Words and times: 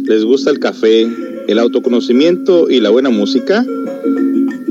¿les 0.00 0.24
gusta 0.24 0.50
el 0.50 0.58
café, 0.58 1.06
el 1.46 1.58
autoconocimiento 1.58 2.70
y 2.70 2.80
la 2.80 2.90
buena 2.90 3.10
música? 3.10 3.64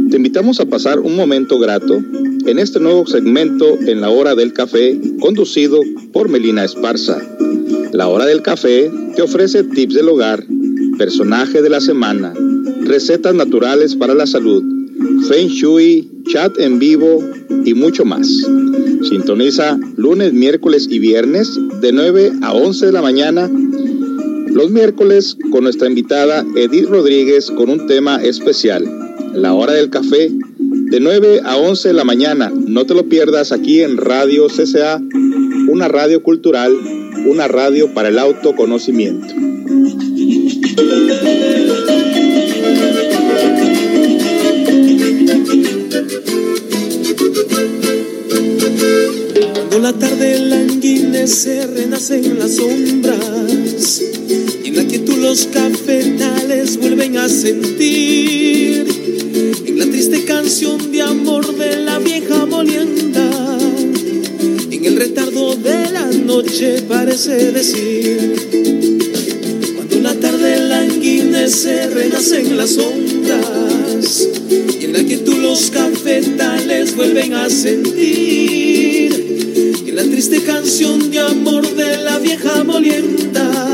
Te 0.09 0.17
invitamos 0.17 0.59
a 0.59 0.65
pasar 0.65 0.99
un 0.99 1.15
momento 1.15 1.59
grato 1.59 2.01
en 2.45 2.57
este 2.57 2.79
nuevo 2.79 3.05
segmento 3.05 3.77
en 3.81 4.01
la 4.01 4.09
hora 4.09 4.33
del 4.33 4.53
café 4.53 4.99
conducido 5.19 5.79
por 6.11 6.29
Melina 6.29 6.63
Esparza. 6.63 7.21
La 7.91 8.07
hora 8.07 8.25
del 8.25 8.41
café 8.41 8.91
te 9.15 9.21
ofrece 9.21 9.63
tips 9.63 9.93
del 9.93 10.09
hogar, 10.09 10.43
personaje 10.97 11.61
de 11.61 11.69
la 11.69 11.81
semana, 11.81 12.33
recetas 12.81 13.35
naturales 13.35 13.95
para 13.95 14.15
la 14.15 14.25
salud, 14.25 14.63
feng 15.27 15.49
shui, 15.49 16.09
chat 16.31 16.57
en 16.59 16.79
vivo 16.79 17.23
y 17.65 17.73
mucho 17.73 18.05
más. 18.05 18.27
Sintoniza 19.07 19.77
lunes, 19.97 20.33
miércoles 20.33 20.87
y 20.89 20.99
viernes 20.99 21.59
de 21.81 21.91
9 21.91 22.33
a 22.41 22.53
11 22.53 22.87
de 22.87 22.91
la 22.91 23.01
mañana. 23.01 23.49
Los 24.53 24.69
miércoles 24.69 25.37
con 25.49 25.63
nuestra 25.63 25.87
invitada 25.87 26.45
Edith 26.55 26.87
Rodríguez 26.89 27.49
con 27.51 27.69
un 27.69 27.87
tema 27.87 28.21
especial, 28.21 28.85
la 29.33 29.53
hora 29.53 29.73
del 29.73 29.89
café, 29.89 30.29
de 30.59 30.99
9 30.99 31.41
a 31.45 31.55
11 31.55 31.87
de 31.87 31.93
la 31.93 32.03
mañana. 32.03 32.51
No 32.53 32.85
te 32.85 32.93
lo 32.93 33.05
pierdas 33.05 33.53
aquí 33.53 33.81
en 33.81 33.95
Radio 33.95 34.47
CCA, 34.47 35.01
una 35.69 35.87
radio 35.87 36.21
cultural, 36.21 36.75
una 37.25 37.47
radio 37.47 37.93
para 37.93 38.09
el 38.09 38.19
autoconocimiento. 38.19 39.33
Cuando 49.69 49.79
la 49.79 49.93
tarde 49.93 50.39
languidece, 50.39 51.67
renacen 51.67 52.37
las 52.37 52.55
sombras 52.57 54.10
los 55.31 55.45
cafetales 55.45 56.77
vuelven 56.77 57.15
a 57.15 57.29
sentir 57.29 58.85
en 59.65 59.79
la 59.79 59.85
triste 59.85 60.25
canción 60.25 60.91
de 60.91 61.03
amor 61.03 61.55
de 61.55 61.77
la 61.77 61.99
vieja 61.99 62.45
molienda. 62.45 63.57
En 64.69 64.83
el 64.83 64.97
retardo 64.97 65.55
de 65.55 65.89
la 65.89 66.07
noche 66.07 66.81
parece 66.81 67.53
decir 67.53 68.35
cuando 69.73 70.01
la 70.01 70.15
tarde 70.15 70.67
languidece, 70.67 71.87
renacen 71.87 72.57
las 72.57 72.71
sombras 72.71 74.27
y 74.81 74.83
en 74.83 74.91
la 74.91 75.01
quietud 75.01 75.37
los 75.37 75.71
cafetales 75.71 76.93
vuelven 76.93 77.35
a 77.35 77.49
sentir 77.49 79.13
en 79.87 79.95
la 79.95 80.03
triste 80.03 80.43
canción 80.43 81.09
de 81.09 81.19
amor 81.19 81.73
de 81.73 82.03
la 82.03 82.19
vieja 82.19 82.65
molienda 82.65 83.70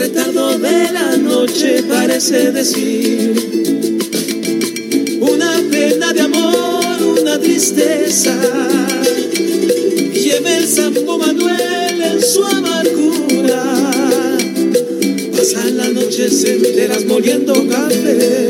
retardo 0.00 0.58
de 0.58 0.92
la 0.92 1.14
noche 1.18 1.82
parece 1.86 2.52
decir. 2.52 3.34
Una 5.20 5.62
pena 5.70 6.14
de 6.14 6.22
amor, 6.22 7.02
una 7.20 7.38
tristeza. 7.38 8.34
Lleva 10.14 10.56
el 10.56 10.66
Santo 10.66 11.18
Manuel 11.18 12.00
en 12.00 12.22
su 12.22 12.42
amargura. 12.42 13.62
Pasan 15.36 15.76
las 15.76 15.92
noches 15.92 16.44
enteras 16.44 17.04
moliendo 17.04 17.52
café 17.68 18.49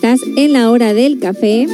Estás 0.00 0.20
en 0.36 0.52
la 0.52 0.70
hora 0.70 0.94
del 0.94 1.18
café. 1.18 1.66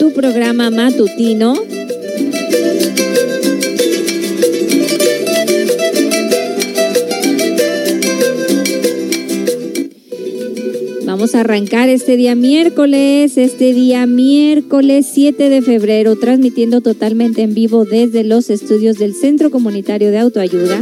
Tu 0.00 0.12
programa 0.14 0.70
matutino. 0.70 1.54
Vamos 11.22 11.36
a 11.36 11.40
arrancar 11.42 11.88
este 11.88 12.16
día 12.16 12.34
miércoles, 12.34 13.38
este 13.38 13.72
día 13.72 14.06
miércoles 14.06 15.06
7 15.12 15.50
de 15.50 15.62
febrero, 15.62 16.16
transmitiendo 16.16 16.80
totalmente 16.80 17.42
en 17.42 17.54
vivo 17.54 17.84
desde 17.84 18.24
los 18.24 18.50
estudios 18.50 18.98
del 18.98 19.14
Centro 19.14 19.52
Comunitario 19.52 20.10
de 20.10 20.18
Autoayuda. 20.18 20.80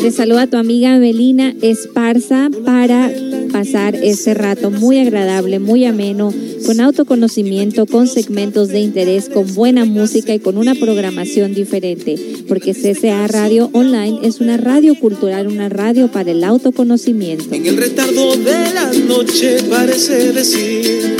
Te 0.00 0.12
saluda 0.12 0.46
tu 0.46 0.56
amiga 0.56 0.96
Melina 1.00 1.52
Esparza 1.62 2.48
para 2.64 3.10
pasar 3.50 3.94
este 3.94 4.34
rato 4.34 4.70
muy 4.70 4.98
agradable, 4.98 5.58
muy 5.58 5.84
ameno, 5.84 6.32
con 6.66 6.80
autoconocimiento, 6.80 7.86
con 7.86 8.06
segmentos 8.06 8.68
de 8.68 8.80
interés, 8.80 9.28
con 9.28 9.54
buena 9.54 9.84
música 9.84 10.34
y 10.34 10.38
con 10.38 10.56
una 10.56 10.74
programación 10.74 11.54
diferente, 11.54 12.16
porque 12.48 12.74
CCA 12.74 13.26
Radio 13.26 13.70
Online 13.72 14.20
es 14.22 14.40
una 14.40 14.56
radio 14.56 14.94
cultural, 14.94 15.48
una 15.48 15.68
radio 15.68 16.10
para 16.10 16.30
el 16.30 16.44
autoconocimiento. 16.44 17.54
En 17.54 17.66
el 17.66 17.76
retardo 17.76 18.36
de 18.36 18.74
la 18.74 18.90
noche 19.06 19.58
parece 19.68 20.32
decir 20.32 21.16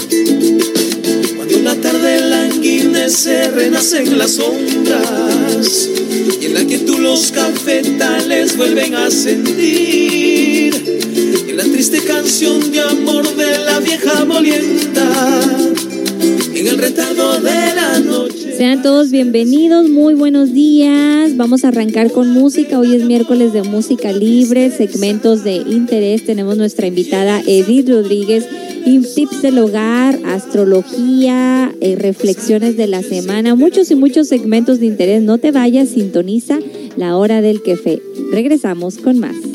Cuando 1.36 1.58
la 1.60 1.74
tarde 1.76 2.20
languidece 2.28 3.50
renacen 3.50 4.18
las 4.18 4.32
sombras 4.32 5.88
Y 6.40 6.46
en 6.46 6.54
la 6.54 6.64
quietud 6.64 6.98
los 6.98 7.32
cafetales 7.32 8.56
vuelven 8.56 8.94
a 8.94 9.10
sentir 9.10 10.29
triste 11.80 12.06
canción 12.06 12.70
de 12.72 12.82
amor 12.82 13.26
de 13.36 13.58
la 13.64 13.80
vieja 13.80 14.26
molienda 14.26 15.40
En 16.54 16.66
el 16.66 16.76
retardo 16.76 17.40
de 17.40 17.74
la 17.74 18.00
noche 18.00 18.54
Sean 18.54 18.82
todos 18.82 19.10
bienvenidos, 19.10 19.88
muy 19.88 20.12
buenos 20.12 20.52
días. 20.52 21.34
Vamos 21.38 21.64
a 21.64 21.68
arrancar 21.68 22.12
con 22.12 22.28
música. 22.34 22.78
Hoy 22.78 22.94
es 22.94 23.04
miércoles 23.04 23.54
de 23.54 23.62
música 23.62 24.12
libre, 24.12 24.70
segmentos 24.70 25.42
de 25.42 25.54
interés. 25.54 26.26
Tenemos 26.26 26.58
nuestra 26.58 26.86
invitada 26.86 27.40
Edith 27.46 27.88
Rodríguez 27.88 28.44
tips 29.14 29.40
del 29.40 29.58
hogar, 29.58 30.18
astrología, 30.26 31.74
eh, 31.80 31.96
reflexiones 31.96 32.76
de 32.76 32.88
la 32.88 33.02
semana, 33.02 33.54
muchos 33.54 33.90
y 33.90 33.94
muchos 33.94 34.28
segmentos 34.28 34.80
de 34.80 34.86
interés. 34.86 35.22
No 35.22 35.38
te 35.38 35.50
vayas, 35.50 35.88
sintoniza 35.88 36.58
la 36.98 37.16
hora 37.16 37.40
del 37.40 37.62
café. 37.62 38.02
Regresamos 38.30 38.98
con 38.98 39.18
más. 39.18 39.49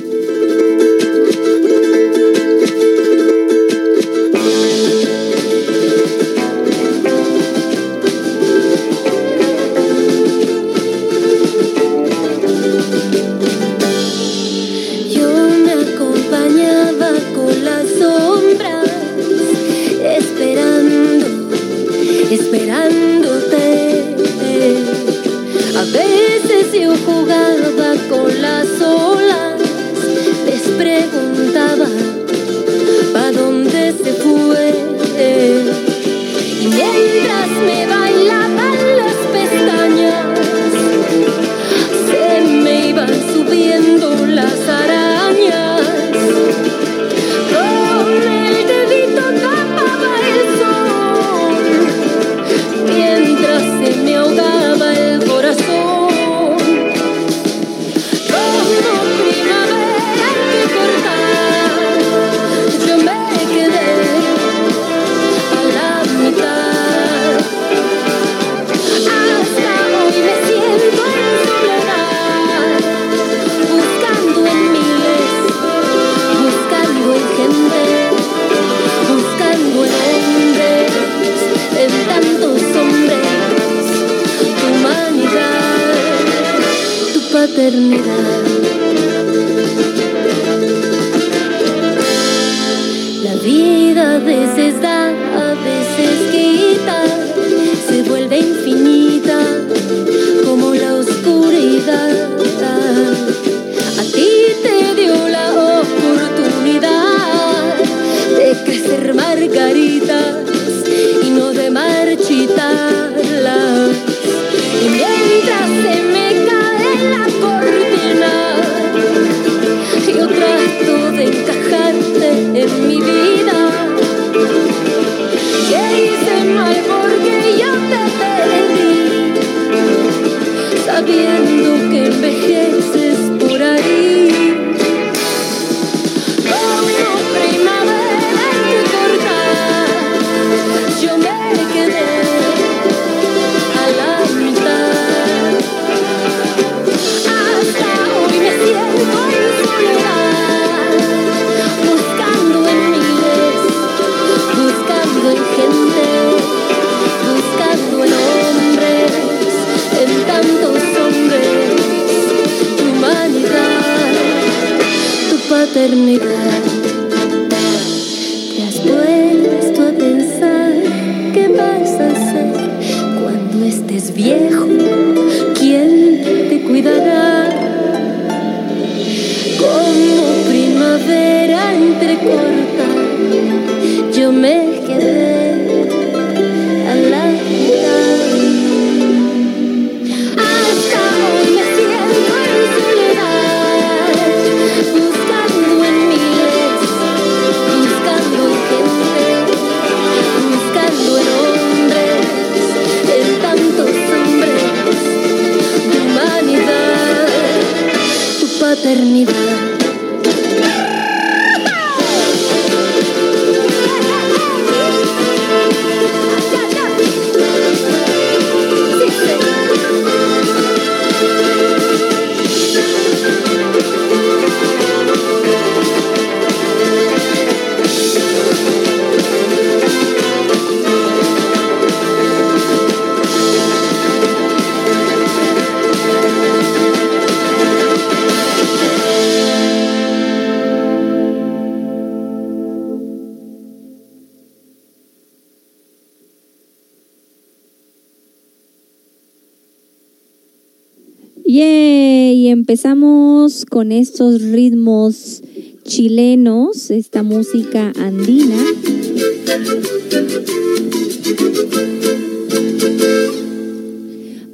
Empezamos 252.66 253.64
con 253.64 253.92
estos 253.92 254.42
ritmos 254.42 255.44
chilenos, 255.84 256.90
esta 256.90 257.22
música 257.22 257.94
andina. 257.96 258.58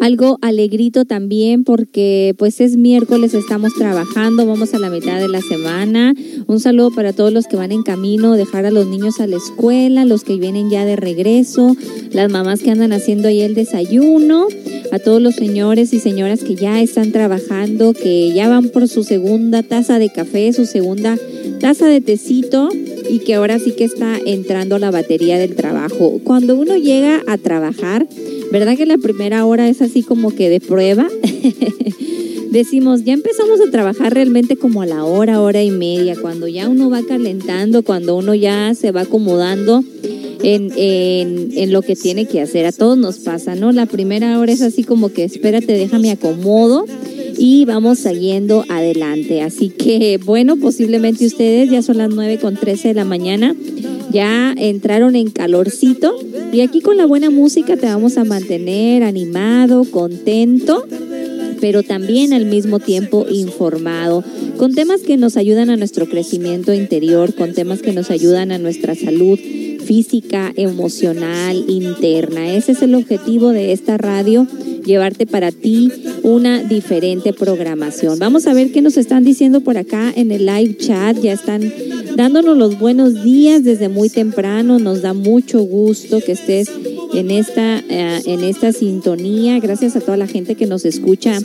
Algo 0.01 0.39
alegrito 0.41 1.05
también 1.05 1.63
porque 1.63 2.33
pues 2.39 2.59
es 2.59 2.75
miércoles, 2.75 3.35
estamos 3.35 3.75
trabajando, 3.75 4.47
vamos 4.47 4.73
a 4.73 4.79
la 4.79 4.89
mitad 4.89 5.19
de 5.19 5.27
la 5.27 5.41
semana. 5.41 6.15
Un 6.47 6.59
saludo 6.59 6.89
para 6.89 7.13
todos 7.13 7.31
los 7.31 7.45
que 7.45 7.55
van 7.55 7.71
en 7.71 7.83
camino, 7.83 8.33
dejar 8.33 8.65
a 8.65 8.71
los 8.71 8.87
niños 8.87 9.19
a 9.19 9.27
la 9.27 9.37
escuela, 9.37 10.03
los 10.03 10.23
que 10.23 10.37
vienen 10.37 10.71
ya 10.71 10.85
de 10.85 10.95
regreso, 10.95 11.77
las 12.11 12.31
mamás 12.31 12.61
que 12.61 12.71
andan 12.71 12.93
haciendo 12.93 13.27
ahí 13.27 13.41
el 13.41 13.53
desayuno, 13.53 14.47
a 14.91 14.97
todos 14.97 15.21
los 15.21 15.35
señores 15.35 15.93
y 15.93 15.99
señoras 15.99 16.43
que 16.43 16.55
ya 16.55 16.81
están 16.81 17.11
trabajando, 17.11 17.93
que 17.93 18.33
ya 18.33 18.49
van 18.49 18.69
por 18.69 18.87
su 18.87 19.03
segunda 19.03 19.61
taza 19.61 19.99
de 19.99 20.09
café, 20.09 20.51
su 20.51 20.65
segunda 20.65 21.15
taza 21.59 21.85
de 21.85 22.01
tecito 22.01 22.69
y 23.11 23.19
que 23.19 23.33
ahora 23.33 23.59
sí 23.59 23.73
que 23.73 23.83
está 23.83 24.17
entrando 24.25 24.79
la 24.79 24.89
batería 24.89 25.37
del 25.37 25.53
trabajo. 25.53 26.21
Cuando 26.23 26.55
uno 26.55 26.77
llega 26.77 27.21
a 27.27 27.37
trabajar, 27.37 28.07
¿verdad 28.53 28.77
que 28.77 28.85
la 28.85 28.97
primera 28.97 29.45
hora 29.45 29.67
es 29.67 29.81
así 29.81 30.01
como 30.01 30.33
que 30.33 30.49
de 30.49 30.61
prueba? 30.61 31.09
Decimos, 32.51 33.03
ya 33.03 33.11
empezamos 33.11 33.59
a 33.59 33.69
trabajar 33.69 34.13
realmente 34.13 34.55
como 34.55 34.81
a 34.81 34.85
la 34.85 35.03
hora, 35.03 35.41
hora 35.41 35.61
y 35.61 35.71
media, 35.71 36.15
cuando 36.21 36.47
ya 36.47 36.69
uno 36.69 36.89
va 36.89 37.01
calentando, 37.03 37.83
cuando 37.83 38.15
uno 38.15 38.33
ya 38.33 38.73
se 38.75 38.91
va 38.91 39.01
acomodando 39.01 39.83
en, 40.41 40.71
en, 40.77 41.73
lo 41.73 41.81
que 41.81 41.97
tiene 41.97 42.27
que 42.27 42.39
hacer. 42.39 42.65
A 42.65 42.71
todos 42.71 42.97
nos 42.97 43.19
pasa, 43.19 43.55
¿no? 43.55 43.73
La 43.73 43.87
primera 43.87 44.39
hora 44.39 44.53
es 44.53 44.61
así 44.61 44.85
como 44.85 45.09
que 45.11 45.25
espérate, 45.25 45.73
déjame 45.73 46.11
acomodo 46.11 46.85
y 47.37 47.65
vamos 47.65 47.99
siguiendo 47.99 48.65
adelante. 48.69 49.41
Así 49.41 49.69
que, 49.69 50.19
bueno, 50.23 50.57
posiblemente 50.57 51.25
ustedes 51.25 51.69
ya 51.69 51.81
son 51.81 51.97
las 51.97 52.09
9 52.09 52.39
con 52.39 52.55
13 52.55 52.89
de 52.89 52.93
la 52.93 53.05
mañana, 53.05 53.55
ya 54.11 54.53
entraron 54.57 55.15
en 55.15 55.29
calorcito 55.29 56.15
y 56.51 56.61
aquí 56.61 56.81
con 56.81 56.97
la 56.97 57.05
buena 57.05 57.29
música 57.29 57.77
te 57.77 57.87
vamos 57.87 58.17
a 58.17 58.23
mantener 58.23 59.03
animado, 59.03 59.85
contento 59.85 60.85
pero 61.61 61.83
también 61.83 62.33
al 62.33 62.45
mismo 62.45 62.79
tiempo 62.79 63.27
informado, 63.29 64.23
con 64.57 64.73
temas 64.73 65.01
que 65.01 65.15
nos 65.15 65.37
ayudan 65.37 65.69
a 65.69 65.77
nuestro 65.77 66.07
crecimiento 66.07 66.73
interior, 66.73 67.35
con 67.35 67.53
temas 67.53 67.83
que 67.83 67.93
nos 67.93 68.09
ayudan 68.09 68.51
a 68.51 68.57
nuestra 68.57 68.95
salud 68.95 69.39
física, 69.85 70.51
emocional, 70.55 71.63
interna. 71.67 72.55
Ese 72.55 72.73
es 72.73 72.81
el 72.81 72.95
objetivo 72.95 73.49
de 73.49 73.71
esta 73.71 73.97
radio, 73.97 74.47
llevarte 74.83 75.25
para 75.25 75.51
ti 75.51 75.91
una 76.23 76.63
diferente 76.63 77.33
programación. 77.33 78.19
Vamos 78.19 78.47
a 78.47 78.53
ver 78.53 78.71
qué 78.71 78.81
nos 78.81 78.97
están 78.97 79.23
diciendo 79.23 79.61
por 79.61 79.77
acá 79.77 80.11
en 80.15 80.31
el 80.31 80.45
live 80.45 80.77
chat. 80.77 81.17
Ya 81.19 81.33
están 81.33 81.71
dándonos 82.15 82.57
los 82.57 82.79
buenos 82.79 83.23
días 83.23 83.63
desde 83.63 83.89
muy 83.89 84.09
temprano. 84.09 84.79
Nos 84.79 85.01
da 85.01 85.13
mucho 85.13 85.61
gusto 85.61 86.21
que 86.21 86.33
estés 86.33 86.69
en 87.13 87.31
esta, 87.31 87.79
eh, 87.79 88.21
en 88.25 88.43
esta 88.43 88.71
sintonía. 88.71 89.59
Gracias 89.59 89.95
a 89.95 90.01
toda 90.01 90.17
la 90.17 90.27
gente 90.27 90.55
que 90.55 90.65
nos 90.65 90.85
escucha 90.85 91.39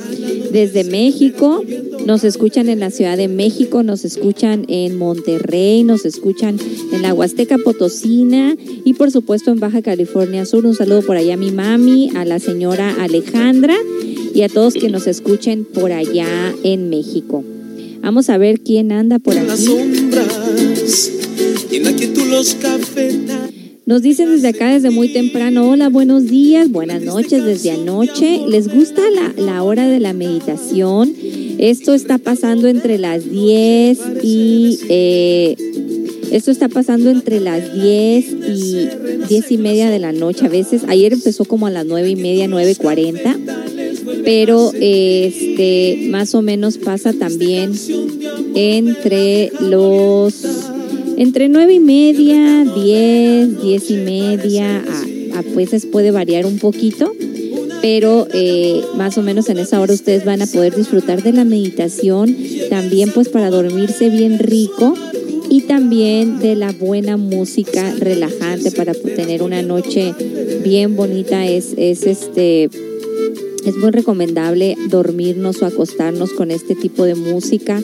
desde 0.52 0.84
México. 0.84 1.62
Nos 2.04 2.24
escuchan 2.24 2.68
en 2.68 2.80
la 2.80 2.90
Ciudad 2.90 3.16
de 3.16 3.28
México, 3.28 3.82
nos 3.82 4.04
escuchan 4.04 4.64
en 4.68 4.96
Monterrey, 4.96 5.82
nos 5.82 6.04
escuchan 6.04 6.58
en 6.92 7.02
la 7.02 7.12
Huasteca 7.12 7.58
Potosina 7.58 8.56
y 8.84 8.94
por 8.94 9.10
supuesto 9.10 9.50
en 9.50 9.60
Baja 9.60 9.82
California 9.82 10.44
Sur. 10.46 10.66
Un 10.66 10.74
saludo 10.74 11.02
por 11.02 11.16
allá 11.16 11.34
a 11.34 11.38
mi 11.38 11.50
mami, 11.50 12.10
a 12.14 12.24
la 12.24 12.38
señora 12.38 12.94
Alejandra 13.00 13.74
y 14.34 14.42
a 14.42 14.48
todos 14.48 14.74
que 14.74 14.88
nos 14.88 15.06
escuchen 15.06 15.64
por 15.64 15.92
allá 15.92 16.54
en 16.62 16.90
México. 16.90 17.42
Vamos 18.02 18.28
a 18.30 18.38
ver 18.38 18.60
quién 18.60 18.92
anda 18.92 19.18
por 19.18 19.34
En 19.34 19.48
las 19.48 19.58
aquí. 19.60 19.66
sombras 19.66 21.10
en 21.72 21.84
la 21.84 21.92
quietud 21.92 22.24
los. 22.30 22.56
Nos 23.86 24.02
dicen 24.02 24.28
desde 24.30 24.48
acá, 24.48 24.72
desde 24.72 24.90
muy 24.90 25.12
temprano, 25.12 25.70
hola, 25.70 25.88
buenos 25.88 26.26
días, 26.26 26.72
buenas 26.72 27.02
noches, 27.02 27.44
desde 27.44 27.70
anoche. 27.70 28.40
¿Les 28.48 28.66
gusta 28.66 29.00
la, 29.10 29.32
la 29.40 29.62
hora 29.62 29.86
de 29.86 30.00
la 30.00 30.12
meditación? 30.12 31.14
Esto 31.58 31.94
está 31.94 32.18
pasando 32.18 32.66
entre 32.66 32.98
las 32.98 33.30
10 33.30 33.98
y... 34.24 34.80
Eh, 34.88 35.56
esto 36.32 36.50
está 36.50 36.68
pasando 36.68 37.10
entre 37.10 37.38
las 37.38 37.72
10 37.72 38.24
y 38.48 38.88
10 39.28 39.52
y 39.52 39.58
media 39.58 39.88
de 39.88 40.00
la 40.00 40.10
noche 40.10 40.46
a 40.46 40.48
veces. 40.48 40.82
Ayer 40.88 41.12
empezó 41.12 41.44
como 41.44 41.68
a 41.68 41.70
las 41.70 41.86
9 41.86 42.10
y 42.10 42.16
media, 42.16 42.48
9.40. 42.48 44.24
Pero 44.24 44.72
este 44.74 46.08
más 46.10 46.34
o 46.34 46.42
menos 46.42 46.78
pasa 46.78 47.12
también 47.12 47.72
entre 48.56 49.52
los 49.60 50.65
entre 51.16 51.48
9 51.48 51.74
y 51.74 51.80
media, 51.80 52.64
10, 52.64 53.62
10 53.62 53.90
y 53.90 53.96
media, 53.96 54.84
a, 55.34 55.38
a 55.38 55.42
veces 55.54 55.86
puede 55.86 56.10
variar 56.10 56.46
un 56.46 56.58
poquito 56.58 57.12
pero 57.82 58.26
eh, 58.32 58.82
más 58.96 59.16
o 59.16 59.22
menos 59.22 59.48
en 59.48 59.58
esa 59.58 59.80
hora 59.80 59.92
ustedes 59.92 60.24
van 60.24 60.42
a 60.42 60.46
poder 60.46 60.74
disfrutar 60.74 61.22
de 61.22 61.32
la 61.32 61.44
meditación, 61.44 62.36
también 62.68 63.12
pues 63.12 63.28
para 63.28 63.48
dormirse 63.48 64.08
bien 64.08 64.40
rico 64.40 64.94
y 65.48 65.62
también 65.62 66.40
de 66.40 66.56
la 66.56 66.72
buena 66.72 67.16
música 67.16 67.94
relajante 67.96 68.72
para 68.72 68.92
tener 68.92 69.42
una 69.42 69.62
noche 69.62 70.14
bien 70.64 70.96
bonita. 70.96 71.46
Es, 71.46 71.74
es 71.76 72.02
este 72.06 72.64
es 72.64 73.76
muy 73.76 73.90
recomendable 73.92 74.76
dormirnos 74.88 75.62
o 75.62 75.66
acostarnos 75.66 76.32
con 76.32 76.50
este 76.50 76.74
tipo 76.74 77.04
de 77.04 77.14
música 77.14 77.80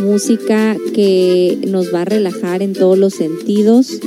música 0.00 0.76
que 0.94 1.58
nos 1.66 1.92
va 1.92 2.02
a 2.02 2.04
relajar 2.04 2.62
en 2.62 2.72
todos 2.72 2.98
los 2.98 3.14
sentidos 3.14 4.00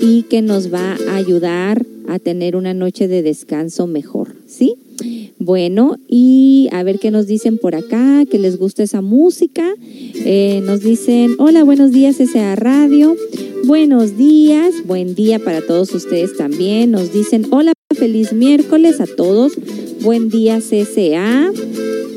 y 0.00 0.22
que 0.24 0.42
nos 0.42 0.72
va 0.72 0.96
a 1.08 1.16
ayudar 1.16 1.86
a 2.08 2.18
tener 2.18 2.56
una 2.56 2.74
noche 2.74 3.08
de 3.08 3.22
descanso 3.22 3.86
mejor, 3.86 4.34
¿sí? 4.46 4.76
Bueno, 5.38 5.96
y 6.08 6.68
a 6.72 6.82
ver 6.82 6.98
qué 6.98 7.10
nos 7.10 7.26
dicen 7.26 7.58
por 7.58 7.74
acá, 7.74 8.24
que 8.30 8.38
les 8.38 8.56
gusta 8.56 8.82
esa 8.82 9.00
música. 9.00 9.74
Eh, 10.14 10.62
nos 10.64 10.80
dicen, 10.80 11.34
hola, 11.38 11.64
buenos 11.64 11.92
días, 11.92 12.20
S.A. 12.20 12.54
Radio. 12.56 13.16
Buenos 13.66 14.16
días, 14.16 14.74
buen 14.86 15.14
día 15.14 15.38
para 15.38 15.60
todos 15.60 15.94
ustedes 15.94 16.36
también. 16.36 16.90
Nos 16.90 17.12
dicen, 17.12 17.46
hola, 17.50 17.72
feliz 17.94 18.32
miércoles 18.32 19.00
a 19.00 19.06
todos. 19.06 19.52
Buen 20.00 20.28
día, 20.28 20.58
CSA. 20.58 21.52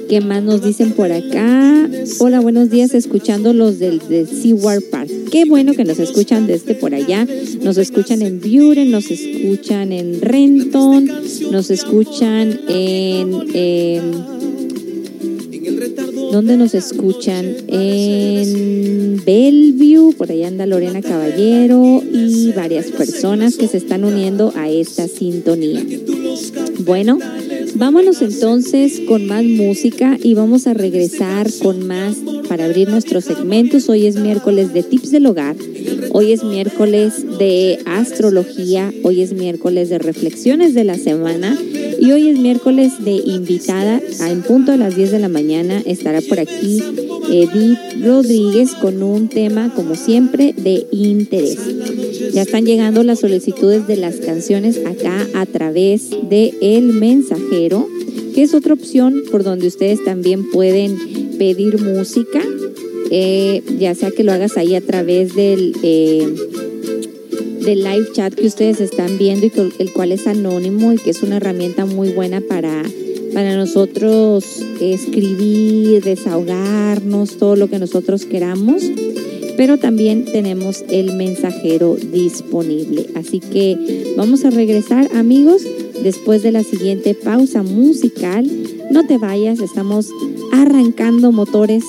¿Qué 0.10 0.22
más 0.22 0.44
nos 0.44 0.64
dicen 0.64 0.92
por 0.92 1.12
acá? 1.12 1.90
Hola, 2.20 2.40
buenos 2.40 2.70
días, 2.70 2.94
escuchando 2.94 3.54
los 3.54 3.80
del, 3.80 4.00
del 4.08 4.28
Seaward 4.28 4.84
Park. 4.90 5.10
Qué 5.32 5.46
bueno 5.46 5.74
que 5.74 5.84
nos 5.84 6.00
escuchan 6.00 6.48
desde 6.48 6.76
por 6.76 6.94
allá. 6.94 7.28
Nos 7.62 7.78
escuchan 7.78 8.22
en 8.22 8.40
Buren, 8.40 8.92
nos 8.92 9.12
escuchan 9.12 9.92
en 9.92 10.22
Renton, 10.22 11.10
nos 11.52 11.70
escuchan 11.70 12.60
en... 12.70 13.48
Eh, 13.54 14.02
¿Dónde 16.32 16.58
nos 16.58 16.74
escuchan? 16.74 17.56
En 17.68 19.22
Bellevue, 19.26 20.14
por 20.14 20.32
allá 20.32 20.48
anda 20.48 20.66
Lorena 20.66 21.02
Caballero 21.02 22.04
y 22.12 22.52
varias 22.52 22.88
personas 22.88 23.56
que 23.56 23.68
se 23.68 23.78
están 23.78 24.04
uniendo 24.04 24.52
a 24.56 24.70
esta 24.70 25.08
sintonía. 25.08 25.84
Bueno, 26.80 27.20
vámonos 27.76 28.22
entonces 28.22 29.02
con 29.08 29.26
más 29.26 29.44
música 29.44 30.18
y 30.22 30.34
vamos 30.34 30.68
a 30.68 30.74
regresar 30.74 31.50
con 31.62 31.88
más 31.88 32.18
para 32.48 32.66
abrir 32.66 32.90
nuestros 32.90 33.26
segmentos. 33.26 33.90
Hoy 33.90 34.06
es 34.06 34.16
miércoles 34.16 34.74
de 34.74 34.84
tips 34.84 35.12
del 35.12 35.28
hogar, 35.28 35.56
hoy 36.12 36.34
es 36.34 36.44
miércoles 36.44 37.38
de 37.38 37.80
astrología, 37.86 38.94
hoy 39.04 39.22
es 39.22 39.34
miércoles 39.34 39.90
de 39.90 40.00
reflexiones 40.00 40.74
de 40.74 40.84
la 40.84 40.98
semana 40.98 41.58
y 42.00 42.12
hoy 42.12 42.30
es 42.30 42.39
miércoles 42.39 43.04
de 43.04 43.12
invitada. 43.12 44.01
En 44.27 44.42
punto 44.42 44.72
a 44.72 44.77
las 44.77 44.96
10 44.96 45.12
de 45.12 45.20
la 45.20 45.30
mañana 45.30 45.82
estará 45.86 46.22
por 46.22 46.39
aquí 46.39 46.82
Edith 47.30 48.04
Rodríguez 48.04 48.72
con 48.75 49.04
un 49.04 49.27
tema, 49.27 49.74
como 49.75 49.96
siempre, 49.96 50.54
de 50.54 50.86
interés. 50.92 51.58
Ya 52.34 52.44
están 52.44 52.66
llegando 52.66 53.04
las 53.04 53.20
solicitudes 53.20 53.88
de 53.88 53.98
las 53.98 54.18
canciones 54.18 54.80
acá 54.86 55.27
a 55.34 55.46
través 55.46 56.10
de 56.30 56.54
El 56.62 56.94
Mensajero, 56.94 57.88
que 58.34 58.44
es 58.44 58.54
otra 58.54 58.74
opción 58.74 59.24
por 59.32 59.44
donde 59.44 59.68
ustedes 59.68 60.04
también 60.04 60.50
pueden 60.51 61.38
pedir 61.38 61.82
música, 61.82 62.42
eh, 63.10 63.63
ya 63.80 63.96
sea 63.96 64.12
que 64.12 64.24
lo 64.24 64.32
hagas 64.32 64.58
ahí 64.58 64.75
a 64.75 64.82
través 64.82 65.36
del... 65.36 65.74
Eh, 65.84 66.47
del 67.68 67.84
live 67.84 68.14
chat 68.14 68.34
que 68.34 68.48
ustedes 68.48 68.80
están 68.80 69.18
viendo 69.18 69.46
y 69.46 69.52
el 69.80 69.92
cual 69.92 70.14
es 70.14 70.26
anónimo 70.26 70.94
y 70.94 70.98
que 70.98 71.10
es 71.10 71.22
una 71.22 71.36
herramienta 71.36 71.86
muy 71.86 72.14
buena 72.14 72.40
para, 72.40 72.82
para 73.34 73.58
nosotros 73.58 74.64
escribir, 74.80 76.02
desahogarnos, 76.02 77.36
todo 77.36 77.58
lo 77.58 77.70
que 77.70 77.78
nosotros 77.78 78.26
queramos. 78.26 78.84
Pero 79.58 79.78
también 79.78 80.24
tenemos 80.24 80.86
el 80.88 81.18
mensajero 81.18 81.98
disponible. 81.98 83.08
Así 83.16 83.42
que 83.42 84.14
vamos 84.16 84.46
a 84.46 84.50
regresar 84.50 85.10
amigos 85.14 85.64
después 86.02 86.44
de 86.44 86.54
la 86.54 86.64
siguiente 86.64 87.16
pausa 87.16 87.64
musical. 87.64 88.50
No 88.92 89.06
te 89.06 89.18
vayas, 89.18 89.60
estamos 89.60 90.08
arrancando 90.54 91.34
motores 91.34 91.84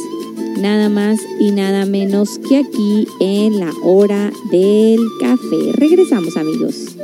nada 0.60 0.88
más 0.88 1.20
y 1.38 1.50
nada 1.50 1.86
menos 1.86 2.38
que 2.38 2.58
aquí 2.58 3.06
en 3.20 3.60
la 3.60 3.70
hora 3.82 4.30
del 4.50 5.00
café. 5.20 5.72
Regresamos 5.74 6.36
amigos. 6.36 6.96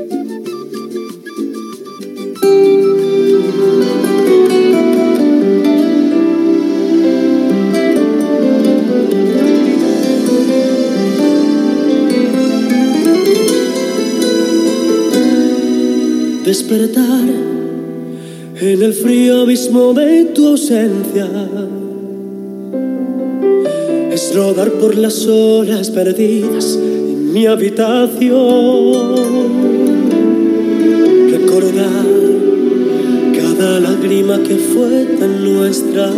Despertar 16.45 17.25
en 18.61 18.83
el 18.83 18.93
frío 18.93 19.43
abismo 19.43 19.93
de 19.95 20.25
tu 20.27 20.49
ausencia 20.49 21.29
rodar 24.33 24.71
por 24.73 24.97
las 24.97 25.27
horas 25.27 25.91
perdidas 25.91 26.79
en 26.81 27.33
mi 27.33 27.47
habitación. 27.47 28.31
Recordar 31.31 32.07
cada 33.37 33.81
lágrima 33.81 34.41
que 34.43 34.57
fue 34.57 35.07
tan 35.19 35.45
nuestra. 35.45 36.11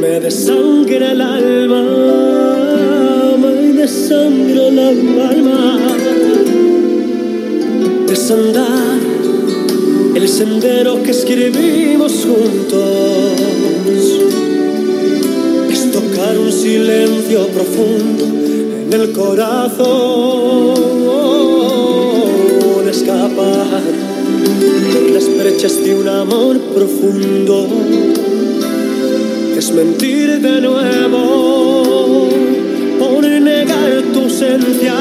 Me 0.00 0.20
desangra 0.20 1.12
el 1.12 1.20
alma, 1.20 1.84
me 3.40 3.72
desangra 3.72 4.68
el 4.68 4.78
alma. 4.78 5.78
Desandar 8.06 8.98
el 10.14 10.28
sendero 10.28 11.02
que 11.02 11.10
escribimos 11.12 12.26
juntos 12.26 14.07
un 16.36 16.52
silencio 16.52 17.46
profundo 17.48 18.24
en 18.24 18.92
el 18.92 19.12
corazón, 19.12 19.86
escapar 22.90 23.80
por 24.92 25.10
las 25.10 25.28
brechas 25.38 25.82
de 25.82 25.94
un 25.94 26.08
amor 26.08 26.58
profundo, 26.74 27.68
es 29.56 29.72
mentir 29.72 30.40
de 30.40 30.60
nuevo 30.60 32.28
por 32.98 33.24
negar 33.24 34.02
tu 34.12 34.20
ausencia. 34.20 34.94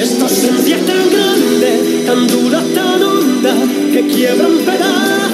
Esta 0.00 0.24
ausencia 0.24 0.76
tan 0.76 1.10
grande, 1.10 2.04
tan 2.06 2.26
dura, 2.26 2.62
tan 2.74 3.02
honda, 3.02 3.54
que 3.92 4.06
quiebra 4.06 4.46
en 4.46 4.58
pedazos 4.58 5.33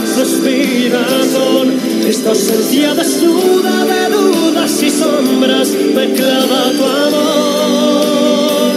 razón 0.88 1.72
esta 2.06 2.30
ausencia 2.30 2.94
desnuda 2.94 3.84
de 3.84 4.14
dudas 4.14 4.82
y 4.82 4.90
sombras 4.90 5.70
me 5.94 6.12
clava 6.12 6.72
tu 6.76 6.84
amor. 6.84 8.72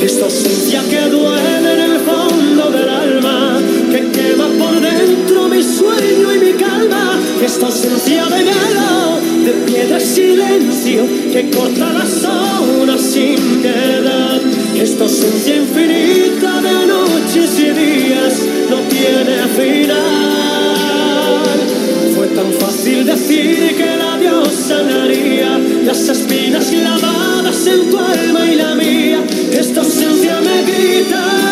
Esta 0.00 0.24
ausencia 0.26 0.82
que 0.90 1.08
duele 1.08 1.72
en 1.72 1.80
el 1.90 1.98
fondo 2.00 2.70
del 2.70 2.88
alma, 2.88 3.58
que 3.90 4.10
quema 4.10 4.48
por 4.58 4.80
dentro 4.80 5.48
mi 5.48 5.62
sueño 5.62 6.34
y 6.34 6.38
mi 6.38 6.52
calma. 6.52 7.18
Esta 7.42 7.66
ausencia 7.66 8.26
de 8.26 8.38
hielo, 8.44 9.18
de 9.44 9.52
piedra 9.66 9.98
y 9.98 10.06
silencio, 10.06 11.06
que 11.32 11.50
corta 11.50 11.92
las 11.92 12.24
horas 12.24 13.00
sin 13.00 13.36
piedad. 13.62 14.40
Esta 14.76 15.04
ausencia 15.04 15.56
infinita 15.56 16.60
de 16.60 16.86
noches 16.86 17.58
y 17.58 17.70
días 17.70 18.34
no 18.70 18.76
tiene 18.88 19.48
final 19.56 20.37
tan 22.38 22.52
fácil 22.52 23.04
decir 23.04 23.76
que 23.76 23.96
la 23.96 24.16
diosa 24.16 24.78
sanaría 24.78 25.58
las 25.82 26.08
espinas 26.08 26.66
clavadas 26.66 27.66
en 27.66 27.90
tu 27.90 27.98
alma 27.98 28.46
y 28.46 28.54
la 28.54 28.74
mía. 28.76 29.24
Esta 29.50 29.80
ausencia 29.80 30.40
me 30.40 30.62
grita 30.62 31.47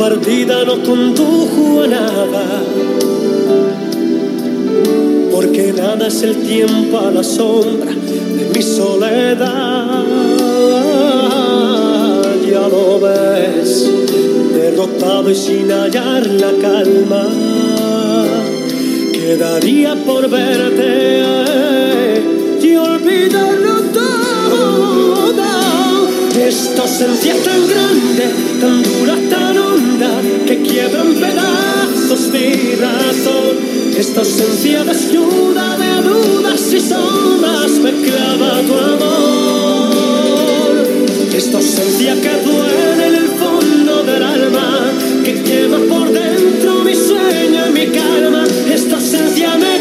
partida 0.00 0.64
no 0.64 0.82
condujo 0.82 1.82
a 1.82 1.86
nada, 1.86 2.62
porque 5.30 5.74
nada 5.76 6.06
es 6.06 6.22
el 6.22 6.36
tiempo 6.36 6.98
a 6.98 7.10
la 7.10 7.22
sombra 7.22 7.92
de 7.92 8.50
mi 8.54 8.62
soledad. 8.62 10.04
Ya 12.50 12.66
lo 12.66 12.98
ves, 12.98 13.90
derrotado 14.54 15.30
y 15.30 15.34
sin 15.34 15.70
hallar 15.70 16.26
la 16.26 16.52
calma, 16.62 17.28
quedaría 19.12 19.94
por 20.06 20.30
verte 20.30 21.24
y 22.62 22.74
olvidarlo 22.74 23.74
todo. 23.92 25.49
Esta 26.50 26.82
ausencia 26.82 27.32
tan 27.44 27.68
grande, 27.68 28.28
tan 28.60 28.82
dura, 28.82 29.14
tan 29.30 29.56
honda, 29.56 30.10
que 30.48 30.60
quiebra 30.60 31.02
en 31.02 31.14
pedazos 31.14 32.28
mi 32.32 32.74
razón. 32.74 33.54
Esta 33.96 34.18
ausencia 34.22 34.82
desnuda 34.82 35.78
de 35.78 36.02
dudas 36.02 36.72
y 36.72 36.80
sombras 36.80 37.70
me 37.84 37.92
clava 37.92 38.62
tu 38.66 38.74
amor. 38.74 39.90
Esta 41.32 41.58
ausencia 41.58 42.14
que 42.20 42.34
duele 42.44 43.06
en 43.06 43.14
el 43.14 43.28
fondo 43.28 44.02
del 44.02 44.22
alma, 44.24 44.90
que 45.24 45.42
quema 45.44 45.78
por 45.88 46.10
dentro 46.10 46.82
mi 46.82 46.96
sueño 46.96 47.68
y 47.68 47.72
mi 47.78 47.86
calma. 47.96 48.42
Esta 48.68 48.96
ausencia 48.96 49.56
me 49.56 49.79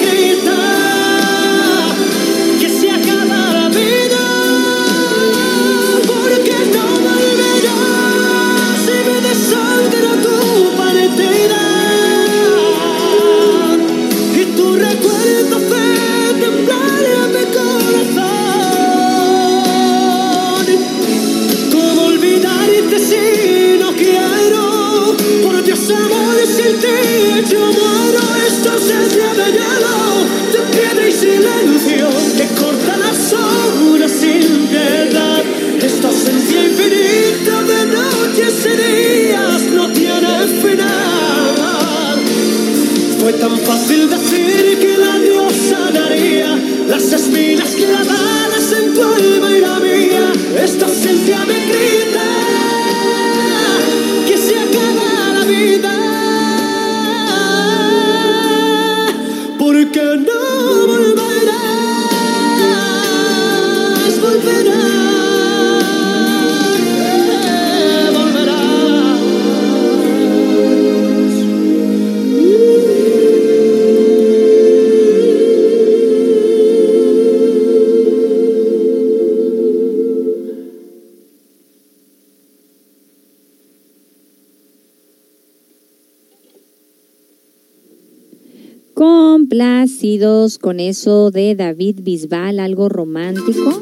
amor, 26.62 26.82
sin 26.82 27.46
ti 27.46 27.54
yo 27.54 27.60
muero. 27.72 27.99
Con 90.60 90.82
eso 90.82 91.32
de 91.32 91.56
David 91.56 92.00
Bisbal, 92.02 92.60
algo 92.60 92.90
romántico. 92.90 93.82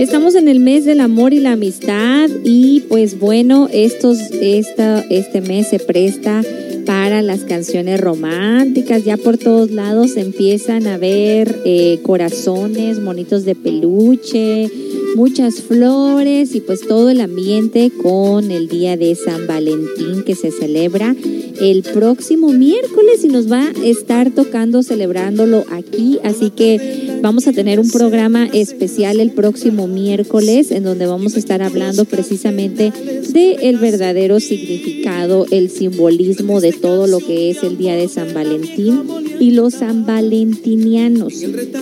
Estamos 0.00 0.34
en 0.34 0.48
el 0.48 0.58
mes 0.58 0.84
del 0.84 0.98
amor 0.98 1.32
y 1.32 1.38
la 1.38 1.52
amistad 1.52 2.28
y 2.42 2.80
pues 2.88 3.20
bueno, 3.20 3.68
estos, 3.72 4.18
esta, 4.32 5.04
este 5.10 5.40
mes 5.40 5.68
se 5.68 5.78
presta 5.78 6.42
para 6.86 7.22
las 7.22 7.44
canciones 7.44 8.00
románticas. 8.00 9.04
Ya 9.04 9.16
por 9.16 9.38
todos 9.38 9.70
lados 9.70 10.16
empiezan 10.16 10.88
a 10.88 10.98
ver 10.98 11.60
eh, 11.64 12.00
corazones, 12.02 12.98
monitos 12.98 13.44
de 13.44 13.54
peluche, 13.54 14.68
muchas 15.16 15.60
flores 15.62 16.54
y 16.54 16.60
pues 16.60 16.80
todo 16.86 17.10
el 17.10 17.20
ambiente 17.20 17.90
con 17.90 18.50
el 18.50 18.68
día 18.68 18.96
de 18.96 19.14
San 19.14 19.46
Valentín 19.46 20.22
que 20.24 20.34
se 20.34 20.50
celebra 20.50 21.14
el 21.60 21.82
próximo 21.82 22.52
miércoles 22.52 23.24
y 23.24 23.28
nos 23.28 23.50
va 23.50 23.64
a 23.68 23.86
estar 23.86 24.30
tocando 24.30 24.82
celebrándolo 24.82 25.64
aquí. 25.70 26.18
Así 26.22 26.50
que 26.50 27.18
vamos 27.22 27.46
a 27.46 27.52
tener 27.52 27.80
un 27.80 27.90
programa 27.90 28.46
especial 28.52 29.20
el 29.20 29.32
próximo 29.32 29.86
miércoles 29.86 30.70
en 30.70 30.84
donde 30.84 31.06
vamos 31.06 31.36
a 31.36 31.38
estar 31.38 31.62
hablando 31.62 32.04
precisamente 32.04 32.92
de 33.32 33.52
el 33.62 33.78
verdadero 33.78 34.40
significado, 34.40 35.46
el 35.50 35.70
simbolismo 35.70 36.60
de 36.60 36.72
todo 36.72 37.06
lo 37.06 37.18
que 37.18 37.50
es 37.50 37.62
el 37.62 37.76
día 37.76 37.94
de 37.94 38.08
San 38.08 38.32
Valentín 38.32 39.02
y 39.38 39.52
los 39.52 39.74
sanvalentinianos, 39.74 41.34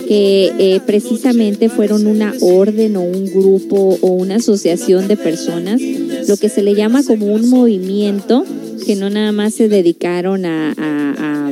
que 0.07 0.51
eh, 0.57 0.79
precisamente 0.85 1.69
fueron 1.69 2.07
una 2.07 2.33
orden 2.41 2.95
o 2.95 3.01
un 3.01 3.18
grupo 3.27 3.97
o 4.01 4.07
una 4.11 4.35
asociación 4.35 5.07
de 5.07 5.17
personas, 5.17 5.81
lo 6.27 6.37
que 6.37 6.49
se 6.49 6.61
le 6.61 6.75
llama 6.75 7.03
como 7.03 7.25
un 7.27 7.49
movimiento 7.49 8.43
que 8.85 8.95
no 8.95 9.09
nada 9.09 9.31
más 9.31 9.53
se 9.53 9.67
dedicaron 9.69 10.45
a, 10.45 10.73
a- 10.77 11.15
a- 11.17 11.51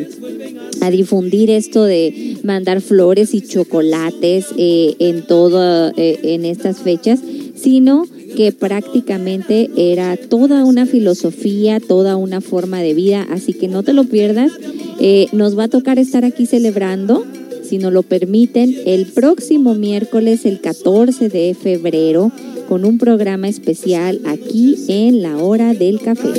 a 0.86 0.91
difundir 0.91 1.49
esto 1.49 1.84
de 1.84 2.38
mandar 2.43 2.82
flores 2.82 3.34
y 3.34 3.41
chocolates 3.41 4.45
eh, 4.58 4.95
en 4.99 5.25
todo 5.25 5.89
eh, 5.97 6.19
en 6.23 6.45
estas 6.45 6.77
fechas, 6.80 7.19
sino 7.56 8.06
que 8.36 8.51
prácticamente 8.51 9.69
era 9.75 10.15
toda 10.17 10.63
una 10.63 10.86
filosofía, 10.86 11.80
toda 11.80 12.15
una 12.15 12.41
forma 12.41 12.82
de 12.82 12.93
vida, 12.93 13.25
así 13.32 13.53
que 13.53 13.67
no 13.67 13.82
te 13.84 13.93
lo 13.93 14.03
pierdas. 14.03 14.51
Eh, 14.99 15.27
nos 15.32 15.58
va 15.58 15.63
a 15.65 15.67
tocar 15.67 15.97
estar 15.99 16.23
aquí 16.25 16.45
celebrando, 16.45 17.25
si 17.67 17.77
nos 17.77 17.91
lo 17.91 18.03
permiten, 18.03 18.73
el 18.86 19.08
próximo 19.08 19.75
miércoles, 19.75 20.45
el 20.45 20.62
14 20.62 21.30
de 21.30 21.53
febrero, 21.53 22.32
con 22.67 22.86
un 22.86 22.97
programa 22.97 23.47
especial 23.47 24.21
aquí 24.25 24.75
en 24.88 25.21
la 25.21 25.38
hora 25.38 25.73
del 25.73 25.99
café. 25.99 26.34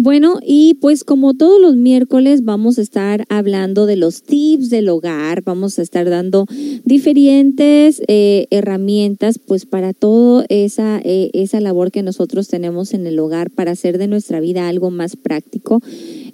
Bueno, 0.00 0.38
y 0.46 0.74
pues 0.74 1.02
como 1.02 1.34
todos 1.34 1.60
los 1.60 1.74
miércoles 1.74 2.44
vamos 2.44 2.78
a 2.78 2.82
estar 2.82 3.24
hablando 3.28 3.84
de 3.84 3.96
los 3.96 4.22
tips 4.22 4.70
del 4.70 4.88
hogar, 4.90 5.42
vamos 5.42 5.76
a 5.80 5.82
estar 5.82 6.08
dando 6.08 6.46
diferentes 6.84 8.00
eh, 8.06 8.46
herramientas 8.50 9.40
pues 9.40 9.66
para 9.66 9.94
toda 9.94 10.46
esa, 10.50 11.00
eh, 11.02 11.30
esa 11.32 11.60
labor 11.60 11.90
que 11.90 12.04
nosotros 12.04 12.46
tenemos 12.46 12.94
en 12.94 13.08
el 13.08 13.18
hogar 13.18 13.50
para 13.50 13.72
hacer 13.72 13.98
de 13.98 14.06
nuestra 14.06 14.38
vida 14.38 14.68
algo 14.68 14.92
más 14.92 15.16
práctico. 15.16 15.80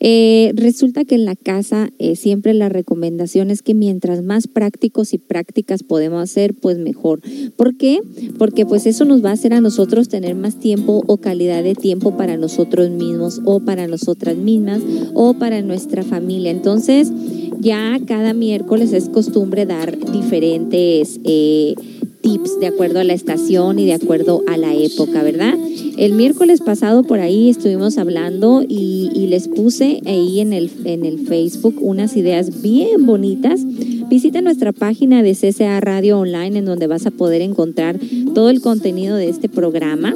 Eh, 0.06 0.52
resulta 0.54 1.06
que 1.06 1.14
en 1.14 1.24
la 1.24 1.34
casa 1.34 1.88
eh, 1.98 2.14
siempre 2.14 2.52
la 2.52 2.68
recomendación 2.68 3.50
es 3.50 3.62
que 3.62 3.72
mientras 3.72 4.22
más 4.22 4.48
prácticos 4.48 5.14
y 5.14 5.18
prácticas 5.18 5.82
podemos 5.82 6.22
hacer, 6.22 6.52
pues 6.52 6.76
mejor. 6.76 7.22
¿Por 7.56 7.78
qué? 7.78 8.00
Porque 8.36 8.66
pues 8.66 8.84
eso 8.84 9.06
nos 9.06 9.24
va 9.24 9.30
a 9.30 9.32
hacer 9.32 9.54
a 9.54 9.62
nosotros 9.62 10.10
tener 10.10 10.34
más 10.34 10.60
tiempo 10.60 11.02
o 11.06 11.16
calidad 11.16 11.62
de 11.62 11.74
tiempo 11.74 12.18
para 12.18 12.36
nosotros 12.36 12.90
mismos 12.90 13.40
o 13.46 13.60
para 13.60 13.86
nosotras 13.86 14.36
mismas 14.36 14.82
o 15.14 15.32
para 15.38 15.62
nuestra 15.62 16.02
familia. 16.02 16.50
Entonces, 16.50 17.10
ya 17.58 17.98
cada 18.06 18.34
miércoles 18.34 18.92
es 18.92 19.08
costumbre 19.08 19.64
dar 19.64 19.96
diferentes 20.12 21.18
eh, 21.24 21.76
tips 22.20 22.60
de 22.60 22.66
acuerdo 22.66 23.00
a 23.00 23.04
la 23.04 23.14
estación 23.14 23.78
y 23.78 23.86
de 23.86 23.94
acuerdo 23.94 24.42
a 24.48 24.58
la 24.58 24.74
época, 24.74 25.22
¿verdad? 25.22 25.54
El 25.96 26.12
miércoles 26.14 26.60
pasado 26.60 27.02
por 27.02 27.20
ahí 27.20 27.50
estuvimos 27.50 27.98
hablando 27.98 28.64
y, 28.66 29.26
les 29.28 29.48
puse 29.48 30.00
ahí 30.06 30.38
en 30.38 30.52
el, 30.52 30.70
en 30.84 31.04
el 31.04 31.26
Facebook 31.26 31.76
unas 31.80 32.16
ideas 32.16 32.62
bien 32.62 33.04
bonitas 33.06 33.62
Visita 34.08 34.40
nuestra 34.42 34.72
página 34.72 35.22
de 35.22 35.34
CCA 35.34 35.80
Radio 35.80 36.18
Online 36.18 36.58
en 36.58 36.64
donde 36.66 36.86
vas 36.86 37.06
a 37.06 37.10
poder 37.10 37.40
encontrar 37.40 37.98
todo 38.34 38.50
el 38.50 38.60
contenido 38.60 39.16
de 39.16 39.28
este 39.28 39.48
programa. 39.48 40.14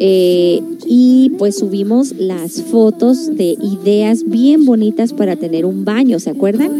Eh, 0.00 0.60
y 0.86 1.30
pues 1.38 1.58
subimos 1.58 2.14
las 2.16 2.62
fotos 2.62 3.36
de 3.36 3.56
ideas 3.60 4.24
bien 4.24 4.64
bonitas 4.64 5.12
para 5.12 5.36
tener 5.36 5.66
un 5.66 5.84
baño, 5.84 6.18
¿se 6.20 6.30
acuerdan? 6.30 6.70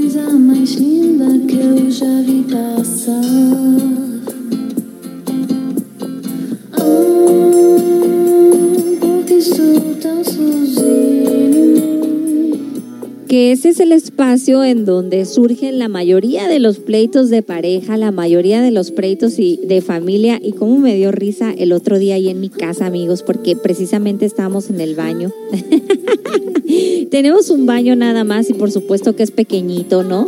Que 13.34 13.50
ese 13.50 13.70
es 13.70 13.80
el 13.80 13.90
espacio 13.90 14.62
en 14.62 14.84
donde 14.84 15.24
surgen 15.24 15.80
la 15.80 15.88
mayoría 15.88 16.46
de 16.46 16.60
los 16.60 16.78
pleitos 16.78 17.30
de 17.30 17.42
pareja, 17.42 17.96
la 17.96 18.12
mayoría 18.12 18.62
de 18.62 18.70
los 18.70 18.92
pleitos 18.92 19.40
y 19.40 19.56
de 19.56 19.80
familia. 19.80 20.38
Y 20.40 20.52
cómo 20.52 20.78
me 20.78 20.94
dio 20.94 21.10
risa 21.10 21.52
el 21.52 21.72
otro 21.72 21.98
día 21.98 22.14
ahí 22.14 22.28
en 22.28 22.38
mi 22.38 22.48
casa, 22.48 22.86
amigos, 22.86 23.24
porque 23.24 23.56
precisamente 23.56 24.24
estábamos 24.24 24.70
en 24.70 24.80
el 24.80 24.94
baño. 24.94 25.32
Tenemos 27.10 27.50
un 27.50 27.66
baño 27.66 27.96
nada 27.96 28.22
más 28.22 28.50
y 28.50 28.54
por 28.54 28.70
supuesto 28.70 29.16
que 29.16 29.24
es 29.24 29.32
pequeñito, 29.32 30.04
¿no? 30.04 30.26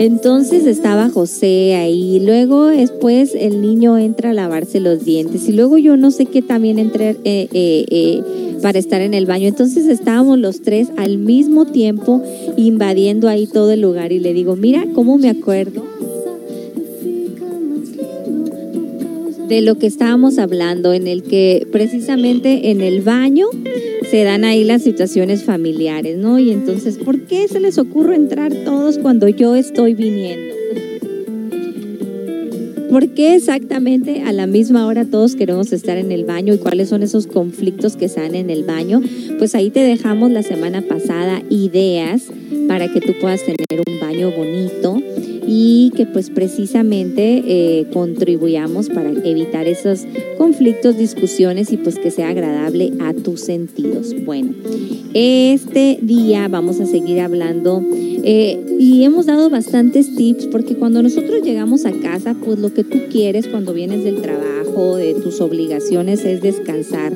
Entonces 0.00 0.66
estaba 0.66 1.10
José 1.10 1.76
ahí, 1.76 2.18
luego 2.18 2.66
después 2.66 3.36
el 3.36 3.60
niño 3.60 3.98
entra 3.98 4.30
a 4.30 4.34
lavarse 4.34 4.80
los 4.80 5.04
dientes 5.04 5.48
y 5.48 5.52
luego 5.52 5.78
yo 5.78 5.96
no 5.96 6.10
sé 6.12 6.26
qué 6.26 6.40
también 6.42 6.78
entré 6.78 7.10
eh, 7.24 7.48
eh, 7.52 7.86
eh, 7.88 8.22
para 8.62 8.78
estar 8.78 9.00
en 9.00 9.14
el 9.14 9.26
baño. 9.26 9.48
Entonces 9.48 9.86
estábamos 9.86 10.38
los 10.38 10.62
tres 10.62 10.88
al 10.96 11.18
mismo 11.18 11.66
tiempo 11.66 12.22
invadiendo 12.56 13.28
ahí 13.28 13.46
todo 13.46 13.72
el 13.72 13.80
lugar 13.80 14.12
y 14.12 14.18
le 14.18 14.32
digo, 14.32 14.56
mira 14.56 14.84
cómo 14.94 15.18
me 15.18 15.30
acuerdo 15.30 15.84
de 19.48 19.62
lo 19.62 19.76
que 19.76 19.86
estábamos 19.86 20.38
hablando, 20.38 20.92
en 20.92 21.06
el 21.06 21.22
que 21.22 21.66
precisamente 21.72 22.70
en 22.70 22.82
el 22.82 23.00
baño 23.00 23.46
se 24.10 24.22
dan 24.22 24.44
ahí 24.44 24.62
las 24.64 24.82
situaciones 24.82 25.42
familiares, 25.42 26.18
¿no? 26.18 26.38
Y 26.38 26.50
entonces, 26.50 26.98
¿por 26.98 27.22
qué 27.22 27.48
se 27.48 27.58
les 27.58 27.78
ocurre 27.78 28.14
entrar 28.14 28.52
todos 28.64 28.98
cuando 28.98 29.26
yo 29.28 29.56
estoy 29.56 29.94
viniendo? 29.94 30.54
¿Por 32.90 33.10
qué 33.10 33.34
exactamente 33.34 34.22
a 34.22 34.32
la 34.32 34.46
misma 34.46 34.86
hora 34.86 35.04
todos 35.04 35.36
queremos 35.36 35.72
estar 35.72 35.98
en 35.98 36.10
el 36.10 36.24
baño 36.24 36.54
y 36.54 36.58
cuáles 36.58 36.88
son 36.88 37.02
esos 37.02 37.26
conflictos 37.26 37.96
que 37.96 38.08
se 38.08 38.20
dan 38.20 38.34
en 38.34 38.48
el 38.48 38.64
baño? 38.64 39.02
Pues 39.38 39.54
ahí 39.54 39.68
te 39.68 39.80
dejamos 39.80 40.30
la 40.30 40.42
semana 40.42 40.80
pasada 40.80 41.42
ideas 41.50 42.22
para 42.66 42.88
que 42.88 43.00
tú 43.00 43.12
puedas 43.20 43.42
tener 43.44 43.82
un 43.86 44.00
baño 44.00 44.30
bonito 44.30 45.02
y 45.50 45.92
que 45.96 46.04
pues 46.04 46.28
precisamente 46.28 47.42
eh, 47.46 47.86
contribuyamos 47.90 48.90
para 48.90 49.10
evitar 49.10 49.66
esos 49.66 50.04
conflictos, 50.36 50.98
discusiones 50.98 51.72
y 51.72 51.78
pues 51.78 51.98
que 51.98 52.10
sea 52.10 52.28
agradable 52.28 52.92
a 53.00 53.14
tus 53.14 53.40
sentidos. 53.40 54.14
Bueno, 54.26 54.52
este 55.14 55.98
día 56.02 56.48
vamos 56.48 56.80
a 56.80 56.86
seguir 56.86 57.20
hablando 57.20 57.82
eh, 57.92 58.62
y 58.78 59.04
hemos 59.04 59.24
dado 59.24 59.48
bastantes 59.48 60.14
tips 60.14 60.48
porque 60.48 60.74
cuando 60.74 61.02
nosotros 61.02 61.40
llegamos 61.42 61.86
a 61.86 61.92
casa, 61.92 62.34
pues 62.34 62.58
lo 62.58 62.74
que 62.74 62.84
tú 62.84 62.98
quieres 63.10 63.48
cuando 63.48 63.72
vienes 63.72 64.04
del 64.04 64.20
trabajo, 64.20 64.96
de 64.96 65.14
tus 65.14 65.40
obligaciones 65.40 66.26
es 66.26 66.42
descansar. 66.42 67.14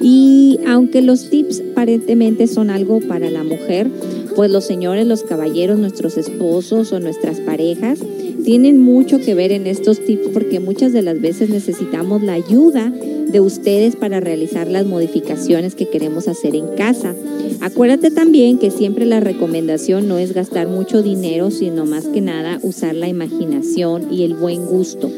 Y 0.00 0.60
aunque 0.68 1.02
los 1.02 1.30
tips 1.30 1.62
aparentemente 1.72 2.46
son 2.46 2.70
algo 2.70 3.00
para 3.00 3.28
la 3.28 3.42
mujer, 3.42 3.88
pues 4.34 4.50
los 4.50 4.64
señores, 4.64 5.06
los 5.06 5.22
caballeros, 5.22 5.78
nuestros 5.78 6.16
esposos 6.16 6.92
o 6.92 7.00
nuestras 7.00 7.40
parejas 7.40 7.98
tienen 8.44 8.78
mucho 8.78 9.18
que 9.18 9.34
ver 9.34 9.52
en 9.52 9.66
estos 9.66 10.04
tips 10.04 10.28
porque 10.32 10.60
muchas 10.60 10.92
de 10.92 11.02
las 11.02 11.20
veces 11.20 11.48
necesitamos 11.48 12.22
la 12.22 12.32
ayuda 12.34 12.92
de 13.32 13.40
ustedes 13.40 13.96
para 13.96 14.20
realizar 14.20 14.68
las 14.68 14.86
modificaciones 14.86 15.74
que 15.74 15.88
queremos 15.88 16.28
hacer 16.28 16.54
en 16.54 16.68
casa. 16.76 17.14
Acuérdate 17.60 18.10
también 18.10 18.58
que 18.58 18.70
siempre 18.70 19.06
la 19.06 19.20
recomendación 19.20 20.08
no 20.08 20.18
es 20.18 20.34
gastar 20.34 20.68
mucho 20.68 21.02
dinero, 21.02 21.50
sino 21.50 21.86
más 21.86 22.06
que 22.06 22.20
nada 22.20 22.58
usar 22.62 22.94
la 22.94 23.08
imaginación 23.08 24.12
y 24.12 24.24
el 24.24 24.34
buen 24.34 24.66
gusto. 24.66 25.10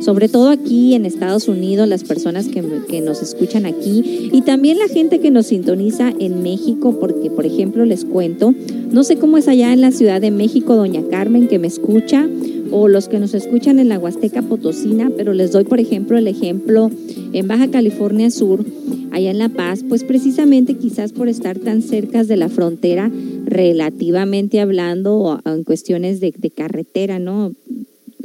Sobre 0.00 0.28
todo 0.28 0.48
aquí 0.48 0.94
en 0.94 1.06
Estados 1.06 1.48
Unidos, 1.48 1.88
las 1.88 2.02
personas 2.02 2.48
que, 2.48 2.62
que 2.88 3.00
nos 3.00 3.22
escuchan 3.22 3.66
aquí 3.66 4.30
y 4.32 4.42
también 4.42 4.78
la 4.78 4.88
gente 4.88 5.20
que 5.20 5.30
nos 5.30 5.46
sintoniza 5.46 6.12
en 6.18 6.42
México, 6.42 6.98
porque 6.98 7.30
por 7.30 7.46
ejemplo 7.46 7.84
les 7.84 8.04
cuento, 8.04 8.52
no 8.90 9.04
sé 9.04 9.16
cómo 9.16 9.38
es 9.38 9.48
allá 9.48 9.72
en 9.72 9.80
la 9.80 9.92
Ciudad 9.92 10.20
de 10.20 10.32
México, 10.32 10.74
doña 10.74 11.02
Carmen, 11.08 11.46
que 11.46 11.60
me 11.60 11.68
escucha, 11.68 12.28
o 12.72 12.88
los 12.88 13.08
que 13.08 13.18
nos 13.18 13.34
escuchan 13.34 13.78
en 13.78 13.88
la 13.88 13.98
Huasteca 13.98 14.42
Potosina, 14.42 15.10
pero 15.16 15.34
les 15.34 15.52
doy, 15.52 15.64
por 15.64 15.78
ejemplo, 15.78 16.16
el 16.16 16.26
ejemplo 16.26 16.90
en 17.32 17.46
Baja 17.46 17.68
California 17.70 18.30
Sur, 18.30 18.64
allá 19.12 19.30
en 19.30 19.38
La 19.38 19.50
Paz, 19.50 19.84
pues 19.88 20.04
precisamente 20.04 20.74
quizás 20.74 21.12
por 21.12 21.28
estar 21.28 21.58
tan 21.58 21.82
cerca 21.82 22.24
de 22.24 22.36
la 22.36 22.48
frontera, 22.48 23.10
relativamente 23.44 24.60
hablando, 24.60 25.40
en 25.44 25.64
cuestiones 25.64 26.20
de, 26.20 26.32
carretera, 26.50 27.18
¿no? 27.18 27.52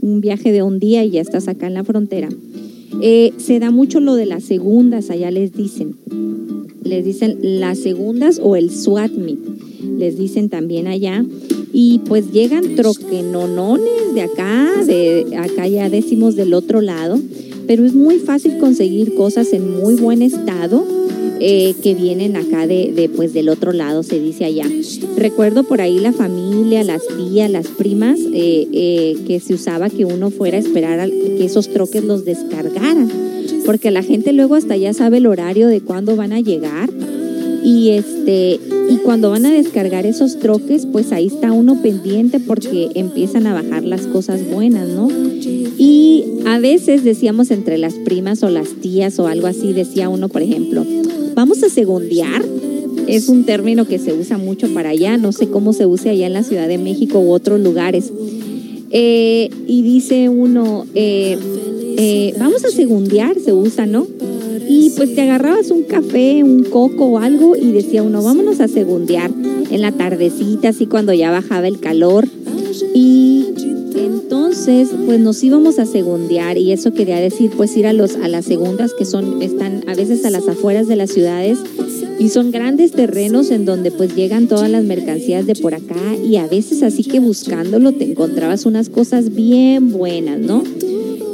Un 0.02 0.22
viaje 0.22 0.52
de 0.52 0.64
un 0.64 0.80
día 0.80 1.04
y 1.04 1.12
ya 1.12 1.22
estás 1.22 1.48
acá 1.48 1.68
en 1.68 1.74
la 1.74 1.84
frontera. 1.84 2.30
Eh, 3.02 3.34
se 3.38 3.60
da 3.60 3.72
mucho 3.72 4.00
lo 4.00 4.16
de 4.16 4.26
las 4.26 4.44
segundas, 4.44 5.10
allá 5.10 5.32
les 5.32 5.54
dicen. 5.54 5.96
Les 6.84 7.04
dicen 7.04 7.38
las 7.42 7.80
segundas 7.80 8.40
o 8.42 8.56
el 8.56 8.72
SWAT 8.72 9.12
meet, 9.12 9.40
les 9.98 10.18
dicen 10.18 10.50
también 10.50 10.88
allá. 10.88 11.26
Y 11.74 12.00
pues 12.00 12.32
llegan 12.32 12.76
troquenonones 12.76 14.14
de 14.14 14.22
acá, 14.22 14.84
de 14.86 15.26
acá 15.38 15.68
ya 15.68 15.90
decimos 15.90 16.36
del 16.36 16.54
otro 16.54 16.82
lado, 16.82 17.20
pero 17.68 17.86
es 17.86 17.94
muy 17.94 18.20
fácil 18.20 18.58
conseguir 18.58 19.16
cosas 19.16 19.52
en 19.54 19.80
muy 19.80 19.96
buen 19.96 20.22
estado 20.22 20.86
eh, 21.40 21.76
que 21.82 21.96
vienen 21.96 22.36
acá 22.36 22.68
de, 22.68 23.10
pues 23.16 23.34
del 23.34 23.50
otro 23.50 23.72
lado, 23.72 24.04
se 24.04 24.20
dice 24.20 24.46
allá. 24.46 24.66
Recuerdo 25.16 25.64
por 25.64 25.82
ahí 25.82 26.00
la 26.00 26.14
familia, 26.14 26.84
las 26.84 27.02
tías, 27.08 27.50
las 27.50 27.68
primas, 27.68 28.20
eh, 28.34 28.68
eh, 28.72 29.18
que 29.26 29.40
se 29.40 29.54
usaba 29.54 29.90
que 29.90 30.06
uno 30.06 30.32
fuera 30.32 30.58
a 30.58 30.62
esperar 30.62 31.10
que 31.10 31.46
esos 31.46 31.70
troques 31.70 32.04
los 32.04 32.26
descargaran, 32.26 33.12
porque 33.66 33.92
la 33.92 34.04
gente 34.04 34.34
luego 34.34 34.56
hasta 34.56 34.76
ya 34.78 34.94
sabe 34.94 35.18
el 35.18 35.28
horario 35.28 35.68
de 35.68 35.82
cuándo 35.82 36.16
van 36.16 36.34
a 36.34 36.40
llegar 36.40 36.90
y 37.64 37.90
este 37.90 38.60
y 38.90 38.98
cuando 38.98 39.30
van 39.30 39.46
a 39.46 39.52
descargar 39.52 40.06
esos 40.06 40.40
troques, 40.40 40.86
pues 40.86 41.12
ahí 41.12 41.28
está 41.28 41.52
uno 41.52 41.82
pendiente 41.82 42.40
porque 42.40 42.90
empiezan 42.96 43.46
a 43.46 43.54
bajar 43.54 43.84
las 43.84 44.08
cosas 44.08 44.50
buenas, 44.50 44.88
¿no? 44.88 45.10
Y 45.78 46.24
a 46.46 46.60
veces 46.60 47.04
decíamos 47.04 47.52
entre 47.52 47.78
las 47.78 47.96
primas 47.96 48.44
o 48.44 48.50
las 48.50 48.70
tías 48.82 49.20
o 49.20 49.28
algo 49.28 49.48
así, 49.48 49.74
decía 49.74 50.08
uno, 50.08 50.30
por 50.30 50.42
ejemplo, 50.42 50.86
vamos 51.38 51.62
a 51.62 51.70
segundear. 51.70 52.44
Es 53.08 53.30
un 53.30 53.44
término 53.46 53.86
que 53.86 54.00
se 54.00 54.12
usa 54.12 54.40
mucho 54.40 54.74
para 54.74 54.90
allá, 54.90 55.18
no 55.18 55.32
sé 55.32 55.48
cómo 55.48 55.72
se 55.72 55.86
use 55.86 56.10
allá 56.10 56.26
en 56.26 56.34
la 56.34 56.42
Ciudad 56.42 56.68
de 56.68 56.80
México 56.80 57.20
u 57.20 57.32
otros 57.32 57.62
lugares. 57.62 58.12
Eh, 58.90 59.50
y 59.68 59.84
dice 59.84 60.30
uno, 60.30 60.88
eh, 60.96 61.38
eh, 61.98 62.34
vamos 62.40 62.66
a 62.66 62.70
segundear, 62.70 63.40
se 63.40 63.54
usa, 63.54 63.86
¿no? 63.86 64.08
Y 64.68 64.90
pues 64.98 65.14
te 65.14 65.22
agarrabas 65.22 65.70
un 65.70 65.84
café, 65.84 66.44
un 66.44 66.64
coco 66.64 67.06
o 67.06 67.20
algo 67.20 67.56
y 67.56 67.72
decía 67.72 68.02
uno, 68.02 68.24
vámonos 68.24 68.60
a 68.60 68.68
segundear 68.68 69.30
en 69.70 69.82
la 69.82 69.92
tardecita, 69.92 70.70
así 70.70 70.88
cuando 70.88 71.14
ya 71.14 71.30
bajaba 71.30 71.68
el 71.68 71.80
calor. 71.80 72.28
Y 72.96 73.46
entonces, 74.06 74.90
pues 75.06 75.20
nos 75.20 75.44
íbamos 75.44 75.80
a 75.80 75.86
segundear 75.86 76.58
y 76.58 76.72
eso 76.72 76.94
quería 76.94 77.18
decir, 77.20 77.52
pues 77.56 77.76
ir 77.78 77.88
a 77.88 77.94
los 77.94 78.16
a 78.16 78.28
las 78.28 78.46
segundas 78.46 78.94
que 78.94 79.06
son 79.06 79.42
están 79.42 79.84
a 79.88 79.96
veces 79.96 80.26
a 80.26 80.30
las 80.30 80.48
afueras 80.48 80.88
de 80.88 80.96
las 80.96 81.12
ciudades 81.12 81.60
y 82.20 82.30
son 82.30 82.52
grandes 82.52 82.92
terrenos 82.92 83.52
en 83.52 83.66
donde 83.66 83.92
pues 83.92 84.16
llegan 84.16 84.48
todas 84.48 84.70
las 84.70 84.84
mercancías 84.84 85.46
de 85.46 85.56
por 85.56 85.76
acá 85.76 86.16
y 86.24 86.38
a 86.38 86.48
veces 86.48 86.84
así 86.84 87.04
que 87.04 87.20
buscándolo 87.20 87.92
te 87.92 88.06
encontrabas 88.06 88.66
unas 88.66 88.90
cosas 88.90 89.34
bien 89.34 89.92
buenas, 89.92 90.40
¿no? 90.40 90.64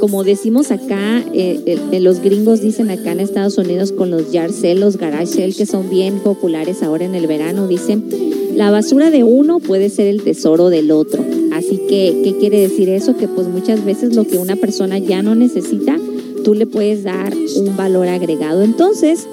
como 0.04 0.22
decimos 0.22 0.70
acá, 0.70 1.24
eh, 1.32 1.78
eh, 1.90 1.98
los 1.98 2.20
gringos 2.20 2.60
dicen 2.60 2.90
acá 2.90 3.12
en 3.12 3.20
Estados 3.20 3.56
Unidos 3.56 3.90
con 3.90 4.10
los 4.10 4.32
yard 4.32 4.52
los 4.76 4.98
garage 4.98 5.26
sale, 5.26 5.54
que 5.54 5.64
son 5.64 5.88
bien 5.88 6.18
populares 6.18 6.82
ahora 6.82 7.06
en 7.06 7.14
el 7.14 7.26
verano, 7.26 7.66
dicen, 7.66 8.04
la 8.54 8.70
basura 8.70 9.10
de 9.10 9.24
uno 9.24 9.60
puede 9.60 9.88
ser 9.88 10.06
el 10.06 10.22
tesoro 10.22 10.68
del 10.68 10.90
otro. 10.90 11.24
Así 11.54 11.78
que, 11.88 12.20
¿qué 12.24 12.36
quiere 12.38 12.60
decir 12.60 12.88
eso? 12.88 13.16
Que 13.16 13.28
pues 13.28 13.46
muchas 13.46 13.84
veces 13.84 14.16
lo 14.16 14.26
que 14.26 14.38
una 14.38 14.56
persona 14.56 14.98
ya 14.98 15.22
no 15.22 15.36
necesita, 15.36 15.96
tú 16.42 16.52
le 16.52 16.66
puedes 16.66 17.04
dar 17.04 17.32
un 17.56 17.76
valor 17.76 18.08
agregado. 18.08 18.62
Entonces, 18.62 19.28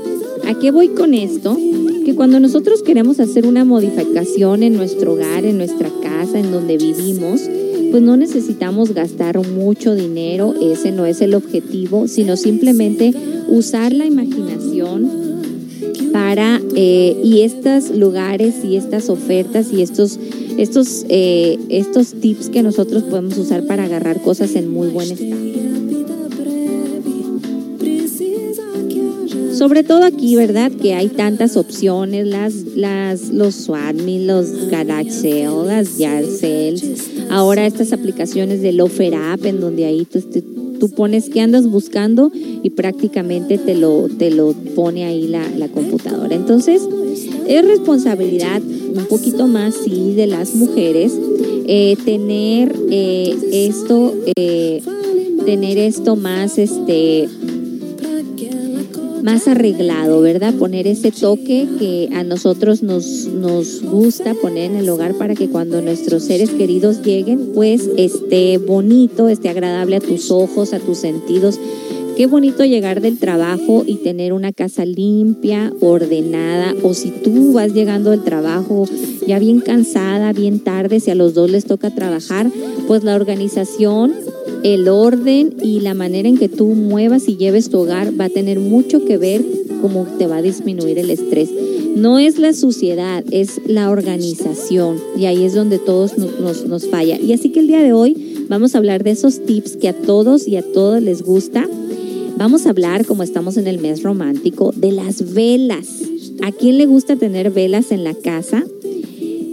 ¿a 0.47 0.53
qué 0.59 0.69
voy 0.69 0.89
con 0.89 1.15
esto? 1.15 1.57
Que 2.05 2.13
cuando 2.13 2.39
nosotros 2.39 2.83
queremos 2.83 3.19
hacer 3.19 3.47
una 3.47 3.65
modificación 3.65 4.61
en 4.61 4.75
nuestro 4.75 5.13
hogar, 5.13 5.45
en 5.45 5.57
nuestra 5.57 5.89
casa, 6.03 6.39
en 6.39 6.51
donde 6.51 6.77
vivimos, 6.77 7.41
pues 7.89 8.03
no 8.03 8.15
necesitamos 8.17 8.93
gastar 8.93 9.39
mucho 9.47 9.95
dinero, 9.95 10.53
ese 10.61 10.91
no 10.91 11.07
es 11.07 11.21
el 11.21 11.33
objetivo, 11.33 12.07
sino 12.07 12.37
simplemente 12.37 13.13
usar 13.49 13.93
la 13.93 14.05
imaginación 14.05 15.09
para, 16.13 16.61
eh, 16.75 17.19
y 17.23 17.41
estos 17.41 17.89
lugares 17.89 18.63
y 18.63 18.75
estas 18.75 19.09
ofertas 19.09 19.73
y 19.73 19.81
estos 19.81 20.19
estos, 20.57 21.05
eh, 21.09 21.57
estos 21.69 22.13
tips 22.13 22.49
que 22.49 22.63
nosotros 22.63 23.03
podemos 23.03 23.37
usar 23.37 23.65
para 23.65 23.83
agarrar 23.83 24.21
cosas 24.21 24.55
en 24.55 24.71
muy 24.71 24.89
buen 24.89 25.11
estado. 25.11 25.51
Sobre 29.53 29.83
todo 29.83 30.05
aquí, 30.05 30.35
¿verdad? 30.35 30.71
Que 30.71 30.95
hay 30.95 31.07
tantas 31.09 31.55
opciones, 31.55 32.25
las, 32.25 32.53
las, 32.75 33.29
los 33.29 33.53
Swatme, 33.53 34.25
los 34.25 34.69
Garage 34.71 35.45
las 35.67 35.99
Yard 35.99 36.25
ahora 37.29 37.67
estas 37.67 37.93
aplicaciones 37.93 38.63
de 38.63 38.71
Lofer 38.71 39.13
App, 39.13 39.45
en 39.45 39.59
donde 39.59 39.85
ahí 39.85 40.05
tú, 40.05 40.19
tú 40.79 40.89
pones 40.89 41.29
qué 41.29 41.41
andas 41.41 41.67
buscando 41.67 42.31
y 42.33 42.71
prácticamente 42.71 43.59
te 43.59 43.75
lo, 43.75 44.07
te 44.09 44.31
lo 44.31 44.53
pone 44.75 45.05
ahí 45.05 45.27
la, 45.27 45.47
la 45.57 45.67
computadora. 45.67 46.35
Entonces, 46.35 46.81
es 47.47 47.65
responsabilidad 47.65 48.61
un 48.61 49.05
poquito 49.05 49.47
más, 49.47 49.75
sí, 49.75 50.13
de 50.13 50.27
las 50.27 50.55
mujeres 50.55 51.13
eh, 51.65 51.95
tener 52.03 52.75
eh, 52.89 53.35
esto, 53.51 54.13
eh, 54.35 54.81
tener 55.45 55.77
esto 55.77 56.15
más, 56.15 56.57
este, 56.57 57.29
más 59.23 59.47
arreglado, 59.47 60.21
¿verdad? 60.21 60.53
Poner 60.55 60.87
ese 60.87 61.11
toque 61.11 61.67
que 61.79 62.09
a 62.13 62.23
nosotros 62.23 62.83
nos, 62.83 63.27
nos 63.27 63.81
gusta 63.83 64.33
poner 64.33 64.71
en 64.71 64.77
el 64.77 64.89
hogar 64.89 65.13
para 65.15 65.35
que 65.35 65.49
cuando 65.49 65.81
nuestros 65.81 66.23
seres 66.23 66.49
queridos 66.49 67.01
lleguen, 67.03 67.51
pues 67.53 67.89
esté 67.97 68.57
bonito, 68.57 69.29
esté 69.29 69.49
agradable 69.49 69.95
a 69.95 70.01
tus 70.01 70.31
ojos, 70.31 70.73
a 70.73 70.79
tus 70.79 70.97
sentidos. 70.97 71.59
Qué 72.21 72.27
bonito 72.27 72.63
llegar 72.63 73.01
del 73.01 73.17
trabajo 73.17 73.83
y 73.83 73.95
tener 73.95 74.31
una 74.31 74.53
casa 74.53 74.85
limpia, 74.85 75.73
ordenada, 75.81 76.75
o 76.83 76.93
si 76.93 77.09
tú 77.09 77.53
vas 77.53 77.73
llegando 77.73 78.11
del 78.11 78.21
trabajo 78.21 78.85
ya 79.25 79.39
bien 79.39 79.59
cansada, 79.59 80.31
bien 80.31 80.59
tarde, 80.59 80.99
si 80.99 81.09
a 81.09 81.15
los 81.15 81.33
dos 81.33 81.49
les 81.49 81.65
toca 81.65 81.89
trabajar, 81.89 82.51
pues 82.87 83.03
la 83.03 83.15
organización 83.15 84.13
el 84.61 84.87
orden 84.87 85.55
y 85.63 85.79
la 85.79 85.95
manera 85.95 86.29
en 86.29 86.37
que 86.37 86.47
tú 86.47 86.67
muevas 86.67 87.27
y 87.27 87.37
lleves 87.37 87.71
tu 87.71 87.79
hogar 87.79 88.13
va 88.19 88.25
a 88.25 88.29
tener 88.29 88.59
mucho 88.59 89.03
que 89.03 89.17
ver 89.17 89.43
cómo 89.81 90.05
te 90.19 90.27
va 90.27 90.37
a 90.37 90.41
disminuir 90.43 90.99
el 90.99 91.09
estrés. 91.09 91.49
No 91.95 92.19
es 92.19 92.37
la 92.37 92.53
suciedad, 92.53 93.23
es 93.31 93.59
la 93.65 93.89
organización 93.89 94.97
y 95.17 95.25
ahí 95.25 95.43
es 95.43 95.55
donde 95.55 95.79
todos 95.79 96.19
nos, 96.19 96.67
nos, 96.67 96.85
falla. 96.85 97.19
Y 97.19 97.33
así 97.33 97.49
que 97.49 97.61
el 97.61 97.67
día 97.67 97.81
de 97.81 97.93
hoy 97.93 98.45
vamos 98.47 98.75
a 98.75 98.77
hablar 98.77 99.03
de 99.03 99.09
esos 99.09 99.43
tips 99.43 99.75
que 99.77 99.89
a 99.89 99.93
todos 99.93 100.47
y 100.47 100.57
a 100.57 100.61
todos 100.61 101.01
les 101.01 101.23
gusta. 101.23 101.67
Vamos 102.41 102.65
a 102.65 102.71
hablar, 102.71 103.05
como 103.05 103.21
estamos 103.21 103.55
en 103.57 103.67
el 103.67 103.77
mes 103.77 104.01
romántico, 104.01 104.73
de 104.75 104.91
las 104.91 105.35
velas. 105.35 106.01
¿A 106.41 106.51
quién 106.51 106.79
le 106.79 106.87
gusta 106.87 107.15
tener 107.15 107.51
velas 107.51 107.91
en 107.91 108.03
la 108.03 108.15
casa? 108.15 108.65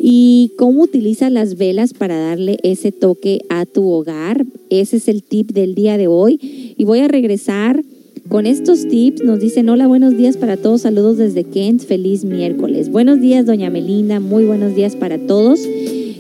y 0.01 0.53
cómo 0.57 0.85
utilizas 0.85 1.31
las 1.31 1.59
velas 1.59 1.93
para 1.93 2.17
darle 2.17 2.57
ese 2.63 2.91
toque 2.91 3.43
a 3.51 3.67
tu 3.67 3.91
hogar. 3.91 4.47
Ese 4.71 4.97
es 4.97 5.09
el 5.09 5.23
tip 5.23 5.51
del 5.51 5.75
día 5.75 5.99
de 5.99 6.07
hoy. 6.07 6.75
Y 6.79 6.85
voy 6.85 7.01
a 7.01 7.09
regresar 7.09 7.85
con 8.31 8.47
estos 8.47 8.89
tips. 8.89 9.23
Nos 9.23 9.39
dicen, 9.39 9.69
hola, 9.69 9.87
buenos 9.87 10.17
días 10.17 10.39
para 10.39 10.57
todos. 10.57 10.81
Saludos 10.81 11.19
desde 11.19 11.45
Kent. 11.45 11.83
Feliz 11.83 12.25
miércoles. 12.25 12.91
Buenos 12.91 13.21
días, 13.21 13.45
doña 13.45 13.69
Melinda. 13.69 14.19
Muy 14.19 14.47
buenos 14.47 14.75
días 14.75 14.97
para 14.97 15.19
todos. 15.19 15.61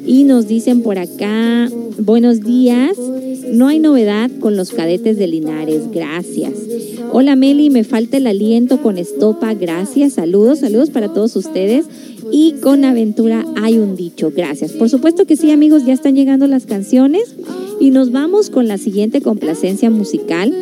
Y 0.09 0.25
nos 0.25 0.49
dicen 0.49 0.81
por 0.81 0.99
acá, 0.99 1.68
buenos 1.99 2.40
días. 2.40 2.97
No 3.53 3.68
hay 3.68 3.79
novedad 3.79 4.31
con 4.40 4.57
los 4.57 4.71
cadetes 4.71 5.18
de 5.18 5.27
Linares. 5.27 5.90
Gracias. 5.92 6.55
Hola 7.12 7.37
Meli, 7.37 7.68
me 7.68 7.85
falta 7.85 8.16
el 8.16 8.27
aliento 8.27 8.81
con 8.81 8.97
estopa. 8.97 9.53
Gracias. 9.53 10.14
Saludos, 10.14 10.61
saludos 10.61 10.88
para 10.88 11.12
todos 11.12 11.37
ustedes. 11.37 11.85
Y 12.33 12.53
con 12.62 12.87
aventura 12.87 13.44
hay 13.62 13.77
un 13.79 13.97
dicho. 13.97 14.33
Gracias. 14.35 14.73
Por 14.73 14.88
supuesto 14.88 15.27
que 15.27 15.37
sí, 15.37 15.51
amigos, 15.51 15.85
ya 15.85 15.92
están 15.92 16.16
llegando 16.16 16.47
las 16.47 16.64
canciones. 16.64 17.37
Y 17.79 17.90
nos 17.90 18.11
vamos 18.11 18.49
con 18.49 18.66
la 18.66 18.79
siguiente 18.79 19.21
complacencia 19.21 19.90
musical 19.90 20.55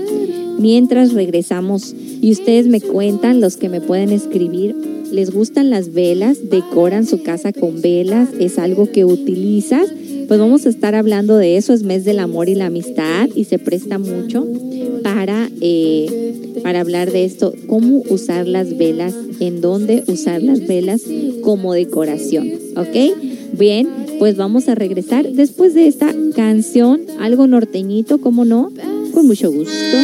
mientras 0.59 1.13
regresamos. 1.13 1.95
Y 2.21 2.33
ustedes 2.33 2.67
me 2.67 2.81
cuentan, 2.81 3.41
los 3.41 3.57
que 3.57 3.69
me 3.69 3.81
pueden 3.81 4.11
escribir, 4.11 4.75
¿les 5.13 5.31
gustan 5.31 5.71
las 5.71 5.93
velas? 5.93 6.51
¿Decoran 6.51 7.07
su 7.07 7.23
casa 7.23 7.53
con 7.53 7.81
velas? 7.81 8.29
¿Es 8.39 8.59
algo 8.59 8.91
que 8.91 9.05
utilizas? 9.05 9.89
Pues 10.29 10.41
vamos 10.41 10.67
a 10.67 10.69
estar 10.69 10.95
hablando 10.95 11.37
de 11.37 11.57
eso, 11.57 11.73
es 11.73 11.83
mes 11.83 12.05
del 12.05 12.19
amor 12.19 12.49
y 12.49 12.55
la 12.55 12.67
amistad 12.67 13.29
y 13.35 13.45
se 13.45 13.59
presta 13.59 13.99
mucho 13.99 14.45
para, 15.03 15.49
eh, 15.61 16.61
para 16.65 16.81
hablar 16.81 17.13
de 17.13 17.25
esto, 17.25 17.55
cómo 17.69 18.03
usar 18.09 18.49
las 18.49 18.77
velas, 18.77 19.15
en 19.39 19.61
dónde 19.61 20.03
usar 20.09 20.43
las 20.43 20.67
velas 20.67 21.03
como 21.43 21.75
decoración, 21.75 22.51
¿ok? 22.77 23.17
Bien, 23.57 23.89
pues 24.19 24.37
vamos 24.37 24.69
a 24.69 24.75
regresar 24.75 25.31
después 25.31 25.75
de 25.75 25.87
esta 25.87 26.13
canción, 26.35 27.03
algo 27.21 27.47
norteñito, 27.47 28.19
¿cómo 28.19 28.45
no? 28.45 28.73
Con 29.13 29.27
mucho 29.27 29.53
gusto. 29.53 29.97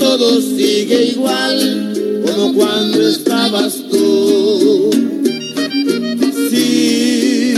Todo 0.00 0.40
sigue 0.40 1.12
igual 1.12 2.22
como 2.26 2.54
cuando 2.54 3.06
estabas 3.08 3.82
tú. 3.90 4.90
Sí, 6.50 7.54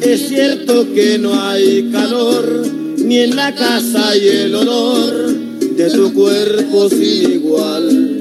es 0.00 0.28
cierto 0.28 0.86
que 0.94 1.18
no 1.18 1.40
hay 1.42 1.90
calor 1.90 2.66
ni 2.98 3.18
en 3.18 3.34
la 3.34 3.54
casa 3.54 4.16
y 4.16 4.28
el 4.28 4.54
olor 4.54 5.34
de 5.76 5.90
tu 5.90 6.12
cuerpo 6.12 6.88
sin 6.88 7.32
igual. 7.32 8.20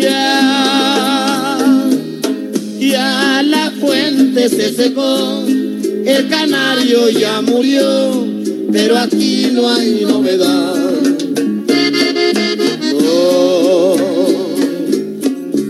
Ya, 0.00 1.58
ya 2.78 3.42
la 3.42 3.70
fuente 3.80 4.48
se 4.48 4.72
secó, 4.72 5.44
el 6.06 6.28
canario 6.28 7.10
ya 7.10 7.40
murió 7.42 8.36
pero 8.72 8.98
aquí 8.98 9.48
no 9.52 9.72
hay 9.72 10.04
novedad. 10.04 10.74
No, 13.02 13.96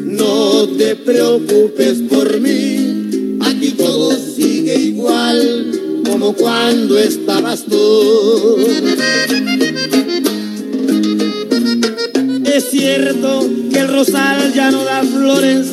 no 0.05 0.69
te 0.77 0.97
preocupes 0.97 1.99
por 2.09 2.41
mí, 2.41 3.39
aquí 3.43 3.71
todo 3.77 4.13
sigue 4.17 4.75
igual 4.77 6.03
como 6.05 6.33
cuando 6.35 6.99
estabas 6.99 7.65
tú. 7.65 8.57
Es 12.45 12.71
cierto 12.71 13.49
que 13.71 13.79
el 13.79 13.89
rosal 13.89 14.53
ya 14.53 14.71
no 14.71 14.85
da 14.85 15.03
flores, 15.03 15.67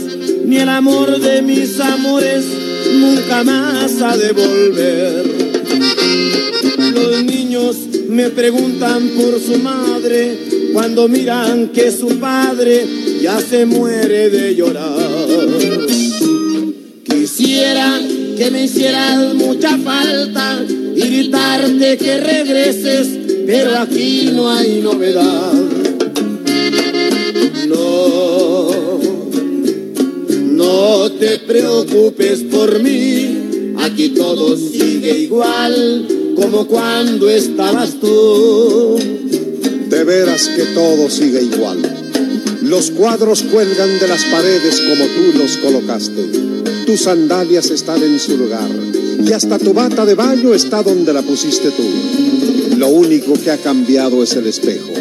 ni 0.45 0.57
el 0.57 0.69
amor 0.69 1.19
de 1.19 1.41
mis 1.41 1.79
amores 1.79 2.62
nunca 2.93 3.43
más 3.43 4.01
ha 4.01 4.17
de 4.17 4.31
volver 4.31 5.43
los 7.13 7.23
niños 7.23 7.77
me 8.09 8.29
preguntan 8.29 9.09
por 9.09 9.39
su 9.39 9.57
madre 9.59 10.37
cuando 10.73 11.07
miran 11.07 11.69
que 11.69 11.91
su 11.91 12.19
padre 12.19 12.85
ya 13.21 13.39
se 13.39 13.65
muere 13.65 14.29
de 14.29 14.55
llorar. 14.55 15.47
Quisiera 17.03 17.99
que 18.37 18.51
me 18.51 18.65
hicieras 18.65 19.33
mucha 19.35 19.77
falta 19.77 20.63
y 20.95 20.99
gritarte 20.99 21.97
que 21.97 22.17
regreses, 22.17 23.07
pero 23.45 23.77
aquí 23.77 24.29
no 24.33 24.49
hay 24.49 24.81
novedad. 24.81 25.62
Te 31.23 31.39
preocupes 31.39 32.41
por 32.51 32.83
mí, 32.83 33.75
aquí 33.79 34.09
todo 34.09 34.57
sigue 34.57 35.19
igual 35.19 36.05
como 36.35 36.67
cuando 36.67 37.29
estabas 37.29 37.97
tú. 38.01 38.99
De 39.87 40.03
veras 40.03 40.49
que 40.49 40.63
todo 40.75 41.09
sigue 41.09 41.43
igual. 41.43 41.79
Los 42.61 42.91
cuadros 42.91 43.43
cuelgan 43.43 43.99
de 43.99 44.07
las 44.09 44.25
paredes 44.25 44.81
como 44.81 45.05
tú 45.05 45.37
los 45.37 45.55
colocaste. 45.57 46.25
Tus 46.85 47.03
sandalias 47.03 47.69
están 47.69 48.03
en 48.03 48.19
su 48.19 48.35
lugar 48.35 48.69
y 49.25 49.31
hasta 49.31 49.57
tu 49.59 49.73
bata 49.73 50.05
de 50.05 50.15
baño 50.15 50.53
está 50.53 50.83
donde 50.83 51.13
la 51.13 51.21
pusiste 51.21 51.71
tú. 51.71 52.75
Lo 52.75 52.89
único 52.89 53.31
que 53.41 53.49
ha 53.49 53.57
cambiado 53.57 54.23
es 54.23 54.33
el 54.33 54.47
espejo. 54.47 54.91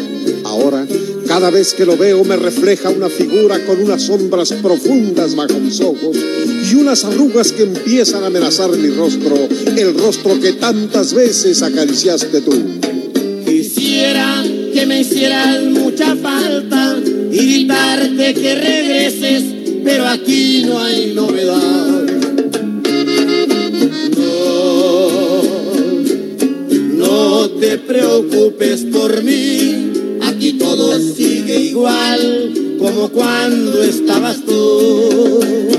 Ahora 0.45 0.87
Cada 1.33 1.49
vez 1.49 1.73
que 1.73 1.83
lo 1.83 1.97
veo 1.97 2.23
me 2.23 2.35
refleja 2.35 2.91
una 2.91 3.09
figura 3.09 3.57
con 3.65 3.81
unas 3.81 4.03
sombras 4.03 4.53
profundas 4.53 5.35
bajo 5.35 5.59
mis 5.59 5.81
ojos 5.81 6.15
y 6.15 6.75
unas 6.75 7.03
arrugas 7.05 7.51
que 7.51 7.63
empiezan 7.63 8.23
a 8.23 8.27
amenazar 8.27 8.69
mi 8.77 8.89
rostro, 8.89 9.49
el 9.75 9.97
rostro 9.97 10.39
que 10.39 10.53
tantas 10.53 11.11
veces 11.15 11.63
acariciaste 11.63 12.39
tú. 12.41 12.53
Quisiera 13.47 14.43
que 14.75 14.85
me 14.85 15.01
hicieras 15.01 15.63
mucha 15.63 16.15
falta 16.17 16.97
y 17.31 17.35
gritarte 17.35 18.33
que 18.35 18.53
regreses, 18.53 19.43
pero 19.83 20.05
aquí 20.05 20.65
no 20.67 20.83
hay 20.83 21.13
novedad. 21.15 22.05
No, 24.19 25.41
no 26.95 27.49
te 27.59 27.79
preocupes 27.79 28.81
por 28.81 29.23
mí, 29.23 30.19
aquí 30.21 30.53
todo 30.53 30.99
sigue 30.99 31.22
igual 31.73 32.77
como 32.77 33.09
cuando 33.09 33.81
estabas 33.81 34.45
tú. 34.45 35.72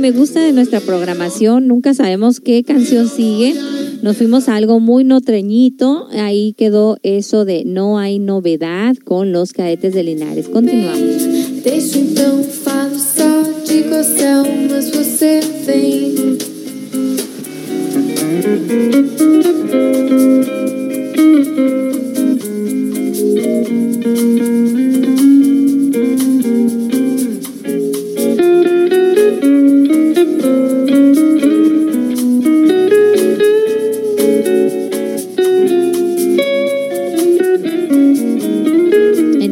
Me 0.00 0.10
gusta 0.10 0.40
de 0.40 0.52
nuestra 0.52 0.80
programación. 0.80 1.68
Nunca 1.68 1.94
sabemos 1.94 2.40
qué 2.40 2.64
canción 2.64 3.08
sigue. 3.08 3.54
Nos 4.02 4.16
fuimos 4.16 4.48
a 4.48 4.56
algo 4.56 4.80
muy 4.80 5.04
notreñito. 5.04 6.08
Ahí 6.12 6.54
quedó 6.54 6.96
eso 7.02 7.44
de 7.44 7.64
no 7.64 7.98
hay 7.98 8.18
novedad 8.18 8.96
con 9.04 9.32
los 9.32 9.52
cadetes 9.52 9.94
de 9.94 10.02
Linares. 10.02 10.48
Continuamos. 10.48 11.28
Falo 12.64 12.98
só 12.98 13.42
de 13.66 13.84
mas 14.70 14.90
você 14.90 15.40
vem. 15.66 16.38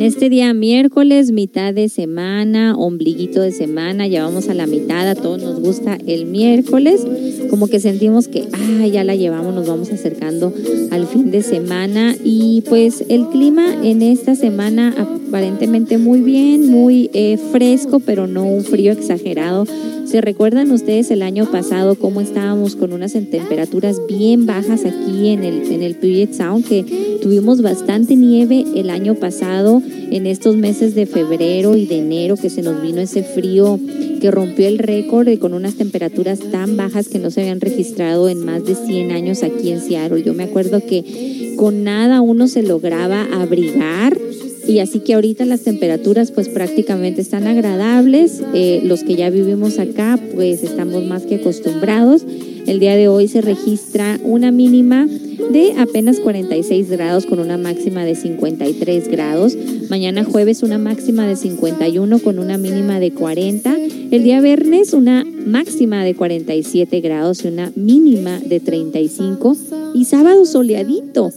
Este 0.08 0.30
día 0.30 0.54
miércoles, 0.54 1.32
mitad 1.32 1.74
de 1.74 1.90
semana, 1.90 2.74
ombliguito 2.74 3.42
de 3.42 3.52
semana, 3.52 4.06
ya 4.06 4.24
vamos 4.24 4.48
a 4.48 4.54
la 4.54 4.66
mitad, 4.66 5.06
a 5.06 5.14
todos 5.14 5.42
nos 5.42 5.60
gusta 5.60 5.98
el 6.06 6.24
miércoles, 6.24 7.06
como 7.50 7.66
que 7.66 7.78
sentimos 7.78 8.26
que 8.26 8.48
ah, 8.54 8.86
ya 8.86 9.04
la 9.04 9.14
llevamos, 9.14 9.54
nos 9.54 9.68
vamos 9.68 9.92
acercando 9.92 10.54
al 10.90 11.06
fin 11.06 11.30
de 11.30 11.42
semana 11.42 12.16
y 12.24 12.62
pues 12.70 13.04
el 13.10 13.26
clima 13.26 13.66
en 13.84 14.00
esta 14.00 14.34
semana 14.34 14.94
aparentemente 14.96 15.98
muy 15.98 16.20
bien, 16.22 16.70
muy 16.70 17.10
eh, 17.12 17.36
fresco, 17.52 18.00
pero 18.00 18.26
no 18.26 18.44
un 18.44 18.64
frío 18.64 18.92
exagerado. 18.92 19.66
¿Se 20.06 20.22
recuerdan 20.22 20.70
ustedes 20.70 21.10
el 21.10 21.20
año 21.20 21.44
pasado 21.52 21.94
cómo 21.94 22.22
estábamos 22.22 22.76
con 22.76 22.94
unas 22.94 23.12
temperaturas 23.12 24.00
bien 24.08 24.46
bajas 24.46 24.86
aquí 24.86 25.28
en 25.28 25.44
el, 25.44 25.70
en 25.70 25.82
el 25.82 25.96
Puget 25.96 26.32
Sound? 26.32 26.66
Que 26.66 27.18
tuvimos 27.20 27.60
bastante 27.60 28.16
nieve 28.16 28.64
el 28.74 28.88
año 28.88 29.16
pasado 29.16 29.82
en 30.10 30.26
estos 30.26 30.56
meses 30.56 30.94
de 30.94 31.06
febrero 31.06 31.76
y 31.76 31.86
de 31.86 31.98
enero 31.98 32.36
que 32.36 32.50
se 32.50 32.62
nos 32.62 32.82
vino 32.82 33.00
ese 33.00 33.22
frío 33.22 33.78
que 34.20 34.30
rompió 34.30 34.66
el 34.66 34.78
récord 34.78 35.26
de 35.26 35.38
con 35.38 35.54
unas 35.54 35.74
temperaturas 35.74 36.40
tan 36.50 36.76
bajas 36.76 37.08
que 37.08 37.18
no 37.18 37.30
se 37.30 37.42
habían 37.42 37.60
registrado 37.60 38.28
en 38.28 38.44
más 38.44 38.64
de 38.64 38.74
100 38.74 39.12
años 39.12 39.42
aquí 39.42 39.70
en 39.70 39.80
Seattle. 39.80 40.22
Yo 40.22 40.34
me 40.34 40.44
acuerdo 40.44 40.80
que 40.80 41.54
con 41.56 41.84
nada 41.84 42.20
uno 42.20 42.48
se 42.48 42.62
lograba 42.62 43.26
abrigar 43.32 44.18
y 44.66 44.80
así 44.80 45.00
que 45.00 45.14
ahorita 45.14 45.46
las 45.46 45.62
temperaturas 45.62 46.30
pues 46.30 46.48
prácticamente 46.48 47.22
están 47.22 47.46
agradables. 47.46 48.42
Eh, 48.54 48.80
los 48.84 49.02
que 49.02 49.16
ya 49.16 49.30
vivimos 49.30 49.78
acá 49.78 50.18
pues 50.34 50.62
estamos 50.62 51.04
más 51.04 51.24
que 51.24 51.36
acostumbrados. 51.36 52.24
El 52.68 52.80
día 52.80 52.96
de 52.96 53.08
hoy 53.08 53.28
se 53.28 53.40
registra 53.40 54.20
una 54.22 54.50
mínima 54.50 55.06
de 55.06 55.72
apenas 55.78 56.20
46 56.20 56.90
grados 56.90 57.24
con 57.24 57.38
una 57.38 57.56
máxima 57.56 58.04
de 58.04 58.14
53 58.14 59.08
grados. 59.08 59.56
Mañana 59.88 60.22
jueves 60.22 60.62
una 60.62 60.76
máxima 60.76 61.26
de 61.26 61.36
51 61.36 62.18
con 62.18 62.38
una 62.38 62.58
mínima 62.58 63.00
de 63.00 63.12
40. 63.12 63.74
El 64.10 64.22
día 64.22 64.42
viernes 64.42 64.92
una 64.92 65.24
máxima 65.24 66.04
de 66.04 66.14
47 66.14 67.00
grados 67.00 67.42
y 67.42 67.48
una 67.48 67.72
mínima 67.74 68.38
de 68.38 68.60
35. 68.60 69.56
Y 69.94 70.04
sábado 70.04 70.44
soleadito, 70.44 71.30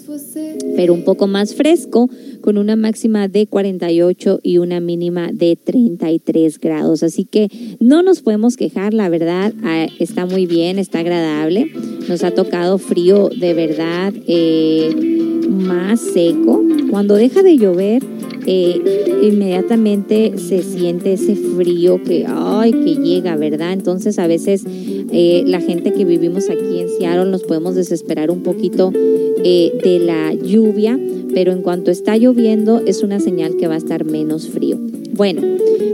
pero 0.76 0.94
un 0.94 1.06
poco 1.06 1.28
más 1.28 1.56
fresco 1.56 2.10
con 2.42 2.58
una 2.58 2.76
máxima 2.76 3.28
de 3.28 3.48
48 3.48 4.40
y 4.44 4.58
una 4.58 4.80
mínima 4.80 5.32
de 5.32 5.56
33 5.56 6.60
grados. 6.60 7.04
Así 7.04 7.26
que 7.26 7.48
no 7.80 8.04
nos 8.04 8.22
podemos 8.22 8.58
quejar, 8.58 8.94
la 8.94 9.10
verdad, 9.10 9.54
ah, 9.64 9.88
está 10.00 10.26
muy 10.26 10.46
bien, 10.46 10.80
está 10.80 11.00
agradable. 11.00 11.72
Nos 12.10 12.24
ha 12.24 12.32
tocado 12.32 12.78
frío 12.78 13.30
de 13.30 13.54
verdad 13.54 14.14
eh, 14.28 15.40
más 15.50 16.02
seco. 16.02 16.64
Cuando 16.90 17.16
deja 17.16 17.44
de 17.44 17.58
llover, 17.58 18.04
eh, 18.46 18.82
inmediatamente 19.22 20.34
se 20.38 20.62
siente 20.62 21.14
ese 21.14 21.36
frío 21.36 22.02
que, 22.04 22.26
ay, 22.28 22.72
que 22.72 22.96
llega, 22.96 23.36
¿verdad? 23.36 23.74
Entonces 23.74 24.20
a 24.20 24.28
veces 24.28 24.64
eh, 24.66 25.44
la 25.46 25.60
gente 25.60 25.92
que 25.94 26.06
vivimos 26.06 26.50
aquí 26.50 26.80
en 26.80 26.90
Seattle 26.90 27.30
nos 27.30 27.44
podemos 27.44 27.76
desesperar 27.76 28.32
un 28.32 28.42
poquito 28.44 28.92
eh, 28.94 29.72
de 29.84 30.00
la 30.00 30.34
lluvia, 30.34 31.00
pero 31.34 31.52
en 31.52 31.62
cuanto 31.62 31.92
está 31.92 32.18
lloviendo 32.18 32.82
es 32.86 33.04
una 33.04 33.20
señal 33.20 33.58
que 33.58 33.68
va 33.68 33.76
a 33.76 33.78
estar 33.78 34.06
menos 34.06 34.48
frío. 34.48 34.78
Bueno, 35.14 35.42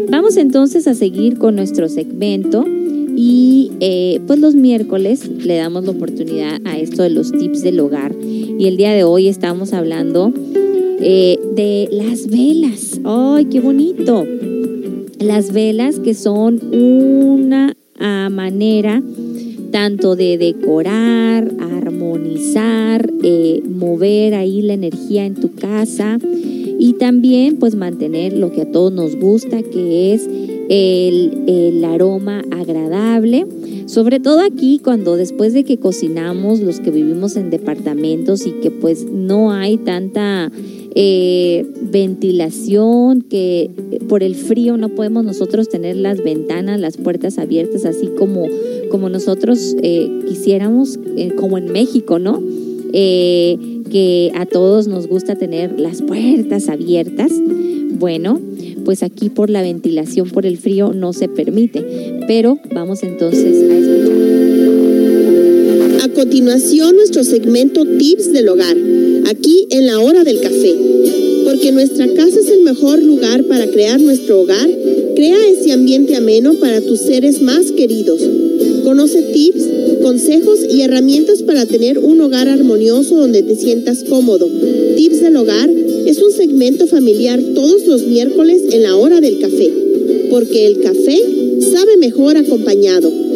vamos 0.09 0.37
entonces 0.37 0.87
a 0.87 0.93
seguir 0.93 1.37
con 1.37 1.55
nuestro 1.55 1.89
segmento 1.89 2.65
y 3.15 3.71
eh, 3.79 4.21
pues 4.27 4.39
los 4.39 4.53
miércoles 4.53 5.27
le 5.27 5.55
damos 5.57 5.85
la 5.85 5.91
oportunidad 5.91 6.61
a 6.65 6.77
esto 6.77 7.01
de 7.01 7.09
los 7.09 7.31
tips 7.31 7.63
del 7.63 7.79
hogar 7.79 8.13
y 8.21 8.67
el 8.67 8.77
día 8.77 8.93
de 8.93 9.03
hoy 9.03 9.27
estamos 9.27 9.73
hablando 9.73 10.31
eh, 10.99 11.39
de 11.55 11.89
las 11.91 12.27
velas. 12.27 12.99
¡Ay, 13.03 13.45
qué 13.45 13.59
bonito! 13.59 14.25
Las 15.19 15.51
velas 15.51 15.99
que 15.99 16.13
son 16.13 16.59
una 16.73 17.75
ah, 17.99 18.29
manera 18.31 19.01
tanto 19.71 20.15
de 20.15 20.37
decorar, 20.37 21.51
armonizar, 21.59 23.11
eh, 23.23 23.61
mover 23.67 24.33
ahí 24.33 24.61
la 24.61 24.73
energía 24.73 25.25
en 25.25 25.35
tu 25.35 25.53
casa 25.53 26.17
y 26.79 26.93
también 26.93 27.57
pues 27.57 27.75
mantener 27.75 28.33
lo 28.33 28.51
que 28.51 28.61
a 28.61 28.71
todos 28.71 28.91
nos 28.93 29.15
gusta 29.15 29.61
que 29.63 30.13
es 30.13 30.27
el, 30.69 31.43
el 31.47 31.83
aroma 31.83 32.43
agradable. 32.51 33.45
Sobre 33.85 34.19
todo 34.19 34.41
aquí 34.41 34.79
cuando 34.83 35.15
después 35.15 35.53
de 35.53 35.63
que 35.63 35.77
cocinamos, 35.77 36.59
los 36.59 36.79
que 36.79 36.91
vivimos 36.91 37.35
en 37.37 37.49
departamentos 37.49 38.45
y 38.45 38.51
que 38.51 38.69
pues 38.69 39.05
no 39.09 39.51
hay 39.51 39.77
tanta 39.77 40.51
eh, 40.99 41.63
ventilación, 41.79 43.21
que 43.21 43.69
por 44.09 44.23
el 44.23 44.33
frío 44.33 44.77
no 44.77 44.89
podemos 44.89 45.23
nosotros 45.23 45.69
tener 45.69 45.95
las 45.95 46.23
ventanas, 46.23 46.79
las 46.79 46.97
puertas 46.97 47.37
abiertas 47.37 47.85
así 47.85 48.07
como, 48.17 48.47
como 48.89 49.07
nosotros 49.07 49.75
eh, 49.83 50.09
quisiéramos, 50.27 50.97
eh, 51.15 51.33
como 51.35 51.59
en 51.59 51.71
México, 51.71 52.17
¿no? 52.17 52.41
Que 52.91 54.31
a 54.33 54.47
todos 54.47 54.87
nos 54.87 55.05
gusta 55.05 55.35
tener 55.35 55.79
las 55.79 56.01
puertas 56.01 56.67
abiertas. 56.67 57.31
Bueno, 57.99 58.41
pues 58.83 59.03
aquí 59.03 59.29
por 59.29 59.51
la 59.51 59.61
ventilación, 59.61 60.31
por 60.31 60.47
el 60.47 60.57
frío, 60.57 60.93
no 60.93 61.13
se 61.13 61.27
permite. 61.27 61.85
Pero 62.27 62.57
vamos 62.73 63.03
entonces 63.03 63.69
a 63.69 63.77
escuchar. 63.77 64.17
continuación 66.17 66.95
nuestro 66.95 67.23
segmento 67.23 67.85
Tips 67.85 68.33
del 68.33 68.49
Hogar, 68.49 68.75
aquí 69.27 69.67
en 69.71 69.85
la 69.85 69.99
hora 69.99 70.23
del 70.23 70.39
café. 70.39 70.73
Porque 71.45 71.71
nuestra 71.71 72.07
casa 72.13 72.39
es 72.39 72.49
el 72.49 72.61
mejor 72.61 73.01
lugar 73.01 73.43
para 73.45 73.67
crear 73.67 74.01
nuestro 74.01 74.41
hogar, 74.41 74.69
crea 75.15 75.37
ese 75.49 75.71
ambiente 75.71 76.15
ameno 76.15 76.53
para 76.55 76.81
tus 76.81 76.99
seres 76.99 77.41
más 77.41 77.71
queridos. 77.71 78.21
Conoce 78.83 79.21
tips, 79.21 79.63
consejos 80.01 80.59
y 80.69 80.81
herramientas 80.81 81.43
para 81.43 81.65
tener 81.65 81.99
un 81.99 82.21
hogar 82.21 82.47
armonioso 82.47 83.17
donde 83.17 83.43
te 83.43 83.55
sientas 83.55 84.03
cómodo. 84.03 84.49
Tips 84.95 85.21
del 85.21 85.35
Hogar 85.35 85.69
es 86.05 86.21
un 86.21 86.31
segmento 86.31 86.87
familiar 86.87 87.41
todos 87.53 87.85
los 87.85 88.05
miércoles 88.07 88.61
en 88.71 88.83
la 88.83 88.95
hora 88.95 89.19
del 89.19 89.39
café. 89.39 89.69
Porque 90.29 90.67
el 90.67 90.81
café 90.81 91.19
sabe 91.71 91.97
mejor 91.97 92.37
acompañado. 92.37 93.26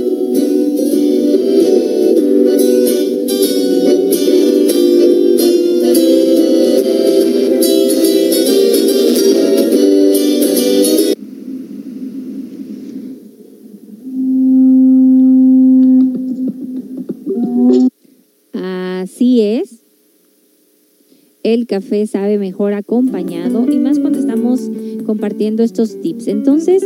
Café 21.72 22.06
sabe 22.06 22.38
mejor 22.38 22.74
acompañado 22.74 23.66
y 23.72 23.78
más 23.78 23.98
cuando 23.98 24.20
estamos 24.20 24.60
compartiendo 25.06 25.64
estos 25.64 26.02
tips. 26.02 26.28
Entonces, 26.28 26.86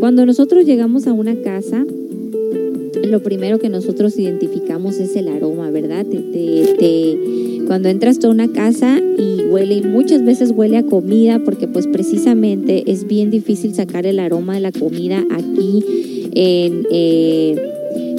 cuando 0.00 0.24
nosotros 0.24 0.64
llegamos 0.64 1.06
a 1.06 1.12
una 1.12 1.34
casa, 1.42 1.84
lo 3.04 3.22
primero 3.22 3.58
que 3.58 3.68
nosotros 3.68 4.18
identificamos 4.18 4.96
es 4.98 5.14
el 5.16 5.28
aroma, 5.28 5.70
¿verdad? 5.70 6.06
Te- 6.06 6.16
te- 6.78 7.18
cuando 7.66 7.90
entras 7.90 8.24
a 8.24 8.30
una 8.30 8.48
casa 8.48 8.98
y 9.18 9.42
huele, 9.50 9.74
y 9.76 9.82
muchas 9.82 10.24
veces 10.24 10.50
huele 10.56 10.78
a 10.78 10.82
comida, 10.82 11.38
porque 11.44 11.68
pues 11.68 11.86
precisamente 11.86 12.90
es 12.90 13.06
bien 13.06 13.30
difícil 13.30 13.74
sacar 13.74 14.06
el 14.06 14.18
aroma 14.18 14.54
de 14.54 14.60
la 14.60 14.72
comida 14.72 15.22
aquí 15.30 15.84
en, 16.34 16.86
eh, 16.90 17.54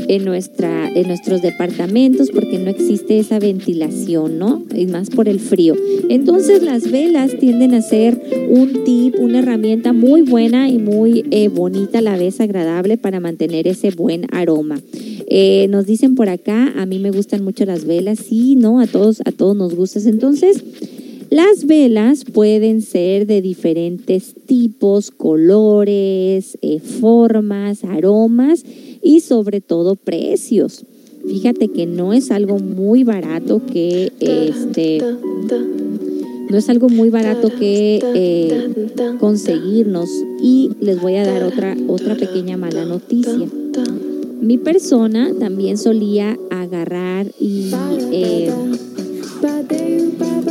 en, 0.07 0.25
nuestra, 0.25 0.89
en 0.89 1.07
nuestros 1.07 1.41
departamentos, 1.41 2.29
porque 2.31 2.59
no 2.59 2.69
existe 2.69 3.19
esa 3.19 3.39
ventilación, 3.39 4.39
¿no? 4.39 4.63
Y 4.75 4.85
más 4.87 5.09
por 5.09 5.27
el 5.29 5.39
frío. 5.39 5.75
Entonces 6.09 6.63
las 6.63 6.89
velas 6.91 7.37
tienden 7.39 7.73
a 7.73 7.81
ser 7.81 8.21
un 8.49 8.83
tip, 8.83 9.15
una 9.19 9.39
herramienta 9.39 9.93
muy 9.93 10.21
buena 10.21 10.69
y 10.69 10.77
muy 10.77 11.25
eh, 11.31 11.47
bonita 11.47 11.99
a 11.99 12.01
la 12.01 12.17
vez, 12.17 12.39
agradable 12.39 12.97
para 12.97 13.19
mantener 13.19 13.67
ese 13.67 13.91
buen 13.91 14.25
aroma. 14.31 14.79
Eh, 15.27 15.67
nos 15.69 15.85
dicen 15.85 16.15
por 16.15 16.29
acá, 16.29 16.73
a 16.77 16.85
mí 16.85 16.99
me 16.99 17.11
gustan 17.11 17.43
mucho 17.43 17.65
las 17.65 17.85
velas, 17.85 18.19
sí, 18.19 18.55
¿no? 18.55 18.79
A 18.79 18.87
todos, 18.87 19.21
a 19.25 19.31
todos 19.31 19.55
nos 19.55 19.75
gustan. 19.75 20.07
Entonces, 20.07 20.63
las 21.29 21.65
velas 21.65 22.25
pueden 22.25 22.81
ser 22.81 23.25
de 23.25 23.41
diferentes 23.41 24.35
tipos, 24.45 25.09
colores, 25.09 26.59
eh, 26.61 26.79
formas, 26.79 27.83
aromas 27.83 28.63
y 29.03 29.19
sobre 29.19 29.61
todo 29.61 29.95
precios. 29.95 30.85
Fíjate 31.27 31.69
que 31.69 31.85
no 31.85 32.13
es 32.13 32.31
algo 32.31 32.59
muy 32.59 33.03
barato 33.03 33.61
que 33.71 34.11
este 34.19 34.99
no 36.49 36.57
es 36.57 36.69
algo 36.69 36.89
muy 36.89 37.09
barato 37.09 37.49
que 37.49 37.99
eh, 38.13 39.15
conseguirnos 39.19 40.09
y 40.41 40.71
les 40.81 41.01
voy 41.01 41.15
a 41.15 41.25
dar 41.25 41.43
otra 41.43 41.75
otra 41.87 42.15
pequeña 42.15 42.57
mala 42.57 42.85
noticia. 42.85 43.47
Mi 44.41 44.57
persona 44.57 45.31
también 45.39 45.77
solía 45.77 46.37
agarrar 46.49 47.27
y 47.39 47.71
eh, 48.11 48.51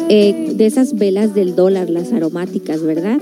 eh, 0.08 0.52
de 0.56 0.66
esas 0.66 0.94
velas 0.94 1.34
del 1.34 1.54
dólar, 1.54 1.90
las 1.90 2.12
aromáticas, 2.12 2.82
¿verdad? 2.82 3.20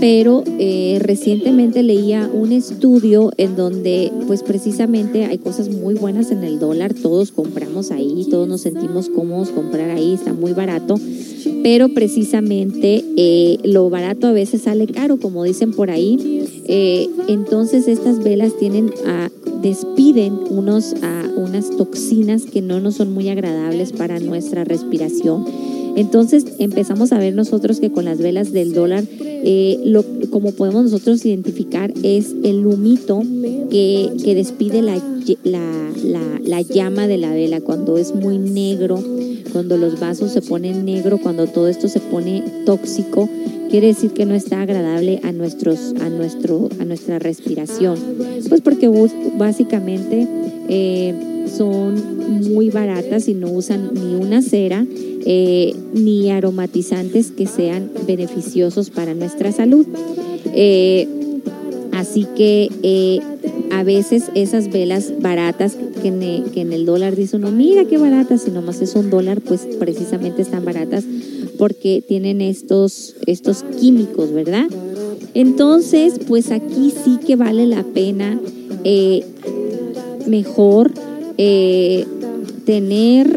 Pero 0.00 0.44
eh, 0.58 0.98
recientemente 1.00 1.82
leía 1.82 2.28
un 2.32 2.52
estudio 2.52 3.32
en 3.36 3.56
donde 3.56 4.12
pues 4.26 4.42
precisamente 4.42 5.24
hay 5.24 5.38
cosas 5.38 5.68
muy 5.68 5.94
buenas 5.94 6.30
en 6.30 6.44
el 6.44 6.58
dólar, 6.58 6.94
todos 6.94 7.32
compramos 7.32 7.90
ahí, 7.90 8.26
todos 8.30 8.46
nos 8.46 8.60
sentimos 8.60 9.08
cómodos 9.08 9.50
comprar 9.50 9.90
ahí, 9.90 10.12
está 10.12 10.32
muy 10.32 10.52
barato, 10.52 10.96
pero 11.62 11.88
precisamente 11.88 13.04
eh, 13.16 13.58
lo 13.64 13.88
barato 13.90 14.26
a 14.26 14.32
veces 14.32 14.62
sale 14.62 14.86
caro, 14.86 15.18
como 15.18 15.44
dicen 15.44 15.72
por 15.72 15.90
ahí. 15.90 16.44
Eh, 16.68 17.08
entonces 17.28 17.88
estas 17.88 18.22
velas 18.22 18.56
tienen 18.58 18.92
a, 19.06 19.30
despiden 19.62 20.38
unos, 20.50 20.94
a, 21.02 21.28
unas 21.36 21.70
toxinas 21.76 22.44
que 22.44 22.62
no 22.62 22.80
nos 22.80 22.96
son 22.96 23.12
muy 23.12 23.28
agradables 23.28 23.92
para 23.92 24.20
nuestra 24.20 24.64
respiración. 24.64 25.44
Entonces 25.96 26.44
empezamos 26.58 27.12
a 27.12 27.18
ver 27.18 27.34
nosotros 27.34 27.80
que 27.80 27.90
con 27.90 28.04
las 28.04 28.18
velas 28.18 28.52
del 28.52 28.74
dólar, 28.74 29.04
eh, 29.18 29.78
como 30.30 30.52
podemos 30.52 30.84
nosotros 30.84 31.24
identificar, 31.24 31.92
es 32.02 32.34
el 32.44 32.66
humito 32.66 33.22
que, 33.70 34.10
que 34.22 34.34
despide 34.34 34.82
la, 34.82 35.00
la, 35.42 35.90
la, 36.04 36.40
la 36.44 36.60
llama 36.60 37.08
de 37.08 37.16
la 37.16 37.32
vela. 37.32 37.62
Cuando 37.62 37.96
es 37.96 38.14
muy 38.14 38.38
negro, 38.38 39.02
cuando 39.52 39.78
los 39.78 39.98
vasos 39.98 40.32
se 40.32 40.42
ponen 40.42 40.84
negro, 40.84 41.18
cuando 41.18 41.46
todo 41.46 41.68
esto 41.68 41.88
se 41.88 42.00
pone 42.00 42.44
tóxico, 42.66 43.26
quiere 43.70 43.88
decir 43.88 44.10
que 44.10 44.26
no 44.26 44.34
está 44.34 44.60
agradable 44.60 45.20
a 45.22 45.32
nuestros 45.32 45.94
a 46.00 46.10
nuestro 46.10 46.68
a 46.78 46.84
nuestra 46.84 47.18
respiración. 47.18 47.98
Pues 48.50 48.60
porque 48.60 48.90
básicamente 49.38 50.28
eh, 50.68 51.14
son 51.56 52.52
muy 52.52 52.68
baratas 52.68 53.28
y 53.28 53.34
no 53.34 53.50
usan 53.50 53.92
ni 53.94 54.14
una 54.14 54.42
cera 54.42 54.86
eh, 55.28 55.74
ni 55.92 56.30
aromatizantes 56.30 57.32
que 57.32 57.48
sean 57.48 57.90
beneficiosos 58.06 58.90
para 58.90 59.12
nuestra 59.12 59.50
salud 59.50 59.84
Eh, 60.54 61.08
así 61.92 62.28
que 62.36 62.70
eh, 62.84 63.18
a 63.72 63.82
veces 63.82 64.30
esas 64.36 64.70
velas 64.70 65.12
baratas 65.20 65.76
que 66.00 66.08
en, 66.08 66.72
el 66.72 66.86
dólar 66.86 67.16
dice 67.16 67.36
uno, 67.36 67.50
mira 67.50 67.84
qué 67.86 67.98
baratas, 67.98 68.42
si 68.42 68.52
nomás 68.52 68.80
es 68.80 68.94
un 68.94 69.10
dólar, 69.10 69.40
pues 69.40 69.66
precisamente 69.80 70.42
están 70.42 70.64
baratas 70.64 71.04
porque 71.58 72.04
tienen 72.06 72.40
estos, 72.40 73.16
estos 73.26 73.64
químicos, 73.80 74.32
¿verdad? 74.32 74.68
Entonces, 75.34 76.20
pues 76.28 76.52
aquí 76.52 76.92
sí 77.04 77.18
que 77.26 77.34
vale 77.34 77.66
la 77.66 77.82
pena 77.82 78.40
mejor 80.28 80.92
tener, 82.66 83.35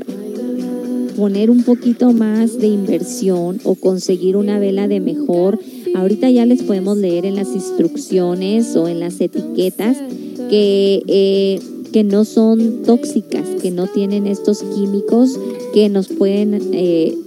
poner 1.19 1.51
un 1.51 1.63
poquito 1.63 2.13
más 2.13 2.57
de 2.57 2.67
inversión 2.67 3.59
o 3.65 3.75
conseguir 3.75 4.37
una 4.37 4.57
vela 4.57 4.87
de 4.87 5.01
mejor. 5.01 5.59
Ahorita 5.93 6.29
ya 6.29 6.45
les 6.45 6.63
podemos 6.63 6.97
leer 6.97 7.25
en 7.25 7.35
las 7.35 7.49
instrucciones 7.53 8.73
o 8.77 8.87
en 8.87 9.01
las 9.01 9.19
etiquetas 9.19 9.97
que, 10.49 11.03
eh, 11.07 11.59
que 11.91 12.05
no 12.05 12.23
son 12.23 12.83
tóxicas, 12.83 13.45
que 13.61 13.69
no 13.69 13.87
tienen 13.87 14.27
estos 14.27 14.63
químicos 14.63 15.37
que 15.73 15.89
nos 15.89 16.07
pueden... 16.07 16.59
eh, 16.73 17.17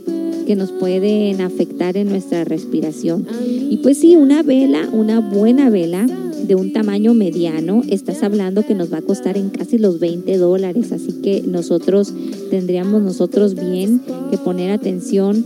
que 0.42 0.56
nos 0.56 0.72
pueden 0.72 1.40
afectar 1.40 1.96
en 1.96 2.08
nuestra 2.08 2.42
respiración. 2.42 3.24
Y 3.46 3.76
pues 3.76 3.98
sí, 3.98 4.16
una 4.16 4.42
vela, 4.42 4.88
una 4.92 5.20
buena 5.20 5.70
vela 5.70 6.04
de 6.46 6.54
un 6.54 6.72
tamaño 6.72 7.14
mediano, 7.14 7.82
estás 7.88 8.22
hablando 8.22 8.66
que 8.66 8.74
nos 8.74 8.92
va 8.92 8.98
a 8.98 9.02
costar 9.02 9.36
en 9.36 9.50
casi 9.50 9.78
los 9.78 9.98
20 10.00 10.36
dólares, 10.38 10.92
así 10.92 11.20
que 11.22 11.42
nosotros 11.46 12.12
tendríamos 12.50 13.02
nosotros 13.02 13.54
bien 13.54 14.00
que 14.30 14.38
poner 14.38 14.70
atención 14.70 15.44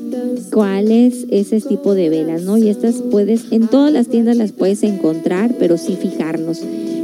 cuál 0.53 0.91
es 0.91 1.27
ese 1.31 1.61
tipo 1.61 1.95
de 1.95 2.09
velas, 2.09 2.43
¿no? 2.43 2.57
Y 2.57 2.69
estas 2.69 2.97
puedes, 2.97 3.53
en 3.53 3.69
todas 3.69 3.93
las 3.93 4.09
tiendas 4.09 4.37
las 4.37 4.53
puedes 4.53 4.83
encontrar, 4.83 5.55
pero 5.59 5.79
sí 5.79 5.97
fijarnos. 6.01 6.61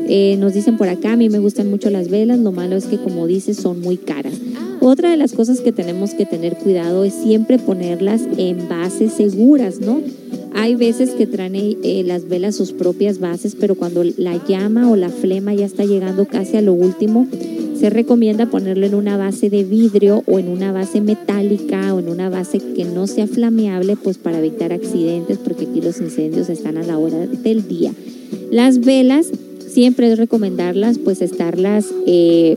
Eh, 0.09 0.37
nos 0.39 0.55
dicen 0.55 0.77
por 0.77 0.89
acá, 0.89 1.13
a 1.13 1.17
mí 1.17 1.29
me 1.29 1.39
gustan 1.39 1.71
mucho 1.71 1.91
las 1.91 2.09
velas, 2.09 2.39
lo 2.39 2.53
malo 2.53 2.77
es 2.77 2.87
que 2.87 2.99
como 2.99 3.27
dices 3.27 3.57
son 3.57 3.81
muy 3.81 3.97
caras. 3.97 4.35
Otra 4.81 5.11
de 5.11 5.17
las 5.17 5.33
cosas 5.33 5.61
que 5.61 5.73
tenemos 5.73 6.15
que 6.15 6.27
tener 6.27 6.57
cuidado 6.57 7.05
es 7.05 7.15
siempre 7.15 7.59
ponerlas 7.59 8.23
en 8.37 8.69
bases 8.69 9.13
seguras, 9.13 9.79
¿no? 9.81 10.01
Hay 10.55 10.75
veces 10.75 11.11
que 11.11 11.27
traen 11.27 11.55
eh, 11.57 12.03
las 12.07 12.29
velas 12.29 12.57
sus 12.57 12.73
propias 12.73 13.19
bases, 13.19 13.57
pero 13.59 13.75
cuando 13.75 14.05
la 14.05 14.45
llama 14.47 14.91
o 14.91 14.97
la 14.97 15.09
flema 15.09 15.55
ya 15.55 15.67
está 15.67 15.85
llegando 15.85 16.27
casi 16.27 16.57
a 16.57 16.63
lo 16.63 16.73
último, 16.73 17.27
se 17.83 17.91
recomienda 17.91 18.47
ponerlo 18.47 18.87
en 18.87 18.95
una 18.95 19.17
base 19.17 19.51
de 19.51 19.65
vidrio 19.65 20.23
o 20.27 20.39
en 20.39 20.49
una 20.49 20.71
base 20.71 21.01
metálica 21.01 21.93
o 21.93 21.99
en 21.99 22.09
una 22.09 22.31
base 22.31 22.61
que 22.61 22.85
no 22.85 23.09
sea 23.09 23.27
flameable, 23.27 23.97
pues 23.97 24.19
para 24.19 24.39
evitar 24.39 24.73
accidentes, 24.73 25.39
porque 25.39 25.65
aquí 25.65 25.81
los 25.81 26.01
incendios 26.01 26.49
están 26.49 26.77
a 26.77 26.85
la 26.85 26.97
hora 26.97 27.27
del 27.27 27.67
día. 27.67 27.93
Las 28.53 28.79
velas, 28.81 29.33
siempre 29.67 30.13
es 30.13 30.19
recomendarlas, 30.19 30.99
pues 30.99 31.23
estarlas, 31.23 31.87
eh, 32.07 32.57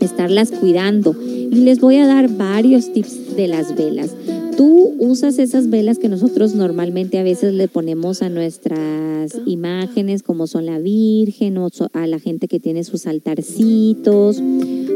estarlas 0.00 0.50
cuidando. 0.50 1.16
Y 1.22 1.56
les 1.56 1.80
voy 1.80 1.96
a 1.96 2.06
dar 2.06 2.28
varios 2.28 2.92
tips 2.92 3.36
de 3.36 3.48
las 3.48 3.74
velas. 3.74 4.10
Tú 4.56 4.94
usas 4.98 5.38
esas 5.38 5.70
velas 5.70 5.98
que 5.98 6.08
nosotros 6.08 6.54
normalmente 6.54 7.18
a 7.18 7.22
veces 7.22 7.54
le 7.54 7.68
ponemos 7.68 8.22
a 8.22 8.28
nuestras 8.28 9.32
imágenes, 9.46 10.22
como 10.22 10.46
son 10.46 10.66
la 10.66 10.78
Virgen 10.78 11.58
o 11.58 11.68
a 11.92 12.06
la 12.06 12.18
gente 12.18 12.48
que 12.48 12.60
tiene 12.60 12.84
sus 12.84 13.06
altarcitos, 13.06 14.42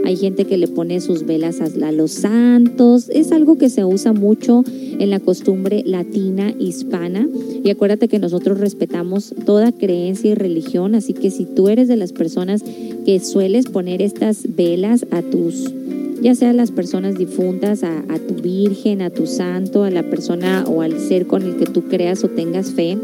hay 0.05 0.17
gente 0.17 0.45
que 0.45 0.57
le 0.57 0.69
pone 0.69 1.01
sus 1.01 1.27
velas 1.27 1.61
a 1.61 1.91
los 1.91 2.13
santos, 2.13 3.09
es 3.09 3.33
algo 3.33 3.59
que 3.59 3.69
se 3.69 3.85
usa 3.85 4.13
mucho 4.13 4.63
en 4.69 5.11
la 5.11 5.19
costumbre 5.19 5.83
latina 5.85 6.55
hispana. 6.59 7.29
Y 7.65 7.71
acuérdate 7.71 8.07
que 8.07 8.21
nosotros 8.21 8.61
respetamos 8.61 9.35
toda 9.45 9.73
creencia 9.73 10.31
y 10.31 10.35
religión, 10.35 10.95
así 10.95 11.13
que 11.13 11.33
si 11.33 11.45
tú 11.45 11.69
eres 11.69 11.89
de 11.89 11.97
las 11.97 12.13
personas 12.13 12.63
que 13.05 13.19
sueles 13.19 13.67
poner 13.67 14.01
estas 14.01 14.55
velas 14.55 15.07
a 15.11 15.23
tus 15.23 15.73
ya 16.21 16.35
sea 16.35 16.53
las 16.53 16.71
personas 16.71 17.17
difuntas, 17.17 17.83
a, 17.83 18.03
tu 18.27 18.35
virgen, 18.35 19.03
a 19.03 19.11
tu 19.11 19.27
santo, 19.27 19.85
a 19.85 19.91
la 19.91 20.03
persona 20.03 20.65
o 20.67 20.83
al 20.83 20.99
ser 20.99 21.27
con 21.27 21.43
el 21.43 21.57
que 21.57 21.67
tú 21.67 21.85
creas 21.89 22.25
o 22.25 22.29
tengas 22.29 22.73
fe, 22.73 22.97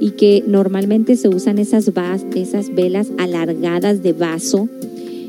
y 0.00 0.10
que 0.10 0.42
normalmente 0.46 1.16
se 1.16 1.28
usan 1.28 1.58
esas, 1.58 1.90
esas 2.34 2.74
velas 2.74 3.08
alargadas 3.18 4.02
de 4.02 4.12
vaso, 4.12 4.68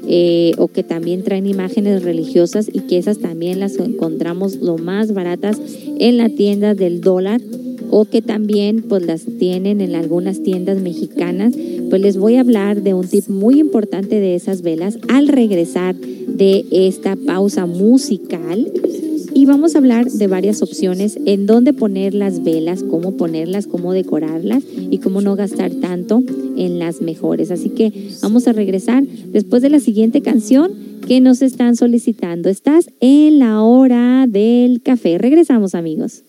eh, 0.08 0.54
o 0.58 0.68
que 0.68 0.84
también 0.84 1.24
traen 1.24 1.48
imágenes 1.48 2.04
religiosas 2.04 2.70
y 2.72 2.82
que 2.82 2.98
esas 2.98 3.20
también 3.20 3.60
las 3.60 3.78
encontramos 3.78 4.58
lo 4.58 4.78
más 4.78 5.14
baratas 5.14 5.62
en 5.98 6.18
la 6.18 6.28
tienda 6.28 6.76
del 6.76 7.00
dólar 7.00 7.40
o 7.96 8.06
que 8.06 8.24
también 8.24 8.82
pues 8.82 9.06
las 9.06 9.24
tienen 9.38 9.80
en 9.80 9.94
algunas 9.94 10.42
tiendas 10.42 10.82
mexicanas, 10.82 11.54
pues 11.92 12.02
les 12.02 12.18
voy 12.18 12.38
a 12.38 12.40
hablar 12.40 12.82
de 12.82 12.96
un 12.96 13.08
tip 13.08 13.28
muy 13.28 13.60
importante 13.60 14.20
de 14.20 14.34
esas 14.34 14.64
velas 14.64 14.98
al 15.10 15.28
regresar 15.28 15.96
de 15.96 16.66
esta 16.72 17.16
pausa 17.16 17.68
musical. 17.68 18.72
Y 19.36 19.46
vamos 19.46 19.76
a 19.76 19.78
hablar 19.78 20.10
de 20.10 20.26
varias 20.26 20.64
opciones 20.64 21.20
en 21.26 21.46
dónde 21.46 21.72
poner 21.72 22.16
las 22.16 22.44
velas, 22.44 22.82
cómo 22.82 23.16
ponerlas, 23.16 23.68
cómo 23.68 23.94
decorarlas 23.94 24.64
y 24.90 24.98
cómo 24.98 25.22
no 25.22 25.36
gastar 25.36 25.72
tanto 25.76 26.24
en 26.58 26.80
las 26.80 27.00
mejores. 27.00 27.52
Así 27.52 27.70
que 27.70 28.10
vamos 28.24 28.48
a 28.48 28.54
regresar 28.54 29.06
después 29.06 29.62
de 29.62 29.70
la 29.70 29.80
siguiente 29.80 30.22
canción 30.22 30.72
que 31.08 31.22
nos 31.22 31.44
están 31.44 31.76
solicitando. 31.76 32.50
Estás 32.50 32.90
en 33.02 33.38
la 33.38 33.62
hora 33.62 34.26
del 34.28 34.82
café. 34.82 35.20
Regresamos 35.20 35.76
amigos. 35.76 36.24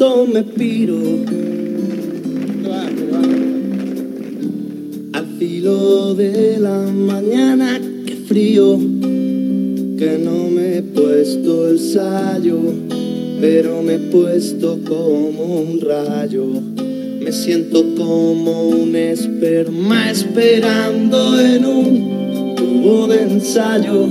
Me 0.00 0.42
piro 0.42 0.96
al 5.12 5.26
filo 5.38 6.14
de 6.14 6.58
la 6.58 6.86
mañana, 6.90 7.78
que 8.06 8.14
frío, 8.14 8.78
que 8.78 10.18
no 10.24 10.48
me 10.48 10.78
he 10.78 10.82
puesto 10.82 11.68
el 11.68 11.78
sayo, 11.78 12.58
pero 13.42 13.82
me 13.82 13.96
he 13.96 13.98
puesto 13.98 14.78
como 14.88 15.60
un 15.60 15.80
rayo. 15.82 16.46
Me 17.20 17.30
siento 17.30 17.84
como 17.94 18.68
un 18.68 18.96
esperma 18.96 20.10
esperando 20.10 21.38
en 21.38 21.64
un 21.66 22.54
tubo 22.56 23.06
de 23.06 23.22
ensayo, 23.24 24.08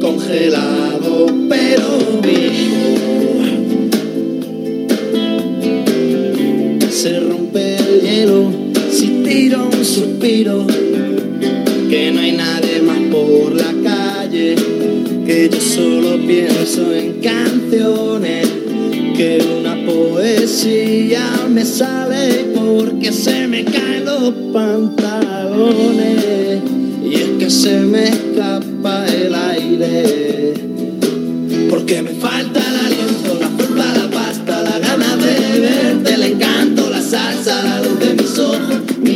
congelado 0.00 1.26
pero 1.48 2.20
vivo. 2.20 2.91
Un 9.54 9.84
suspiro. 9.84 10.66
Que 11.88 12.10
no 12.12 12.20
hay 12.20 12.32
nadie 12.32 12.80
más 12.80 12.98
por 13.10 13.54
la 13.54 13.72
calle, 13.84 14.54
que 15.26 15.50
yo 15.52 15.60
solo 15.60 16.16
pienso 16.26 16.94
en 16.94 17.20
canciones, 17.20 18.48
que 19.14 19.44
una 19.60 19.76
poesía 19.84 21.46
me 21.50 21.64
sale 21.66 22.46
porque 22.54 23.12
se 23.12 23.46
me 23.46 23.64
caen 23.64 24.06
los 24.06 24.32
pantalones. 24.52 26.16
Y 27.04 27.14
es 27.14 27.28
que 27.38 27.50
se 27.50 27.80
me 27.80 28.04
escapa 28.04 29.06
el 29.06 29.34
aire. 29.34 30.54
Porque 31.68 32.00
me 32.00 32.12
falta 32.12 32.58
el 32.58 32.76
aliento, 32.86 33.31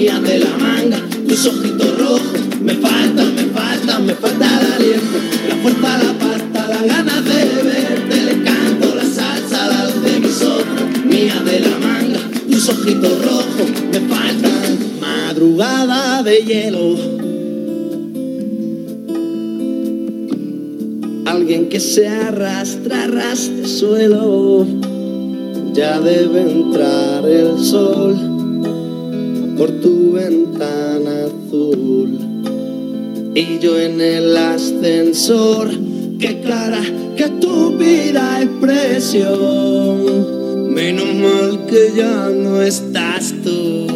mía 0.06 0.20
de 0.20 0.38
la 0.38 0.56
manga, 0.56 0.98
tus 1.26 1.46
ojitos 1.46 1.98
rojos, 1.98 2.40
me 2.62 2.74
faltan, 2.74 3.34
me 3.34 3.44
faltan, 3.46 4.06
me 4.06 4.14
falta 4.14 4.46
el 4.60 4.72
aliento, 4.72 5.18
la 5.48 5.56
fuerza, 5.56 5.98
la 6.04 6.12
pasta, 6.18 6.68
la 6.68 6.94
ganas 6.94 7.24
de 7.24 7.62
verte, 7.70 8.20
el 8.20 8.28
encanto, 8.28 8.94
la 8.94 9.02
salsa, 9.02 9.66
la 9.66 9.84
luz 9.86 10.02
de 10.04 10.20
mis 10.20 10.42
ojos, 10.42 11.04
mía 11.04 11.42
de 11.44 11.60
la 11.60 11.78
manga, 11.78 12.20
tus 12.48 12.68
ojitos 12.68 13.24
rojos, 13.24 13.68
me 13.90 14.00
faltan, 14.00 14.78
madrugada 15.00 16.22
de 16.22 16.36
hielo. 16.44 16.96
Alguien 21.26 21.68
que 21.68 21.80
se 21.80 22.06
arrastra, 22.06 23.04
arrastre 23.04 23.66
suelo. 23.66 24.64
Ya 25.72 26.00
debe 26.00 26.42
entrar 26.42 27.28
el 27.28 27.58
sol 27.58 28.25
por 29.56 29.70
tu 29.80 30.12
ventana 30.12 31.26
azul. 31.26 32.18
Y 33.34 33.58
yo 33.58 33.78
en 33.78 34.00
el 34.00 34.36
ascensor, 34.36 35.70
qué 36.18 36.40
clara 36.40 36.82
que 37.16 37.28
tu 37.40 37.76
vida 37.76 38.42
es 38.42 38.48
presión. 38.60 39.94
Menos 40.74 41.14
mal 41.14 41.66
que 41.66 41.92
ya 41.96 42.28
no 42.28 42.60
estás 42.62 43.34
tú. 43.42 43.86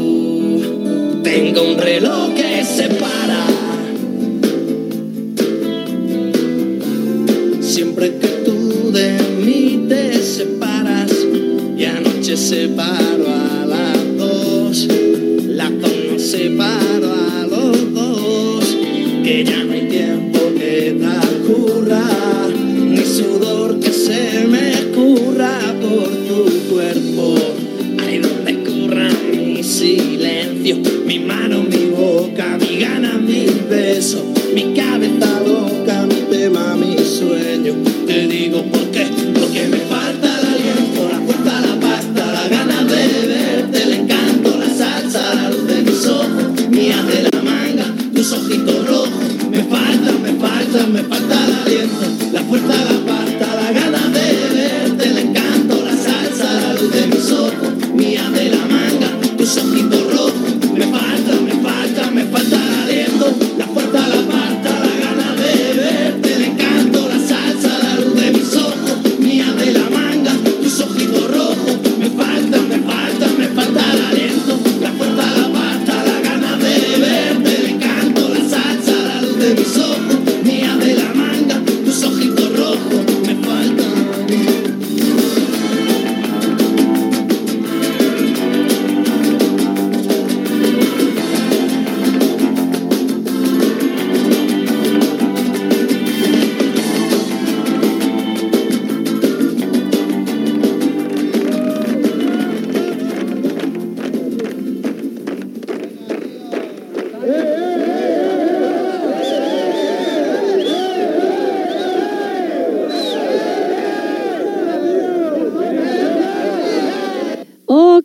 Tengo 1.23 1.63
un 1.63 1.79
reloj 1.79 2.35
que 2.35 2.65
se 2.65 2.89
para. 2.95 3.60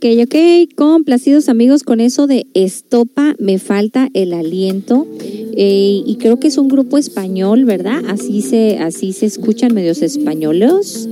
Ok, 0.08 0.36
complacidos 0.76 1.50
amigos 1.50 1.82
con 1.82 2.00
eso 2.00 2.28
de 2.28 2.46
estopa, 2.54 3.34
me 3.40 3.58
falta 3.58 4.12
el 4.14 4.34
aliento. 4.34 5.08
Eh, 5.20 6.04
y 6.06 6.18
creo 6.18 6.40
que 6.40 6.48
es 6.48 6.60
un 6.60 6.68
grupo 6.68 7.00
español, 7.00 7.66
¿verdad? 7.66 8.04
Así 8.08 8.44
se, 8.44 8.78
así 8.78 9.14
se 9.14 9.26
escuchan 9.26 9.74
medios 9.74 10.04
españoles. 10.04 11.10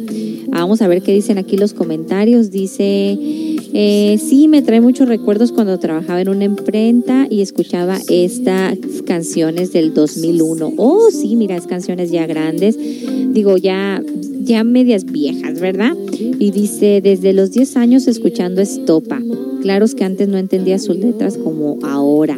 Vamos 0.47 0.83
a 0.83 0.87
ver 0.87 1.01
qué 1.01 1.11
dicen 1.11 1.39
aquí 1.39 1.57
los 1.57 1.73
comentarios. 1.73 2.51
Dice, 2.51 3.17
eh, 3.73 4.19
sí, 4.23 4.47
me 4.47 4.61
trae 4.61 4.79
muchos 4.79 5.07
recuerdos 5.07 5.51
cuando 5.51 5.79
trabajaba 5.79 6.21
en 6.21 6.29
una 6.29 6.43
imprenta 6.43 7.25
y 7.27 7.41
escuchaba 7.41 7.97
estas 8.09 8.77
canciones 9.07 9.73
del 9.73 9.95
2001. 9.95 10.71
Oh, 10.77 11.09
sí, 11.09 11.35
mira, 11.35 11.57
es 11.57 11.65
canciones 11.65 12.11
ya 12.11 12.27
grandes. 12.27 12.77
Digo, 13.33 13.57
ya, 13.57 14.03
ya 14.43 14.63
medias 14.63 15.05
viejas, 15.05 15.59
¿verdad? 15.59 15.97
Y 16.43 16.51
dice, 16.51 16.99
desde 17.01 17.31
los 17.31 17.51
10 17.51 17.77
años 17.77 18.05
escuchando 18.05 18.59
Estopa. 18.59 19.21
Claro 19.61 19.85
es 19.85 19.95
que 19.95 20.03
antes 20.03 20.27
no 20.27 20.37
entendía 20.37 20.77
sus 20.77 20.97
letras 20.97 21.37
como 21.37 21.77
ahora. 21.83 22.37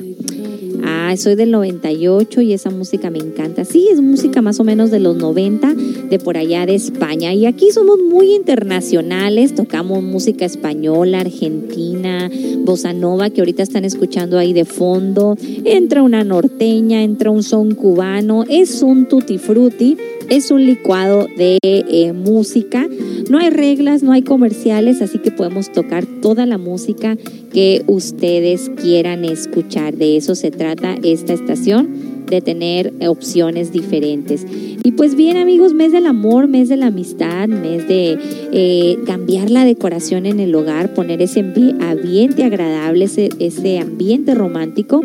Ah, 0.84 1.12
soy 1.18 1.34
del 1.34 1.50
98 1.50 2.42
y 2.42 2.54
esa 2.54 2.70
música 2.70 3.10
me 3.10 3.18
encanta. 3.18 3.66
Sí, 3.66 3.88
es 3.92 4.02
música 4.02 4.44
más 4.44 4.60
o 4.60 4.64
menos 4.64 4.92
de 4.92 5.00
los 5.00 5.18
90, 5.18 5.74
de 5.74 6.20
por 6.20 6.38
allá 6.38 6.68
de 6.68 6.76
España. 6.76 7.34
Y 7.34 7.48
aquí 7.48 7.72
somos 7.72 7.98
muy 7.98 8.36
internacionales, 8.36 9.56
tocamos 9.56 10.04
música 10.04 10.46
española, 10.46 11.22
argentina, 11.22 12.30
bossa 12.60 12.94
nova, 12.94 13.32
que 13.32 13.42
ahorita 13.42 13.64
están 13.64 13.86
escuchando 13.86 14.38
ahí 14.38 14.54
de 14.54 14.66
fondo. 14.66 15.36
Entra 15.64 16.04
una 16.04 16.24
norteña, 16.24 17.02
entra 17.02 17.32
un 17.32 17.42
son 17.42 17.74
cubano, 17.74 18.44
es 18.48 18.84
un 18.84 19.08
tutti 19.08 19.40
frutti 19.40 19.98
es 20.30 20.52
un 20.52 20.66
licuado 20.66 21.28
de 21.38 21.58
eh, 21.64 22.14
música. 22.14 22.88
No 23.30 23.40
hay 23.40 23.50
reglas, 23.50 24.04
no 24.04 24.12
hay 24.12 24.22
comerciales, 24.22 25.02
así 25.02 25.20
que 25.20 25.32
podemos 25.32 25.72
tocar 25.72 26.06
toda 26.06 26.46
la 26.46 26.58
música 26.58 27.18
que 27.52 27.84
ustedes 27.88 28.70
quieran 28.82 29.26
escuchar. 29.26 29.96
De 29.96 30.18
eso 30.18 30.36
se 30.36 30.52
trata 30.52 30.96
esta 31.04 31.34
estación 31.34 32.15
de 32.30 32.42
tener 32.42 32.94
opciones 33.08 33.72
diferentes. 33.72 34.46
Y 34.86 34.92
pues 34.92 35.16
bien 35.16 35.38
amigos, 35.38 35.74
mes 35.74 35.92
del 35.92 36.06
amor, 36.06 36.48
mes 36.48 36.70
de 36.70 36.78
la 36.78 36.88
amistad, 36.88 37.48
mes 37.48 37.88
de 37.88 38.18
eh, 38.52 38.98
cambiar 39.06 39.50
la 39.50 39.66
decoración 39.66 40.26
en 40.26 40.40
el 40.40 40.54
hogar, 40.54 40.94
poner 40.94 41.24
ese 41.24 41.40
ambiente 41.40 42.44
agradable, 42.44 43.06
ese, 43.06 43.80
ambiente 43.80 44.36
romántico. 44.36 45.02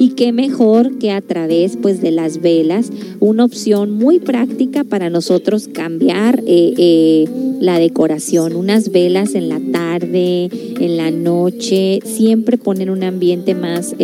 Y 0.00 0.10
qué 0.10 0.32
mejor 0.32 0.98
que 0.98 1.12
a 1.12 1.20
través 1.20 1.76
pues 1.76 2.00
de 2.00 2.10
las 2.10 2.40
velas, 2.40 2.90
una 3.20 3.44
opción 3.44 3.92
muy 3.92 4.18
práctica 4.18 4.82
para 4.82 5.10
nosotros 5.10 5.68
cambiar 5.68 6.40
eh, 6.46 6.74
eh, 6.76 7.28
la 7.60 7.78
decoración. 7.78 8.56
Unas 8.56 8.90
velas 8.90 9.34
en 9.34 9.48
la 9.48 9.60
tarde, 9.60 10.48
en 10.80 10.96
la 10.96 11.10
noche, 11.10 12.00
siempre 12.04 12.58
ponen 12.58 12.90
un 12.90 13.04
ambiente 13.04 13.54
más 13.54 13.94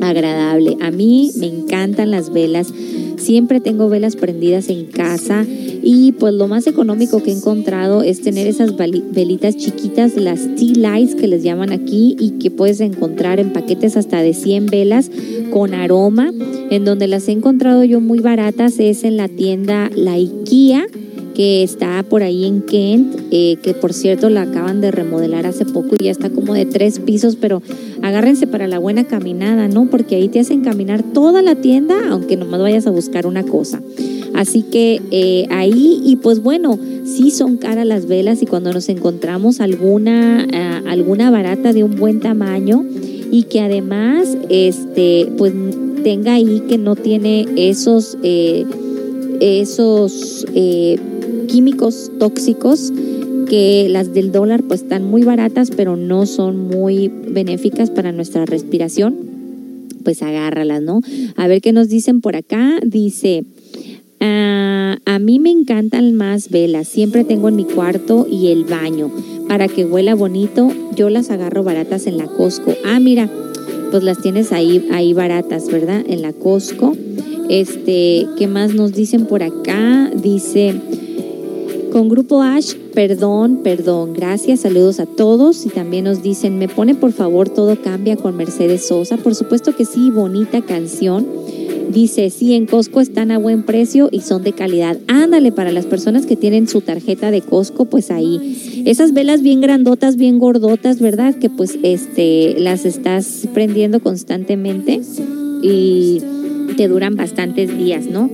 agradable. 0.00 0.76
A 0.80 0.90
mí 0.90 1.30
me 1.36 1.46
encantan 1.46 2.10
las 2.10 2.32
velas. 2.32 2.72
Siempre 3.16 3.60
tengo 3.60 3.88
velas 3.88 4.16
prendidas 4.16 4.68
en 4.68 4.86
casa 4.86 5.44
y 5.82 6.12
pues 6.12 6.34
lo 6.34 6.48
más 6.48 6.66
económico 6.66 7.22
que 7.22 7.30
he 7.30 7.34
encontrado 7.34 8.02
es 8.02 8.20
tener 8.20 8.46
esas 8.46 8.76
velitas 8.76 9.56
chiquitas, 9.56 10.16
las 10.16 10.40
tea 10.56 10.74
lights 10.76 11.14
que 11.14 11.28
les 11.28 11.42
llaman 11.42 11.72
aquí 11.72 12.16
y 12.18 12.32
que 12.38 12.50
puedes 12.50 12.80
encontrar 12.80 13.38
en 13.40 13.52
paquetes 13.52 13.96
hasta 13.96 14.22
de 14.22 14.34
100 14.34 14.66
velas 14.66 15.10
con 15.52 15.74
aroma. 15.74 16.32
En 16.70 16.84
donde 16.84 17.06
las 17.06 17.28
he 17.28 17.32
encontrado 17.32 17.84
yo 17.84 18.00
muy 18.00 18.20
baratas 18.20 18.78
es 18.78 19.04
en 19.04 19.16
la 19.16 19.28
tienda 19.28 19.90
La 19.94 20.12
IKEA 20.14 20.86
que 21.34 21.62
está 21.62 22.02
por 22.02 22.22
ahí 22.22 22.44
en 22.44 22.62
Kent, 22.62 23.16
eh, 23.30 23.56
que 23.62 23.74
por 23.74 23.92
cierto 23.92 24.28
la 24.28 24.42
acaban 24.42 24.80
de 24.80 24.90
remodelar 24.90 25.46
hace 25.46 25.64
poco 25.64 25.96
y 25.98 26.04
ya 26.04 26.10
está 26.10 26.30
como 26.30 26.54
de 26.54 26.66
tres 26.66 26.98
pisos, 26.98 27.36
pero 27.36 27.62
agárrense 28.02 28.46
para 28.46 28.68
la 28.68 28.78
buena 28.78 29.04
caminada, 29.04 29.68
¿no? 29.68 29.88
Porque 29.90 30.16
ahí 30.16 30.28
te 30.28 30.40
hacen 30.40 30.62
caminar 30.62 31.02
toda 31.02 31.42
la 31.42 31.54
tienda, 31.54 31.94
aunque 32.10 32.36
nomás 32.36 32.60
vayas 32.60 32.86
a 32.86 32.90
buscar 32.90 33.26
una 33.26 33.44
cosa. 33.44 33.80
Así 34.34 34.62
que 34.62 35.00
eh, 35.10 35.46
ahí, 35.50 36.00
y 36.04 36.16
pues 36.16 36.42
bueno, 36.42 36.78
sí 37.04 37.30
son 37.30 37.56
caras 37.56 37.86
las 37.86 38.06
velas 38.06 38.42
y 38.42 38.46
cuando 38.46 38.72
nos 38.72 38.88
encontramos 38.88 39.60
alguna, 39.60 40.44
eh, 40.44 40.82
alguna 40.86 41.30
barata 41.30 41.72
de 41.72 41.84
un 41.84 41.96
buen 41.96 42.20
tamaño 42.20 42.84
y 43.30 43.44
que 43.44 43.60
además, 43.60 44.36
este, 44.48 45.30
pues 45.38 45.52
tenga 46.02 46.34
ahí 46.34 46.62
que 46.68 46.78
no 46.78 46.96
tiene 46.96 47.46
esos, 47.56 48.18
esos 49.40 50.44
químicos 51.52 52.10
tóxicos 52.18 52.92
que 53.48 53.86
las 53.90 54.14
del 54.14 54.32
dólar 54.32 54.62
pues 54.62 54.82
están 54.82 55.04
muy 55.04 55.22
baratas 55.22 55.70
pero 55.70 55.96
no 55.96 56.24
son 56.24 56.56
muy 56.68 57.08
benéficas 57.08 57.90
para 57.90 58.10
nuestra 58.10 58.46
respiración, 58.46 59.14
pues 60.02 60.22
agárralas, 60.22 60.80
¿no? 60.80 61.02
A 61.36 61.46
ver 61.48 61.60
qué 61.60 61.72
nos 61.72 61.88
dicen 61.88 62.22
por 62.22 62.36
acá. 62.36 62.78
Dice, 62.82 63.44
ah, 64.20 64.96
a 65.04 65.18
mí 65.18 65.38
me 65.38 65.50
encantan 65.50 66.14
más 66.14 66.48
velas, 66.48 66.88
siempre 66.88 67.24
tengo 67.24 67.50
en 67.50 67.56
mi 67.56 67.64
cuarto 67.64 68.26
y 68.30 68.48
el 68.48 68.64
baño 68.64 69.10
para 69.46 69.68
que 69.68 69.84
huela 69.84 70.14
bonito. 70.14 70.70
Yo 70.96 71.10
las 71.10 71.30
agarro 71.30 71.62
baratas 71.62 72.06
en 72.06 72.16
la 72.16 72.26
Costco. 72.26 72.72
Ah, 72.86 72.98
mira, 72.98 73.28
pues 73.90 74.02
las 74.02 74.22
tienes 74.22 74.52
ahí, 74.52 74.88
ahí 74.90 75.12
baratas, 75.12 75.68
¿verdad? 75.68 76.02
En 76.08 76.22
la 76.22 76.32
Costco. 76.32 76.96
Este, 77.50 78.26
¿qué 78.38 78.46
más 78.46 78.72
nos 78.72 78.94
dicen 78.94 79.26
por 79.26 79.42
acá? 79.42 80.10
Dice, 80.16 80.80
con 81.92 82.08
Grupo 82.08 82.40
Ash, 82.40 82.74
perdón, 82.94 83.60
perdón, 83.62 84.14
gracias, 84.14 84.60
saludos 84.60 84.98
a 84.98 85.04
todos 85.04 85.66
y 85.66 85.68
también 85.68 86.04
nos 86.04 86.22
dicen, 86.22 86.58
me 86.58 86.66
pone 86.66 86.94
por 86.94 87.12
favor 87.12 87.50
todo 87.50 87.76
cambia 87.76 88.16
con 88.16 88.34
Mercedes 88.34 88.86
Sosa, 88.86 89.18
por 89.18 89.34
supuesto 89.34 89.76
que 89.76 89.84
sí, 89.84 90.10
bonita 90.10 90.62
canción. 90.62 91.26
Dice, 91.90 92.30
sí, 92.30 92.54
en 92.54 92.64
Costco 92.64 93.02
están 93.02 93.30
a 93.30 93.36
buen 93.36 93.64
precio 93.64 94.08
y 94.10 94.20
son 94.20 94.42
de 94.42 94.54
calidad. 94.54 94.96
Ándale, 95.08 95.52
para 95.52 95.72
las 95.72 95.84
personas 95.84 96.24
que 96.24 96.36
tienen 96.36 96.66
su 96.66 96.80
tarjeta 96.80 97.30
de 97.30 97.42
Costco, 97.42 97.84
pues 97.84 98.10
ahí. 98.10 98.82
Esas 98.86 99.12
velas 99.12 99.42
bien 99.42 99.60
grandotas, 99.60 100.16
bien 100.16 100.38
gordotas, 100.38 101.00
¿verdad? 101.00 101.34
Que 101.34 101.50
pues 101.50 101.78
este 101.82 102.58
las 102.58 102.86
estás 102.86 103.46
prendiendo 103.52 104.00
constantemente 104.00 105.02
y 105.62 106.22
te 106.72 106.88
duran 106.88 107.16
bastantes 107.16 107.76
días, 107.76 108.06
¿no? 108.06 108.30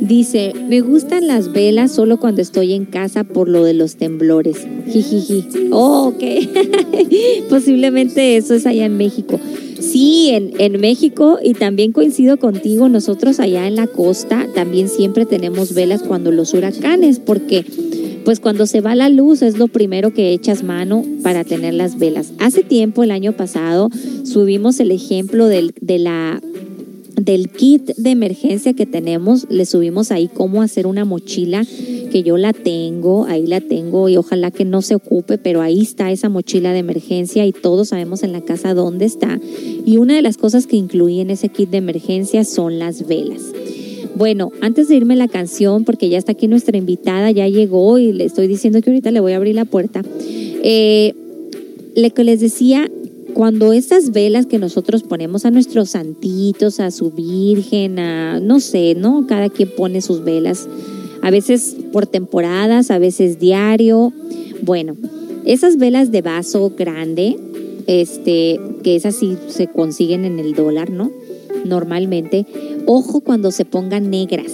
Dice, 0.00 0.52
me 0.68 0.80
gustan 0.80 1.26
las 1.26 1.52
velas 1.52 1.92
solo 1.92 2.18
cuando 2.18 2.40
estoy 2.40 2.72
en 2.72 2.84
casa 2.84 3.24
por 3.24 3.48
lo 3.48 3.64
de 3.64 3.74
los 3.74 3.96
temblores. 3.96 4.56
Jijiji. 4.86 5.44
Oh, 5.70 6.14
ok. 6.14 6.22
Posiblemente 7.50 8.36
eso 8.36 8.54
es 8.54 8.64
allá 8.64 8.86
en 8.86 8.96
México. 8.96 9.40
Sí, 9.80 10.30
en, 10.30 10.52
en, 10.58 10.80
México 10.80 11.38
y 11.42 11.54
también 11.54 11.92
coincido 11.92 12.38
contigo, 12.38 12.88
nosotros 12.88 13.38
allá 13.40 13.66
en 13.66 13.76
la 13.76 13.86
costa 13.86 14.46
también 14.54 14.88
siempre 14.88 15.26
tenemos 15.26 15.74
velas 15.74 16.02
cuando 16.02 16.32
los 16.32 16.52
huracanes, 16.52 17.20
porque 17.20 17.64
pues 18.28 18.40
cuando 18.40 18.66
se 18.66 18.82
va 18.82 18.94
la 18.94 19.08
luz 19.08 19.40
es 19.40 19.56
lo 19.56 19.68
primero 19.68 20.12
que 20.12 20.32
echas 20.32 20.62
mano 20.62 21.02
para 21.22 21.44
tener 21.44 21.72
las 21.72 21.98
velas. 21.98 22.32
Hace 22.38 22.62
tiempo, 22.62 23.02
el 23.02 23.10
año 23.10 23.32
pasado, 23.32 23.88
subimos 24.24 24.80
el 24.80 24.90
ejemplo 24.90 25.46
del, 25.46 25.72
de 25.80 25.98
la 25.98 26.40
del 27.20 27.48
kit 27.50 27.94
de 27.96 28.10
emergencia 28.10 28.74
que 28.74 28.86
tenemos, 28.86 29.46
le 29.50 29.66
subimos 29.66 30.10
ahí 30.10 30.28
cómo 30.32 30.62
hacer 30.62 30.86
una 30.86 31.04
mochila, 31.04 31.64
que 32.10 32.22
yo 32.22 32.36
la 32.36 32.52
tengo, 32.52 33.26
ahí 33.26 33.46
la 33.46 33.60
tengo 33.60 34.08
y 34.08 34.16
ojalá 34.16 34.50
que 34.50 34.64
no 34.64 34.82
se 34.82 34.94
ocupe, 34.94 35.38
pero 35.38 35.60
ahí 35.60 35.80
está 35.80 36.10
esa 36.10 36.28
mochila 36.28 36.72
de 36.72 36.78
emergencia 36.78 37.44
y 37.46 37.52
todos 37.52 37.88
sabemos 37.88 38.22
en 38.22 38.32
la 38.32 38.40
casa 38.40 38.74
dónde 38.74 39.04
está. 39.04 39.38
Y 39.84 39.96
una 39.96 40.16
de 40.16 40.22
las 40.22 40.36
cosas 40.36 40.66
que 40.66 40.76
incluí 40.76 41.20
en 41.20 41.30
ese 41.30 41.48
kit 41.48 41.70
de 41.70 41.78
emergencia 41.78 42.44
son 42.44 42.78
las 42.78 43.06
velas. 43.06 43.42
Bueno, 44.14 44.50
antes 44.60 44.88
de 44.88 44.96
irme 44.96 45.14
la 45.14 45.28
canción, 45.28 45.84
porque 45.84 46.08
ya 46.08 46.18
está 46.18 46.32
aquí 46.32 46.48
nuestra 46.48 46.76
invitada, 46.76 47.30
ya 47.30 47.46
llegó 47.46 47.98
y 47.98 48.12
le 48.12 48.24
estoy 48.24 48.48
diciendo 48.48 48.80
que 48.80 48.90
ahorita 48.90 49.10
le 49.10 49.20
voy 49.20 49.32
a 49.32 49.36
abrir 49.36 49.54
la 49.54 49.64
puerta. 49.64 50.02
Eh, 50.62 51.14
lo 51.94 52.10
que 52.10 52.24
les 52.24 52.40
decía, 52.40 52.90
cuando 53.38 53.72
esas 53.72 54.10
velas 54.10 54.46
que 54.46 54.58
nosotros 54.58 55.04
ponemos 55.04 55.44
a 55.44 55.52
nuestros 55.52 55.90
santitos, 55.90 56.80
a 56.80 56.90
su 56.90 57.12
virgen, 57.12 58.00
a 58.00 58.40
no 58.40 58.58
sé, 58.58 58.96
¿no? 58.96 59.28
Cada 59.28 59.48
quien 59.48 59.70
pone 59.76 60.02
sus 60.02 60.24
velas, 60.24 60.66
a 61.22 61.30
veces 61.30 61.76
por 61.92 62.08
temporadas, 62.08 62.90
a 62.90 62.98
veces 62.98 63.38
diario. 63.38 64.12
Bueno, 64.62 64.96
esas 65.44 65.76
velas 65.76 66.10
de 66.10 66.20
vaso 66.20 66.72
grande, 66.76 67.36
este, 67.86 68.58
que 68.82 68.96
esas 68.96 69.14
sí 69.14 69.36
se 69.46 69.68
consiguen 69.68 70.24
en 70.24 70.40
el 70.40 70.54
dólar, 70.54 70.90
¿no? 70.90 71.12
Normalmente, 71.64 72.44
ojo 72.86 73.20
cuando 73.20 73.52
se 73.52 73.64
pongan 73.64 74.10
negras 74.10 74.50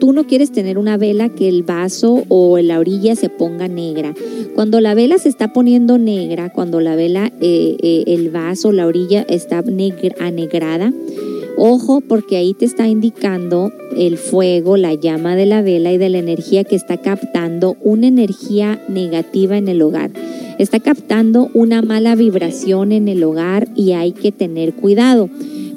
Tú 0.00 0.14
no 0.14 0.24
quieres 0.26 0.50
tener 0.50 0.78
una 0.78 0.96
vela 0.96 1.28
que 1.28 1.46
el 1.46 1.62
vaso 1.62 2.24
o 2.28 2.58
la 2.58 2.78
orilla 2.78 3.14
se 3.16 3.28
ponga 3.28 3.68
negra. 3.68 4.14
Cuando 4.54 4.80
la 4.80 4.94
vela 4.94 5.18
se 5.18 5.28
está 5.28 5.52
poniendo 5.52 5.98
negra, 5.98 6.50
cuando 6.50 6.80
la 6.80 6.96
vela, 6.96 7.30
eh, 7.42 7.76
eh, 7.82 8.04
el 8.06 8.30
vaso, 8.30 8.72
la 8.72 8.86
orilla 8.86 9.26
está 9.28 9.60
negra, 9.60 10.16
anegrada, 10.18 10.90
ojo 11.58 12.00
porque 12.00 12.38
ahí 12.38 12.54
te 12.54 12.64
está 12.64 12.88
indicando 12.88 13.70
el 13.94 14.16
fuego, 14.16 14.78
la 14.78 14.94
llama 14.94 15.36
de 15.36 15.44
la 15.44 15.60
vela 15.60 15.92
y 15.92 15.98
de 15.98 16.08
la 16.08 16.18
energía 16.18 16.64
que 16.64 16.76
está 16.76 16.96
captando 16.96 17.76
una 17.82 18.06
energía 18.06 18.80
negativa 18.88 19.58
en 19.58 19.68
el 19.68 19.82
hogar. 19.82 20.10
está 20.58 20.80
captando 20.80 21.50
una 21.52 21.82
mala 21.82 22.14
vibración 22.14 22.92
en 22.92 23.08
el 23.08 23.22
hogar 23.22 23.68
y 23.74 23.92
hay 23.92 24.12
que 24.12 24.32
tener 24.32 24.72
cuidado. 24.72 25.28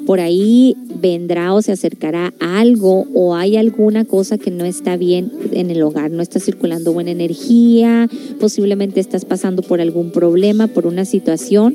Por 0.06 0.20
ahí 0.20 0.76
vendrá 1.00 1.54
o 1.54 1.62
se 1.62 1.72
acercará 1.72 2.34
algo 2.40 3.06
o 3.14 3.34
hay 3.34 3.56
alguna 3.56 4.04
cosa 4.04 4.38
que 4.38 4.50
no 4.50 4.64
está 4.64 4.96
bien 4.96 5.30
en 5.52 5.70
el 5.70 5.82
hogar, 5.82 6.10
no 6.10 6.22
está 6.22 6.40
circulando 6.40 6.92
buena 6.92 7.10
energía, 7.10 8.08
posiblemente 8.38 9.00
estás 9.00 9.24
pasando 9.24 9.62
por 9.62 9.80
algún 9.80 10.10
problema, 10.10 10.66
por 10.66 10.86
una 10.86 11.04
situación. 11.04 11.74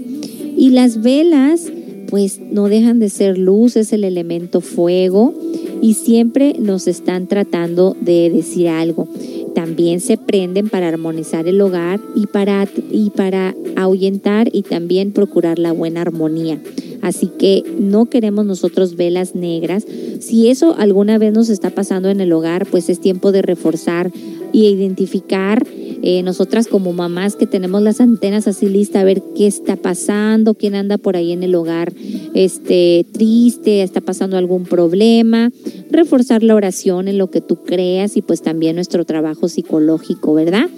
Y 0.58 0.70
las 0.72 1.02
velas 1.02 1.72
pues 2.10 2.40
no 2.40 2.70
dejan 2.70 3.00
de 3.00 3.10
ser 3.10 3.38
luz, 3.38 3.76
es 3.76 3.94
el 3.94 4.04
elemento 4.04 4.62
fuego 4.62 5.34
y 5.82 5.94
siempre 5.94 6.56
nos 6.60 6.88
están 6.88 7.28
tratando 7.28 7.96
de 8.00 8.30
decir 8.30 8.68
algo. 8.68 9.08
También 9.56 10.00
se 10.00 10.18
prenden 10.18 10.70
para 10.70 10.88
armonizar 10.88 11.48
el 11.48 11.60
hogar 11.62 12.00
y 12.16 12.28
para, 12.28 12.68
y 12.92 13.10
para 13.10 13.56
ahuyentar 13.76 14.50
y 14.52 14.64
también 14.64 15.12
procurar 15.12 15.60
la 15.60 15.72
buena 15.72 16.02
armonía. 16.02 16.60
Así 17.02 17.28
que 17.28 17.64
no 17.80 18.06
queremos 18.06 18.46
nosotros 18.46 18.96
velas 18.96 19.36
negras. 19.36 19.86
Si 20.20 20.50
eso 20.50 20.76
alguna 20.78 21.18
vez 21.18 21.34
nos 21.34 21.50
está 21.50 21.70
pasando 21.70 22.10
en 22.10 22.20
el 22.22 22.32
hogar, 22.32 22.66
pues 22.66 22.90
es 22.90 23.00
tiempo 23.00 23.32
de 23.32 23.42
reforzar 23.42 24.12
y 24.52 24.68
identificar 24.68 25.66
eh, 26.02 26.24
nosotras 26.24 26.68
como 26.68 26.94
mamás 26.94 27.36
que 27.36 27.46
tenemos 27.46 27.82
las 27.82 28.00
antenas 28.02 28.48
así 28.48 28.68
listas 28.68 29.02
a 29.02 29.06
ver 29.06 29.22
qué 29.36 29.48
está 29.48 29.76
pasando, 29.76 30.56
quién 30.56 30.76
anda 30.76 30.98
por 30.98 31.16
ahí 31.16 31.32
en 31.32 31.44
el 31.44 31.56
hogar 31.56 31.94
este, 32.34 33.06
triste, 33.12 33.84
está 33.84 34.02
pasando 34.02 34.38
algún 34.38 34.64
problema, 34.64 35.52
reforzar 35.92 36.44
la 36.44 36.56
oración 36.56 37.08
en 37.08 37.18
lo 37.18 37.30
que 37.30 37.42
tú 37.42 37.58
creas 37.64 38.18
y 38.18 38.22
pues 38.22 38.42
también 38.42 38.76
nuestro 38.76 39.06
trabajo 39.06 39.50
psicológico, 39.50 40.34
¿verdad? 40.34 40.70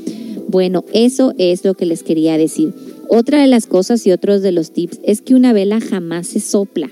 Bueno, 0.48 0.84
eso 0.94 1.34
es 1.38 1.64
lo 1.64 1.76
que 1.76 1.86
les 1.86 2.04
quería 2.04 2.38
decir. 2.38 2.74
Otra 3.08 3.42
de 3.42 3.48
las 3.48 3.68
cosas 3.68 4.06
y 4.08 4.12
otros 4.12 4.42
de 4.42 4.52
los 4.52 4.72
tips 4.72 5.00
es 5.04 5.22
que 5.22 5.36
una 5.36 5.54
vela 5.54 5.80
jamás 5.80 6.28
se 6.28 6.40
sopla. 6.40 6.90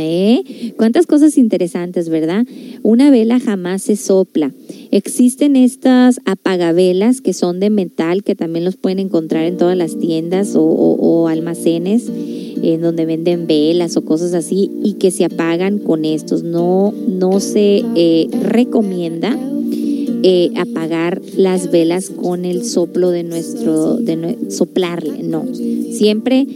¿Eh? 0.00 0.72
Cuántas 0.76 1.06
cosas 1.06 1.38
interesantes, 1.38 2.08
¿verdad? 2.08 2.46
Una 2.82 3.10
vela 3.10 3.40
jamás 3.40 3.82
se 3.82 3.96
sopla. 3.96 4.52
Existen 4.90 5.56
estas 5.56 6.20
apagavelas 6.24 7.20
que 7.20 7.32
son 7.32 7.60
de 7.60 7.70
metal, 7.70 8.22
que 8.22 8.34
también 8.34 8.64
los 8.64 8.76
pueden 8.76 8.98
encontrar 8.98 9.44
en 9.44 9.56
todas 9.56 9.76
las 9.76 9.98
tiendas 9.98 10.54
o, 10.56 11.28
almacenes 11.28 12.08
en 12.08 12.80
donde 12.80 13.06
venden 13.06 13.46
velas 13.46 13.96
o 13.96 14.04
cosas 14.04 14.34
así 14.34 14.70
y 14.82 14.94
que 14.94 15.10
se 15.10 15.24
apagan 15.24 15.78
con 15.78 16.04
estos. 16.04 16.42
No, 16.42 16.92
no 17.08 17.40
se 17.40 17.82
eh, 17.96 18.28
recomienda 18.42 19.36
eh, 20.26 20.52
apagar 20.56 21.20
las 21.36 21.70
velas 21.70 22.08
con 22.08 22.44
el 22.44 22.64
soplo 22.64 23.10
de 23.10 23.24
nuestro, 23.24 23.96
de 23.96 24.50
soplarle, 24.50 25.22
no. 25.22 25.44
Siempre 25.90 26.46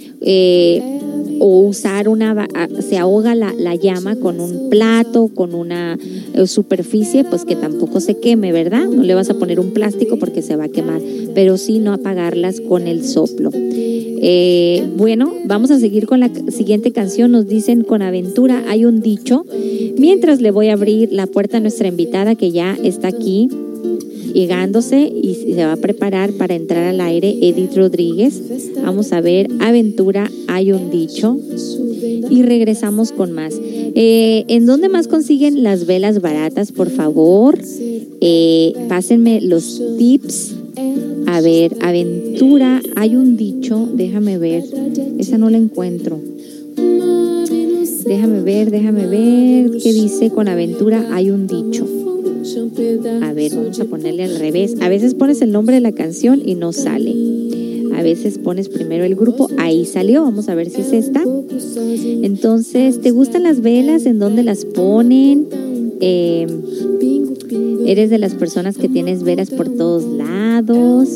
o 1.38 1.60
usar 1.60 2.08
una, 2.08 2.46
se 2.80 2.98
ahoga 2.98 3.34
la, 3.34 3.52
la, 3.52 3.74
llama 3.74 4.16
con 4.16 4.40
un 4.40 4.68
plato, 4.70 5.28
con 5.28 5.54
una 5.54 5.98
eh, 6.34 6.46
superficie, 6.46 7.24
pues 7.24 7.44
que 7.44 7.56
tampoco 7.56 8.00
se 8.00 8.18
queme, 8.18 8.52
¿verdad? 8.52 8.84
No 8.84 9.02
le 9.02 9.14
vas 9.14 9.30
a 9.30 9.34
poner 9.34 9.60
un 9.60 9.72
plástico 9.72 10.18
porque 10.18 10.42
se 10.42 10.56
va 10.56 10.64
a 10.64 10.68
quemar, 10.68 11.00
pero 11.34 11.56
sí 11.56 11.78
no 11.78 11.92
apagarlas 11.92 12.60
con 12.60 12.86
el 12.86 13.04
soplo. 13.04 13.50
Eh, 14.20 14.84
bueno, 14.96 15.32
vamos 15.44 15.70
a 15.70 15.78
seguir 15.78 16.06
con 16.06 16.20
la 16.20 16.30
siguiente 16.50 16.92
canción. 16.92 17.30
Nos 17.30 17.46
dicen 17.46 17.84
con 17.84 18.02
aventura 18.02 18.64
hay 18.68 18.84
un 18.84 19.00
dicho. 19.00 19.44
Mientras 19.96 20.40
le 20.40 20.50
voy 20.50 20.68
a 20.68 20.72
abrir 20.72 21.12
la 21.12 21.26
puerta 21.26 21.58
a 21.58 21.60
nuestra 21.60 21.88
invitada 21.88 22.34
que 22.34 22.50
ya 22.50 22.76
está 22.82 23.08
aquí 23.08 23.48
llegándose 24.32 25.00
y 25.00 25.34
se 25.34 25.64
va 25.64 25.72
a 25.72 25.76
preparar 25.76 26.32
para 26.32 26.54
entrar 26.54 26.84
al 26.84 27.00
aire 27.00 27.36
Edith 27.40 27.76
Rodríguez. 27.76 28.42
Vamos 28.82 29.12
a 29.12 29.20
ver, 29.20 29.48
aventura, 29.60 30.30
hay 30.46 30.72
un 30.72 30.90
dicho. 30.90 31.36
Y 32.30 32.42
regresamos 32.42 33.12
con 33.12 33.32
más. 33.32 33.54
Eh, 33.60 34.44
¿En 34.48 34.66
dónde 34.66 34.88
más 34.88 35.08
consiguen 35.08 35.62
las 35.62 35.86
velas 35.86 36.20
baratas, 36.20 36.72
por 36.72 36.90
favor? 36.90 37.58
Eh, 38.20 38.72
pásenme 38.88 39.40
los 39.40 39.82
tips. 39.98 40.54
A 41.26 41.40
ver, 41.40 41.76
aventura, 41.80 42.80
hay 42.96 43.14
un 43.16 43.36
dicho, 43.36 43.88
déjame 43.92 44.38
ver, 44.38 44.64
esa 45.18 45.36
no 45.36 45.50
la 45.50 45.58
encuentro. 45.58 46.18
Déjame 48.06 48.40
ver, 48.40 48.70
déjame 48.70 49.06
ver 49.06 49.70
qué 49.82 49.92
dice 49.92 50.30
con 50.30 50.48
aventura, 50.48 51.08
hay 51.12 51.30
un 51.30 51.46
dicho. 51.46 51.86
A 53.22 53.32
ver, 53.32 53.54
vamos 53.54 53.80
a 53.80 53.84
ponerle 53.84 54.24
al 54.24 54.38
revés. 54.38 54.76
A 54.80 54.88
veces 54.88 55.14
pones 55.14 55.42
el 55.42 55.52
nombre 55.52 55.76
de 55.76 55.80
la 55.80 55.92
canción 55.92 56.40
y 56.44 56.54
no 56.54 56.72
sale. 56.72 57.14
A 57.94 58.02
veces 58.02 58.38
pones 58.38 58.68
primero 58.68 59.04
el 59.04 59.16
grupo, 59.16 59.50
ahí 59.58 59.84
salió, 59.84 60.22
vamos 60.22 60.48
a 60.48 60.54
ver 60.54 60.70
si 60.70 60.82
es 60.82 60.92
esta. 60.92 61.24
Entonces, 62.22 63.00
¿te 63.00 63.10
gustan 63.10 63.42
las 63.42 63.60
velas? 63.60 64.06
¿En 64.06 64.20
dónde 64.20 64.44
las 64.44 64.64
ponen? 64.64 65.48
Eh, 66.00 66.46
¿Eres 67.86 68.10
de 68.10 68.18
las 68.18 68.34
personas 68.34 68.76
que 68.76 68.88
tienes 68.88 69.24
velas 69.24 69.50
por 69.50 69.68
todos 69.68 70.04
lados? 70.04 71.08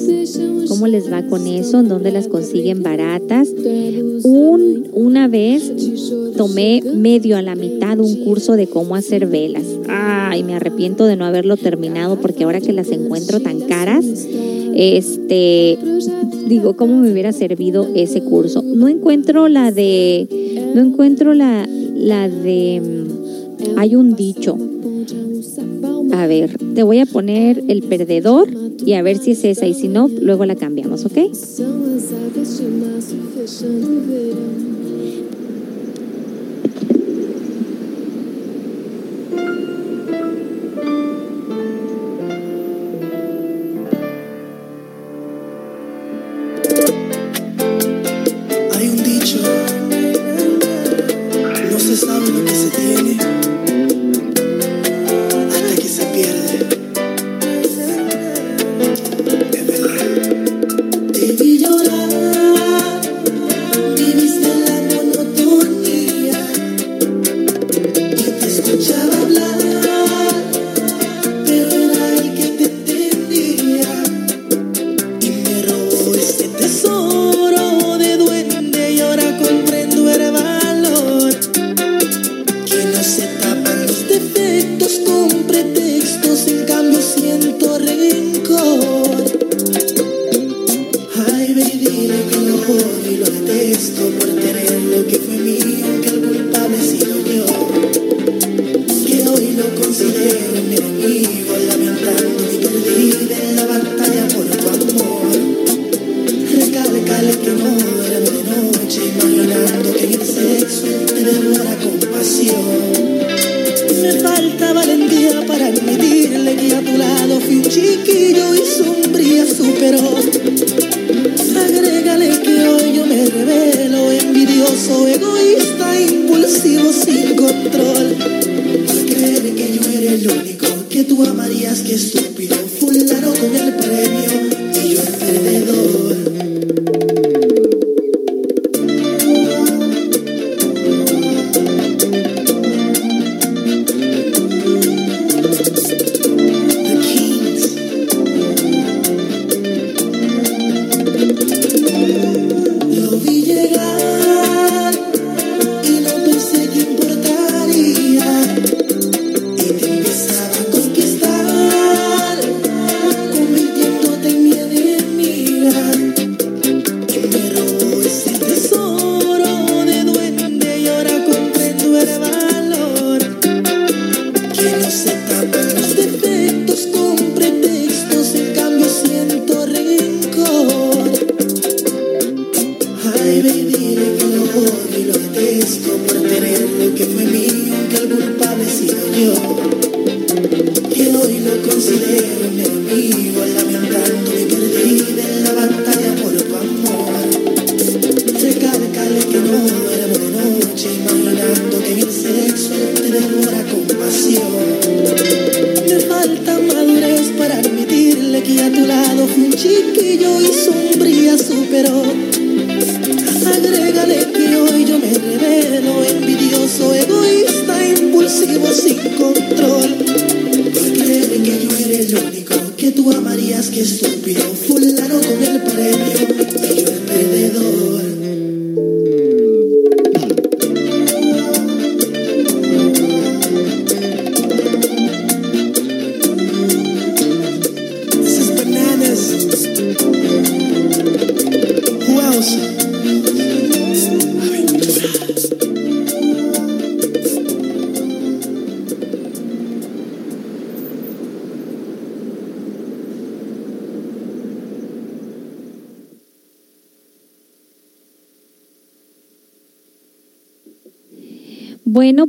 ¿Cómo 0.69 0.89
les 0.89 1.13
va 1.13 1.25
con 1.27 1.47
eso? 1.47 1.81
¿En 1.81 1.89
dónde 1.89 2.11
las 2.11 2.29
consiguen 2.29 2.83
baratas? 2.83 3.49
Un, 4.25 4.89
una 4.93 5.29
vez 5.29 5.73
tomé 6.37 6.83
medio 6.83 7.37
a 7.37 7.43
la 7.43 7.55
mitad 7.55 7.99
un 8.01 8.25
curso 8.25 8.55
de 8.55 8.67
cómo 8.67 8.95
hacer 8.95 9.27
velas. 9.27 9.65
Ay, 9.89 10.43
me 10.45 10.55
arrepiento 10.55 11.05
de 11.07 11.17
no 11.17 11.25
haberlo 11.25 11.57
terminado 11.57 12.17
porque 12.21 12.45
ahora 12.45 12.61
que 12.61 12.73
las 12.73 12.91
encuentro 12.91 13.41
tan 13.41 13.61
caras, 13.61 14.05
este, 14.75 15.79
digo, 16.49 16.77
¿cómo 16.77 16.97
me 16.97 17.13
hubiera 17.13 17.33
servido 17.33 17.89
ese 17.95 18.23
curso? 18.23 18.63
No 18.63 18.89
encuentro 18.89 19.49
la 19.49 19.73
de, 19.73 20.73
no 20.75 20.81
encuentro 20.81 21.35
la, 21.35 21.67
la 21.95 22.29
de, 22.29 22.81
mm, 22.81 23.79
hay 23.79 23.95
un 23.95 24.15
dicho 24.17 24.57
a 26.13 26.27
ver, 26.27 26.57
te 26.75 26.83
voy 26.83 26.99
a 27.01 27.07
poner 27.07 27.65
el 27.69 27.83
perdedor 27.83 28.49
y 28.85 28.93
a 28.93 29.03
ver 29.03 29.19
si 29.19 29.33
es 29.33 29.45
esa 29.45 29.67
y 29.67 29.75
si 29.75 29.89
no, 29.89 30.09
luego 30.09 30.45
la 30.45 30.57
cambiamos, 30.57 31.05
¿ok? 31.05 31.19
Amarías 49.35 51.23
que 51.63 51.75
estúpido 51.75 51.97
fulano 51.97 52.27
con 52.33 52.49
el 52.49 52.71
premio 52.71 53.13
y 53.13 53.42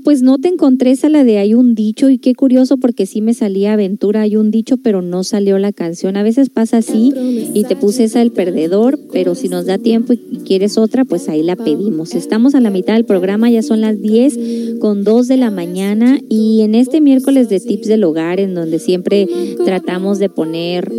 pues 0.03 0.21
no 0.21 0.37
te 0.37 0.47
encontré 0.47 0.91
esa 0.91 1.09
la 1.09 1.23
de 1.23 1.37
Hay 1.37 1.53
un 1.53 1.75
dicho 1.75 2.09
y 2.09 2.17
qué 2.17 2.35
curioso 2.35 2.77
porque 2.77 3.05
sí 3.05 3.21
me 3.21 3.33
salía 3.33 3.73
aventura 3.73 4.21
Hay 4.21 4.35
un 4.35 4.51
dicho, 4.51 4.77
pero 4.77 5.01
no 5.01 5.23
salió 5.23 5.57
la 5.59 5.71
canción. 5.71 6.17
A 6.17 6.23
veces 6.23 6.49
pasa 6.49 6.77
así 6.77 7.13
y 7.53 7.63
te 7.63 7.75
puse 7.75 8.05
esa 8.05 8.19
del 8.19 8.31
perdedor, 8.31 8.99
pero 9.11 9.35
si 9.35 9.49
nos 9.49 9.65
da 9.65 9.77
tiempo 9.77 10.13
y 10.13 10.17
quieres 10.45 10.77
otra, 10.77 11.05
pues 11.05 11.29
ahí 11.29 11.43
la 11.43 11.55
pedimos. 11.55 12.13
Estamos 12.13 12.55
a 12.55 12.61
la 12.61 12.69
mitad 12.69 12.93
del 12.93 13.05
programa, 13.05 13.49
ya 13.49 13.61
son 13.61 13.81
las 13.81 14.01
10 14.01 14.79
con 14.79 15.03
2 15.03 15.27
de 15.27 15.37
la 15.37 15.51
mañana 15.51 16.19
y 16.29 16.61
en 16.61 16.75
este 16.75 17.01
miércoles 17.01 17.49
de 17.49 17.59
tips 17.59 17.87
del 17.87 18.03
hogar, 18.03 18.39
en 18.39 18.53
donde 18.53 18.79
siempre 18.79 19.27
tratamos 19.65 20.19
de 20.19 20.29
poner 20.29 20.91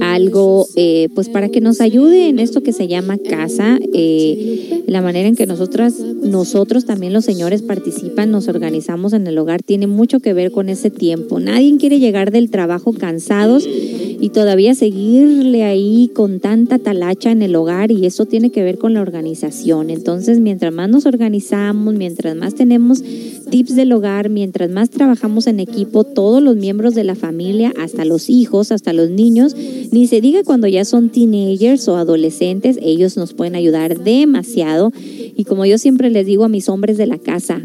algo, 0.00 0.66
eh, 0.76 1.08
pues 1.14 1.28
para 1.28 1.48
que 1.48 1.60
nos 1.60 1.80
ayude 1.80 2.28
en 2.28 2.38
esto 2.38 2.62
que 2.62 2.72
se 2.72 2.88
llama 2.88 3.18
casa, 3.18 3.78
eh, 3.92 4.82
la 4.86 5.02
manera 5.02 5.28
en 5.28 5.36
que 5.36 5.46
nosotras, 5.46 5.94
nosotros 6.26 6.84
también 6.84 7.12
los 7.12 7.24
señores 7.24 7.62
participan, 7.62 8.30
nos 8.30 8.48
organizamos 8.48 9.12
en 9.12 9.26
el 9.26 9.38
hogar, 9.38 9.62
tiene 9.62 9.86
mucho 9.86 10.20
que 10.20 10.32
ver 10.32 10.50
con 10.50 10.68
ese 10.68 10.90
tiempo. 10.90 11.40
Nadie 11.40 11.76
quiere 11.78 11.98
llegar 11.98 12.30
del 12.30 12.50
trabajo 12.50 12.92
cansados 12.92 13.66
y 13.66 14.30
todavía 14.30 14.74
seguirle 14.74 15.64
ahí 15.64 16.10
con 16.14 16.40
tanta 16.40 16.78
talacha 16.78 17.30
en 17.30 17.42
el 17.42 17.54
hogar 17.54 17.92
y 17.92 18.06
eso 18.06 18.26
tiene 18.26 18.50
que 18.50 18.62
ver 18.62 18.78
con 18.78 18.94
la 18.94 19.00
organización. 19.00 19.90
Entonces, 19.90 20.40
mientras 20.40 20.72
más 20.72 20.88
nos 20.88 21.06
organizamos, 21.06 21.94
mientras 21.94 22.34
más 22.36 22.54
tenemos 22.54 23.02
tips 23.50 23.76
del 23.76 23.92
hogar, 23.92 24.28
mientras 24.28 24.70
más 24.70 24.90
trabajamos 24.90 25.46
en 25.46 25.60
equipo, 25.60 26.04
todos 26.04 26.42
los 26.42 26.56
miembros 26.56 26.94
de 26.94 27.04
la 27.04 27.14
familia, 27.14 27.72
hasta 27.78 28.04
los 28.04 28.28
hijos, 28.28 28.72
hasta 28.72 28.92
los 28.92 29.10
niños, 29.10 29.56
ni 29.90 30.06
se 30.06 30.20
diga 30.20 30.42
cuando 30.44 30.66
ya 30.66 30.84
son 30.84 31.08
teenagers 31.10 31.88
o 31.88 31.96
adolescentes, 31.96 32.78
ellos 32.82 33.16
nos 33.16 33.32
pueden 33.32 33.54
ayudar 33.54 34.02
demasiado. 34.02 34.92
Y 35.36 35.44
como 35.44 35.64
yo 35.66 35.78
siempre 35.78 36.10
les 36.10 36.26
digo 36.26 36.44
a 36.44 36.48
mis 36.48 36.68
hombres 36.68 36.96
de 36.96 37.06
la 37.06 37.18
casa, 37.18 37.62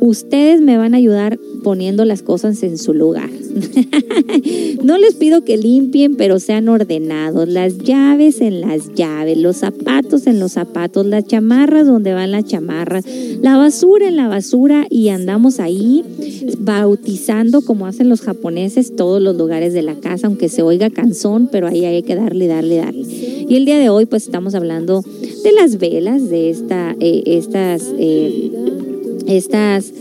ustedes 0.00 0.60
me 0.60 0.76
van 0.76 0.94
a 0.94 0.98
ayudar 0.98 1.38
poniendo 1.60 2.04
las 2.04 2.22
cosas 2.22 2.62
en 2.62 2.78
su 2.78 2.94
lugar. 2.94 3.28
no 4.84 4.98
les 4.98 5.14
pido 5.14 5.44
que 5.44 5.56
limpien, 5.56 6.16
pero 6.16 6.38
sean 6.40 6.68
ordenados. 6.68 7.48
Las 7.48 7.78
llaves 7.78 8.40
en 8.40 8.60
las 8.60 8.94
llaves, 8.94 9.38
los 9.38 9.58
zapatos 9.58 10.26
en 10.26 10.40
los 10.40 10.52
zapatos, 10.52 11.06
las 11.06 11.26
chamarras 11.26 11.86
donde 11.86 12.12
van 12.12 12.32
las 12.32 12.44
chamarras, 12.44 13.04
la 13.40 13.56
basura 13.56 14.08
en 14.08 14.16
la 14.16 14.28
basura 14.28 14.86
y 14.88 15.08
andamos 15.08 15.60
ahí 15.60 16.04
bautizando 16.58 17.62
como 17.62 17.86
hacen 17.86 18.08
los 18.08 18.20
japoneses 18.20 18.96
todos 18.96 19.20
los 19.22 19.36
lugares 19.36 19.72
de 19.72 19.82
la 19.82 19.94
casa, 19.94 20.26
aunque 20.26 20.48
se 20.48 20.62
oiga 20.62 20.90
cansón, 20.90 21.48
pero 21.50 21.66
ahí 21.66 21.84
hay 21.84 22.02
que 22.02 22.14
darle, 22.14 22.46
darle, 22.46 22.76
darle. 22.76 23.06
Y 23.48 23.56
el 23.56 23.64
día 23.64 23.78
de 23.78 23.88
hoy 23.88 24.06
pues 24.06 24.24
estamos 24.24 24.54
hablando 24.54 25.02
de 25.42 25.52
las 25.52 25.78
velas, 25.78 26.28
de 26.28 26.50
esta, 26.50 26.94
eh, 27.00 27.22
estas, 27.26 27.92
eh, 27.98 28.50
estas 29.26 29.92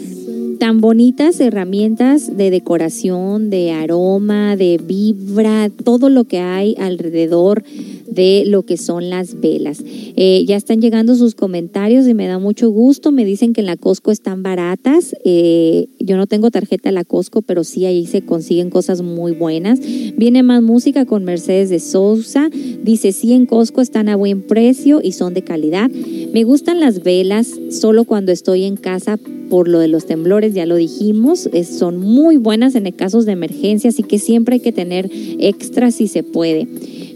tan 0.59 0.81
bonitas 0.81 1.39
herramientas 1.39 2.35
de 2.35 2.51
decoración, 2.51 3.49
de 3.49 3.71
aroma, 3.71 4.57
de 4.57 4.77
vibra, 4.77 5.69
todo 5.69 6.09
lo 6.09 6.25
que 6.25 6.39
hay 6.39 6.75
alrededor 6.77 7.63
de 8.11 8.43
lo 8.45 8.63
que 8.63 8.77
son 8.77 9.09
las 9.09 9.39
velas. 9.39 9.83
Eh, 9.85 10.43
ya 10.47 10.55
están 10.55 10.81
llegando 10.81 11.15
sus 11.15 11.35
comentarios 11.35 12.07
y 12.07 12.13
me 12.13 12.27
da 12.27 12.39
mucho 12.39 12.69
gusto. 12.69 13.11
Me 13.11 13.25
dicen 13.25 13.53
que 13.53 13.61
en 13.61 13.67
la 13.67 13.77
Costco 13.77 14.11
están 14.11 14.43
baratas. 14.43 15.15
Eh, 15.25 15.87
yo 15.99 16.17
no 16.17 16.27
tengo 16.27 16.51
tarjeta 16.51 16.89
de 16.89 16.93
la 16.93 17.03
Costco, 17.03 17.41
pero 17.41 17.63
sí 17.63 17.85
ahí 17.85 18.05
se 18.05 18.21
consiguen 18.21 18.69
cosas 18.69 19.01
muy 19.01 19.31
buenas. 19.31 19.79
Viene 20.17 20.43
más 20.43 20.61
música 20.61 21.05
con 21.05 21.23
Mercedes 21.23 21.69
de 21.69 21.79
Sousa. 21.79 22.49
Dice, 22.83 23.11
sí, 23.11 23.33
en 23.33 23.45
Costco 23.45 23.81
están 23.81 24.09
a 24.09 24.15
buen 24.15 24.41
precio 24.41 24.99
y 25.03 25.13
son 25.13 25.33
de 25.33 25.43
calidad. 25.43 25.89
Me 25.89 26.43
gustan 26.43 26.79
las 26.79 27.03
velas 27.03 27.59
solo 27.71 28.05
cuando 28.05 28.31
estoy 28.31 28.63
en 28.63 28.75
casa 28.75 29.19
por 29.49 29.67
lo 29.67 29.79
de 29.79 29.87
los 29.87 30.05
temblores, 30.05 30.53
ya 30.53 30.65
lo 30.65 30.75
dijimos, 30.75 31.49
son 31.67 31.97
muy 31.97 32.37
buenas 32.37 32.75
en 32.75 32.89
casos 32.91 33.25
de 33.25 33.33
emergencia, 33.33 33.89
así 33.89 34.03
que 34.03 34.19
siempre 34.19 34.55
hay 34.55 34.59
que 34.59 34.71
tener 34.71 35.09
extras 35.39 35.95
si 35.95 36.07
se 36.07 36.23
puede. 36.23 36.67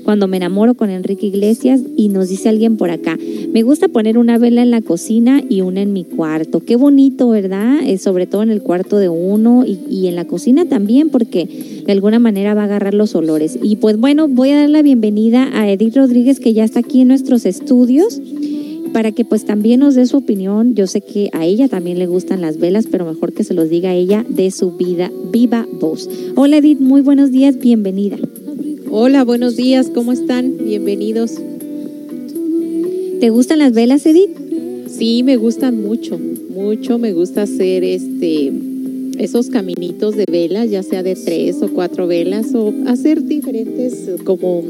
Cuando 0.03 0.27
me 0.27 0.37
enamoro 0.37 0.73
con 0.75 0.89
Enrique 0.89 1.27
Iglesias 1.27 1.81
y 1.95 2.09
nos 2.09 2.29
dice 2.29 2.49
alguien 2.49 2.77
por 2.77 2.91
acá, 2.91 3.17
me 3.51 3.63
gusta 3.63 3.87
poner 3.87 4.17
una 4.17 4.37
vela 4.37 4.61
en 4.61 4.71
la 4.71 4.81
cocina 4.81 5.41
y 5.47 5.61
una 5.61 5.81
en 5.81 5.93
mi 5.93 6.03
cuarto. 6.03 6.59
Qué 6.59 6.75
bonito, 6.75 7.29
¿verdad? 7.29 7.79
Eh, 7.83 7.97
sobre 7.97 8.27
todo 8.27 8.43
en 8.43 8.51
el 8.51 8.61
cuarto 8.61 8.97
de 8.97 9.09
uno 9.09 9.65
y, 9.65 9.79
y 9.89 10.07
en 10.07 10.15
la 10.15 10.25
cocina 10.25 10.65
también, 10.65 11.09
porque 11.09 11.47
de 11.85 11.91
alguna 11.91 12.19
manera 12.19 12.53
va 12.53 12.61
a 12.61 12.65
agarrar 12.65 12.93
los 12.93 13.15
olores. 13.15 13.57
Y 13.61 13.77
pues 13.77 13.97
bueno, 13.97 14.27
voy 14.27 14.49
a 14.49 14.57
dar 14.57 14.69
la 14.69 14.81
bienvenida 14.81 15.49
a 15.53 15.69
Edith 15.71 15.95
Rodríguez, 15.95 16.39
que 16.39 16.53
ya 16.53 16.63
está 16.63 16.79
aquí 16.79 17.01
en 17.01 17.07
nuestros 17.07 17.45
estudios 17.45 18.21
para 18.93 19.11
que 19.11 19.25
pues 19.25 19.43
también 19.43 19.81
nos 19.81 19.95
dé 19.95 20.05
su 20.05 20.17
opinión. 20.17 20.75
Yo 20.75 20.87
sé 20.87 21.01
que 21.01 21.29
a 21.33 21.45
ella 21.45 21.67
también 21.67 21.99
le 21.99 22.05
gustan 22.05 22.41
las 22.41 22.59
velas, 22.59 22.85
pero 22.89 23.05
mejor 23.05 23.33
que 23.33 23.43
se 23.43 23.53
los 23.53 23.69
diga 23.69 23.93
ella 23.93 24.23
de 24.29 24.51
su 24.51 24.77
vida, 24.77 25.11
viva 25.31 25.67
voz. 25.79 26.09
Hola 26.35 26.57
Edith, 26.57 26.79
muy 26.79 27.01
buenos 27.01 27.31
días, 27.31 27.57
bienvenida. 27.59 28.17
Hola, 28.95 29.23
buenos 29.23 29.55
días, 29.55 29.89
¿cómo 29.91 30.11
están? 30.11 30.55
Bienvenidos. 30.63 31.31
¿Te 33.19 33.31
gustan 33.31 33.57
las 33.57 33.73
velas, 33.73 34.05
Edith? 34.05 34.37
Sí, 34.87 35.23
me 35.23 35.35
gustan 35.35 35.81
mucho, 35.81 36.19
mucho. 36.19 36.99
Me 36.99 37.11
gusta 37.11 37.41
hacer 37.41 37.83
este 37.83 38.53
esos 39.17 39.47
caminitos 39.47 40.15
de 40.15 40.25
velas, 40.31 40.69
ya 40.69 40.83
sea 40.83 41.01
de 41.01 41.15
tres 41.15 41.63
o 41.63 41.69
cuatro 41.69 42.05
velas, 42.05 42.53
o 42.53 42.71
hacer 42.85 43.23
diferentes 43.23 44.11
como 44.25 44.61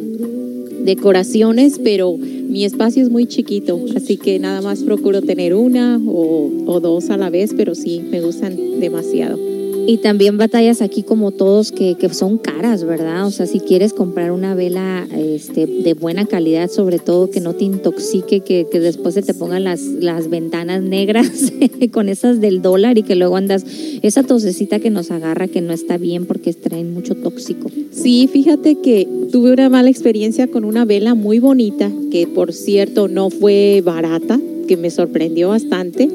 decoraciones, 0.85 1.81
pero 1.83 2.15
mi 2.15 2.63
espacio 2.63 3.03
es 3.03 3.09
muy 3.09 3.25
chiquito, 3.25 3.77
así 3.93 4.15
que 4.15 4.39
nada 4.39 4.61
más 4.61 4.83
procuro 4.83 5.21
tener 5.21 5.53
una 5.53 5.99
o, 6.07 6.49
o 6.65 6.79
dos 6.79 7.09
a 7.09 7.17
la 7.17 7.29
vez, 7.29 7.53
pero 7.57 7.75
sí, 7.75 8.01
me 8.09 8.21
gustan 8.21 8.79
demasiado. 8.79 9.52
Y 9.85 9.97
también 9.97 10.37
batallas 10.37 10.81
aquí 10.81 11.03
como 11.03 11.31
todos 11.31 11.71
que, 11.71 11.95
que 11.95 12.07
son 12.13 12.37
caras, 12.37 12.85
¿verdad? 12.85 13.27
O 13.27 13.31
sea, 13.31 13.45
si 13.45 13.59
quieres 13.59 13.93
comprar 13.93 14.31
una 14.31 14.55
vela 14.55 15.05
este, 15.13 15.65
de 15.65 15.93
buena 15.93 16.25
calidad, 16.25 16.69
sobre 16.69 16.99
todo 16.99 17.29
que 17.29 17.41
no 17.41 17.53
te 17.53 17.65
intoxique, 17.65 18.39
que, 18.39 18.65
que 18.71 18.79
después 18.79 19.15
se 19.15 19.21
te 19.21 19.33
pongan 19.33 19.65
las, 19.65 19.81
las 19.81 20.29
ventanas 20.29 20.81
negras 20.81 21.29
con 21.91 22.07
esas 22.07 22.39
del 22.39 22.61
dólar 22.61 22.97
y 22.97 23.03
que 23.03 23.15
luego 23.15 23.35
andas, 23.35 23.65
esa 24.01 24.23
tosecita 24.23 24.79
que 24.79 24.89
nos 24.89 25.11
agarra 25.11 25.47
que 25.47 25.61
no 25.61 25.73
está 25.73 25.97
bien 25.97 26.25
porque 26.25 26.53
traen 26.53 26.93
mucho 26.93 27.15
tóxico. 27.15 27.69
Sí, 27.91 28.29
fíjate 28.31 28.75
que 28.75 29.07
tuve 29.31 29.51
una 29.51 29.69
mala 29.69 29.89
experiencia 29.89 30.47
con 30.47 30.63
una 30.63 30.85
vela 30.85 31.13
muy 31.13 31.39
bonita, 31.39 31.91
que 32.09 32.27
por 32.27 32.53
cierto 32.53 33.07
no 33.07 33.29
fue 33.29 33.81
barata, 33.83 34.39
que 34.67 34.77
me 34.77 34.89
sorprendió 34.89 35.49
bastante. 35.49 36.09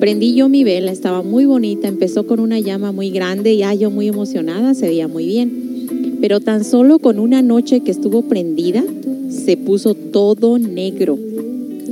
Prendí 0.00 0.34
yo 0.34 0.48
mi 0.48 0.62
vela, 0.62 0.92
estaba 0.92 1.22
muy 1.22 1.44
bonita, 1.44 1.88
empezó 1.88 2.26
con 2.26 2.38
una 2.38 2.60
llama 2.60 2.92
muy 2.92 3.10
grande, 3.10 3.56
ya 3.56 3.74
yo 3.74 3.90
muy 3.90 4.06
emocionada, 4.08 4.74
se 4.74 4.86
veía 4.86 5.08
muy 5.08 5.26
bien. 5.26 6.18
Pero 6.20 6.40
tan 6.40 6.64
solo 6.64 6.98
con 6.98 7.18
una 7.18 7.42
noche 7.42 7.80
que 7.80 7.90
estuvo 7.90 8.22
prendida, 8.22 8.84
se 9.28 9.56
puso 9.56 9.94
todo 9.94 10.58
negro. 10.58 11.18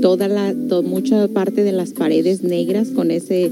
Toda 0.00 0.28
la, 0.28 0.54
mucha 0.84 1.26
parte 1.28 1.64
de 1.64 1.72
las 1.72 1.90
paredes 1.90 2.42
negras 2.42 2.88
con 2.88 3.11
ese, 3.11 3.50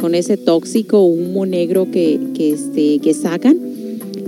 con 0.00 0.14
ese 0.14 0.36
tóxico 0.36 1.02
humo 1.04 1.46
negro 1.46 1.90
que, 1.90 2.18
que, 2.34 2.50
este, 2.50 2.98
que 2.98 3.14
sacan 3.14 3.56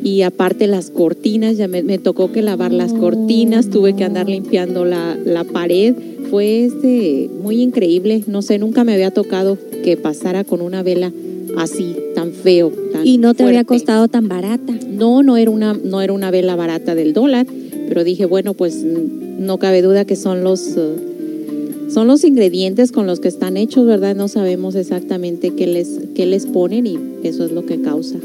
y 0.03 0.23
aparte 0.23 0.67
las 0.67 0.91
cortinas, 0.91 1.57
ya 1.57 1.69
me, 1.69 1.83
me 1.83 1.99
tocó 1.99 2.31
que 2.33 2.43
lavar 2.43 2.73
las 2.73 2.93
cortinas, 2.93 3.71
tuve 3.71 3.95
que 3.95 4.05
andar 4.05 4.29
limpiando 4.29 4.85
la, 4.85 5.17
la 5.17 5.45
pared, 5.45 5.95
fue 6.31 6.65
este 6.65 7.31
muy 7.43 7.61
increíble, 7.63 8.23
no 8.27 8.43
sé, 8.43 8.59
nunca 8.59 8.85
me 8.85 8.95
había 8.95 9.11
tocado 9.11 9.59
que 9.85 9.97
pasara 9.97 10.45
con 10.45 10.61
una 10.61 10.83
vela 10.83 11.13
así, 11.57 11.97
tan 12.15 12.33
feo. 12.33 12.73
Tan 12.93 13.07
Y 13.07 13.19
no 13.19 13.35
te 13.35 13.45
había 13.45 13.65
costado 13.65 14.09
tan 14.09 14.29
barata. 14.29 14.75
No, 14.89 15.23
no 15.23 15.37
era 15.37 15.51
una, 15.51 15.75
no 15.75 16.01
era 16.01 16.13
una 16.13 16.31
vela 16.31 16.57
barata 16.57 16.95
del 16.95 17.13
dólar, 17.13 17.47
Pero 17.89 18.05
dije, 18.05 18.27
bueno, 18.27 18.53
pues 18.55 18.85
mm, 18.85 19.45
no 19.45 19.59
cabe 19.59 19.81
duda 19.81 20.05
que 20.05 20.17
son 20.17 20.45
los, 20.45 20.77
eh, 20.77 20.95
son 21.89 22.07
los 22.07 22.25
ingredientes 22.25 22.93
con 22.93 23.07
los 23.07 23.21
que 23.21 23.29
están 23.29 23.57
hechos, 23.57 23.87
¿verdad? 23.87 24.15
No 24.15 24.29
sabemos 24.29 24.75
exactamente 24.75 25.51
qué 25.51 25.67
les, 25.67 26.01
qué 26.15 26.27
les 26.27 26.47
ponen 26.47 26.87
y 26.87 26.99
eso 27.23 27.45
es 27.45 27.53
lo 27.53 27.67
que 27.67 27.81
causa. 27.81 28.19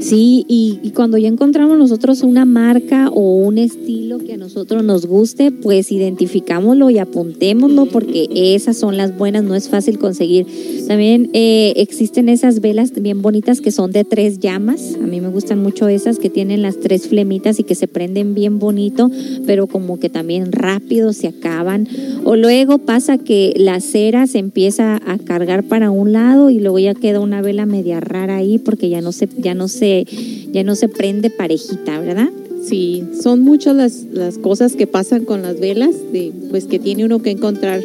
Sí, 0.00 0.46
y, 0.48 0.92
cuando 0.94 1.18
ya 1.18 1.28
encontramos 1.28 1.78
nosotros 1.78 2.22
una 2.22 2.44
marca 2.46 3.10
o 3.10 3.36
un 3.36 3.58
estilo 3.58 4.18
que 4.18 4.34
a 4.34 4.36
nosotros 4.38 4.82
nos 4.82 5.06
guste, 5.06 5.50
pues 5.50 5.92
identificámoslo 5.92 6.88
y 6.90 6.98
apuntémoslo 6.98 7.86
porque 7.86 8.26
esas 8.32 8.78
son 8.78 8.96
las 8.96 9.16
buenas, 9.16 9.44
no 9.44 9.54
es 9.54 9.68
fácil 9.68 9.98
conseguir. 9.98 10.46
También 10.88 11.30
eh, 11.34 11.74
existen 11.76 12.28
esas 12.30 12.60
velas 12.60 12.92
bien 12.94 13.20
bonitas 13.20 13.60
que 13.60 13.70
son 13.70 13.92
de 13.92 14.04
tres 14.04 14.40
llamas, 14.40 14.96
a 15.02 15.06
mí 15.06 15.20
me 15.20 15.28
gustan 15.28 15.62
mucho 15.62 15.86
esas 15.88 16.18
que 16.18 16.30
tienen 16.30 16.62
las 16.62 16.80
tres 16.80 17.06
flemitas 17.06 17.60
y 17.60 17.64
que 17.64 17.74
se 17.74 17.86
prenden 17.86 18.34
bien 18.34 18.58
bonito, 18.58 19.10
pero 19.46 19.66
como 19.66 20.00
que 20.00 20.08
también 20.08 20.50
rápido 20.50 21.12
se 21.12 21.28
acaban. 21.28 21.86
O 22.24 22.36
luego 22.36 22.78
pasa 22.78 22.99
que 23.18 23.54
la 23.56 23.80
cera 23.80 24.26
se 24.26 24.38
empieza 24.38 24.96
a 25.04 25.18
cargar 25.18 25.64
para 25.64 25.90
un 25.90 26.12
lado 26.12 26.50
y 26.50 26.60
luego 26.60 26.78
ya 26.78 26.94
queda 26.94 27.20
una 27.20 27.42
vela 27.42 27.66
media 27.66 28.00
rara 28.00 28.36
ahí 28.36 28.58
porque 28.58 28.88
ya 28.88 29.00
no 29.00 29.12
se, 29.12 29.28
ya 29.38 29.54
no 29.54 29.68
se 29.68 30.06
ya 30.52 30.62
no 30.64 30.74
se 30.76 30.88
prende 30.88 31.30
parejita, 31.30 32.00
¿verdad? 32.00 32.28
Sí, 32.64 33.02
son 33.20 33.40
muchas 33.40 33.74
las, 33.74 34.04
las 34.12 34.36
cosas 34.38 34.76
que 34.76 34.86
pasan 34.86 35.24
con 35.24 35.42
las 35.42 35.58
velas, 35.58 35.94
de, 36.12 36.32
pues 36.50 36.66
que 36.66 36.78
tiene 36.78 37.04
uno 37.04 37.20
que 37.22 37.30
encontrar 37.30 37.82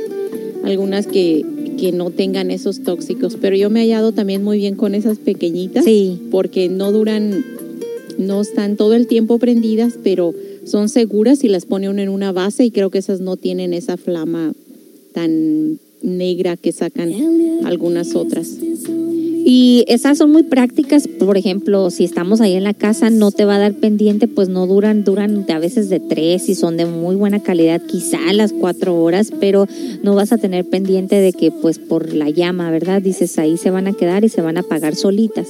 algunas 0.63 1.07
que, 1.07 1.45
que 1.79 1.91
no 1.91 2.09
tengan 2.11 2.51
esos 2.51 2.81
tóxicos, 2.83 3.37
pero 3.39 3.55
yo 3.55 3.69
me 3.69 3.79
he 3.79 3.83
hallado 3.83 4.11
también 4.11 4.43
muy 4.43 4.57
bien 4.57 4.75
con 4.75 4.93
esas 4.93 5.17
pequeñitas, 5.17 5.85
Sí. 5.85 6.19
porque 6.29 6.67
no 6.69 6.91
duran, 6.91 7.45
no 8.17 8.41
están 8.41 8.75
todo 8.75 8.93
el 8.95 9.07
tiempo 9.07 9.37
prendidas, 9.39 9.93
pero 10.03 10.33
son 10.65 10.89
seguras 10.89 11.43
y 11.43 11.47
las 11.47 11.65
pone 11.65 11.89
uno 11.89 12.01
en 12.01 12.09
una 12.09 12.31
base 12.31 12.65
y 12.65 12.71
creo 12.71 12.89
que 12.89 12.97
esas 12.97 13.21
no 13.21 13.37
tienen 13.37 13.73
esa 13.73 13.97
flama 13.97 14.53
tan 15.15 15.79
negra 16.05 16.55
que 16.55 16.71
sacan 16.71 17.11
algunas 17.65 18.15
otras. 18.15 18.57
Y 19.47 19.85
esas 19.87 20.17
son 20.17 20.31
muy 20.31 20.41
prácticas, 20.41 21.07
por 21.07 21.37
ejemplo, 21.37 21.91
si 21.91 22.03
estamos 22.03 22.41
ahí 22.41 22.53
en 22.53 22.63
la 22.63 22.73
casa, 22.73 23.11
no 23.11 23.29
te 23.29 23.45
va 23.45 23.57
a 23.57 23.59
dar 23.59 23.75
pendiente, 23.75 24.27
pues 24.27 24.49
no 24.49 24.65
duran, 24.65 25.03
duran 25.03 25.45
a 25.51 25.59
veces 25.59 25.87
de 25.87 25.99
tres 25.99 26.49
y 26.49 26.55
son 26.55 26.77
de 26.77 26.87
muy 26.87 27.15
buena 27.15 27.39
calidad, 27.39 27.79
quizá 27.79 28.33
las 28.33 28.53
cuatro 28.53 28.99
horas, 28.99 29.31
pero 29.39 29.67
no 30.01 30.15
vas 30.15 30.31
a 30.31 30.39
tener 30.39 30.65
pendiente 30.65 31.17
de 31.17 31.31
que 31.31 31.51
pues 31.51 31.77
por 31.77 32.11
la 32.15 32.31
llama, 32.31 32.71
¿verdad? 32.71 33.03
Dices, 33.03 33.37
ahí 33.37 33.57
se 33.57 33.69
van 33.69 33.85
a 33.85 33.93
quedar 33.93 34.25
y 34.25 34.29
se 34.29 34.41
van 34.41 34.57
a 34.57 34.61
apagar 34.61 34.95
solitas. 34.95 35.49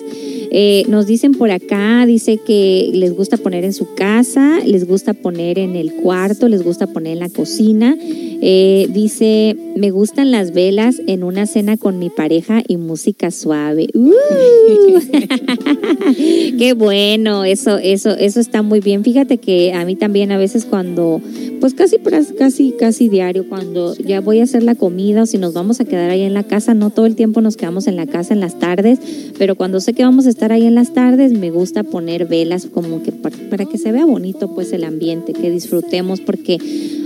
Eh, 0.51 0.83
nos 0.89 1.05
dicen 1.05 1.31
por 1.31 1.51
acá, 1.51 2.05
dice 2.05 2.37
que 2.45 2.89
les 2.93 3.15
gusta 3.15 3.37
poner 3.37 3.63
en 3.63 3.71
su 3.71 3.93
casa, 3.95 4.59
les 4.65 4.85
gusta 4.85 5.13
poner 5.13 5.57
en 5.57 5.77
el 5.77 5.93
cuarto, 5.93 6.49
les 6.49 6.63
gusta 6.63 6.85
poner 6.87 7.13
en 7.13 7.19
la 7.19 7.29
cocina. 7.29 7.95
Eh, 8.01 8.87
dice, 8.91 9.55
me 9.75 9.91
gustan 9.91 10.31
las 10.31 10.44
velas 10.51 11.01
en 11.07 11.23
una 11.23 11.45
cena 11.45 11.77
con 11.77 11.99
mi 11.99 12.09
pareja 12.09 12.61
y 12.67 12.77
música 12.77 13.31
suave. 13.31 13.87
¡Uh! 13.93 14.11
Qué 16.57 16.73
bueno, 16.73 17.43
eso, 17.43 17.77
eso, 17.77 18.11
eso 18.11 18.39
está 18.39 18.61
muy 18.61 18.79
bien. 18.79 19.03
Fíjate 19.03 19.37
que 19.37 19.73
a 19.73 19.85
mí 19.85 19.95
también 19.95 20.31
a 20.31 20.37
veces 20.37 20.65
cuando, 20.65 21.21
pues 21.59 21.73
casi, 21.73 21.97
casi, 22.37 22.71
casi 22.71 23.09
diario, 23.09 23.47
cuando 23.47 23.95
ya 23.95 24.21
voy 24.21 24.39
a 24.39 24.43
hacer 24.43 24.63
la 24.63 24.75
comida 24.75 25.23
o 25.23 25.25
si 25.25 25.37
nos 25.37 25.53
vamos 25.53 25.79
a 25.79 25.85
quedar 25.85 26.09
ahí 26.09 26.21
en 26.21 26.33
la 26.33 26.43
casa, 26.43 26.73
no 26.73 26.89
todo 26.89 27.05
el 27.05 27.15
tiempo 27.15 27.41
nos 27.41 27.57
quedamos 27.57 27.87
en 27.87 27.95
la 27.95 28.07
casa 28.07 28.33
en 28.33 28.39
las 28.39 28.59
tardes, 28.59 28.99
pero 29.37 29.55
cuando 29.55 29.79
sé 29.79 29.93
que 29.93 30.03
vamos 30.03 30.25
a 30.25 30.29
estar 30.29 30.51
ahí 30.51 30.65
en 30.65 30.75
las 30.75 30.93
tardes, 30.93 31.33
me 31.33 31.51
gusta 31.51 31.83
poner 31.83 32.25
velas 32.25 32.65
como 32.65 33.03
que 33.03 33.11
para, 33.11 33.35
para 33.49 33.65
que 33.65 33.77
se 33.77 33.91
vea 33.91 34.05
bonito 34.05 34.53
pues 34.53 34.73
el 34.73 34.83
ambiente, 34.83 35.33
que 35.33 35.49
disfrutemos, 35.49 36.21
porque 36.21 36.57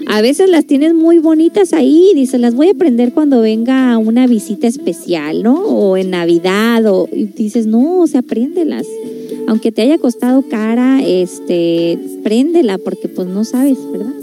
a 0.07 0.21
veces 0.21 0.49
las 0.49 0.65
tienes 0.65 0.95
muy 0.95 1.19
bonitas 1.19 1.71
ahí 1.71 2.09
y 2.11 2.15
dices, 2.15 2.39
las 2.39 2.55
voy 2.55 2.69
a 2.69 2.73
prender 2.73 3.13
cuando 3.13 3.28
venga 3.29 3.97
una 3.97 4.27
visita 4.27 4.67
especial, 4.67 5.43
¿no? 5.43 5.61
O 5.63 5.97
en 5.97 6.09
Navidad, 6.09 6.85
o 6.85 7.07
y 7.11 7.25
dices, 7.25 7.65
no, 7.65 7.99
o 7.99 8.07
sea, 8.07 8.21
préndelas. 8.21 8.85
Aunque 9.47 9.71
te 9.71 9.81
haya 9.81 9.97
costado 9.97 10.43
cara, 10.43 11.01
este, 11.03 11.97
préndela, 12.23 12.77
porque 12.77 13.07
pues 13.07 13.27
no 13.27 13.43
sabes, 13.43 13.77
¿verdad? 13.91 14.13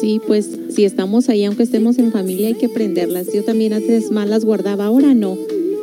Sí, 0.00 0.20
pues 0.26 0.48
si 0.70 0.84
estamos 0.84 1.28
ahí, 1.28 1.44
aunque 1.44 1.64
estemos 1.64 1.98
en 1.98 2.12
familia, 2.12 2.48
hay 2.48 2.54
que 2.54 2.68
prenderlas. 2.68 3.32
Yo 3.32 3.42
también 3.42 3.72
antes 3.72 4.10
más 4.10 4.28
las 4.28 4.44
guardaba, 4.44 4.86
ahora 4.86 5.14
no. 5.14 5.36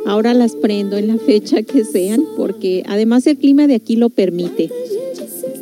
Ahora 0.06 0.32
las 0.32 0.56
prendo 0.56 0.96
en 0.96 1.08
la 1.08 1.18
fecha 1.18 1.62
que 1.62 1.84
sean, 1.84 2.24
porque 2.36 2.82
además 2.86 3.26
el 3.26 3.36
clima 3.36 3.66
de 3.66 3.74
aquí 3.74 3.96
lo 3.96 4.08
permite. 4.08 4.70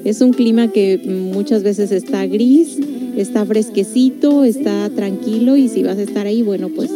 Es 0.04 0.20
un 0.20 0.32
clima 0.32 0.70
que 0.70 1.00
muchas 1.04 1.64
veces 1.64 1.90
está 1.90 2.26
gris, 2.26 2.78
está 3.16 3.44
fresquecito, 3.44 4.44
está 4.44 4.90
tranquilo 4.90 5.56
y 5.56 5.68
si 5.68 5.82
vas 5.82 5.98
a 5.98 6.02
estar 6.02 6.26
ahí, 6.26 6.42
bueno, 6.42 6.68
pues 6.68 6.90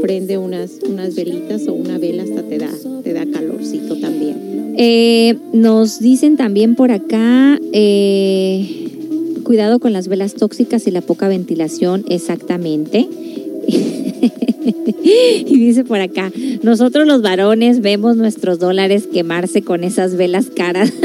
prende 0.00 0.38
unas, 0.38 0.78
unas 0.88 1.14
velitas 1.14 1.66
o 1.68 1.74
una 1.74 1.98
vela 1.98 2.22
hasta 2.22 2.42
te 2.42 2.58
da, 2.58 2.70
te 3.02 3.12
da 3.12 3.26
calorcito 3.26 3.96
también. 3.96 4.74
Eh, 4.76 5.36
nos 5.52 5.98
dicen 5.98 6.36
también 6.36 6.74
por 6.76 6.92
acá, 6.92 7.58
eh, 7.72 8.88
cuidado 9.42 9.80
con 9.80 9.92
las 9.92 10.08
velas 10.08 10.34
tóxicas 10.34 10.86
y 10.86 10.90
la 10.90 11.00
poca 11.00 11.28
ventilación, 11.28 12.04
exactamente. 12.08 13.08
y 15.02 15.58
dice 15.58 15.84
por 15.84 16.00
acá, 16.00 16.30
nosotros 16.62 17.06
los 17.06 17.22
varones 17.22 17.80
vemos 17.80 18.16
nuestros 18.16 18.58
dólares 18.58 19.08
quemarse 19.12 19.62
con 19.62 19.84
esas 19.84 20.16
velas 20.16 20.46
caras. 20.54 20.92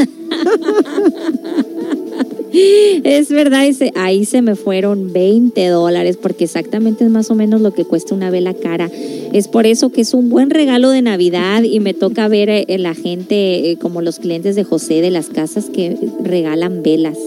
Es 2.53 3.29
verdad, 3.29 3.65
ese, 3.65 3.91
ahí 3.95 4.25
se 4.25 4.41
me 4.41 4.55
fueron 4.55 5.11
20 5.11 5.67
dólares 5.69 6.17
porque 6.21 6.43
exactamente 6.43 7.03
es 7.03 7.09
más 7.09 7.31
o 7.31 7.35
menos 7.35 7.61
lo 7.61 7.73
que 7.73 7.83
cuesta 7.83 8.13
una 8.13 8.29
vela 8.29 8.53
cara. 8.53 8.91
Es 9.33 9.47
por 9.47 9.65
eso 9.65 9.89
que 9.89 10.01
es 10.01 10.13
un 10.13 10.29
buen 10.29 10.51
regalo 10.51 10.91
de 10.91 11.01
Navidad 11.01 11.63
y 11.63 11.79
me 11.79 11.93
toca 11.93 12.27
ver 12.27 12.49
eh, 12.49 12.65
la 12.77 12.93
gente 12.93 13.71
eh, 13.71 13.77
como 13.77 14.01
los 14.01 14.19
clientes 14.19 14.55
de 14.55 14.63
José 14.63 15.01
de 15.01 15.09
las 15.09 15.29
casas 15.29 15.65
que 15.65 15.97
regalan 16.23 16.83
velas. 16.83 17.17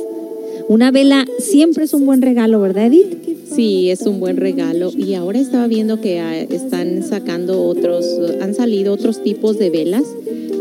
Una 0.69 0.91
vela 0.91 1.25
siempre 1.39 1.85
es 1.85 1.95
un 1.95 2.07
buen 2.07 2.23
regalo, 2.23 2.61
¿verdad, 2.61 2.87
Edith? 2.87 3.27
Sí, 3.53 3.91
es 3.91 4.03
un 4.03 4.21
buen 4.21 4.37
regalo. 4.37 4.91
Y 4.97 5.15
ahora 5.15 5.39
estaba 5.39 5.67
viendo 5.67 6.01
que 6.01 6.21
ah, 6.21 6.39
están 6.39 7.03
sacando 7.03 7.65
otros, 7.65 8.05
han 8.41 8.55
salido 8.55 8.93
otros 8.93 9.23
tipos 9.23 9.59
de 9.59 9.71
velas 9.71 10.05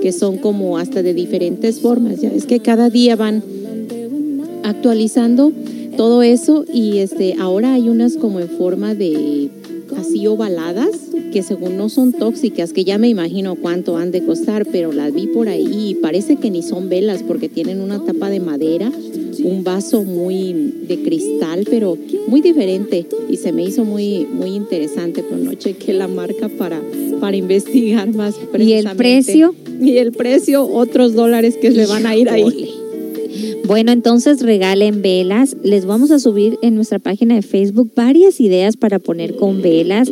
que 0.02 0.12
son 0.12 0.38
como 0.38 0.78
hasta 0.78 1.02
de 1.02 1.14
diferentes 1.14 1.82
formas. 1.82 2.22
Ya 2.22 2.30
es 2.30 2.46
que 2.46 2.60
cada 2.60 2.90
día 2.90 3.16
van 3.16 3.44
actualizando 4.66 5.54
todo 5.96 6.24
eso 6.24 6.66
y 6.72 6.98
este 6.98 7.36
ahora 7.40 7.76
hay 7.76 7.88
unas 7.88 8.18
como 8.18 8.40
en 8.40 8.50
forma 8.50 8.96
de 8.96 9.50
así 9.98 10.28
ovaladas 10.28 10.90
que 11.32 11.44
según 11.44 11.78
no 11.78 11.90
son 11.90 12.14
tóxicas, 12.14 12.74
que 12.74 12.86
ya 12.86 12.98
me 12.98 13.10
imagino 13.10 13.56
cuánto 13.56 13.98
han 13.98 14.12
de 14.12 14.24
costar, 14.24 14.66
pero 14.72 14.92
las 14.92 15.14
vi 15.14 15.28
por 15.28 15.50
ahí 15.50 15.90
y 15.90 15.96
parece 15.96 16.38
que 16.38 16.50
ni 16.50 16.62
son 16.62 16.90
velas 16.90 17.24
porque 17.24 17.50
tienen 17.50 17.82
una 17.82 18.04
tapa 18.04 18.30
de 18.30 18.40
madera, 18.40 18.92
un 19.44 19.64
vaso 19.64 20.04
muy 20.04 20.54
de 20.88 21.02
cristal, 21.02 21.66
pero 21.70 21.98
muy 22.28 22.42
diferente 22.42 23.06
y 23.30 23.38
se 23.38 23.52
me 23.52 23.64
hizo 23.64 23.84
muy 23.84 24.26
muy 24.32 24.52
interesante, 24.52 25.24
pero 25.24 25.42
no 25.42 25.54
chequé 25.54 25.94
la 25.94 26.08
marca 26.08 26.50
para 26.50 26.82
para 27.20 27.38
investigar 27.38 28.14
más 28.14 28.36
¿Y 28.36 28.42
el 28.42 28.48
precisamente. 28.48 28.96
precio? 28.98 29.56
Y 29.82 29.98
el 29.98 30.12
precio, 30.14 30.66
otros 30.66 31.14
dólares 31.14 31.58
que 31.58 31.70
le 31.70 31.86
van 31.86 32.06
a 32.06 32.16
ir 32.16 32.30
ahí. 32.30 32.70
Bueno, 33.68 33.92
entonces 33.92 34.42
regalen 34.42 35.02
velas. 35.02 35.56
Les 35.64 35.86
vamos 35.86 36.12
a 36.12 36.20
subir 36.20 36.60
en 36.62 36.76
nuestra 36.76 37.00
página 37.00 37.34
de 37.34 37.42
Facebook 37.42 37.92
varias 37.96 38.40
ideas 38.40 38.78
para 38.78 39.00
poner 39.00 39.36
con 39.38 39.64
velas. 39.64 40.08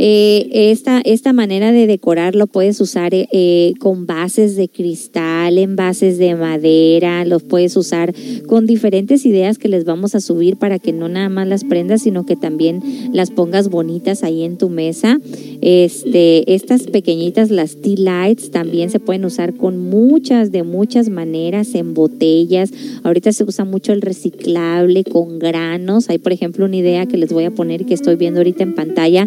Eh, 0.00 0.70
esta, 0.70 1.00
esta 1.00 1.32
manera 1.32 1.72
de 1.72 1.88
decorar 1.88 2.36
lo 2.36 2.46
puedes 2.46 2.80
usar 2.80 3.14
eh, 3.14 3.26
eh, 3.32 3.74
con 3.80 4.06
bases 4.06 4.54
de 4.54 4.68
cristal, 4.68 5.58
en 5.58 5.74
bases 5.74 6.18
de 6.18 6.36
madera, 6.36 7.24
los 7.24 7.42
puedes 7.42 7.76
usar 7.76 8.14
con 8.46 8.66
diferentes 8.66 9.26
ideas 9.26 9.58
que 9.58 9.68
les 9.68 9.84
vamos 9.84 10.14
a 10.14 10.20
subir 10.20 10.56
para 10.56 10.78
que 10.78 10.92
no 10.92 11.08
nada 11.08 11.28
más 11.28 11.48
las 11.48 11.64
prendas, 11.64 12.02
sino 12.02 12.24
que 12.26 12.36
también 12.36 12.80
las 13.12 13.30
pongas 13.30 13.68
bonitas 13.70 14.22
ahí 14.22 14.44
en 14.44 14.56
tu 14.56 14.68
mesa. 14.68 15.18
Este, 15.60 16.54
estas 16.54 16.84
pequeñitas, 16.84 17.50
las 17.50 17.76
tea 17.80 17.96
lights, 17.98 18.52
también 18.52 18.90
se 18.90 19.00
pueden 19.00 19.24
usar 19.24 19.54
con 19.54 19.78
muchas, 19.78 20.52
de 20.52 20.62
muchas 20.62 21.08
maneras, 21.08 21.74
en 21.74 21.94
botellas. 21.94 22.70
Ahorita 23.02 23.32
se 23.32 23.42
usa 23.42 23.64
mucho 23.64 23.92
el 23.92 24.02
reciclable 24.02 25.02
con 25.02 25.40
granos. 25.40 26.08
Hay, 26.08 26.18
por 26.18 26.32
ejemplo, 26.32 26.66
una 26.66 26.76
idea 26.76 27.06
que 27.06 27.16
les 27.16 27.32
voy 27.32 27.44
a 27.44 27.50
poner 27.50 27.84
que 27.84 27.94
estoy 27.94 28.14
viendo 28.14 28.40
ahorita 28.40 28.62
en 28.62 28.74
pantalla, 28.74 29.26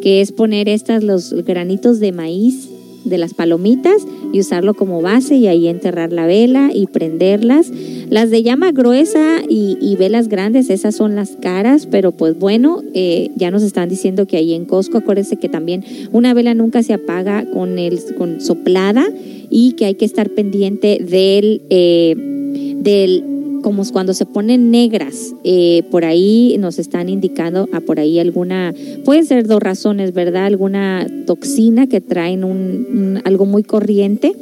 que 0.00 0.11
es 0.20 0.32
poner 0.32 0.68
estas, 0.68 1.02
los 1.02 1.32
granitos 1.44 2.00
de 2.00 2.12
maíz 2.12 2.68
de 3.04 3.18
las 3.18 3.34
palomitas 3.34 4.06
y 4.32 4.40
usarlo 4.40 4.74
como 4.74 5.02
base 5.02 5.36
y 5.36 5.46
ahí 5.46 5.68
enterrar 5.68 6.12
la 6.12 6.26
vela 6.26 6.70
y 6.72 6.86
prenderlas. 6.86 7.70
Las 8.08 8.30
de 8.30 8.42
llama 8.42 8.72
gruesa 8.72 9.42
y, 9.48 9.96
velas 9.96 10.28
grandes, 10.28 10.70
esas 10.70 10.94
son 10.94 11.14
las 11.16 11.36
caras, 11.36 11.86
pero 11.90 12.12
pues 12.12 12.38
bueno, 12.38 12.82
eh, 12.94 13.30
ya 13.36 13.50
nos 13.50 13.62
están 13.62 13.88
diciendo 13.88 14.26
que 14.26 14.36
ahí 14.36 14.54
en 14.54 14.64
Costco, 14.64 14.98
acuérdense 14.98 15.36
que 15.36 15.48
también 15.48 15.84
una 16.12 16.34
vela 16.34 16.54
nunca 16.54 16.82
se 16.82 16.92
apaga 16.92 17.44
con, 17.50 17.78
el, 17.78 18.00
con 18.16 18.40
soplada 18.40 19.06
y 19.50 19.72
que 19.72 19.86
hay 19.86 19.94
que 19.94 20.04
estar 20.04 20.30
pendiente 20.30 20.98
del, 20.98 21.62
eh, 21.70 22.14
del 22.78 23.24
como 23.62 23.82
cuando 23.90 24.12
se 24.12 24.26
ponen 24.26 24.70
negras. 24.70 25.34
Eh, 25.44 25.84
por 25.90 26.04
ahí 26.04 26.56
nos 26.58 26.78
están 26.78 27.08
indicando, 27.08 27.68
a 27.72 27.80
por 27.80 27.98
ahí 27.98 28.18
alguna, 28.18 28.74
pueden 29.04 29.24
ser 29.24 29.46
dos 29.46 29.62
razones, 29.62 30.12
¿verdad? 30.12 30.46
Alguna 30.46 31.06
toxina 31.26 31.86
que 31.86 32.00
traen 32.00 32.44
un, 32.44 33.20
algo 33.24 33.46
muy 33.46 33.62
corriente 33.62 34.32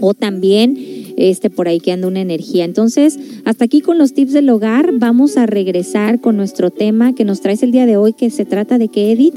o 0.00 0.14
también 0.14 0.78
este 1.16 1.48
por 1.48 1.68
ahí 1.68 1.80
que 1.80 1.92
anda 1.92 2.08
una 2.08 2.20
energía. 2.20 2.64
Entonces, 2.64 3.18
hasta 3.44 3.64
aquí 3.64 3.80
con 3.80 3.98
los 3.98 4.14
tips 4.14 4.32
del 4.32 4.50
hogar, 4.50 4.90
vamos 4.94 5.36
a 5.36 5.46
regresar 5.46 6.20
con 6.20 6.36
nuestro 6.36 6.70
tema 6.70 7.14
que 7.14 7.24
nos 7.24 7.40
traes 7.40 7.62
el 7.62 7.72
día 7.72 7.86
de 7.86 7.96
hoy, 7.96 8.12
que 8.12 8.30
se 8.30 8.44
trata 8.44 8.78
de 8.78 8.88
qué, 8.88 9.12
Edith. 9.12 9.36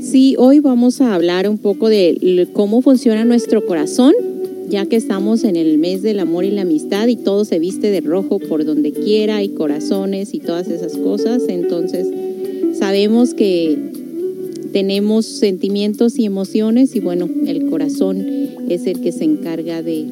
Sí, 0.00 0.34
hoy 0.38 0.60
vamos 0.60 1.00
a 1.00 1.14
hablar 1.14 1.48
un 1.48 1.58
poco 1.58 1.88
de 1.88 2.48
cómo 2.52 2.82
funciona 2.82 3.24
nuestro 3.24 3.64
corazón, 3.64 4.12
ya 4.68 4.86
que 4.86 4.96
estamos 4.96 5.44
en 5.44 5.56
el 5.56 5.78
mes 5.78 6.02
del 6.02 6.20
amor 6.20 6.44
y 6.44 6.50
la 6.50 6.62
amistad 6.62 7.08
y 7.08 7.16
todo 7.16 7.44
se 7.44 7.58
viste 7.58 7.90
de 7.90 8.00
rojo 8.00 8.38
por 8.38 8.64
donde 8.64 8.92
quiera, 8.92 9.42
y 9.42 9.50
corazones 9.50 10.34
y 10.34 10.40
todas 10.40 10.68
esas 10.68 10.96
cosas. 10.96 11.42
Entonces, 11.48 12.06
sabemos 12.78 13.34
que 13.34 13.78
tenemos 14.72 15.26
sentimientos 15.26 16.18
y 16.18 16.24
emociones 16.24 16.96
y 16.96 17.00
bueno, 17.00 17.28
el 17.46 17.70
corazón 17.70 18.26
es 18.68 18.86
el 18.86 19.00
que 19.00 19.12
se 19.12 19.24
encarga 19.24 19.82
de 19.82 20.06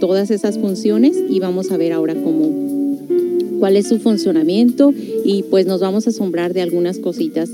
todas 0.00 0.30
esas 0.30 0.58
funciones 0.58 1.16
y 1.28 1.40
vamos 1.40 1.70
a 1.70 1.76
ver 1.76 1.92
ahora 1.92 2.14
cómo 2.14 2.68
cuál 3.58 3.76
es 3.76 3.88
su 3.88 3.98
funcionamiento 3.98 4.92
y 5.24 5.42
pues 5.44 5.66
nos 5.66 5.80
vamos 5.80 6.06
a 6.06 6.10
asombrar 6.10 6.54
de 6.54 6.60
algunas 6.60 6.98
cositas 6.98 7.50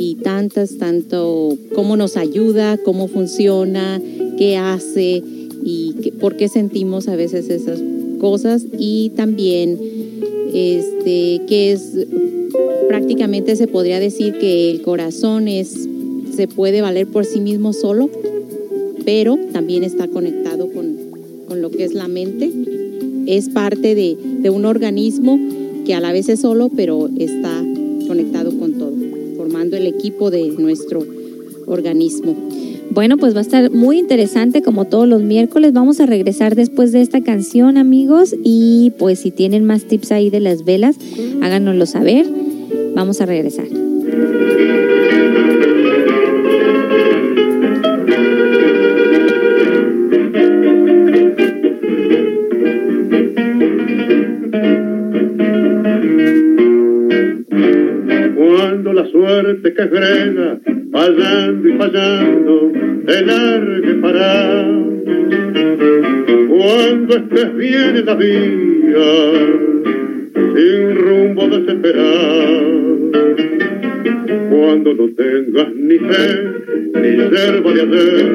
y 0.00 0.14
tantas, 0.14 0.78
tanto 0.78 1.58
cómo 1.74 1.94
nos 1.94 2.16
ayuda, 2.16 2.78
cómo 2.78 3.06
funciona, 3.06 4.00
qué 4.38 4.56
hace 4.56 5.22
y 5.62 6.12
por 6.18 6.38
qué 6.38 6.48
sentimos 6.48 7.06
a 7.06 7.16
veces 7.16 7.50
esas 7.50 7.82
cosas 8.18 8.64
y 8.78 9.10
también 9.10 9.78
este 10.54 11.42
que 11.46 11.72
es 11.72 12.06
prácticamente 12.88 13.56
se 13.56 13.66
podría 13.66 14.00
decir 14.00 14.38
que 14.38 14.70
el 14.70 14.80
corazón 14.80 15.48
es 15.48 15.86
se 16.34 16.48
puede 16.48 16.80
valer 16.80 17.06
por 17.06 17.26
sí 17.26 17.40
mismo 17.40 17.74
solo, 17.74 18.08
pero 19.04 19.38
también 19.52 19.84
está 19.84 20.08
conectado 20.08 20.70
con, 20.72 20.96
con 21.46 21.60
lo 21.60 21.70
que 21.70 21.84
es 21.84 21.92
la 21.92 22.08
mente. 22.08 22.50
Es 23.26 23.50
parte 23.50 23.94
de, 23.94 24.16
de 24.38 24.48
un 24.48 24.64
organismo 24.64 25.38
que 25.84 25.92
a 25.92 26.00
la 26.00 26.10
vez 26.10 26.30
es 26.30 26.40
solo, 26.40 26.70
pero 26.74 27.10
está 27.18 27.62
conectado 28.08 28.58
con 28.58 28.69
el 29.76 29.86
equipo 29.86 30.30
de 30.30 30.48
nuestro 30.58 31.04
organismo. 31.66 32.36
Bueno, 32.90 33.18
pues 33.18 33.34
va 33.34 33.38
a 33.38 33.42
estar 33.42 33.70
muy 33.70 33.98
interesante 33.98 34.62
como 34.62 34.84
todos 34.84 35.06
los 35.06 35.22
miércoles. 35.22 35.72
Vamos 35.72 36.00
a 36.00 36.06
regresar 36.06 36.56
después 36.56 36.90
de 36.90 37.02
esta 37.02 37.20
canción, 37.20 37.76
amigos. 37.76 38.34
Y 38.42 38.92
pues 38.98 39.20
si 39.20 39.30
tienen 39.30 39.64
más 39.64 39.84
tips 39.84 40.10
ahí 40.10 40.28
de 40.28 40.40
las 40.40 40.64
velas, 40.64 40.96
háganoslo 41.40 41.86
saber. 41.86 42.26
Vamos 42.94 43.20
a 43.20 43.26
regresar. 43.26 43.66
Suerte 59.20 59.74
que 59.74 59.86
frena, 59.86 60.58
fallando 60.92 61.68
y 61.68 61.72
fallando, 61.72 62.72
te 63.06 63.22
largue 63.22 63.94
para. 63.94 64.66
Cuando 66.48 67.16
estés 67.16 67.56
bien 67.56 67.96
en 67.96 68.06
la 68.06 68.14
vida, 68.14 69.08
sin 70.54 70.96
rumbo 70.96 71.48
desesperar. 71.48 72.62
Cuando 74.50 74.94
no 74.94 75.08
tengas 75.16 75.74
ni 75.74 75.98
fe, 75.98 76.28
ni 76.94 77.36
serva 77.36 77.72
de 77.72 77.82
hacer, 77.82 78.26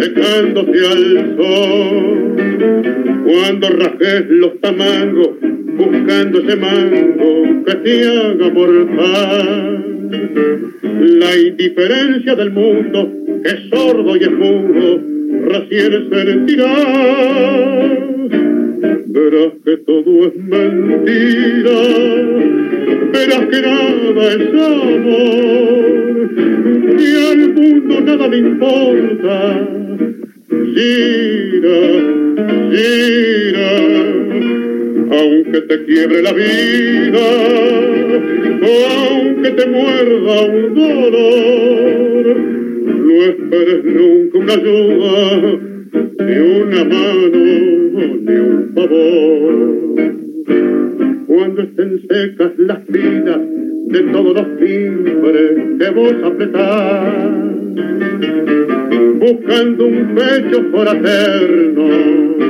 secándose 0.00 0.86
al 0.86 1.36
sol. 1.36 2.36
Cuando 3.24 3.68
rajes 3.70 4.26
los 4.28 4.60
tamangos, 4.60 5.30
buscando 5.76 6.40
ese 6.40 6.56
mango 6.56 7.64
que 7.64 7.74
te 7.74 8.06
haga 8.06 8.50
mortal. 8.50 9.89
La 10.10 11.38
indiferencia 11.38 12.34
del 12.34 12.50
mundo, 12.50 13.12
que 13.44 13.48
es 13.48 13.60
sordo 13.70 14.16
y 14.16 14.20
es 14.20 14.32
mudo, 14.32 15.00
recién 15.46 16.10
sentirá. 16.10 16.74
Verás 19.06 19.52
que 19.64 19.76
todo 19.78 20.26
es 20.26 20.36
mentira, 20.36 21.78
verás 23.12 23.46
que 23.50 23.60
nada 23.60 24.32
es 24.32 24.54
amor, 24.64 26.30
y 26.98 27.02
al 27.30 27.54
mundo 27.54 28.00
nada 28.00 28.28
le 28.28 28.38
importa. 28.38 29.68
Gira, 30.74 31.80
gira, 32.72 34.19
aunque 35.10 35.60
te 35.62 35.84
quiebre 35.84 36.22
la 36.22 36.32
vida, 36.32 37.20
aunque 39.08 39.50
te 39.50 39.66
muerda 39.66 40.42
un 40.42 40.74
dolor, 40.74 42.36
no 42.86 43.24
esperes 43.24 43.84
nunca 43.84 44.38
una 44.38 44.54
ayuda, 44.54 45.58
ni 46.20 46.36
una 46.38 46.84
mano, 46.84 47.44
ni 48.20 48.36
un 48.36 48.72
favor. 48.74 49.70
Cuando 51.26 51.62
estén 51.62 52.02
secas 52.08 52.52
las 52.58 52.86
vidas 52.86 53.40
de 53.88 54.00
todos 54.12 54.34
los 54.34 54.58
timbres 54.58 55.50
que 55.78 55.90
vos 55.90 56.14
apretás, 56.22 57.14
buscando 59.18 59.86
un 59.86 60.14
pecho 60.14 60.62
fraterno 60.70 62.49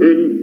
un 0.00 0.38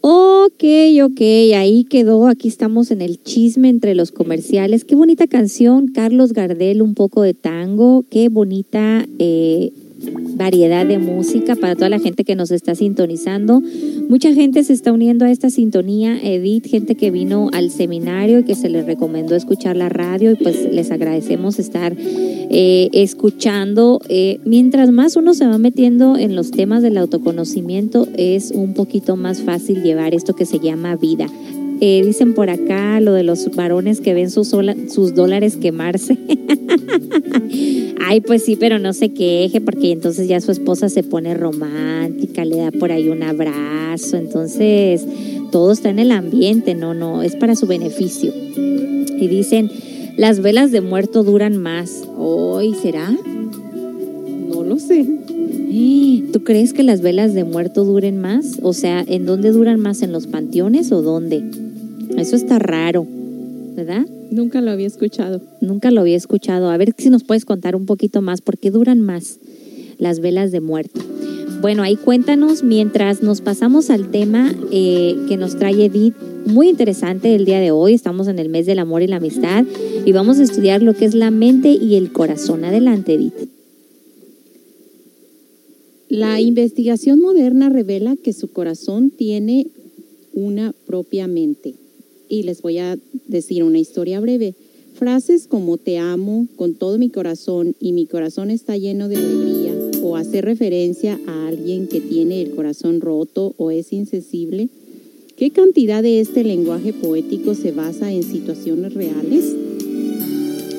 Ok, 0.00 0.64
ok, 1.02 1.20
ahí 1.56 1.84
quedó, 1.84 2.26
aquí 2.28 2.48
estamos 2.48 2.90
en 2.90 3.00
el 3.00 3.22
chisme 3.22 3.70
entre 3.70 3.94
los 3.94 4.12
comerciales. 4.12 4.84
Qué 4.84 4.94
bonita 4.94 5.26
canción, 5.26 5.88
Carlos 5.88 6.32
Gardel, 6.34 6.82
un 6.82 6.94
poco 6.94 7.22
de 7.22 7.32
tango, 7.32 8.04
qué 8.10 8.28
bonita 8.28 9.06
eh, 9.18 9.72
variedad 10.12 10.86
de 10.86 10.98
música 10.98 11.56
para 11.56 11.74
toda 11.74 11.88
la 11.88 11.98
gente 11.98 12.24
que 12.24 12.34
nos 12.34 12.50
está 12.50 12.74
sintonizando. 12.74 13.62
Mucha 14.08 14.32
gente 14.32 14.64
se 14.64 14.72
está 14.72 14.92
uniendo 14.92 15.24
a 15.24 15.30
esta 15.30 15.50
sintonía, 15.50 16.18
Edith, 16.22 16.66
gente 16.66 16.94
que 16.94 17.10
vino 17.10 17.50
al 17.52 17.70
seminario 17.70 18.40
y 18.40 18.44
que 18.44 18.54
se 18.54 18.68
les 18.68 18.86
recomendó 18.86 19.36
escuchar 19.36 19.76
la 19.76 19.88
radio 19.88 20.32
y 20.32 20.34
pues 20.36 20.68
les 20.70 20.90
agradecemos 20.90 21.58
estar 21.58 21.96
eh, 21.98 22.90
escuchando. 22.92 24.00
Eh, 24.08 24.40
mientras 24.44 24.90
más 24.90 25.16
uno 25.16 25.34
se 25.34 25.46
va 25.46 25.58
metiendo 25.58 26.16
en 26.16 26.36
los 26.36 26.50
temas 26.50 26.82
del 26.82 26.98
autoconocimiento, 26.98 28.08
es 28.16 28.50
un 28.50 28.74
poquito 28.74 29.16
más 29.16 29.42
fácil 29.42 29.82
llevar 29.82 30.14
esto 30.14 30.34
que 30.34 30.46
se 30.46 30.58
llama 30.58 30.96
vida. 30.96 31.26
Eh, 31.86 32.02
dicen 32.02 32.32
por 32.32 32.48
acá 32.48 32.98
lo 32.98 33.12
de 33.12 33.24
los 33.24 33.54
varones 33.54 34.00
que 34.00 34.14
ven 34.14 34.30
sus, 34.30 34.48
dólares 35.14 35.58
quemarse. 35.58 36.16
Ay, 38.00 38.22
pues 38.22 38.42
sí, 38.42 38.56
pero 38.56 38.78
no 38.78 38.94
se 38.94 39.10
queje 39.12 39.60
porque 39.60 39.92
entonces 39.92 40.26
ya 40.26 40.40
su 40.40 40.50
esposa 40.50 40.88
se 40.88 41.02
pone 41.02 41.34
romántica, 41.34 42.46
le 42.46 42.56
da 42.56 42.70
por 42.70 42.90
ahí 42.90 43.10
un 43.10 43.22
abrazo, 43.22 44.16
entonces 44.16 45.06
todo 45.52 45.72
está 45.72 45.90
en 45.90 45.98
el 45.98 46.10
ambiente, 46.12 46.74
no, 46.74 46.94
no, 46.94 47.22
es 47.22 47.36
para 47.36 47.54
su 47.54 47.66
beneficio. 47.66 48.32
Y 48.34 49.28
dicen, 49.28 49.70
las 50.16 50.40
velas 50.40 50.72
de 50.72 50.80
muerto 50.80 51.22
duran 51.22 51.58
más. 51.58 52.04
¿Hoy 52.16 52.74
será? 52.80 53.14
No 54.48 54.62
lo 54.62 54.78
sé. 54.78 55.04
¿Tú 56.32 56.44
crees 56.44 56.72
que 56.72 56.82
las 56.82 57.02
velas 57.02 57.34
de 57.34 57.44
muerto 57.44 57.84
duren 57.84 58.22
más? 58.22 58.58
O 58.62 58.72
sea, 58.72 59.04
¿en 59.06 59.26
dónde 59.26 59.50
duran 59.50 59.80
más? 59.80 60.00
¿En 60.00 60.12
los 60.12 60.26
panteones 60.26 60.90
o 60.90 61.02
dónde? 61.02 61.44
Eso 62.16 62.36
está 62.36 62.58
raro, 62.58 63.06
¿verdad? 63.74 64.06
Nunca 64.30 64.60
lo 64.60 64.70
había 64.70 64.86
escuchado. 64.86 65.40
Nunca 65.60 65.90
lo 65.90 66.00
había 66.00 66.16
escuchado. 66.16 66.70
A 66.70 66.76
ver 66.76 66.94
si 66.96 67.10
nos 67.10 67.24
puedes 67.24 67.44
contar 67.44 67.76
un 67.76 67.86
poquito 67.86 68.22
más. 68.22 68.40
¿Por 68.40 68.58
qué 68.58 68.70
duran 68.70 69.00
más 69.00 69.38
las 69.98 70.20
velas 70.20 70.52
de 70.52 70.60
muerto? 70.60 71.00
Bueno, 71.60 71.82
ahí 71.82 71.96
cuéntanos 71.96 72.62
mientras 72.62 73.22
nos 73.22 73.40
pasamos 73.40 73.90
al 73.90 74.10
tema 74.10 74.54
eh, 74.70 75.16
que 75.28 75.36
nos 75.36 75.56
trae 75.56 75.86
Edith. 75.86 76.14
Muy 76.46 76.68
interesante 76.68 77.34
el 77.34 77.44
día 77.44 77.58
de 77.58 77.70
hoy. 77.70 77.94
Estamos 77.94 78.28
en 78.28 78.38
el 78.38 78.48
mes 78.48 78.66
del 78.66 78.80
amor 78.80 79.02
y 79.02 79.06
la 79.06 79.16
amistad 79.16 79.64
y 80.04 80.12
vamos 80.12 80.38
a 80.38 80.42
estudiar 80.42 80.82
lo 80.82 80.94
que 80.94 81.06
es 81.06 81.14
la 81.14 81.30
mente 81.30 81.70
y 81.70 81.94
el 81.94 82.12
corazón. 82.12 82.64
Adelante, 82.64 83.14
Edith. 83.14 83.48
La 86.08 86.40
investigación 86.40 87.18
moderna 87.20 87.70
revela 87.70 88.14
que 88.16 88.32
su 88.32 88.52
corazón 88.52 89.10
tiene 89.10 89.68
una 90.32 90.74
propia 90.86 91.26
mente. 91.26 91.74
Y 92.28 92.42
les 92.42 92.62
voy 92.62 92.78
a 92.78 92.98
decir 93.26 93.62
una 93.62 93.78
historia 93.78 94.20
breve. 94.20 94.54
Frases 94.94 95.48
como 95.48 95.76
te 95.76 95.98
amo 95.98 96.46
con 96.56 96.74
todo 96.74 96.98
mi 96.98 97.10
corazón 97.10 97.74
y 97.80 97.92
mi 97.92 98.06
corazón 98.06 98.50
está 98.50 98.76
lleno 98.76 99.08
de 99.08 99.16
alegría 99.16 99.72
o 100.02 100.16
hacer 100.16 100.44
referencia 100.44 101.18
a 101.26 101.48
alguien 101.48 101.88
que 101.88 102.00
tiene 102.00 102.42
el 102.42 102.50
corazón 102.50 103.00
roto 103.00 103.54
o 103.56 103.70
es 103.70 103.92
insensible. 103.92 104.68
¿Qué 105.36 105.50
cantidad 105.50 106.02
de 106.02 106.20
este 106.20 106.44
lenguaje 106.44 106.92
poético 106.92 107.54
se 107.54 107.72
basa 107.72 108.12
en 108.12 108.22
situaciones 108.22 108.94
reales? 108.94 109.52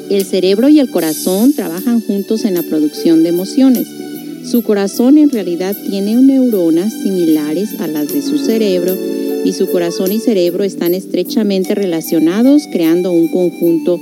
El 0.10 0.24
cerebro 0.24 0.70
y 0.70 0.80
el 0.80 0.90
corazón 0.90 1.52
trabajan 1.54 2.00
juntos 2.00 2.46
en 2.46 2.54
la 2.54 2.64
producción 2.64 3.24
de 3.24 3.30
emociones. 3.30 3.88
Su 4.50 4.62
corazón 4.62 5.18
en 5.18 5.30
realidad 5.30 5.76
tiene 5.90 6.16
neuronas 6.16 6.94
similares 6.94 7.82
a 7.82 7.88
las 7.88 8.14
de 8.14 8.22
su 8.22 8.38
cerebro 8.38 8.96
y 9.46 9.54
su 9.54 9.68
corazón 9.72 10.12
y 10.12 10.20
cerebro 10.20 10.64
están 10.64 10.96
estrechamente 10.96 11.76
relacionados 11.76 12.64
creando 12.72 13.12
un 13.12 13.30
conjunto. 13.30 14.00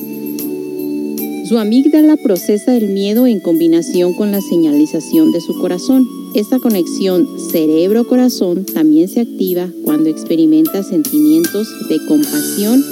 Su 1.48 1.60
amígdala 1.60 2.15
procesa 2.15 2.76
el 2.76 2.88
miedo 2.88 3.28
en 3.28 3.41
combinación 3.41 4.14
con 4.14 4.32
la 4.32 4.40
señalización 4.40 5.34
de 5.34 5.41
su 5.41 5.60
corazón. 5.60 6.07
Esta 6.34 6.57
conexión 6.60 7.28
cerebro-corazón 7.52 8.65
también 8.65 9.10
se 9.10 9.20
activa 9.20 9.70
cuando 9.84 10.10
experimenta 10.10 10.82
sentimientos 10.82 11.68
de 11.90 11.98
compasión 12.07 12.84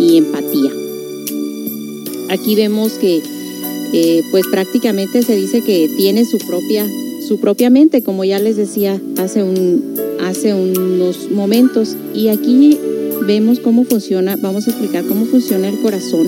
y 0.00 0.16
empatía. 0.18 0.72
Aquí 2.30 2.56
vemos 2.56 2.94
que 2.94 3.22
eh, 3.92 4.22
pues 4.32 4.46
prácticamente 4.48 5.22
se 5.22 5.36
dice 5.36 5.62
que 5.62 5.88
tiene 5.96 6.24
su 6.24 6.38
propia, 6.38 6.86
su 7.26 7.40
propia 7.40 7.70
mente, 7.70 8.02
como 8.02 8.24
ya 8.24 8.40
les 8.40 8.56
decía 8.56 9.00
hace, 9.18 9.44
un, 9.44 9.94
hace 10.24 10.54
unos 10.54 11.30
momentos. 11.30 11.96
Y 12.14 12.28
aquí 12.28 12.78
vemos 13.26 13.60
cómo 13.60 13.84
funciona, 13.84 14.36
vamos 14.36 14.66
a 14.66 14.70
explicar 14.70 15.04
cómo 15.04 15.26
funciona 15.26 15.68
el 15.68 15.80
corazón. 15.80 16.26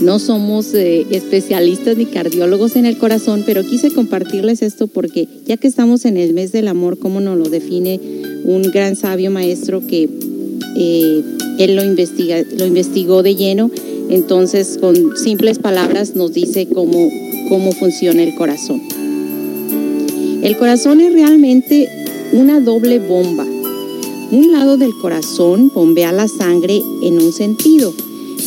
No 0.00 0.18
somos 0.18 0.72
eh, 0.72 1.06
especialistas 1.10 1.96
ni 1.96 2.06
cardiólogos 2.06 2.76
en 2.76 2.86
el 2.86 2.96
corazón, 2.96 3.42
pero 3.44 3.62
quise 3.62 3.90
compartirles 3.90 4.62
esto 4.62 4.86
porque 4.86 5.28
ya 5.46 5.58
que 5.58 5.68
estamos 5.68 6.06
en 6.06 6.16
el 6.16 6.32
mes 6.32 6.52
del 6.52 6.68
amor, 6.68 6.98
como 6.98 7.20
nos 7.20 7.36
lo 7.36 7.50
define 7.50 8.00
un 8.44 8.62
gran 8.62 8.96
sabio 8.96 9.30
maestro 9.30 9.86
que 9.86 10.08
eh, 10.76 11.22
él 11.58 11.76
lo, 11.76 11.84
investiga, 11.84 12.42
lo 12.56 12.64
investigó 12.64 13.22
de 13.22 13.34
lleno, 13.34 13.70
entonces 14.08 14.78
con 14.80 15.16
simples 15.16 15.58
palabras 15.58 16.16
nos 16.16 16.32
dice 16.32 16.66
cómo, 16.66 17.08
cómo 17.50 17.72
funciona 17.72 18.22
el 18.22 18.34
corazón. 18.34 18.80
El 20.42 20.56
corazón 20.56 21.02
es 21.02 21.12
realmente 21.12 21.99
una 22.32 22.60
doble 22.60 22.98
bomba. 22.98 23.44
Un 24.30 24.52
lado 24.52 24.76
del 24.76 24.92
corazón 24.94 25.70
bombea 25.74 26.12
la 26.12 26.28
sangre 26.28 26.82
en 27.02 27.20
un 27.20 27.32
sentido, 27.32 27.92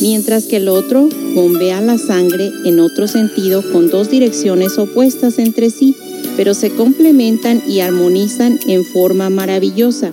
mientras 0.00 0.44
que 0.44 0.56
el 0.56 0.68
otro 0.68 1.08
bombea 1.34 1.80
la 1.82 1.98
sangre 1.98 2.50
en 2.64 2.80
otro 2.80 3.06
sentido 3.06 3.62
con 3.72 3.90
dos 3.90 4.10
direcciones 4.10 4.78
opuestas 4.78 5.38
entre 5.38 5.68
sí, 5.70 5.94
pero 6.36 6.54
se 6.54 6.70
complementan 6.70 7.62
y 7.68 7.80
armonizan 7.80 8.58
en 8.66 8.84
forma 8.84 9.28
maravillosa. 9.28 10.12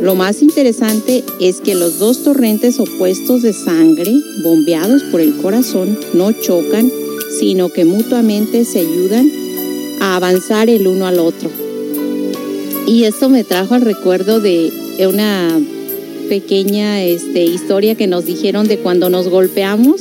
Lo 0.00 0.14
más 0.14 0.40
interesante 0.42 1.24
es 1.40 1.60
que 1.60 1.74
los 1.74 1.98
dos 1.98 2.22
torrentes 2.22 2.80
opuestos 2.80 3.42
de 3.42 3.52
sangre, 3.52 4.12
bombeados 4.42 5.02
por 5.04 5.20
el 5.20 5.36
corazón, 5.36 5.98
no 6.14 6.32
chocan, 6.32 6.90
sino 7.38 7.68
que 7.68 7.84
mutuamente 7.84 8.64
se 8.64 8.80
ayudan 8.80 9.30
a 10.00 10.16
avanzar 10.16 10.70
el 10.70 10.86
uno 10.86 11.06
al 11.06 11.18
otro. 11.18 11.65
Y 12.86 13.04
esto 13.04 13.28
me 13.28 13.44
trajo 13.44 13.74
al 13.74 13.82
recuerdo 13.82 14.40
de 14.40 14.70
una 15.08 15.58
pequeña 16.28 17.02
este, 17.02 17.44
historia 17.44 17.94
que 17.94 18.06
nos 18.06 18.24
dijeron 18.24 18.68
de 18.68 18.78
cuando 18.78 19.10
nos 19.10 19.28
golpeamos. 19.28 20.00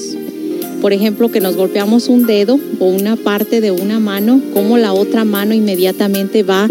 Por 0.82 0.94
ejemplo, 0.94 1.30
que 1.32 1.40
nos 1.40 1.56
golpeamos 1.56 2.10
un 2.10 2.28
dedo 2.28 2.60
o 2.80 2.86
una 2.86 3.16
parte 3.16 3.60
de 3.60 3.72
una 3.72 4.00
mano, 4.00 4.40
como 4.54 4.78
la 4.78 4.94
otra 4.94 5.26
mano 5.26 5.54
inmediatamente 5.56 6.44
va 6.44 6.70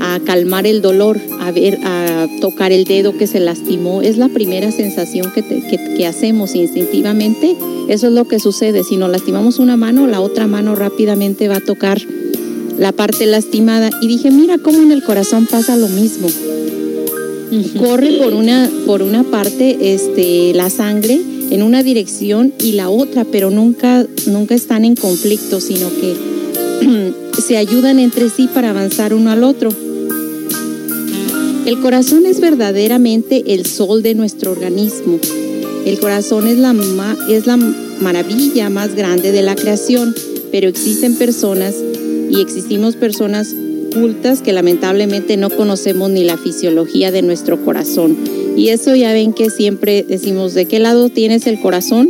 a 0.00 0.18
calmar 0.24 0.66
el 0.66 0.82
dolor, 0.82 1.20
a 1.40 1.52
ver, 1.52 1.78
a 1.84 2.26
tocar 2.40 2.72
el 2.72 2.84
dedo 2.84 3.16
que 3.16 3.28
se 3.28 3.38
lastimó. 3.38 4.02
Es 4.02 4.18
la 4.18 4.28
primera 4.28 4.72
sensación 4.72 5.30
que, 5.32 5.42
te- 5.42 5.60
que, 5.68 5.94
que 5.96 6.06
hacemos 6.06 6.56
instintivamente. 6.56 7.54
Eso 7.88 8.08
es 8.08 8.12
lo 8.12 8.26
que 8.26 8.40
sucede. 8.40 8.82
Si 8.82 8.96
nos 8.96 9.10
lastimamos 9.10 9.60
una 9.60 9.76
mano, 9.76 10.08
la 10.08 10.20
otra 10.20 10.48
mano 10.48 10.74
rápidamente 10.74 11.46
va 11.46 11.58
a 11.58 11.60
tocar 11.60 11.98
la 12.78 12.92
parte 12.92 13.26
lastimada. 13.26 13.90
Y 14.00 14.08
dije, 14.08 14.30
mira 14.30 14.58
cómo 14.58 14.78
en 14.82 14.92
el 14.92 15.02
corazón 15.02 15.46
pasa 15.46 15.76
lo 15.76 15.88
mismo. 15.88 16.28
Corre 17.78 18.12
por 18.12 18.32
una, 18.32 18.70
por 18.86 19.02
una 19.02 19.24
parte 19.24 19.94
este, 19.94 20.54
la 20.54 20.70
sangre 20.70 21.20
en 21.50 21.62
una 21.62 21.82
dirección 21.82 22.52
y 22.62 22.72
la 22.72 22.88
otra, 22.88 23.24
pero 23.24 23.50
nunca, 23.50 24.06
nunca 24.26 24.54
están 24.54 24.86
en 24.86 24.96
conflicto, 24.96 25.60
sino 25.60 25.90
que 25.90 26.14
se 27.46 27.58
ayudan 27.58 27.98
entre 27.98 28.30
sí 28.30 28.48
para 28.52 28.70
avanzar 28.70 29.12
uno 29.12 29.30
al 29.30 29.44
otro. 29.44 29.70
El 31.66 31.78
corazón 31.80 32.24
es 32.26 32.40
verdaderamente 32.40 33.44
el 33.54 33.66
sol 33.66 34.02
de 34.02 34.14
nuestro 34.14 34.50
organismo. 34.50 35.18
El 35.84 36.00
corazón 36.00 36.48
es 36.48 36.58
la, 36.58 36.72
ma- 36.72 37.16
es 37.28 37.46
la 37.46 37.56
maravilla 37.56 38.70
más 38.70 38.94
grande 38.94 39.30
de 39.30 39.42
la 39.42 39.54
creación, 39.54 40.14
pero 40.50 40.68
existen 40.68 41.16
personas 41.16 41.74
y 42.32 42.40
existimos 42.40 42.96
personas 42.96 43.54
cultas 43.92 44.40
que 44.40 44.54
lamentablemente 44.54 45.36
no 45.36 45.50
conocemos 45.50 46.10
ni 46.10 46.24
la 46.24 46.38
fisiología 46.38 47.10
de 47.10 47.20
nuestro 47.20 47.62
corazón. 47.62 48.16
Y 48.56 48.68
eso 48.68 48.94
ya 48.94 49.12
ven 49.12 49.34
que 49.34 49.50
siempre 49.50 50.02
decimos, 50.02 50.54
¿de 50.54 50.64
qué 50.64 50.78
lado 50.78 51.10
tienes 51.10 51.46
el 51.46 51.60
corazón? 51.60 52.08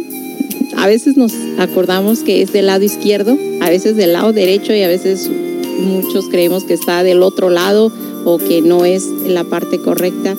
A 0.76 0.86
veces 0.86 1.16
nos 1.16 1.32
acordamos 1.58 2.20
que 2.20 2.40
es 2.40 2.52
del 2.52 2.66
lado 2.66 2.84
izquierdo, 2.84 3.36
a 3.60 3.68
veces 3.68 3.96
del 3.96 4.12
lado 4.12 4.32
derecho 4.32 4.72
y 4.72 4.82
a 4.82 4.88
veces 4.88 5.28
muchos 5.80 6.28
creemos 6.28 6.62
que 6.64 6.74
está 6.74 7.02
del 7.02 7.22
otro 7.22 7.50
lado 7.50 7.92
o 8.24 8.38
que 8.38 8.62
no 8.62 8.84
es 8.84 9.04
la 9.26 9.42
parte 9.42 9.78
correcta. 9.78 10.36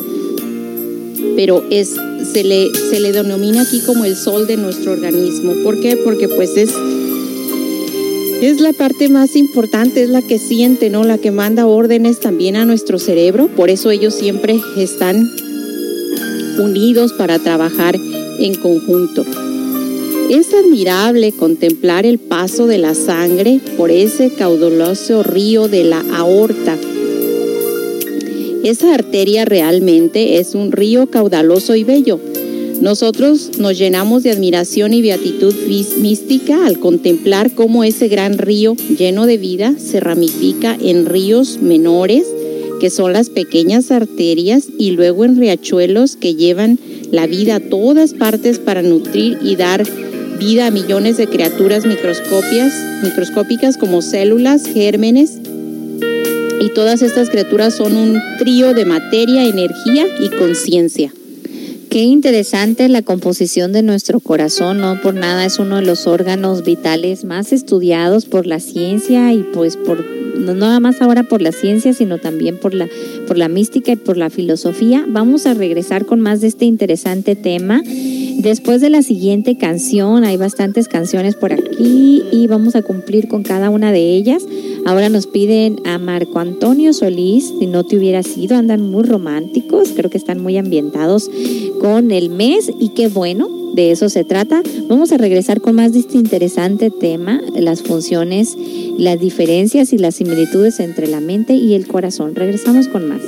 Pero 1.35 1.63
es, 1.69 1.95
se, 2.31 2.43
le, 2.45 2.73
se 2.73 3.01
le 3.01 3.11
denomina 3.11 3.63
aquí 3.63 3.81
como 3.85 4.05
el 4.05 4.15
sol 4.15 4.47
de 4.47 4.55
nuestro 4.55 4.93
organismo. 4.93 5.53
¿Por 5.61 5.81
qué? 5.81 5.97
Porque 5.97 6.29
pues 6.29 6.55
es 6.55 6.71
es 8.45 8.59
la 8.59 8.73
parte 8.73 9.07
más 9.07 9.35
importante, 9.35 10.03
es 10.03 10.09
la 10.09 10.21
que 10.21 10.37
siente, 10.37 10.89
¿no? 10.89 11.03
La 11.03 11.17
que 11.17 11.31
manda 11.31 11.65
órdenes 11.65 12.19
también 12.19 12.55
a 12.55 12.65
nuestro 12.65 12.99
cerebro. 12.99 13.47
Por 13.47 13.69
eso 13.69 13.89
ellos 13.89 14.13
siempre 14.13 14.59
están 14.75 15.29
unidos 16.59 17.13
para 17.13 17.39
trabajar 17.39 17.95
en 17.95 18.55
conjunto. 18.55 19.25
Es 20.29 20.53
admirable 20.53 21.31
contemplar 21.31 22.05
el 22.05 22.19
paso 22.19 22.67
de 22.67 22.79
la 22.79 22.95
sangre 22.95 23.61
por 23.77 23.91
ese 23.91 24.33
caudaloso 24.33 25.23
río 25.23 25.67
de 25.67 25.83
la 25.85 26.03
aorta. 26.13 26.77
Esa 28.63 28.93
arteria 28.93 29.45
realmente 29.45 30.39
es 30.39 30.55
un 30.55 30.71
río 30.71 31.07
caudaloso 31.07 31.75
y 31.75 31.83
bello. 31.83 32.19
Nosotros 32.83 33.51
nos 33.59 33.77
llenamos 33.77 34.23
de 34.23 34.31
admiración 34.31 34.93
y 34.93 35.01
beatitud 35.01 35.55
mística 35.99 36.67
al 36.67 36.79
contemplar 36.79 37.51
cómo 37.51 37.85
ese 37.85 38.09
gran 38.09 38.37
río 38.37 38.75
lleno 38.99 39.25
de 39.25 39.37
vida 39.37 39.75
se 39.77 40.01
ramifica 40.01 40.77
en 40.77 41.05
ríos 41.05 41.59
menores 41.61 42.27
que 42.81 42.89
son 42.89 43.13
las 43.13 43.29
pequeñas 43.29 43.89
arterias 43.89 44.67
y 44.77 44.91
luego 44.91 45.23
en 45.23 45.39
riachuelos 45.39 46.17
que 46.17 46.35
llevan 46.35 46.77
la 47.09 47.25
vida 47.25 47.55
a 47.55 47.59
todas 47.61 48.13
partes 48.13 48.59
para 48.59 48.81
nutrir 48.81 49.37
y 49.41 49.55
dar 49.55 49.85
vida 50.37 50.67
a 50.67 50.71
millones 50.71 51.15
de 51.15 51.27
criaturas 51.27 51.85
microscopias, 51.85 52.73
microscópicas 53.01 53.77
como 53.77 54.01
células, 54.01 54.65
gérmenes. 54.65 55.37
Y 56.59 56.73
todas 56.75 57.01
estas 57.01 57.29
criaturas 57.29 57.77
son 57.77 57.95
un 57.95 58.19
trío 58.39 58.73
de 58.73 58.83
materia, 58.83 59.45
energía 59.45 60.05
y 60.19 60.27
conciencia. 60.27 61.13
Qué 61.93 61.99
interesante 61.99 62.89
la 62.89 63.03
composición 63.03 63.71
de 63.71 63.83
nuestro 63.83 64.19
corazón, 64.19 64.79
no 64.79 64.99
por 64.99 65.13
nada 65.13 65.45
es 65.45 65.59
uno 65.59 65.75
de 65.75 65.83
los 65.83 66.07
órganos 66.07 66.63
vitales 66.63 67.23
más 67.23 67.53
estudiados 67.53 68.25
por 68.25 68.47
la 68.47 68.59
ciencia 68.59 69.31
y 69.31 69.43
pues 69.43 69.77
por 69.77 70.03
no 70.43 70.53
nada 70.53 70.79
más 70.79 71.01
ahora 71.01 71.23
por 71.23 71.41
la 71.41 71.51
ciencia, 71.51 71.93
sino 71.93 72.17
también 72.17 72.59
por 72.59 72.73
la 72.73 72.87
por 73.27 73.37
la 73.37 73.47
mística 73.47 73.91
y 73.91 73.95
por 73.95 74.17
la 74.17 74.29
filosofía. 74.29 75.05
Vamos 75.07 75.45
a 75.45 75.53
regresar 75.53 76.05
con 76.05 76.19
más 76.19 76.41
de 76.41 76.47
este 76.47 76.65
interesante 76.65 77.35
tema. 77.35 77.81
Después 78.37 78.81
de 78.81 78.89
la 78.89 79.01
siguiente 79.03 79.57
canción, 79.57 80.23
hay 80.23 80.37
bastantes 80.37 80.87
canciones 80.87 81.35
por 81.35 81.53
aquí 81.53 82.23
y 82.31 82.47
vamos 82.47 82.75
a 82.75 82.81
cumplir 82.81 83.27
con 83.27 83.43
cada 83.43 83.69
una 83.69 83.91
de 83.91 84.15
ellas. 84.15 84.43
Ahora 84.85 85.07
nos 85.07 85.27
piden 85.27 85.77
a 85.85 85.97
Marco 85.97 86.39
Antonio 86.39 86.91
Solís, 86.91 87.53
si 87.57 87.67
no 87.67 87.85
te 87.85 87.97
hubiera 87.97 88.21
sido, 88.21 88.57
andan 88.57 88.81
muy 88.81 89.03
románticos, 89.03 89.93
creo 89.95 90.09
que 90.09 90.17
están 90.17 90.41
muy 90.41 90.57
ambientados 90.57 91.31
con 91.79 92.11
el 92.11 92.29
mes 92.29 92.69
y 92.79 92.89
qué 92.89 93.07
bueno, 93.07 93.47
de 93.73 93.91
eso 93.91 94.09
se 94.09 94.23
trata. 94.25 94.61
Vamos 94.89 95.11
a 95.11 95.17
regresar 95.17 95.61
con 95.61 95.75
más 95.75 95.93
de 95.93 95.99
este 95.99 96.17
interesante 96.17 96.91
tema, 96.91 97.41
las 97.55 97.81
funciones, 97.81 98.57
las 98.97 99.19
diferencias 99.19 99.93
y 99.93 99.97
las 99.97 100.15
similitudes 100.15 100.32
entre 100.79 101.07
la 101.07 101.19
mente 101.19 101.53
y 101.53 101.75
el 101.75 101.87
corazón. 101.87 102.35
Regresamos 102.35 102.87
con 102.87 103.07
más. 103.07 103.21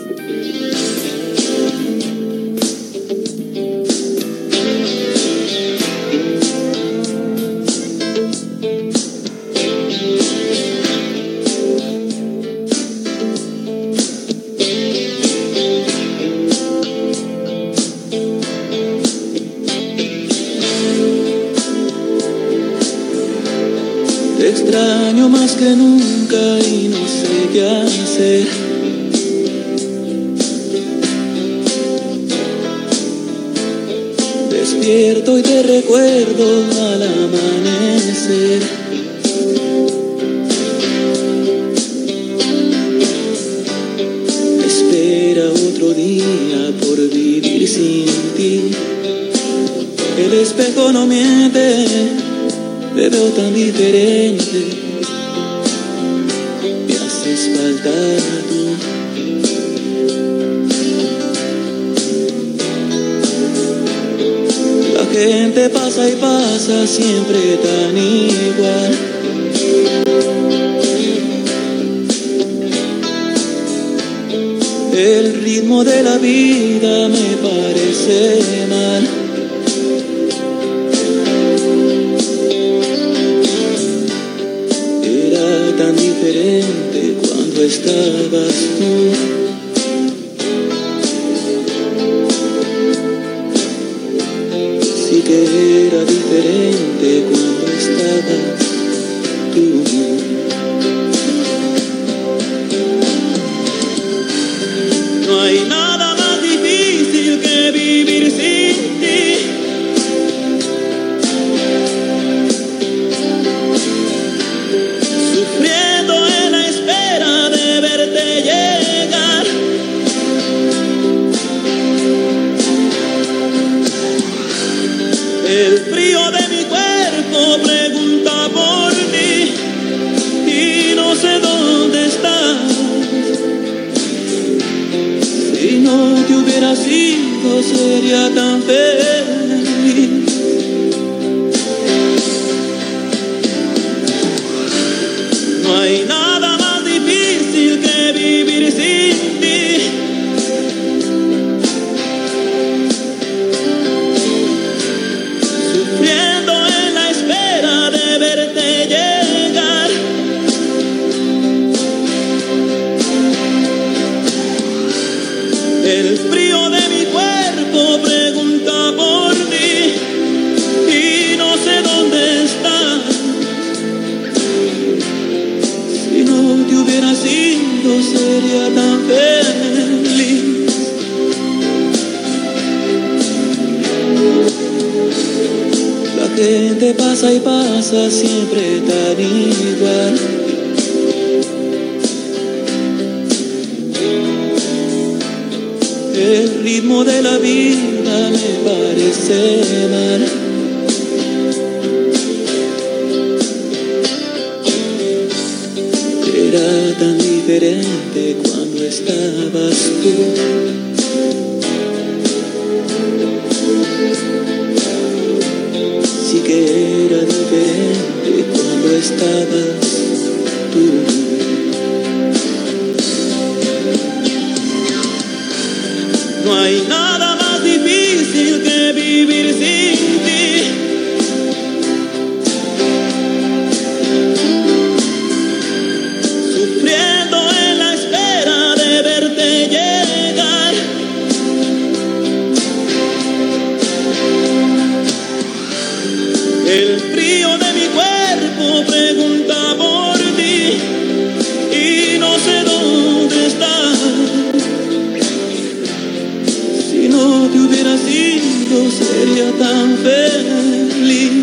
sería 259.03 259.51
tan 259.57 259.97
feliz. 259.97 261.34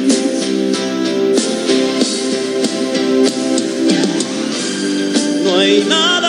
No 5.44 5.58
hay 5.58 5.84
nada. 5.88 6.21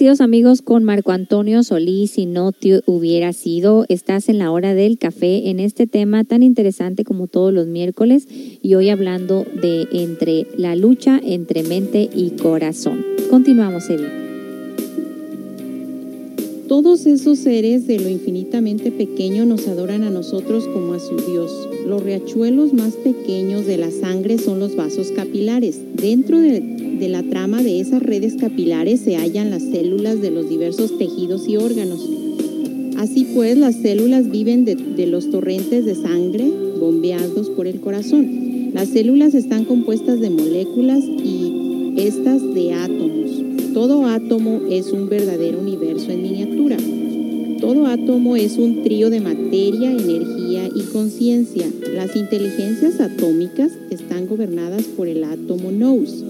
Complacidos 0.00 0.22
amigos 0.22 0.62
con 0.62 0.82
Marco 0.82 1.12
Antonio 1.12 1.62
Solís, 1.62 2.12
si 2.12 2.24
no 2.24 2.52
te 2.52 2.80
hubiera 2.86 3.34
sido, 3.34 3.84
estás 3.90 4.30
en 4.30 4.38
la 4.38 4.50
hora 4.50 4.72
del 4.72 4.96
café 4.96 5.50
en 5.50 5.60
este 5.60 5.86
tema 5.86 6.24
tan 6.24 6.42
interesante 6.42 7.04
como 7.04 7.26
todos 7.26 7.52
los 7.52 7.66
miércoles 7.66 8.26
y 8.62 8.76
hoy 8.76 8.88
hablando 8.88 9.44
de 9.60 9.88
entre 9.92 10.46
la 10.56 10.74
lucha 10.74 11.20
entre 11.22 11.64
mente 11.64 12.08
y 12.14 12.30
corazón. 12.30 13.04
Continuamos, 13.28 13.90
Edith. 13.90 14.29
Todos 16.70 17.04
esos 17.06 17.40
seres 17.40 17.88
de 17.88 17.98
lo 17.98 18.08
infinitamente 18.08 18.92
pequeño 18.92 19.44
nos 19.44 19.66
adoran 19.66 20.04
a 20.04 20.10
nosotros 20.10 20.68
como 20.68 20.92
a 20.94 21.00
su 21.00 21.16
Dios. 21.16 21.50
Los 21.84 22.00
riachuelos 22.00 22.72
más 22.72 22.94
pequeños 22.94 23.66
de 23.66 23.76
la 23.76 23.90
sangre 23.90 24.38
son 24.38 24.60
los 24.60 24.76
vasos 24.76 25.10
capilares. 25.10 25.80
Dentro 25.96 26.38
de, 26.38 27.08
la 27.08 27.24
trama 27.24 27.64
de 27.64 27.80
esas 27.80 28.00
redes 28.00 28.36
capilares 28.36 29.00
se 29.00 29.16
hallan 29.16 29.50
las 29.50 29.64
células 29.64 30.22
de 30.22 30.30
los 30.30 30.48
diversos 30.48 30.96
tejidos 30.96 31.48
y 31.48 31.56
órganos. 31.56 32.08
Así 32.98 33.26
pues, 33.34 33.58
las 33.58 33.74
células 33.74 34.30
viven 34.30 34.64
de 34.64 35.06
los 35.08 35.28
torrentes 35.28 35.84
de 35.84 35.96
sangre 35.96 36.48
bombeados 36.78 37.50
por 37.50 37.66
el 37.66 37.80
corazón. 37.80 38.70
Las 38.74 38.90
células 38.90 39.34
están 39.34 39.64
compuestas 39.64 40.20
de 40.20 40.30
moléculas 40.30 41.02
y 41.02 41.94
estas 41.96 42.54
de 42.54 42.74
átomos. 42.74 43.09
Todo 43.74 44.04
átomo 44.06 44.62
es 44.68 44.90
un 44.90 45.08
verdadero 45.08 45.60
universo 45.60 46.10
en 46.10 46.22
miniatura. 46.22 46.76
Todo 47.60 47.86
átomo 47.86 48.34
es 48.34 48.58
un 48.58 48.82
trío 48.82 49.10
de 49.10 49.20
materia, 49.20 49.92
energía 49.92 50.68
y 50.74 50.82
conciencia. 50.92 51.68
Las 51.94 52.16
inteligencias 52.16 53.00
atómicas 53.00 53.70
están 53.90 54.26
gobernadas 54.26 54.82
por 54.96 55.06
el 55.06 55.22
átomo 55.22 55.70
nous, 55.70 56.24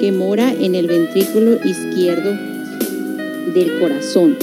que 0.00 0.12
mora 0.12 0.52
en 0.52 0.74
el 0.74 0.86
ventrículo 0.86 1.54
izquierdo 1.64 2.30
del 3.54 3.80
corazón. 3.80 4.36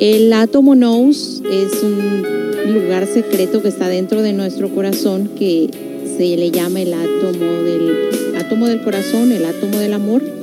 El 0.00 0.32
átomo 0.32 0.74
nous 0.74 1.42
es 1.50 1.82
un 1.82 2.72
lugar 2.72 3.06
secreto 3.06 3.60
que 3.60 3.68
está 3.68 3.88
dentro 3.88 4.22
de 4.22 4.32
nuestro 4.32 4.70
corazón 4.70 5.28
que 5.38 5.68
se 6.16 6.36
le 6.38 6.50
llama 6.50 6.80
el 6.80 6.94
átomo 6.94 7.62
del 7.62 8.36
átomo 8.38 8.68
del 8.68 8.80
corazón, 8.82 9.32
el 9.32 9.44
átomo 9.44 9.78
del 9.78 9.92
amor 9.92 10.33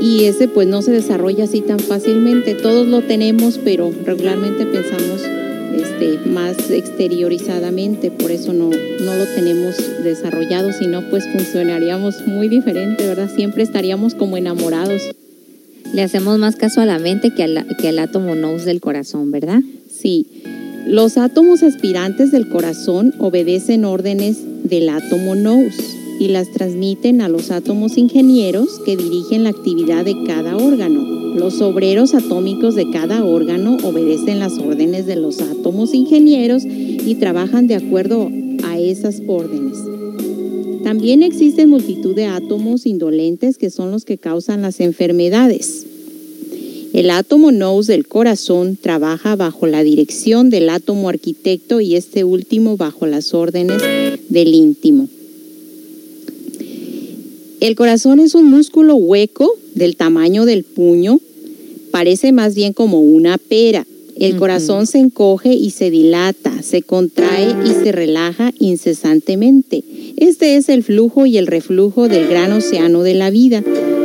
y 0.00 0.24
ese 0.24 0.48
pues 0.48 0.66
no 0.66 0.80
se 0.82 0.92
desarrolla 0.92 1.44
así 1.44 1.60
tan 1.60 1.78
fácilmente. 1.78 2.54
Todos 2.54 2.88
lo 2.88 3.02
tenemos, 3.02 3.58
pero 3.62 3.92
regularmente 4.04 4.64
pensamos 4.64 5.22
este, 5.74 6.18
más 6.28 6.70
exteriorizadamente, 6.70 8.10
por 8.10 8.30
eso 8.30 8.52
no, 8.52 8.70
no 8.70 9.14
lo 9.14 9.26
tenemos 9.34 9.76
desarrollado, 10.02 10.72
sino 10.72 11.08
pues 11.10 11.28
funcionaríamos 11.30 12.26
muy 12.26 12.48
diferente, 12.48 13.06
¿verdad? 13.06 13.30
Siempre 13.34 13.62
estaríamos 13.62 14.14
como 14.14 14.38
enamorados. 14.38 15.02
Le 15.92 16.02
hacemos 16.02 16.38
más 16.38 16.56
caso 16.56 16.80
a 16.80 16.86
la 16.86 16.98
mente 16.98 17.34
que, 17.34 17.42
al, 17.42 17.66
que 17.76 17.88
al 17.88 17.98
átomo 17.98 18.34
nous 18.34 18.64
del 18.64 18.80
corazón, 18.80 19.30
¿verdad? 19.30 19.60
Sí. 19.90 20.26
Los 20.86 21.18
átomos 21.18 21.62
aspirantes 21.62 22.32
del 22.32 22.48
corazón 22.48 23.12
obedecen 23.18 23.84
órdenes 23.84 24.38
del 24.64 24.88
átomo 24.88 25.34
nous 25.34 25.99
y 26.20 26.28
las 26.28 26.52
transmiten 26.52 27.22
a 27.22 27.30
los 27.30 27.50
átomos 27.50 27.96
ingenieros 27.96 28.78
que 28.84 28.94
dirigen 28.94 29.42
la 29.42 29.50
actividad 29.50 30.04
de 30.04 30.14
cada 30.26 30.58
órgano. 30.58 31.02
Los 31.34 31.62
obreros 31.62 32.12
atómicos 32.12 32.74
de 32.74 32.90
cada 32.90 33.24
órgano 33.24 33.78
obedecen 33.82 34.38
las 34.38 34.58
órdenes 34.58 35.06
de 35.06 35.16
los 35.16 35.40
átomos 35.40 35.94
ingenieros 35.94 36.62
y 36.66 37.14
trabajan 37.14 37.66
de 37.68 37.76
acuerdo 37.76 38.30
a 38.64 38.78
esas 38.78 39.22
órdenes. 39.26 39.78
También 40.84 41.22
existen 41.22 41.70
multitud 41.70 42.14
de 42.14 42.26
átomos 42.26 42.84
indolentes 42.84 43.56
que 43.56 43.70
son 43.70 43.90
los 43.90 44.04
que 44.04 44.18
causan 44.18 44.60
las 44.60 44.80
enfermedades. 44.80 45.86
El 46.92 47.08
átomo 47.08 47.50
nous 47.50 47.86
del 47.86 48.06
corazón 48.06 48.76
trabaja 48.76 49.36
bajo 49.36 49.66
la 49.66 49.82
dirección 49.82 50.50
del 50.50 50.68
átomo 50.68 51.08
arquitecto 51.08 51.80
y 51.80 51.94
este 51.94 52.24
último 52.24 52.76
bajo 52.76 53.06
las 53.06 53.32
órdenes 53.32 53.80
del 54.28 54.54
íntimo. 54.54 55.08
El 57.60 57.76
corazón 57.76 58.20
es 58.20 58.34
un 58.34 58.46
músculo 58.46 58.94
hueco 58.94 59.52
del 59.74 59.94
tamaño 59.94 60.46
del 60.46 60.64
puño, 60.64 61.20
parece 61.90 62.32
más 62.32 62.54
bien 62.54 62.72
como 62.72 63.02
una 63.02 63.36
pera. 63.36 63.86
El 64.16 64.36
corazón 64.36 64.86
se 64.86 64.98
encoge 64.98 65.52
y 65.52 65.70
se 65.70 65.90
dilata, 65.90 66.62
se 66.62 66.80
contrae 66.80 67.54
y 67.66 67.68
se 67.68 67.92
relaja 67.92 68.52
incesantemente. 68.58 69.84
Este 70.16 70.56
es 70.56 70.70
el 70.70 70.82
flujo 70.82 71.26
y 71.26 71.36
el 71.36 71.46
reflujo 71.46 72.08
del 72.08 72.28
gran 72.28 72.50
océano 72.52 73.02
de 73.02 73.14
la 73.14 73.30
vida. 73.30 73.62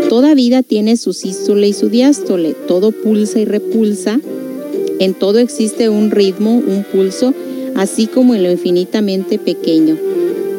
Toda 0.10 0.34
vida 0.34 0.62
tiene 0.62 0.98
su 0.98 1.14
sístole 1.14 1.70
y 1.70 1.74
su 1.74 1.88
diástole, 1.88 2.56
todo 2.68 2.92
pulsa 2.92 3.40
y 3.40 3.46
repulsa. 3.46 4.20
En 5.00 5.14
todo 5.14 5.40
existe 5.40 5.88
un 5.88 6.12
ritmo, 6.12 6.58
un 6.58 6.84
pulso, 6.84 7.34
así 7.76 8.08
como 8.08 8.36
en 8.36 8.44
lo 8.44 8.52
infinitamente 8.52 9.40
pequeño. 9.40 9.98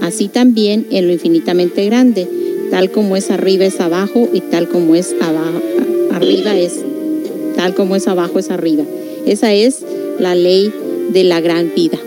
Así 0.01 0.29
también 0.29 0.87
en 0.91 1.07
lo 1.07 1.13
infinitamente 1.13 1.85
grande 1.85 2.27
tal 2.71 2.91
como 2.91 3.17
es 3.17 3.31
arriba 3.31 3.65
es 3.65 3.81
abajo 3.81 4.29
y 4.33 4.41
tal 4.41 4.69
como 4.69 4.95
es 4.95 5.15
abajo, 5.21 5.63
arriba 6.13 6.57
es 6.57 6.81
tal 7.57 7.75
como 7.75 7.97
es 7.97 8.07
abajo 8.07 8.39
es 8.39 8.51
arriba. 8.51 8.85
Esa 9.27 9.53
es 9.53 9.85
la 10.19 10.35
ley 10.35 10.73
de 11.11 11.25
la 11.25 11.41
gran 11.41 11.73
vida. 11.75 11.99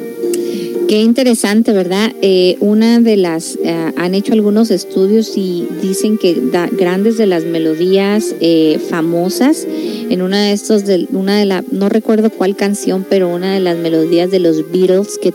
Qué 0.90 1.04
interesante, 1.04 1.72
¿verdad? 1.72 2.12
Eh, 2.24 2.58
una 2.62 3.00
de 3.00 3.16
las, 3.16 3.60
eh, 3.64 3.92
han 3.96 4.16
hecho 4.16 4.34
algunos 4.34 4.72
estudios 4.72 5.38
y 5.38 5.68
dicen 5.84 6.18
que 6.18 6.36
grandes 6.72 7.16
de 7.20 7.28
las 7.28 7.44
melodías 7.44 8.34
eh, 8.40 8.80
famosas, 8.90 9.68
en 10.10 10.24
una 10.24 10.42
de 10.42 10.52
estos, 10.52 10.88
de, 10.88 11.08
una 11.12 11.38
de 11.38 11.46
la, 11.46 11.64
no 11.70 11.90
recuerdo 11.90 12.32
cuál 12.32 12.56
canción, 12.56 13.06
pero 13.08 13.30
una 13.30 13.54
de 13.54 13.60
las 13.60 13.78
melodías 13.78 14.32
de 14.32 14.40
los 14.40 14.72
Beatles, 14.72 15.20
que, 15.22 15.32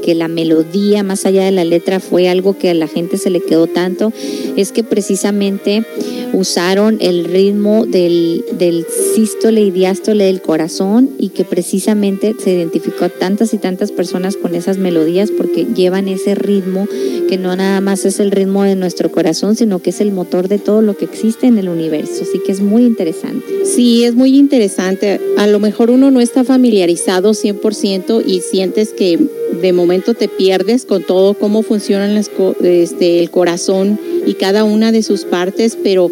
que, 0.00 0.14
la 0.14 0.28
melodía 0.28 1.02
más 1.02 1.26
allá 1.26 1.44
de 1.44 1.50
la 1.50 1.64
letra 1.64 1.98
fue 1.98 2.28
algo 2.28 2.56
que 2.56 2.70
a 2.70 2.74
la 2.74 2.86
gente 2.86 3.18
se 3.18 3.30
le 3.30 3.40
quedó 3.40 3.66
tanto, 3.66 4.12
es 4.54 4.70
que 4.70 4.84
precisamente 4.84 5.84
usaron 6.32 6.98
el 7.00 7.24
ritmo 7.24 7.84
del, 7.84 8.44
del 8.56 8.86
sístole 9.14 9.62
y 9.62 9.72
diástole 9.72 10.24
del 10.24 10.40
corazón 10.40 11.10
y 11.18 11.30
que 11.30 11.44
precisamente 11.44 12.36
se 12.38 12.52
identificó 12.52 13.06
a 13.06 13.08
tantas 13.08 13.54
y 13.54 13.58
tantas 13.58 13.90
personas 13.90 14.36
con 14.36 14.54
esas 14.54 14.78
melodías 14.84 15.30
porque 15.32 15.66
llevan 15.74 16.06
ese 16.06 16.36
ritmo 16.36 16.86
que 17.28 17.38
no 17.38 17.56
nada 17.56 17.80
más 17.80 18.04
es 18.04 18.20
el 18.20 18.30
ritmo 18.30 18.62
de 18.62 18.76
nuestro 18.76 19.10
corazón, 19.10 19.56
sino 19.56 19.80
que 19.80 19.90
es 19.90 20.00
el 20.00 20.12
motor 20.12 20.46
de 20.48 20.58
todo 20.58 20.82
lo 20.82 20.96
que 20.96 21.06
existe 21.06 21.46
en 21.46 21.58
el 21.58 21.68
universo. 21.68 22.22
Así 22.22 22.38
que 22.44 22.52
es 22.52 22.60
muy 22.60 22.84
interesante. 22.84 23.64
Sí, 23.64 24.04
es 24.04 24.14
muy 24.14 24.36
interesante. 24.36 25.20
A 25.38 25.46
lo 25.46 25.58
mejor 25.58 25.90
uno 25.90 26.10
no 26.10 26.20
está 26.20 26.44
familiarizado 26.44 27.32
100% 27.32 28.22
y 28.24 28.40
sientes 28.40 28.92
que 28.92 29.18
de 29.60 29.72
momento 29.72 30.14
te 30.14 30.28
pierdes 30.28 30.84
con 30.84 31.02
todo 31.02 31.34
cómo 31.34 31.62
funcionan 31.62 32.16
este, 32.16 33.20
el 33.20 33.30
corazón 33.30 33.98
y 34.26 34.34
cada 34.34 34.64
una 34.64 34.92
de 34.92 35.02
sus 35.02 35.24
partes, 35.24 35.78
pero 35.82 36.10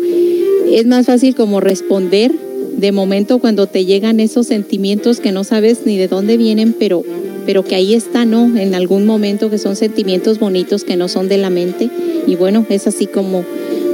es 0.70 0.86
más 0.86 1.07
fácil 1.07 1.35
como 1.35 1.61
responder 1.61 2.32
de 2.77 2.93
momento 2.93 3.39
cuando 3.39 3.66
te 3.66 3.85
llegan 3.85 4.20
esos 4.20 4.47
sentimientos 4.47 5.20
que 5.20 5.32
no 5.32 5.44
sabes 5.44 5.81
ni 5.85 5.99
de 5.99 6.09
dónde 6.09 6.36
vienen, 6.36 6.74
pero, 6.78 7.05
pero 7.44 7.62
que 7.64 7.74
ahí 7.74 7.94
están, 7.94 8.31
¿no? 8.31 8.56
En 8.56 8.74
algún 8.74 9.06
momento 9.06 9.51
que 9.51 9.59
son 9.59 9.77
sentimientos 9.77 10.39
bonitos 10.39 10.85
que 10.85 10.97
no 10.97 11.09
son 11.09 11.28
de 11.28 11.39
la 11.39 11.51
mente. 11.51 11.90
Y 12.27 12.36
bueno, 12.36 12.66
es 12.69 12.86
así 12.86 13.06
como 13.06 13.44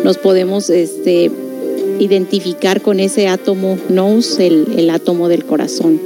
nos 0.05 0.19
podemos 0.19 0.71
este, 0.71 1.31
identificar 1.99 2.81
con 2.81 3.01
ese 3.01 3.29
átomo 3.29 3.79
nous, 3.89 4.39
el, 4.39 4.67
el 4.77 4.91
átomo 4.91 5.29
del 5.29 5.45
corazón 5.45 6.01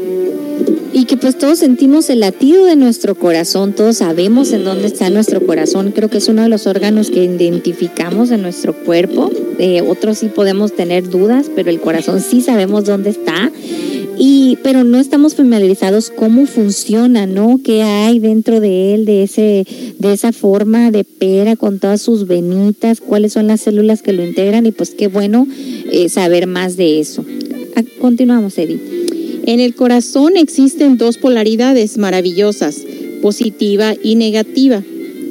y 0.93 1.07
que 1.07 1.17
pues 1.17 1.39
todos 1.39 1.59
sentimos 1.59 2.11
el 2.11 2.21
latido 2.21 2.67
de 2.67 2.77
nuestro 2.77 3.15
corazón, 3.15 3.73
todos 3.73 3.99
sabemos 3.99 4.53
en 4.53 4.65
dónde 4.65 4.87
está 4.87 5.09
nuestro 5.09 5.45
corazón, 5.45 5.93
creo 5.93 6.11
que 6.11 6.19
es 6.19 6.29
uno 6.29 6.43
de 6.43 6.49
los 6.49 6.67
órganos 6.67 7.11
que 7.11 7.25
identificamos 7.25 8.31
en 8.31 8.43
nuestro 8.43 8.75
cuerpo, 8.75 9.31
eh, 9.59 9.81
otros 9.81 10.19
sí 10.19 10.27
podemos 10.27 10.73
tener 10.73 11.09
dudas, 11.09 11.47
pero 11.55 11.71
el 11.71 11.81
corazón 11.81 12.21
sí 12.21 12.43
sabemos 12.43 12.85
dónde 12.85 13.11
está. 13.11 13.51
Y, 14.25 14.57
pero 14.63 14.85
no 14.85 15.01
estamos 15.01 15.35
familiarizados 15.35 16.11
cómo 16.11 16.47
funciona, 16.47 17.27
¿no? 17.27 17.59
¿Qué 17.65 17.83
hay 17.83 18.21
dentro 18.21 18.61
de 18.61 18.95
él, 18.95 19.05
de 19.05 19.25
ese, 19.25 19.67
de 19.99 20.13
esa 20.13 20.31
forma 20.33 20.93
de 20.93 21.03
pera 21.03 21.57
con 21.57 21.81
todas 21.81 22.03
sus 22.03 22.29
venitas, 22.29 23.01
cuáles 23.01 23.33
son 23.33 23.49
las 23.49 23.63
células 23.63 24.01
que 24.01 24.13
lo 24.13 24.25
integran, 24.25 24.65
y 24.65 24.71
pues 24.71 24.91
qué 24.91 25.09
bueno 25.09 25.49
eh, 25.91 26.09
saber 26.09 26.47
más 26.47 26.77
de 26.77 27.01
eso. 27.01 27.25
Ah, 27.75 27.83
continuamos, 28.01 28.57
Edith. 28.59 28.81
En 29.45 29.59
el 29.59 29.75
corazón 29.75 30.37
existen 30.37 30.99
dos 30.99 31.19
polaridades 31.19 31.99
maravillosas, 31.99 32.77
positiva 33.23 33.97
y 34.05 34.15
negativa. 34.15 34.85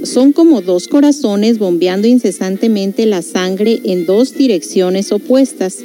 Son 0.03 0.33
como 0.33 0.61
dos 0.61 0.89
corazones 0.89 1.59
bombeando 1.59 2.09
incesantemente 2.09 3.05
la 3.05 3.21
sangre 3.21 3.79
en 3.85 4.05
dos 4.05 4.35
direcciones 4.35 5.13
opuestas. 5.13 5.77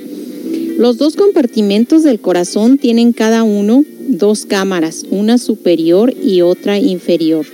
Los 0.76 0.98
dos 0.98 1.16
compartimentos 1.16 2.02
del 2.02 2.20
corazón 2.20 2.76
tienen 2.76 3.12
cada 3.12 3.42
uno 3.42 3.84
dos 4.08 4.44
cámaras, 4.46 5.04
una 5.10 5.38
superior 5.38 6.12
y 6.22 6.42
otra 6.42 6.78
inferior. 6.78 7.46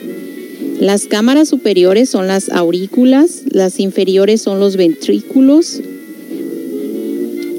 Las 0.81 1.05
cámaras 1.05 1.49
superiores 1.49 2.09
son 2.09 2.27
las 2.27 2.49
aurículas, 2.49 3.43
las 3.51 3.79
inferiores 3.79 4.43
son 4.43 4.59
los 4.59 4.77
ventrículos. 4.77 5.81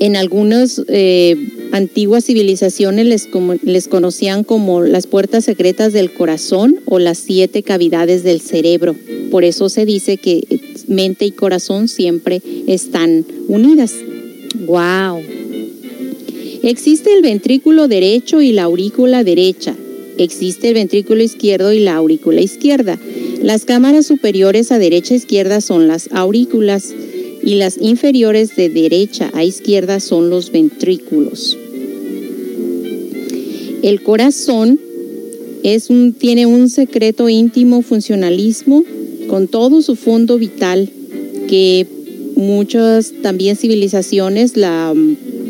En 0.02 0.18
algunas 0.18 0.82
eh, 0.90 1.38
antiguas 1.72 2.26
civilizaciones 2.26 3.06
les, 3.06 3.30
les 3.64 3.88
conocían 3.88 4.44
como 4.44 4.82
las 4.82 5.08
puertas 5.08 5.46
secretas 5.46 5.94
del 5.94 6.12
corazón 6.12 6.82
o 6.86 7.00
las 7.00 7.20
siete 7.20 7.64
cavidades 7.64 8.24
del 8.24 8.42
cerebro. 8.42 8.98
Por 9.32 9.46
eso 9.46 9.70
se 9.70 9.86
dice 9.86 10.18
que 10.18 10.44
mente 10.88 11.26
y 11.26 11.32
corazón 11.32 11.88
siempre 11.88 12.42
están 12.68 13.26
unidas. 13.48 13.94
Wow. 14.66 15.43
Existe 16.64 17.12
el 17.14 17.22
ventrículo 17.22 17.90
derecho 17.90 18.42
y 18.42 18.54
la 18.54 18.64
aurícula 18.64 19.26
derecha. 19.26 19.76
Existe 20.18 20.70
el 20.70 20.76
ventrículo 20.76 21.22
izquierdo 21.22 21.74
y 21.74 21.80
la 21.80 21.96
aurícula 21.96 22.40
izquierda. 22.40 22.98
Las 23.42 23.66
cámaras 23.66 24.06
superiores 24.06 24.72
a 24.72 24.80
derecha 24.80 25.14
e 25.14 25.18
izquierda 25.18 25.60
son 25.60 25.90
las 25.90 26.08
aurículas 26.14 26.94
y 27.44 27.56
las 27.56 27.78
inferiores 27.82 28.56
de 28.56 28.70
derecha 28.70 29.30
a 29.34 29.44
izquierda 29.44 30.00
son 30.00 30.30
los 30.30 30.54
ventrículos. 30.54 31.58
El 33.82 34.02
corazón 34.02 34.80
tiene 36.18 36.46
un 36.46 36.70
secreto 36.70 37.28
íntimo 37.28 37.82
funcionalismo 37.82 38.86
con 39.28 39.50
todo 39.50 39.82
su 39.82 39.98
fondo 39.98 40.38
vital 40.38 40.90
que 41.50 41.86
muchas 42.36 43.12
también 43.22 43.58
civilizaciones 43.58 44.56
la 44.56 44.94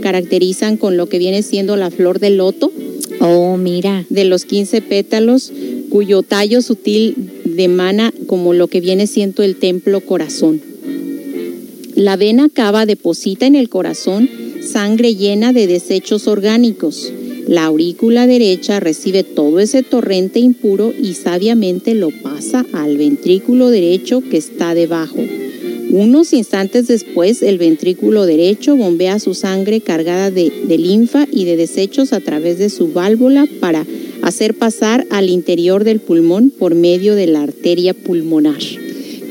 caracterizan 0.03 0.75
con 0.75 0.97
lo 0.97 1.07
que 1.07 1.17
viene 1.17 1.43
siendo 1.43 1.77
la 1.77 1.89
flor 1.89 2.19
del 2.19 2.35
loto. 2.35 2.73
Oh, 3.21 3.55
mira. 3.55 4.05
De 4.09 4.25
los 4.25 4.43
15 4.43 4.81
pétalos, 4.81 5.53
cuyo 5.89 6.23
tallo 6.23 6.61
sutil 6.61 7.15
demana 7.45 8.13
como 8.27 8.53
lo 8.53 8.67
que 8.67 8.81
viene 8.81 9.07
siendo 9.07 9.43
el 9.43 9.55
templo 9.55 10.01
corazón. 10.01 10.61
La 11.95 12.17
vena 12.17 12.49
cava 12.49 12.85
deposita 12.85 13.45
en 13.45 13.55
el 13.55 13.69
corazón 13.69 14.29
sangre 14.61 15.15
llena 15.15 15.53
de 15.53 15.67
desechos 15.67 16.27
orgánicos. 16.27 17.13
La 17.47 17.65
aurícula 17.65 18.27
derecha 18.27 18.81
recibe 18.81 19.23
todo 19.23 19.61
ese 19.61 19.83
torrente 19.83 20.39
impuro 20.39 20.93
y 21.01 21.13
sabiamente 21.13 21.93
lo 21.95 22.09
pasa 22.09 22.65
al 22.73 22.97
ventrículo 22.97 23.69
derecho 23.69 24.21
que 24.21 24.37
está 24.37 24.73
debajo. 24.73 25.23
Unos 25.95 26.33
instantes 26.33 26.87
después, 26.87 27.43
el 27.43 27.59
ventrículo 27.59 28.25
derecho 28.25 28.75
bombea 28.75 29.19
su 29.19 29.35
sangre 29.35 29.79
cargada 29.79 30.31
de, 30.31 30.49
linfa 30.67 31.27
y 31.31 31.45
de 31.45 31.55
desechos 31.55 32.13
a 32.13 32.19
través 32.19 32.57
de 32.57 32.71
su 32.71 32.91
válvula 32.91 33.45
para 33.59 33.85
hacer 34.23 34.55
pasar 34.55 35.05
al 35.11 35.29
interior 35.29 35.83
del 35.83 35.99
pulmón 35.99 36.49
por 36.49 36.73
medio 36.73 37.13
de 37.13 37.27
la 37.27 37.43
arteria 37.43 37.93
pulmonar. 37.93 38.57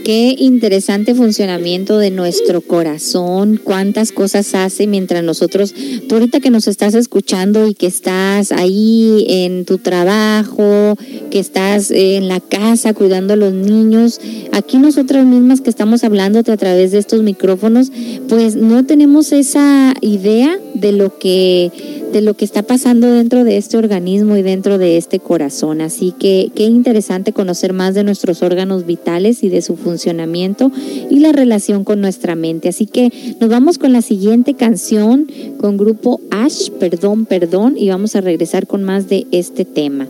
Qué 0.04 0.34
interesante 0.36 1.14
funcionamiento 1.14 1.98
de 1.98 2.10
nuestro 2.10 2.60
corazón, 2.60 3.60
cuántas 3.62 4.10
cosas 4.10 4.52
hace 4.56 4.88
mientras 4.88 5.22
nosotros, 5.22 5.72
tú 6.08 6.16
ahorita 6.16 6.40
que 6.40 6.50
nos 6.50 6.66
estás 6.66 6.94
escuchando 6.94 7.68
y 7.68 7.74
que 7.74 7.86
estás 7.86 8.50
ahí 8.50 9.24
en 9.28 9.64
tu 9.64 9.78
trabajo, 9.78 10.96
que 11.30 11.38
estás 11.38 11.92
en 11.92 12.26
la 12.26 12.40
casa 12.40 12.94
cuidando 12.94 13.34
a 13.34 13.36
los 13.36 13.52
niños, 13.52 14.20
aquí 14.50 14.78
nosotras 14.78 15.24
mismas 15.24 15.60
que 15.60 15.70
estamos 15.70 16.02
hablándote 16.02 16.50
a 16.50 16.56
través 16.56 16.90
de 16.90 16.98
estos 16.98 17.22
micrófonos, 17.22 17.92
pues 18.28 18.56
no 18.56 18.84
tenemos 18.84 19.30
esa 19.30 19.94
idea 20.00 20.58
de 20.74 20.90
lo 20.90 21.16
que 21.16 21.70
de 22.12 22.20
lo 22.20 22.34
que 22.34 22.44
está 22.44 22.62
pasando 22.62 23.10
dentro 23.10 23.42
de 23.42 23.56
este 23.56 23.78
organismo 23.78 24.36
y 24.36 24.42
dentro 24.42 24.78
de 24.78 24.98
este 24.98 25.18
corazón. 25.18 25.80
Así 25.80 26.12
que 26.12 26.52
qué 26.54 26.64
interesante 26.64 27.32
conocer 27.32 27.72
más 27.72 27.94
de 27.94 28.04
nuestros 28.04 28.42
órganos 28.42 28.86
vitales 28.86 29.42
y 29.42 29.48
de 29.48 29.62
su 29.62 29.76
funcionamiento 29.92 30.72
y 31.10 31.18
la 31.18 31.32
relación 31.32 31.84
con 31.84 32.00
nuestra 32.00 32.34
mente. 32.34 32.68
Así 32.68 32.86
que 32.86 33.12
nos 33.40 33.50
vamos 33.50 33.76
con 33.76 33.92
la 33.92 34.00
siguiente 34.00 34.54
canción 34.54 35.26
con 35.58 35.76
grupo 35.76 36.20
Ash, 36.30 36.70
perdón, 36.70 37.26
perdón, 37.26 37.74
y 37.76 37.90
vamos 37.90 38.16
a 38.16 38.22
regresar 38.22 38.66
con 38.66 38.82
más 38.82 39.08
de 39.08 39.26
este 39.32 39.64
tema. 39.64 40.08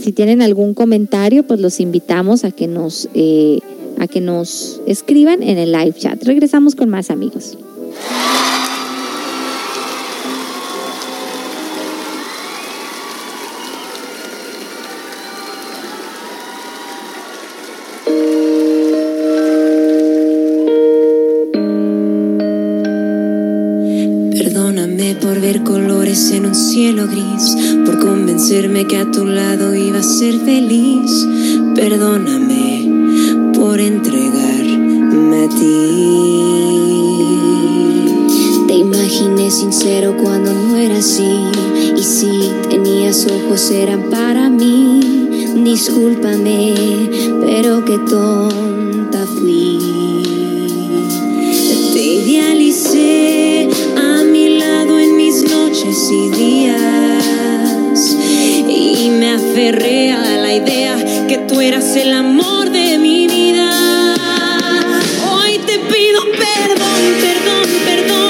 Si 0.00 0.12
tienen 0.12 0.40
algún 0.40 0.74
comentario, 0.74 1.42
pues 1.42 1.60
los 1.60 1.80
invitamos 1.80 2.44
a 2.44 2.52
que 2.52 2.68
nos, 2.68 3.08
eh, 3.14 3.58
a 3.98 4.06
que 4.06 4.20
nos 4.20 4.80
escriban 4.86 5.42
en 5.42 5.58
el 5.58 5.72
live 5.72 5.94
chat. 5.98 6.22
Regresamos 6.22 6.76
con 6.76 6.88
más 6.88 7.10
amigos. 7.10 7.58
Cielo 26.58 27.06
gris, 27.06 27.56
por 27.86 27.98
convencerme 28.00 28.86
que 28.86 28.98
a 28.98 29.10
tu 29.10 29.24
lado 29.24 29.74
iba 29.74 30.00
a 30.00 30.02
ser 30.02 30.38
feliz. 30.40 31.26
Perdóname 31.74 33.52
por 33.54 33.78
entregarme 33.78 35.44
a 35.44 35.48
ti. 35.48 35.88
Te 38.66 38.74
imaginé 38.74 39.50
sincero 39.50 40.16
cuando 40.20 40.52
no 40.52 40.76
era 40.76 40.98
así, 40.98 41.32
y 41.96 42.02
si 42.02 42.50
tenías 42.68 43.26
ojos 43.26 43.70
eran 43.70 44.10
para 44.10 44.50
mí. 44.50 45.00
Discúlpame, 45.64 46.74
pero 47.40 47.84
qué 47.84 47.98
tonta 47.98 49.26
fui. 49.38 49.78
Te 51.94 52.02
idealicé 52.02 53.17
y 58.68 59.10
me 59.10 59.32
aferré 59.32 60.12
a 60.12 60.36
la 60.36 60.54
idea 60.54 60.96
que 61.26 61.38
tú 61.38 61.60
eras 61.60 61.96
el 61.96 62.12
amor 62.12 62.70
de 62.70 62.98
mi 62.98 63.26
vida. 63.26 64.14
Hoy 65.28 65.58
te 65.66 65.80
pido 65.80 66.20
perdón, 66.38 67.00
perdón, 67.20 67.66
perdón 67.84 68.27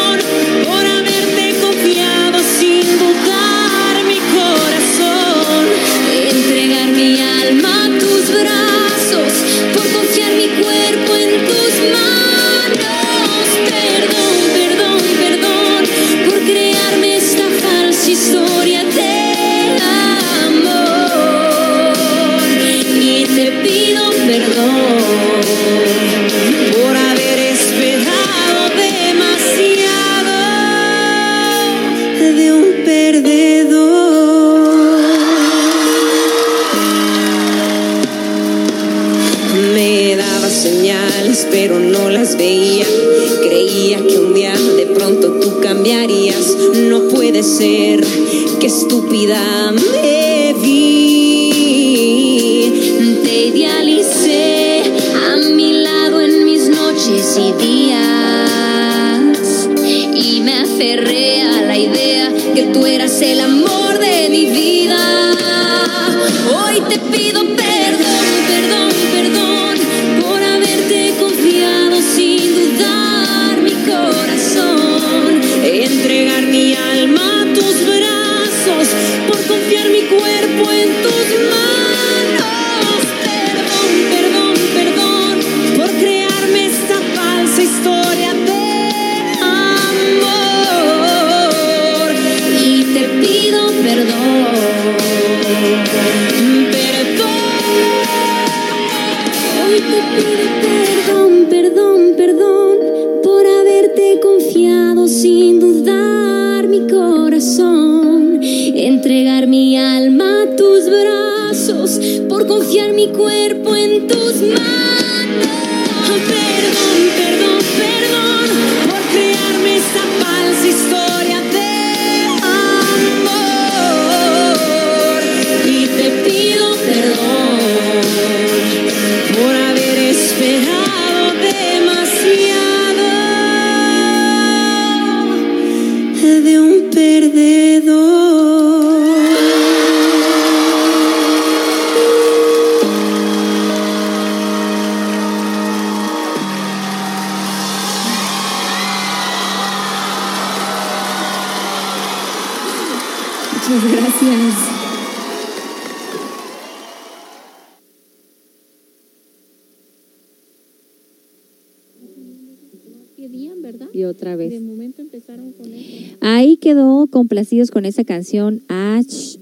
complacidos 167.38 167.70
con 167.70 167.84
esa 167.84 168.02
canción 168.02 168.62
Ash. 168.66 169.36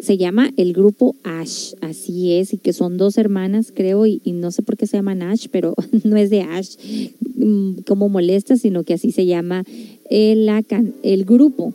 Se 0.00 0.16
llama 0.16 0.50
el 0.56 0.72
grupo 0.72 1.16
Ash, 1.22 1.74
así 1.82 2.32
es, 2.32 2.54
y 2.54 2.56
que 2.56 2.72
son 2.72 2.96
dos 2.96 3.18
hermanas, 3.18 3.72
creo, 3.74 4.06
y, 4.06 4.22
no 4.24 4.50
sé 4.52 4.62
por 4.62 4.78
qué 4.78 4.86
se 4.86 4.96
llaman 4.96 5.20
Ash, 5.20 5.48
pero 5.50 5.74
no 6.04 6.16
es 6.16 6.30
de 6.30 6.40
Ash 6.40 6.76
mm, 7.36 7.82
como 7.86 8.08
molesta, 8.08 8.56
sino 8.56 8.84
que 8.84 8.94
así 8.94 9.12
se 9.12 9.26
llama 9.26 9.64
el, 10.08 10.48
can- 10.66 10.94
el 11.02 11.26
grupo, 11.26 11.74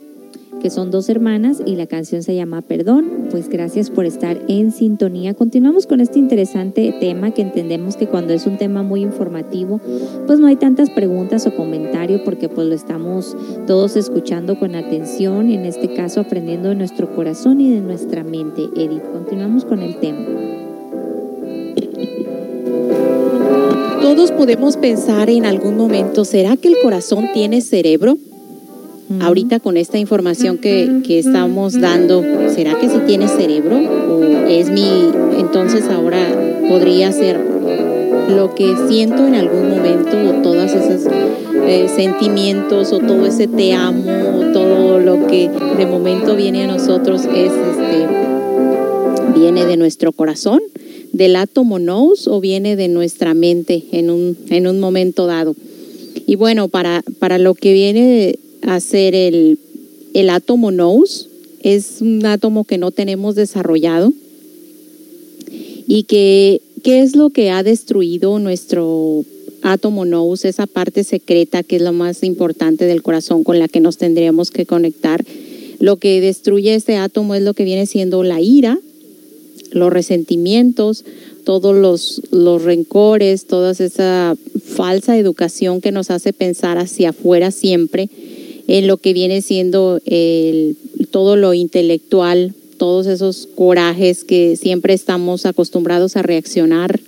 que 0.60 0.70
son 0.70 0.90
dos 0.90 1.08
hermanas 1.08 1.62
y 1.64 1.76
la 1.76 1.86
canción 1.86 2.24
se 2.24 2.34
llama 2.34 2.62
Perdón. 2.62 3.28
Pues 3.30 3.48
gracias 3.48 3.90
por 3.90 4.04
estar 4.04 4.42
en 4.48 4.72
sintonía. 4.72 5.34
Continuamos 5.34 5.86
con 5.86 6.00
este 6.00 6.18
interesante 6.18 6.92
tema 6.98 7.32
que 7.32 7.42
entendemos 7.42 7.96
que 7.96 8.08
cuando 8.08 8.32
es 8.32 8.46
un 8.46 8.58
tema 8.58 8.82
muy 8.82 9.02
informativo, 9.02 9.80
pues 10.26 10.40
no 10.40 10.48
hay 10.48 10.56
tantas 10.56 10.90
preguntas 10.90 11.46
o 11.46 11.54
comentarios 11.54 12.22
porque 12.22 12.48
pues 12.48 12.66
lo 12.66 12.74
estamos 12.74 12.97
todos 13.66 13.96
escuchando 13.96 14.58
con 14.58 14.74
atención 14.74 15.50
en 15.50 15.64
este 15.64 15.94
caso 15.94 16.20
aprendiendo 16.20 16.68
de 16.70 16.74
nuestro 16.74 17.14
corazón 17.14 17.60
y 17.60 17.70
de 17.74 17.80
nuestra 17.80 18.24
mente. 18.24 18.68
Edith, 18.76 19.02
continuamos 19.12 19.64
con 19.64 19.80
el 19.80 19.98
tema. 19.98 20.24
Todos 24.00 24.32
podemos 24.32 24.76
pensar 24.76 25.28
en 25.28 25.44
algún 25.44 25.76
momento, 25.76 26.24
¿será 26.24 26.56
que 26.56 26.68
el 26.68 26.76
corazón 26.82 27.28
tiene 27.34 27.60
cerebro? 27.60 28.16
Ahorita 29.20 29.58
con 29.58 29.76
esta 29.76 29.98
información 29.98 30.58
que, 30.58 31.00
que 31.04 31.18
estamos 31.18 31.80
dando, 31.80 32.22
¿será 32.54 32.78
que 32.78 32.88
sí 32.88 32.98
tiene 33.06 33.26
cerebro? 33.26 33.76
¿O 33.76 34.22
es 34.48 34.70
mi, 34.70 35.10
entonces 35.38 35.84
ahora 35.88 36.18
podría 36.68 37.10
ser 37.12 37.40
lo 38.28 38.54
que 38.54 38.74
siento 38.88 39.26
en 39.26 39.34
algún 39.34 39.70
momento, 39.70 40.16
o 40.16 40.42
todos 40.42 40.72
esos 40.72 41.10
eh, 41.68 41.88
sentimientos, 41.88 42.92
o 42.92 42.98
todo 42.98 43.26
ese 43.26 43.46
te 43.46 43.72
amo, 43.72 44.04
o 44.38 44.52
todo 44.52 44.98
lo 44.98 45.26
que 45.26 45.48
de 45.48 45.86
momento 45.86 46.34
viene 46.34 46.64
a 46.64 46.66
nosotros 46.66 47.22
es 47.26 47.52
este, 47.52 48.06
viene 49.38 49.66
de 49.66 49.76
nuestro 49.76 50.12
corazón, 50.12 50.60
del 51.12 51.36
átomo 51.36 51.78
nous 51.78 52.26
o 52.26 52.40
viene 52.40 52.76
de 52.76 52.88
nuestra 52.88 53.34
mente 53.34 53.84
en 53.92 54.10
un, 54.10 54.36
en 54.50 54.66
un 54.66 54.80
momento 54.80 55.26
dado. 55.26 55.54
Y 56.26 56.36
bueno, 56.36 56.68
para, 56.68 57.02
para 57.18 57.38
lo 57.38 57.54
que 57.54 57.72
viene 57.72 58.38
a 58.62 58.80
ser 58.80 59.14
el, 59.14 59.58
el 60.14 60.30
átomo 60.30 60.70
nous, 60.70 61.28
es 61.62 61.98
un 62.00 62.24
átomo 62.24 62.64
que 62.64 62.78
no 62.78 62.90
tenemos 62.90 63.34
desarrollado 63.34 64.12
y 65.86 66.04
que 66.04 66.60
qué 66.82 67.00
es 67.02 67.16
lo 67.16 67.30
que 67.30 67.50
ha 67.50 67.62
destruido 67.62 68.38
nuestro 68.38 69.24
átomo 69.62 70.04
nous, 70.04 70.44
esa 70.44 70.66
parte 70.66 71.04
secreta 71.04 71.62
que 71.62 71.76
es 71.76 71.82
lo 71.82 71.92
más 71.92 72.22
importante 72.22 72.84
del 72.84 73.02
corazón 73.02 73.44
con 73.44 73.58
la 73.58 73.68
que 73.68 73.80
nos 73.80 73.98
tendríamos 73.98 74.50
que 74.50 74.66
conectar. 74.66 75.24
Lo 75.78 75.96
que 75.96 76.20
destruye 76.20 76.74
este 76.74 76.96
átomo 76.96 77.34
es 77.34 77.42
lo 77.42 77.54
que 77.54 77.64
viene 77.64 77.86
siendo 77.86 78.22
la 78.22 78.40
ira, 78.40 78.78
los 79.70 79.92
resentimientos, 79.92 81.04
todos 81.44 81.74
los, 81.74 82.22
los 82.30 82.62
rencores, 82.62 83.46
toda 83.46 83.72
esa 83.72 84.36
falsa 84.64 85.16
educación 85.16 85.80
que 85.80 85.92
nos 85.92 86.10
hace 86.10 86.32
pensar 86.32 86.78
hacia 86.78 87.10
afuera 87.10 87.50
siempre, 87.50 88.08
en 88.66 88.86
lo 88.86 88.98
que 88.98 89.12
viene 89.12 89.40
siendo 89.40 90.00
el, 90.04 90.76
todo 91.10 91.36
lo 91.36 91.54
intelectual, 91.54 92.54
todos 92.76 93.06
esos 93.06 93.48
corajes 93.54 94.24
que 94.24 94.56
siempre 94.56 94.94
estamos 94.94 95.46
acostumbrados 95.46 96.16
a 96.16 96.22
reaccionar, 96.22 97.00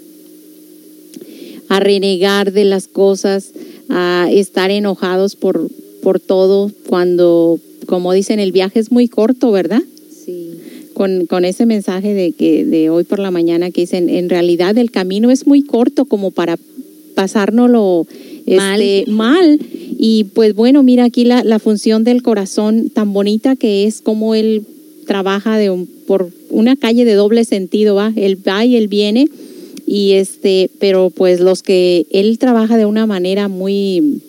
a 1.71 1.81
renegar 1.81 2.53
de 2.53 2.65
las 2.67 2.87
cosas, 2.89 3.53
a 3.89 4.29
estar 4.31 4.71
enojados 4.71 5.37
por, 5.37 5.71
por 6.03 6.21
todo, 6.21 6.71
cuando, 6.89 7.59
como 7.87 8.13
dicen, 8.13 8.39
el 8.41 8.53
viaje 8.53 8.79
es 8.81 8.93
muy 8.93 9.09
corto, 9.09 9.51
¿verdad? 9.53 9.83
Sí. 10.25 10.51
con, 10.95 11.25
con 11.27 11.45
ese 11.47 11.65
mensaje 11.65 12.13
de 12.13 12.33
que 12.33 12.65
de 12.67 12.91
hoy 12.91 13.05
por 13.05 13.19
la 13.21 13.31
mañana 13.31 13.71
que 13.71 13.81
dicen 13.83 14.11
en 14.11 14.29
realidad 14.29 14.77
el 14.77 14.91
camino 14.91 15.31
es 15.31 15.47
muy 15.47 15.63
corto 15.63 16.05
como 16.05 16.31
para 16.31 16.59
pasárnoslo 17.15 18.07
Mal. 18.47 18.81
este, 18.83 19.11
mal. 19.11 19.59
y 19.99 20.25
pues 20.35 20.55
bueno 20.55 20.83
mira 20.83 21.05
aquí 21.05 21.25
la, 21.25 21.43
la 21.45 21.59
función 21.59 22.05
del 22.05 22.23
corazón 22.23 22.91
tan 22.91 23.13
bonita 23.13 23.57
que 23.57 23.85
es 23.87 24.01
como 24.03 24.35
él 24.35 24.65
trabaja 25.07 25.57
de 25.57 25.71
un- 25.71 25.87
por 26.07 26.31
una 26.51 26.77
calle 26.77 27.05
de 27.05 27.15
doble 27.15 27.45
sentido 27.45 27.95
va 27.95 28.13
él 28.17 28.37
va 28.47 28.65
y 28.65 28.77
él 28.77 28.89
viene 28.89 29.29
y 29.91 30.12
este 30.12 30.71
pero 30.79 31.11
pues 31.11 31.41
los 31.41 31.65
que 31.65 32.07
él 32.12 32.39
trabaja 32.39 32.77
de 32.77 32.87
una 32.87 33.07
manera 33.07 33.49
muy 33.49 34.23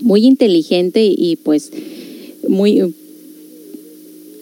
muy 0.00 0.24
inteligente 0.24 1.02
y 1.04 1.34
pues 1.34 1.72
muy 2.46 2.94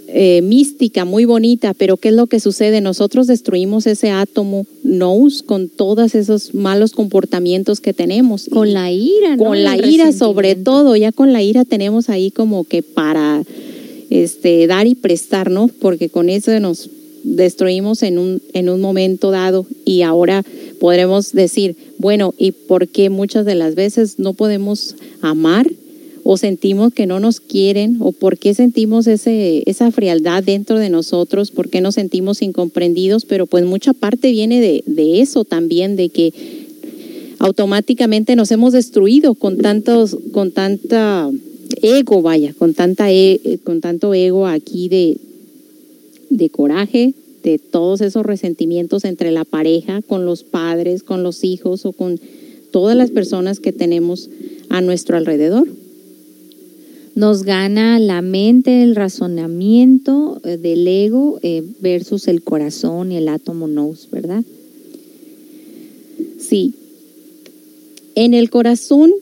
eh, 0.08 0.42
mística, 0.42 1.06
muy 1.06 1.24
bonita, 1.24 1.72
pero 1.72 1.96
¿qué 1.96 2.08
es 2.08 2.14
lo 2.14 2.26
que 2.26 2.38
sucede? 2.38 2.82
Nosotros 2.82 3.26
destruimos 3.26 3.86
ese 3.86 4.10
átomo 4.10 4.66
nous 4.84 5.42
con 5.42 5.70
todos 5.70 6.14
esos 6.14 6.54
malos 6.54 6.92
comportamientos 6.92 7.80
que 7.80 7.94
tenemos. 7.94 8.48
Con 8.50 8.74
la 8.74 8.92
ira, 8.92 9.36
¿no? 9.36 9.44
Con 9.44 9.64
la 9.64 9.74
El 9.74 9.90
ira 9.90 10.12
sobre 10.12 10.54
todo, 10.54 10.96
ya 10.96 11.12
con 11.12 11.32
la 11.32 11.42
ira 11.42 11.64
tenemos 11.64 12.10
ahí 12.10 12.30
como 12.30 12.64
que 12.64 12.82
para 12.82 13.42
este 14.10 14.66
dar 14.66 14.86
y 14.86 14.94
prestar, 14.94 15.50
¿no? 15.50 15.68
Porque 15.68 16.08
con 16.08 16.28
eso 16.28 16.58
nos 16.60 16.90
destruimos 17.26 18.02
en 18.02 18.18
un, 18.18 18.40
en 18.52 18.68
un 18.68 18.80
momento 18.80 19.30
dado 19.30 19.66
y 19.84 20.02
ahora 20.02 20.44
podremos 20.78 21.32
decir, 21.32 21.76
bueno, 21.98 22.34
¿y 22.38 22.52
por 22.52 22.88
qué 22.88 23.10
muchas 23.10 23.44
de 23.44 23.56
las 23.56 23.74
veces 23.74 24.18
no 24.18 24.32
podemos 24.34 24.94
amar 25.20 25.66
o 26.22 26.36
sentimos 26.36 26.92
que 26.92 27.06
no 27.06 27.20
nos 27.20 27.40
quieren 27.40 27.98
o 28.00 28.12
por 28.12 28.38
qué 28.38 28.54
sentimos 28.54 29.06
ese, 29.06 29.62
esa 29.66 29.90
frialdad 29.90 30.42
dentro 30.42 30.78
de 30.78 30.90
nosotros, 30.90 31.50
por 31.50 31.68
qué 31.68 31.80
nos 31.80 31.96
sentimos 31.96 32.42
incomprendidos, 32.42 33.24
pero 33.24 33.46
pues 33.46 33.64
mucha 33.64 33.92
parte 33.92 34.30
viene 34.30 34.60
de, 34.60 34.82
de 34.86 35.20
eso 35.20 35.44
también, 35.44 35.96
de 35.96 36.08
que 36.08 36.32
automáticamente 37.38 38.34
nos 38.36 38.50
hemos 38.50 38.72
destruido 38.72 39.34
con 39.34 39.58
tantos, 39.58 40.16
con 40.32 40.52
tanta 40.52 41.30
ego, 41.82 42.22
vaya, 42.22 42.54
con 42.56 42.74
tanta 42.74 43.12
e- 43.12 43.58
con 43.64 43.80
tanto 43.80 44.14
ego 44.14 44.46
aquí 44.46 44.88
de, 44.88 45.16
de 46.30 46.50
coraje, 46.50 47.14
de 47.42 47.58
todos 47.58 48.00
esos 48.00 48.26
resentimientos 48.26 49.04
entre 49.04 49.30
la 49.30 49.44
pareja, 49.44 50.02
con 50.02 50.24
los 50.24 50.42
padres, 50.42 51.02
con 51.02 51.22
los 51.22 51.44
hijos 51.44 51.86
o 51.86 51.92
con 51.92 52.18
todas 52.72 52.96
las 52.96 53.10
personas 53.10 53.60
que 53.60 53.72
tenemos 53.72 54.28
a 54.68 54.80
nuestro 54.80 55.16
alrededor. 55.16 55.68
Nos 57.14 57.44
gana 57.44 57.98
la 57.98 58.20
mente, 58.20 58.82
el 58.82 58.94
razonamiento 58.94 60.40
eh, 60.44 60.58
del 60.58 60.86
ego 60.86 61.38
eh, 61.42 61.62
versus 61.80 62.28
el 62.28 62.42
corazón 62.42 63.12
y 63.12 63.16
el 63.16 63.28
átomo 63.28 63.68
nous, 63.68 64.08
¿verdad? 64.10 64.44
Sí. 66.38 66.74
En 68.14 68.34
el 68.34 68.50
corazón, 68.50 69.12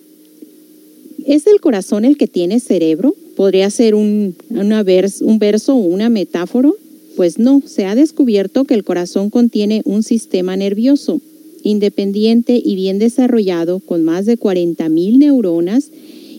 ¿es 1.25 1.47
el 1.47 1.61
corazón 1.61 2.05
el 2.05 2.17
que 2.17 2.27
tiene 2.27 2.59
cerebro? 2.59 3.15
Podría 3.37 3.71
ser 3.71 3.95
un, 3.95 4.35
una 4.51 4.83
vers- 4.85 5.23
un 5.23 5.39
verso 5.39 5.75
o 5.75 5.79
una 5.79 6.09
metáfora. 6.09 6.73
Pues 7.17 7.39
no, 7.39 7.63
se 7.65 7.85
ha 7.85 7.95
descubierto 7.95 8.65
que 8.65 8.75
el 8.75 8.85
corazón 8.85 9.31
contiene 9.31 9.83
un 9.85 10.03
sistema 10.03 10.57
nervioso 10.57 11.21
independiente 11.65 12.61
y 12.63 12.77
bien 12.77 12.99
desarrollado 12.99 13.81
con 13.81 14.05
más 14.05 14.27
de 14.27 14.39
40.000 14.39 15.19
neuronas 15.19 15.91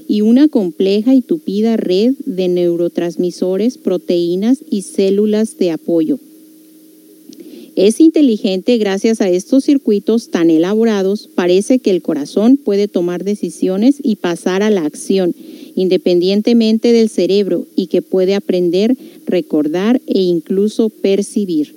y 0.08 0.22
una 0.22 0.48
compleja 0.48 1.16
y 1.16 1.22
tupida 1.22 1.78
red 1.78 2.14
de 2.26 2.48
neurotransmisores, 2.48 3.78
proteínas 3.80 4.60
y 4.70 4.84
células 4.84 5.58
de 5.58 5.72
apoyo. 5.72 6.20
Es 7.76 8.00
inteligente 8.00 8.78
gracias 8.78 9.20
a 9.20 9.30
estos 9.30 9.66
circuitos 9.66 10.30
tan 10.30 10.50
elaborados, 10.50 11.28
parece 11.34 11.80
que 11.80 11.92
el 11.92 12.02
corazón 12.02 12.56
puede 12.56 12.88
tomar 12.88 13.26
decisiones 13.26 13.98
y 14.02 14.16
pasar 14.16 14.64
a 14.64 14.70
la 14.70 14.86
acción, 14.86 15.36
independientemente 15.76 16.94
del 16.94 17.10
cerebro, 17.10 17.66
y 17.76 17.88
que 17.88 18.02
puede 18.02 18.34
aprender, 18.34 18.98
recordar 19.26 20.02
e 20.08 20.22
incluso 20.22 20.90
percibir. 20.90 21.76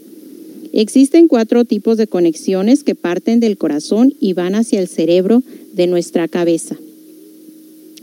Existen 0.72 1.28
cuatro 1.28 1.64
tipos 1.64 1.96
de 1.96 2.06
conexiones 2.06 2.84
que 2.84 2.94
parten 2.94 3.40
del 3.40 3.56
corazón 3.56 4.14
y 4.20 4.32
van 4.34 4.54
hacia 4.54 4.80
el 4.80 4.88
cerebro 4.88 5.42
de 5.72 5.86
nuestra 5.86 6.28
cabeza. 6.28 6.76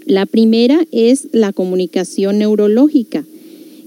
La 0.06 0.26
primera 0.26 0.86
es 0.92 1.30
la 1.32 1.54
comunicación 1.54 2.40
neurológica, 2.40 3.24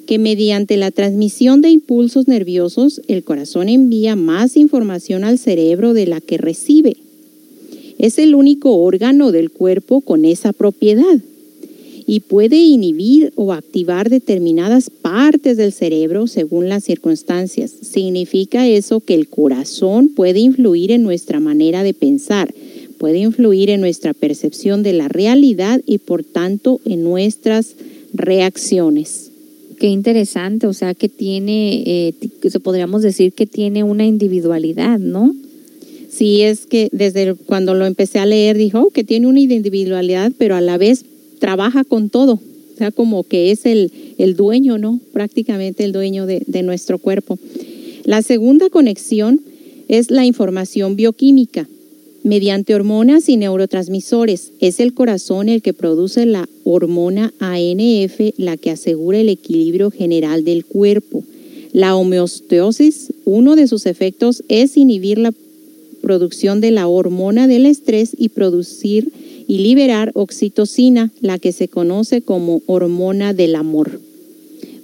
que 0.06 0.18
mediante 0.18 0.76
la 0.78 0.90
transmisión 0.90 1.60
de 1.60 1.70
impulsos 1.70 2.28
nerviosos 2.28 3.02
el 3.08 3.24
corazón 3.24 3.68
envía 3.68 4.16
más 4.16 4.56
información 4.56 5.22
al 5.22 5.38
cerebro 5.38 5.92
de 5.92 6.06
la 6.06 6.20
que 6.20 6.38
recibe. 6.38 6.96
Es 7.98 8.18
el 8.18 8.34
único 8.34 8.76
órgano 8.78 9.32
del 9.32 9.50
cuerpo 9.50 10.00
con 10.00 10.24
esa 10.24 10.52
propiedad 10.52 11.20
y 12.08 12.20
puede 12.20 12.56
inhibir 12.56 13.34
o 13.36 13.52
activar 13.52 14.08
determinadas 14.08 14.88
partes 14.88 15.58
del 15.58 15.74
cerebro 15.74 16.26
según 16.26 16.70
las 16.70 16.82
circunstancias. 16.84 17.70
Significa 17.82 18.66
eso 18.66 19.00
que 19.00 19.12
el 19.12 19.28
corazón 19.28 20.08
puede 20.08 20.38
influir 20.38 20.90
en 20.90 21.02
nuestra 21.02 21.38
manera 21.38 21.82
de 21.82 21.92
pensar, 21.92 22.54
puede 22.96 23.18
influir 23.18 23.68
en 23.68 23.82
nuestra 23.82 24.14
percepción 24.14 24.82
de 24.82 24.94
la 24.94 25.08
realidad 25.08 25.82
y 25.84 25.98
por 25.98 26.24
tanto 26.24 26.80
en 26.86 27.04
nuestras 27.04 27.74
reacciones. 28.14 29.30
Qué 29.78 29.88
interesante, 29.88 30.66
o 30.66 30.72
sea 30.72 30.94
que 30.94 31.10
tiene, 31.10 31.82
eh, 31.84 32.14
podríamos 32.62 33.02
decir 33.02 33.34
que 33.34 33.44
tiene 33.44 33.84
una 33.84 34.06
individualidad, 34.06 34.98
¿no? 34.98 35.36
Sí, 36.08 36.40
es 36.40 36.64
que 36.64 36.88
desde 36.90 37.34
cuando 37.34 37.74
lo 37.74 37.84
empecé 37.84 38.18
a 38.18 38.24
leer 38.24 38.56
dijo 38.56 38.80
oh, 38.80 38.90
que 38.90 39.04
tiene 39.04 39.26
una 39.26 39.40
individualidad, 39.40 40.32
pero 40.38 40.56
a 40.56 40.62
la 40.62 40.78
vez 40.78 41.04
trabaja 41.38 41.84
con 41.84 42.10
todo, 42.10 42.34
o 42.34 42.78
sea, 42.78 42.90
como 42.90 43.24
que 43.24 43.50
es 43.50 43.66
el, 43.66 43.90
el 44.18 44.36
dueño, 44.36 44.78
¿no? 44.78 45.00
Prácticamente 45.12 45.84
el 45.84 45.92
dueño 45.92 46.26
de, 46.26 46.62
nuestro 46.62 46.98
cuerpo. 46.98 47.38
La 48.04 48.22
segunda 48.22 48.70
conexión 48.70 49.40
es 49.88 50.10
la 50.10 50.24
información 50.24 50.96
bioquímica 50.96 51.68
mediante 52.22 52.74
hormonas 52.74 53.28
y 53.28 53.36
neurotransmisores. 53.36 54.52
Es 54.60 54.80
el 54.80 54.92
corazón 54.92 55.48
el 55.48 55.62
que 55.62 55.72
produce 55.72 56.26
la 56.26 56.48
hormona 56.64 57.32
ANF, 57.38 58.20
la 58.36 58.56
que 58.56 58.70
asegura 58.70 59.18
el 59.18 59.28
equilibrio 59.28 59.90
general 59.90 60.44
del 60.44 60.64
cuerpo. 60.64 61.24
La 61.72 61.96
homeostasis, 61.96 63.12
uno 63.24 63.56
de 63.56 63.66
sus 63.66 63.86
efectos 63.86 64.42
es 64.48 64.76
inhibir 64.76 65.18
la 65.18 65.32
producción 66.00 66.60
de 66.60 66.70
la 66.70 66.86
hormona 66.88 67.46
del 67.46 67.66
estrés 67.66 68.14
y 68.16 68.30
producir 68.30 69.12
y 69.48 69.58
liberar 69.58 70.12
oxitocina, 70.14 71.10
la 71.20 71.38
que 71.38 71.50
se 71.50 71.66
conoce 71.66 72.22
como 72.22 72.62
hormona 72.66 73.32
del 73.32 73.56
amor. 73.56 73.98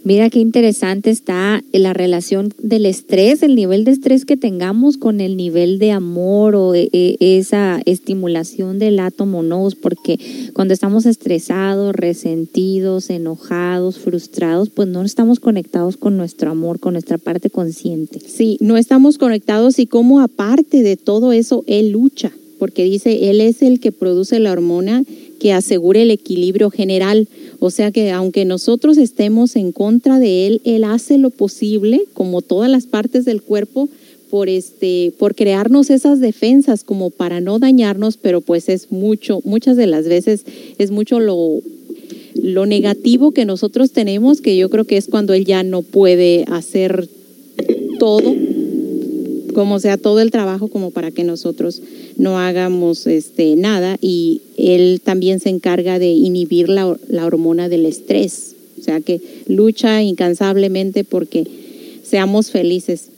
Mira 0.04 0.28
qué 0.28 0.38
interesante 0.38 1.08
está 1.08 1.62
la 1.72 1.94
relación 1.94 2.52
del 2.58 2.84
estrés, 2.84 3.42
el 3.42 3.54
nivel 3.54 3.84
de 3.84 3.92
estrés 3.92 4.26
que 4.26 4.36
tengamos 4.36 4.98
con 4.98 5.22
el 5.22 5.34
nivel 5.34 5.78
de 5.78 5.92
amor 5.92 6.54
o 6.56 6.74
e, 6.74 6.90
e, 6.92 7.16
esa 7.38 7.80
estimulación 7.86 8.78
del 8.78 9.00
átomo 9.00 9.42
nos, 9.42 9.74
porque 9.74 10.18
cuando 10.52 10.74
estamos 10.74 11.06
estresados, 11.06 11.94
resentidos, 11.94 13.08
enojados, 13.08 13.98
frustrados, 13.98 14.68
pues 14.68 14.88
no 14.88 15.02
estamos 15.02 15.40
conectados 15.40 15.96
con 15.96 16.18
nuestro 16.18 16.50
amor, 16.50 16.80
con 16.80 16.92
nuestra 16.92 17.16
parte 17.16 17.48
consciente. 17.48 18.20
Sí, 18.20 18.58
no 18.60 18.76
estamos 18.76 19.16
conectados 19.16 19.78
y 19.78 19.86
como 19.86 20.20
aparte 20.20 20.82
de 20.82 20.98
todo 20.98 21.32
eso, 21.32 21.64
él 21.66 21.92
lucha 21.92 22.30
porque 22.64 22.84
dice, 22.84 23.28
Él 23.28 23.42
es 23.42 23.60
el 23.60 23.78
que 23.78 23.92
produce 23.92 24.40
la 24.40 24.50
hormona 24.50 25.04
que 25.38 25.52
asegure 25.52 26.00
el 26.00 26.10
equilibrio 26.10 26.70
general. 26.70 27.28
O 27.58 27.68
sea 27.68 27.90
que 27.90 28.10
aunque 28.10 28.46
nosotros 28.46 28.96
estemos 28.96 29.54
en 29.56 29.70
contra 29.70 30.18
de 30.18 30.46
Él, 30.46 30.62
Él 30.64 30.84
hace 30.84 31.18
lo 31.18 31.28
posible, 31.28 32.00
como 32.14 32.40
todas 32.40 32.70
las 32.70 32.86
partes 32.86 33.26
del 33.26 33.42
cuerpo, 33.42 33.90
por 34.30 34.48
este, 34.48 35.12
por 35.18 35.34
crearnos 35.34 35.90
esas 35.90 36.20
defensas 36.20 36.84
como 36.84 37.10
para 37.10 37.42
no 37.42 37.58
dañarnos, 37.58 38.16
pero 38.16 38.40
pues 38.40 38.70
es 38.70 38.90
mucho, 38.90 39.42
muchas 39.44 39.76
de 39.76 39.86
las 39.86 40.08
veces 40.08 40.46
es 40.78 40.90
mucho 40.90 41.20
lo, 41.20 41.60
lo 42.32 42.64
negativo 42.64 43.32
que 43.32 43.44
nosotros 43.44 43.92
tenemos, 43.92 44.40
que 44.40 44.56
yo 44.56 44.70
creo 44.70 44.86
que 44.86 44.96
es 44.96 45.08
cuando 45.08 45.34
Él 45.34 45.44
ya 45.44 45.62
no 45.64 45.82
puede 45.82 46.46
hacer 46.48 47.10
todo 47.98 48.34
como 49.54 49.80
sea 49.80 49.96
todo 49.96 50.20
el 50.20 50.30
trabajo 50.30 50.68
como 50.68 50.90
para 50.90 51.10
que 51.10 51.24
nosotros 51.24 51.80
no 52.16 52.38
hagamos 52.38 53.06
este 53.06 53.56
nada 53.56 53.96
y 54.00 54.42
él 54.58 55.00
también 55.02 55.40
se 55.40 55.48
encarga 55.48 55.98
de 55.98 56.10
inhibir 56.12 56.68
la, 56.68 56.96
la 57.08 57.24
hormona 57.24 57.68
del 57.68 57.86
estrés, 57.86 58.54
o 58.78 58.82
sea 58.82 59.00
que 59.00 59.20
lucha 59.46 60.02
incansablemente 60.02 61.04
porque 61.04 61.46
seamos 62.02 62.50
felices. 62.50 63.08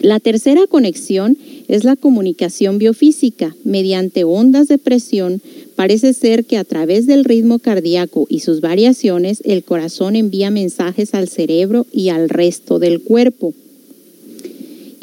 La 0.00 0.20
tercera 0.20 0.66
conexión 0.66 1.38
es 1.68 1.84
la 1.84 1.96
comunicación 1.96 2.78
biofísica. 2.78 3.54
Mediante 3.64 4.24
ondas 4.24 4.68
de 4.68 4.76
presión, 4.76 5.40
parece 5.76 6.12
ser 6.12 6.44
que 6.44 6.58
a 6.58 6.64
través 6.64 7.06
del 7.06 7.24
ritmo 7.24 7.58
cardíaco 7.58 8.26
y 8.28 8.40
sus 8.40 8.60
variaciones, 8.60 9.40
el 9.44 9.64
corazón 9.64 10.16
envía 10.16 10.50
mensajes 10.50 11.14
al 11.14 11.28
cerebro 11.28 11.86
y 11.92 12.08
al 12.08 12.28
resto 12.28 12.78
del 12.78 13.00
cuerpo. 13.00 13.54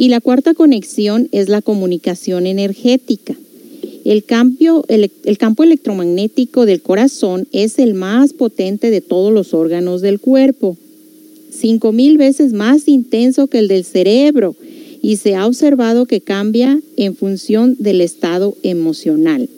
Y 0.01 0.09
la 0.09 0.19
cuarta 0.19 0.55
conexión 0.55 1.29
es 1.31 1.47
la 1.47 1.61
comunicación 1.61 2.47
energética. 2.47 3.35
El, 4.03 4.23
campo 4.23 5.63
electromagnético 5.63 6.65
del 6.65 6.81
corazón 6.81 7.47
es 7.51 7.77
el 7.77 7.93
más 7.93 8.33
potente 8.33 8.89
de 8.89 9.01
todos 9.01 9.31
los 9.31 9.53
órganos 9.53 10.01
del 10.01 10.19
cuerpo, 10.19 10.75
cinco 11.51 11.91
mil 11.91 12.17
veces 12.17 12.51
más 12.51 12.87
intenso 12.87 13.45
que 13.45 13.59
el 13.59 13.67
del 13.67 13.83
cerebro 13.83 14.55
y 15.03 15.17
se 15.17 15.35
ha 15.35 15.45
observado 15.45 16.07
que 16.07 16.19
cambia 16.19 16.81
en 16.97 17.15
función 17.15 17.75
del 17.77 18.01
estado 18.01 18.57
emocional. 18.63 19.49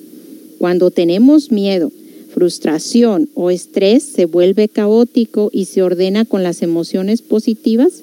Cuando 0.57 0.91
tenemos 0.91 1.53
miedo, 1.53 1.90
frustración 2.34 3.30
o 3.34 3.49
estrés, 3.49 4.03
se 4.03 4.26
vuelve 4.26 4.68
caótico 4.68 5.49
y 5.53 5.65
se 5.65 5.84
ordena 5.84 6.26
con 6.26 6.44
las 6.44 6.61
emociones 6.64 7.22
positivas 7.22 8.03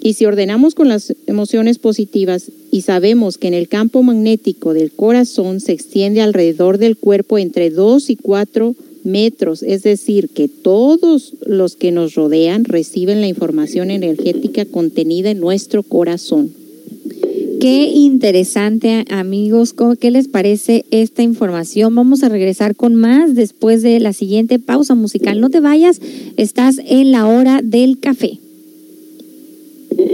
y 0.00 0.14
si 0.14 0.26
ordenamos 0.26 0.74
con 0.74 0.88
las 0.88 1.14
emociones 1.26 1.78
positivas 1.78 2.50
y 2.70 2.82
sabemos 2.82 3.38
que 3.38 3.48
en 3.48 3.54
el 3.54 3.68
campo 3.68 4.02
magnético 4.02 4.74
del 4.74 4.92
corazón 4.92 5.60
se 5.60 5.72
extiende 5.72 6.20
alrededor 6.20 6.78
del 6.78 6.96
cuerpo 6.96 7.38
entre 7.38 7.70
2 7.70 8.10
y 8.10 8.16
4 8.16 8.74
metros, 9.04 9.62
es 9.62 9.82
decir, 9.82 10.28
que 10.28 10.48
todos 10.48 11.34
los 11.46 11.76
que 11.76 11.92
nos 11.92 12.14
rodean 12.14 12.64
reciben 12.64 13.20
la 13.20 13.28
información 13.28 13.90
energética 13.90 14.64
contenida 14.64 15.30
en 15.30 15.40
nuestro 15.40 15.82
corazón. 15.82 16.50
Qué 17.60 17.88
interesante, 17.88 19.04
amigos. 19.10 19.74
¿Qué 19.98 20.12
les 20.12 20.28
parece 20.28 20.84
esta 20.92 21.22
información? 21.22 21.92
Vamos 21.92 22.22
a 22.22 22.28
regresar 22.28 22.76
con 22.76 22.94
más 22.94 23.34
después 23.34 23.82
de 23.82 23.98
la 23.98 24.12
siguiente 24.12 24.60
pausa 24.60 24.94
musical. 24.94 25.40
No 25.40 25.50
te 25.50 25.58
vayas, 25.58 26.00
estás 26.36 26.80
en 26.86 27.10
la 27.10 27.26
hora 27.26 27.60
del 27.62 27.98
café. 27.98 28.38
Cambia 29.98 30.06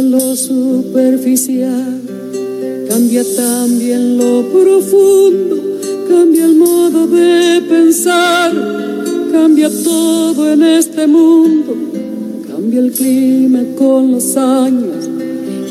lo 0.00 0.36
superficial, 0.36 2.00
cambia 2.88 3.22
también 3.36 4.16
lo 4.16 4.42
profundo, 4.50 5.56
cambia 6.08 6.46
el 6.46 6.56
modo 6.56 7.06
de 7.08 7.60
pensar, 7.68 8.54
cambia 9.30 9.68
todo 9.84 10.50
en 10.50 10.62
este 10.62 11.06
mundo, 11.06 11.76
Cambia 12.52 12.80
el 12.80 12.92
clima 12.92 13.62
con 13.78 14.12
los 14.12 14.36
años, 14.36 15.08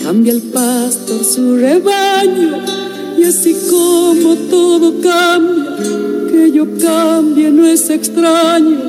cambia 0.02 0.34
el 0.34 0.41
pastor 0.41 1.24
su 1.24 1.56
rebaño. 1.56 2.58
Y 3.20 3.24
así 3.24 3.56
como 3.70 4.36
todo 4.49 4.99
cambia, 4.99 5.78
que 6.32 6.52
yo 6.52 6.66
cambie 6.80 7.52
no 7.52 7.68
es 7.68 7.88
extraño. 7.91 8.80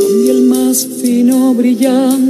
Cambia 0.00 0.32
el 0.32 0.42
más 0.42 0.84
fino 1.00 1.54
brillante 1.54 2.27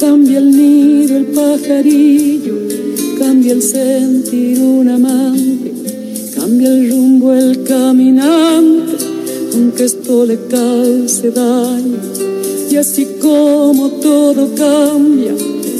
cambia 0.00 0.38
el 0.38 0.56
nido 0.56 1.16
el 1.16 1.26
pajarillo, 1.26 2.54
cambia 3.18 3.52
el 3.52 3.62
sentir 3.62 4.58
un 4.60 4.88
amante, 4.88 5.72
cambia 6.34 6.68
el 6.68 6.90
rumbo 6.90 7.32
el 7.32 7.62
caminante, 7.64 8.96
aunque 9.54 9.84
esto 9.84 10.24
le 10.26 10.38
cause 10.48 11.30
daño. 11.30 11.98
Y 12.70 12.76
así 12.76 13.06
como 13.20 13.90
todo 13.92 14.54
cambia, 14.54 15.34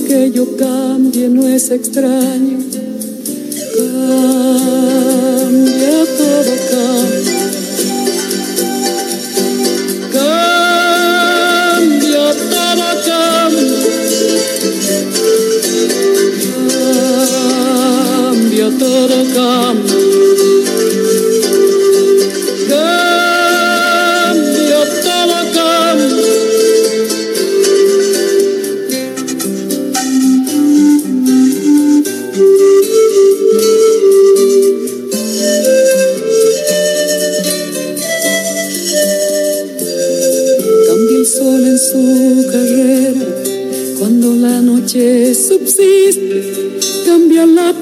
que 0.07 0.31
yo 0.31 0.57
cambie 0.57 1.29
no 1.29 1.49
es 1.49 1.71
extraño. 1.71 2.59
Cambia 3.77 4.45
todo. 6.19 6.53
Cambia 6.71 7.34
todo 18.79 19.09
cambia. 19.35 19.84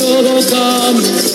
Cambia 0.00 0.42
todo 0.48 1.29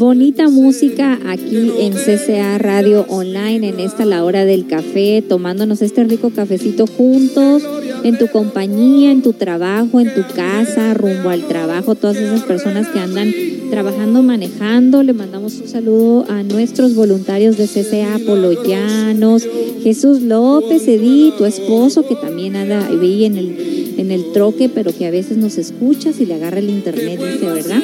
Bonita 0.00 0.48
música 0.48 1.18
aquí 1.26 1.72
en 1.78 1.92
CCA 1.92 2.56
Radio 2.56 3.04
Online, 3.10 3.68
en 3.68 3.80
esta 3.80 4.06
la 4.06 4.24
hora 4.24 4.46
del 4.46 4.66
café, 4.66 5.20
tomándonos 5.20 5.82
este 5.82 6.02
rico 6.04 6.30
cafecito 6.30 6.86
juntos, 6.86 7.62
en 8.02 8.16
tu 8.16 8.28
compañía, 8.28 9.12
en 9.12 9.20
tu 9.20 9.34
trabajo, 9.34 10.00
en 10.00 10.14
tu 10.14 10.22
casa, 10.34 10.94
rumbo 10.94 11.28
al 11.28 11.46
trabajo, 11.46 11.96
todas 11.96 12.16
esas 12.16 12.44
personas 12.44 12.88
que 12.88 12.98
andan 12.98 13.30
trabajando, 13.70 14.22
manejando. 14.22 15.02
Le 15.02 15.12
mandamos 15.12 15.56
un 15.60 15.68
saludo 15.68 16.24
a 16.30 16.44
nuestros 16.44 16.94
voluntarios 16.94 17.58
de 17.58 17.66
CCA, 17.66 18.18
Poloyanos, 18.24 19.46
Jesús 19.82 20.22
López, 20.22 20.88
Edith, 20.88 21.36
tu 21.36 21.44
esposo, 21.44 22.08
que 22.08 22.14
también 22.14 22.56
anda 22.56 22.86
ahí 22.86 23.26
en 23.26 23.36
el, 23.36 23.94
en 23.98 24.12
el 24.12 24.32
troque, 24.32 24.70
pero 24.70 24.96
que 24.96 25.04
a 25.04 25.10
veces 25.10 25.36
nos 25.36 25.58
escucha 25.58 26.14
si 26.14 26.24
le 26.24 26.36
agarra 26.36 26.60
el 26.60 26.70
internet, 26.70 27.20
dice, 27.20 27.44
¿verdad? 27.44 27.82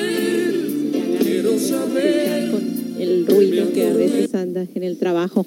El 3.07 3.25
ruido 3.25 3.73
que 3.73 3.87
a 3.87 3.95
veces 3.95 4.35
anda 4.35 4.67
en 4.75 4.83
el 4.83 4.99
trabajo. 4.99 5.47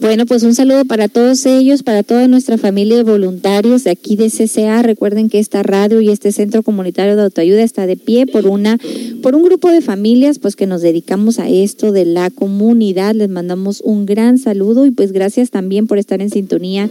Bueno, 0.00 0.24
pues 0.24 0.44
un 0.44 0.54
saludo 0.54 0.84
para 0.84 1.08
todos 1.08 1.44
ellos, 1.44 1.82
para 1.82 2.04
toda 2.04 2.28
nuestra 2.28 2.58
familia 2.58 2.96
de 2.96 3.02
voluntarios 3.02 3.82
de 3.82 3.90
aquí 3.90 4.14
de 4.14 4.30
CCA. 4.30 4.82
Recuerden 4.82 5.28
que 5.28 5.40
esta 5.40 5.64
radio 5.64 6.00
y 6.00 6.10
este 6.10 6.30
centro 6.30 6.62
comunitario 6.62 7.16
de 7.16 7.22
autoayuda 7.22 7.64
está 7.64 7.86
de 7.86 7.96
pie 7.96 8.26
por 8.26 8.46
una 8.46 8.78
por 9.20 9.34
un 9.34 9.42
grupo 9.42 9.72
de 9.72 9.80
familias 9.80 10.38
pues 10.38 10.54
que 10.54 10.66
nos 10.66 10.80
dedicamos 10.80 11.40
a 11.40 11.48
esto 11.48 11.90
de 11.90 12.04
la 12.04 12.30
comunidad. 12.30 13.16
Les 13.16 13.30
mandamos 13.30 13.80
un 13.80 14.06
gran 14.06 14.38
saludo 14.38 14.86
y 14.86 14.92
pues 14.92 15.10
gracias 15.10 15.50
también 15.50 15.88
por 15.88 15.98
estar 15.98 16.22
en 16.22 16.30
sintonía 16.30 16.88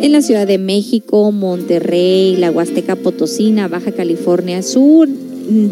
en 0.00 0.12
la 0.12 0.22
Ciudad 0.22 0.46
de 0.46 0.58
México, 0.58 1.32
Monterrey, 1.32 2.36
la 2.36 2.52
Huasteca 2.52 2.94
Potosina, 2.94 3.66
Baja 3.66 3.90
California 3.90 4.62
Sur, 4.62 5.08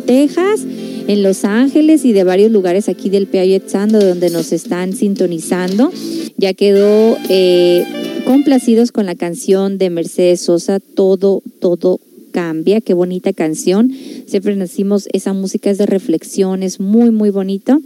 Texas 0.04 0.66
en 1.08 1.22
Los 1.22 1.44
Ángeles 1.44 2.04
y 2.04 2.12
de 2.12 2.24
varios 2.24 2.50
lugares 2.50 2.88
aquí 2.88 3.10
del 3.10 3.26
Piaget 3.26 3.68
Sando 3.68 4.00
donde 4.00 4.30
nos 4.30 4.52
están 4.52 4.92
sintonizando. 4.92 5.90
Ya 6.36 6.54
quedó 6.54 7.16
eh, 7.28 7.84
complacidos 8.24 8.92
con 8.92 9.06
la 9.06 9.14
canción 9.14 9.78
de 9.78 9.90
Mercedes 9.90 10.40
Sosa, 10.40 10.80
Todo, 10.80 11.42
Todo 11.60 12.00
Cambia. 12.32 12.80
Qué 12.80 12.94
bonita 12.94 13.32
canción. 13.32 13.92
Siempre 14.26 14.56
decimos, 14.56 15.08
esa 15.12 15.32
música 15.32 15.70
es 15.70 15.78
de 15.78 15.86
reflexión, 15.86 16.62
es 16.62 16.80
muy, 16.80 17.10
muy 17.10 17.30
bonito. 17.30 17.80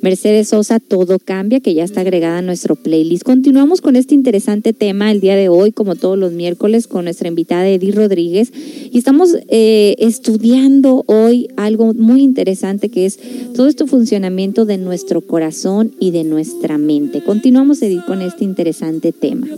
Mercedes 0.00 0.48
Sosa, 0.48 0.78
Todo 0.78 1.18
Cambia, 1.18 1.60
que 1.60 1.74
ya 1.74 1.84
está 1.84 2.02
agregada 2.02 2.38
a 2.38 2.42
nuestro 2.42 2.76
playlist. 2.76 3.24
Continuamos 3.24 3.80
con 3.80 3.96
este 3.96 4.14
interesante 4.14 4.72
tema 4.72 5.10
el 5.10 5.20
día 5.20 5.36
de 5.36 5.48
hoy, 5.48 5.72
como 5.72 5.96
todos 5.96 6.16
los 6.16 6.32
miércoles, 6.32 6.86
con 6.86 7.04
nuestra 7.04 7.28
invitada 7.28 7.68
Edith 7.68 7.94
Rodríguez. 7.94 8.52
Y 8.90 8.96
estamos 8.96 9.36
eh, 9.48 9.96
estudiando 9.98 11.04
hoy 11.06 11.48
algo 11.56 11.92
muy 11.94 12.22
interesante 12.22 12.88
que 12.88 13.06
es 13.06 13.18
todo 13.54 13.66
este 13.66 13.86
funcionamiento 13.86 14.64
de 14.64 14.78
nuestro 14.78 15.20
corazón 15.20 15.92
y 15.98 16.12
de 16.12 16.24
nuestra 16.24 16.78
mente. 16.78 17.22
Continuamos, 17.22 17.82
Edith, 17.82 18.04
con 18.06 18.22
este 18.22 18.44
interesante 18.44 19.12
tema. 19.12 19.48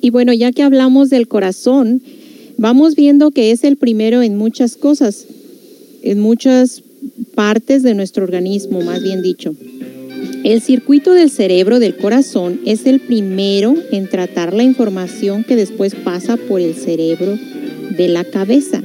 Y 0.00 0.10
bueno, 0.10 0.32
ya 0.32 0.50
que 0.50 0.62
hablamos 0.62 1.10
del 1.10 1.28
corazón, 1.28 2.02
vamos 2.62 2.94
viendo 2.94 3.32
que 3.32 3.50
es 3.50 3.64
el 3.64 3.76
primero 3.76 4.22
en 4.22 4.36
muchas 4.36 4.76
cosas, 4.76 5.26
en 6.04 6.20
muchas 6.20 6.84
partes 7.34 7.82
de 7.82 7.94
nuestro 7.94 8.22
organismo, 8.22 8.80
más 8.82 9.02
bien 9.02 9.20
dicho. 9.20 9.56
El 10.44 10.62
circuito 10.62 11.12
del 11.12 11.28
cerebro 11.28 11.80
del 11.80 11.96
corazón 11.96 12.60
es 12.64 12.86
el 12.86 13.00
primero 13.00 13.74
en 13.90 14.08
tratar 14.08 14.54
la 14.54 14.62
información 14.62 15.42
que 15.42 15.56
después 15.56 15.96
pasa 15.96 16.36
por 16.36 16.60
el 16.60 16.74
cerebro 16.74 17.36
de 17.96 18.06
la 18.06 18.22
cabeza. 18.22 18.80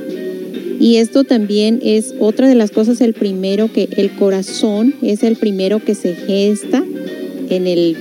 Y 0.80 0.95
esto 0.95 1.24
también 1.24 1.80
es 1.84 2.16
otra 2.20 2.48
de 2.48 2.56
las 2.56 2.72
cosas, 2.72 2.99
el 2.99 3.14
primero 3.14 3.72
que 3.72 3.90
el 3.98 4.10
corazón 4.16 4.95
es 5.04 5.22
el 5.22 5.36
primero 5.36 5.86
que 5.86 5.94
se 5.94 6.16
gesta 6.16 6.84
en 7.49 7.68
el, 7.68 7.95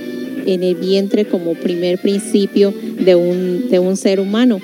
en 0.47 0.63
el 0.63 0.73
vientre 0.73 1.25
como 1.25 1.53
primer 1.53 2.01
principio 2.01 2.73
de 2.99 3.13
un, 3.13 3.69
de 3.69 3.77
un 3.77 3.95
ser 3.95 4.19
humano. 4.19 4.59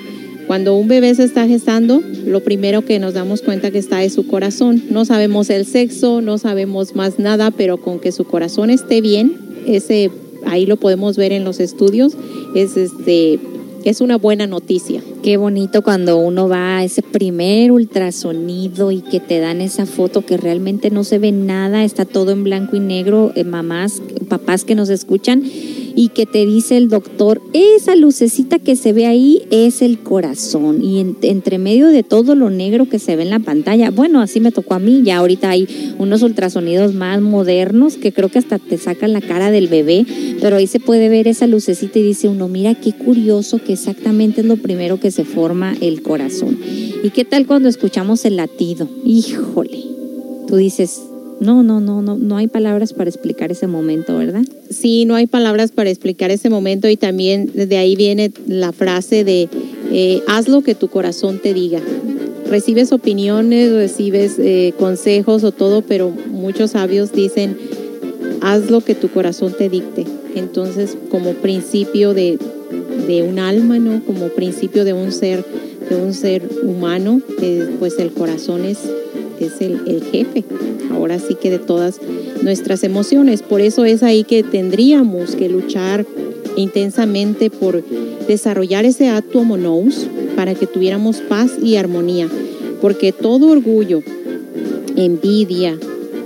Cuando 0.54 0.76
un 0.76 0.86
bebé 0.86 1.12
se 1.16 1.24
está 1.24 1.48
gestando, 1.48 2.00
lo 2.26 2.44
primero 2.44 2.84
que 2.84 3.00
nos 3.00 3.12
damos 3.12 3.42
cuenta 3.42 3.72
que 3.72 3.78
está 3.78 4.04
es 4.04 4.12
su 4.12 4.28
corazón. 4.28 4.84
No 4.88 5.04
sabemos 5.04 5.50
el 5.50 5.66
sexo, 5.66 6.20
no 6.20 6.38
sabemos 6.38 6.94
más 6.94 7.18
nada, 7.18 7.50
pero 7.50 7.78
con 7.78 7.98
que 7.98 8.12
su 8.12 8.22
corazón 8.22 8.70
esté 8.70 9.00
bien, 9.00 9.36
ese 9.66 10.12
ahí 10.46 10.64
lo 10.64 10.76
podemos 10.76 11.16
ver 11.16 11.32
en 11.32 11.42
los 11.42 11.58
estudios, 11.58 12.16
es 12.54 12.76
este 12.76 13.40
es 13.84 14.00
una 14.00 14.16
buena 14.16 14.46
noticia. 14.46 15.02
Qué 15.24 15.38
bonito 15.38 15.80
cuando 15.80 16.18
uno 16.18 16.50
va 16.50 16.76
a 16.76 16.84
ese 16.84 17.00
primer 17.00 17.72
ultrasonido 17.72 18.92
y 18.92 19.00
que 19.00 19.20
te 19.20 19.40
dan 19.40 19.62
esa 19.62 19.86
foto 19.86 20.26
que 20.26 20.36
realmente 20.36 20.90
no 20.90 21.02
se 21.02 21.18
ve 21.18 21.32
nada, 21.32 21.82
está 21.82 22.04
todo 22.04 22.30
en 22.30 22.44
blanco 22.44 22.76
y 22.76 22.80
negro, 22.80 23.32
eh, 23.34 23.42
mamás, 23.42 24.02
papás 24.28 24.64
que 24.64 24.74
nos 24.74 24.90
escuchan 24.90 25.42
y 25.96 26.08
que 26.08 26.26
te 26.26 26.44
dice 26.44 26.76
el 26.76 26.88
doctor, 26.88 27.40
esa 27.52 27.94
lucecita 27.94 28.58
que 28.58 28.76
se 28.76 28.92
ve 28.92 29.06
ahí 29.06 29.42
es 29.50 29.80
el 29.80 30.00
corazón 30.00 30.82
y 30.82 31.00
entre 31.22 31.58
medio 31.58 31.88
de 31.88 32.02
todo 32.02 32.34
lo 32.34 32.50
negro 32.50 32.88
que 32.88 32.98
se 32.98 33.16
ve 33.16 33.22
en 33.22 33.30
la 33.30 33.38
pantalla, 33.38 33.90
bueno, 33.90 34.20
así 34.20 34.40
me 34.40 34.52
tocó 34.52 34.74
a 34.74 34.78
mí, 34.78 35.02
ya 35.04 35.18
ahorita 35.18 35.50
hay 35.50 35.94
unos 35.98 36.22
ultrasonidos 36.22 36.94
más 36.94 37.20
modernos 37.20 37.96
que 37.96 38.12
creo 38.12 38.28
que 38.28 38.38
hasta 38.38 38.58
te 38.58 38.76
sacan 38.76 39.12
la 39.12 39.20
cara 39.20 39.50
del 39.50 39.68
bebé, 39.68 40.04
pero 40.40 40.56
ahí 40.56 40.66
se 40.66 40.80
puede 40.80 41.08
ver 41.08 41.28
esa 41.28 41.46
lucecita 41.46 41.98
y 41.98 42.02
dice 42.02 42.28
uno, 42.28 42.48
mira 42.48 42.74
qué 42.74 42.92
curioso 42.92 43.58
que 43.64 43.74
exactamente 43.74 44.40
es 44.40 44.46
lo 44.46 44.56
primero 44.56 44.98
que 45.00 45.10
se 45.14 45.24
forma 45.24 45.74
el 45.80 46.02
corazón. 46.02 46.58
¿Y 47.02 47.10
qué 47.10 47.24
tal 47.24 47.46
cuando 47.46 47.68
escuchamos 47.68 48.24
el 48.24 48.36
latido? 48.36 48.88
Híjole, 49.04 49.84
tú 50.48 50.56
dices, 50.56 51.00
no, 51.40 51.62
no, 51.62 51.80
no, 51.80 52.02
no, 52.02 52.16
no 52.16 52.36
hay 52.36 52.48
palabras 52.48 52.92
para 52.92 53.10
explicar 53.10 53.52
ese 53.52 53.66
momento, 53.66 54.16
¿verdad? 54.18 54.42
Sí, 54.70 55.04
no 55.04 55.14
hay 55.14 55.26
palabras 55.26 55.72
para 55.72 55.90
explicar 55.90 56.30
ese 56.30 56.50
momento 56.50 56.88
y 56.88 56.96
también 56.96 57.50
de 57.54 57.76
ahí 57.76 57.96
viene 57.96 58.32
la 58.46 58.72
frase 58.72 59.24
de 59.24 59.48
eh, 59.92 60.22
haz 60.26 60.48
lo 60.48 60.62
que 60.62 60.74
tu 60.74 60.88
corazón 60.88 61.40
te 61.42 61.54
diga. 61.54 61.80
Recibes 62.48 62.92
opiniones, 62.92 63.72
recibes 63.72 64.38
eh, 64.38 64.74
consejos 64.78 65.44
o 65.44 65.52
todo, 65.52 65.82
pero 65.82 66.10
muchos 66.10 66.72
sabios 66.72 67.12
dicen 67.12 67.56
haz 68.40 68.70
lo 68.70 68.80
que 68.80 68.94
tu 68.94 69.08
corazón 69.08 69.54
te 69.56 69.68
dicte. 69.68 70.04
Entonces, 70.34 70.96
como 71.10 71.32
principio 71.34 72.14
de, 72.14 72.38
de 73.06 73.22
un 73.22 73.38
alma, 73.38 73.78
¿no? 73.78 74.04
Como 74.04 74.28
principio 74.28 74.84
de 74.84 74.92
un 74.92 75.12
ser, 75.12 75.44
de 75.88 75.96
un 75.96 76.14
ser 76.14 76.48
humano, 76.62 77.20
pues 77.78 77.98
el 77.98 78.12
corazón 78.12 78.64
es 78.64 78.78
es 79.40 79.60
el, 79.60 80.02
jefe, 80.10 80.44
ahora 80.90 81.18
sí 81.18 81.34
que 81.34 81.50
de 81.50 81.58
todas 81.58 82.00
nuestras 82.42 82.84
emociones. 82.84 83.42
Por 83.42 83.60
eso 83.60 83.84
es 83.84 84.02
ahí 84.02 84.24
que 84.24 84.42
tendríamos 84.42 85.34
que 85.36 85.48
luchar 85.48 86.06
intensamente 86.56 87.50
por 87.50 87.84
desarrollar 88.26 88.84
ese 88.84 89.08
atumo 89.08 89.56
nous 89.56 90.06
para 90.36 90.54
que 90.54 90.66
tuviéramos 90.66 91.18
paz 91.18 91.52
y 91.62 91.76
armonía, 91.76 92.28
porque 92.80 93.12
todo 93.12 93.48
orgullo, 93.48 94.02
envidia, 94.96 95.78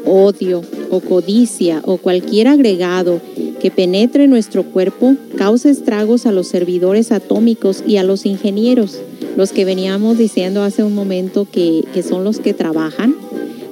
odio 0.05 0.63
o 0.91 1.01
codicia 1.01 1.81
o 1.85 1.97
cualquier 1.97 2.49
agregado 2.49 3.21
que 3.61 3.71
penetre 3.71 4.25
en 4.25 4.31
nuestro 4.31 4.63
cuerpo 4.65 5.17
causa 5.37 5.71
estragos 5.71 6.27
a 6.27 6.33
los 6.33 6.49
servidores 6.49 7.13
atómicos 7.13 7.83
y 7.87 7.97
a 7.97 8.03
los 8.03 8.27
ingenieros 8.27 9.01
los 9.39 9.53
que 9.53 9.65
veníamos 9.65 10.19
diciendo 10.19 10.65
hace 10.65 10.83
un 10.83 10.97
momento 10.97 11.47
que, 11.49 11.85
son 12.03 12.25
los 12.25 12.41
que 12.41 12.55
trabajan, 12.55 13.15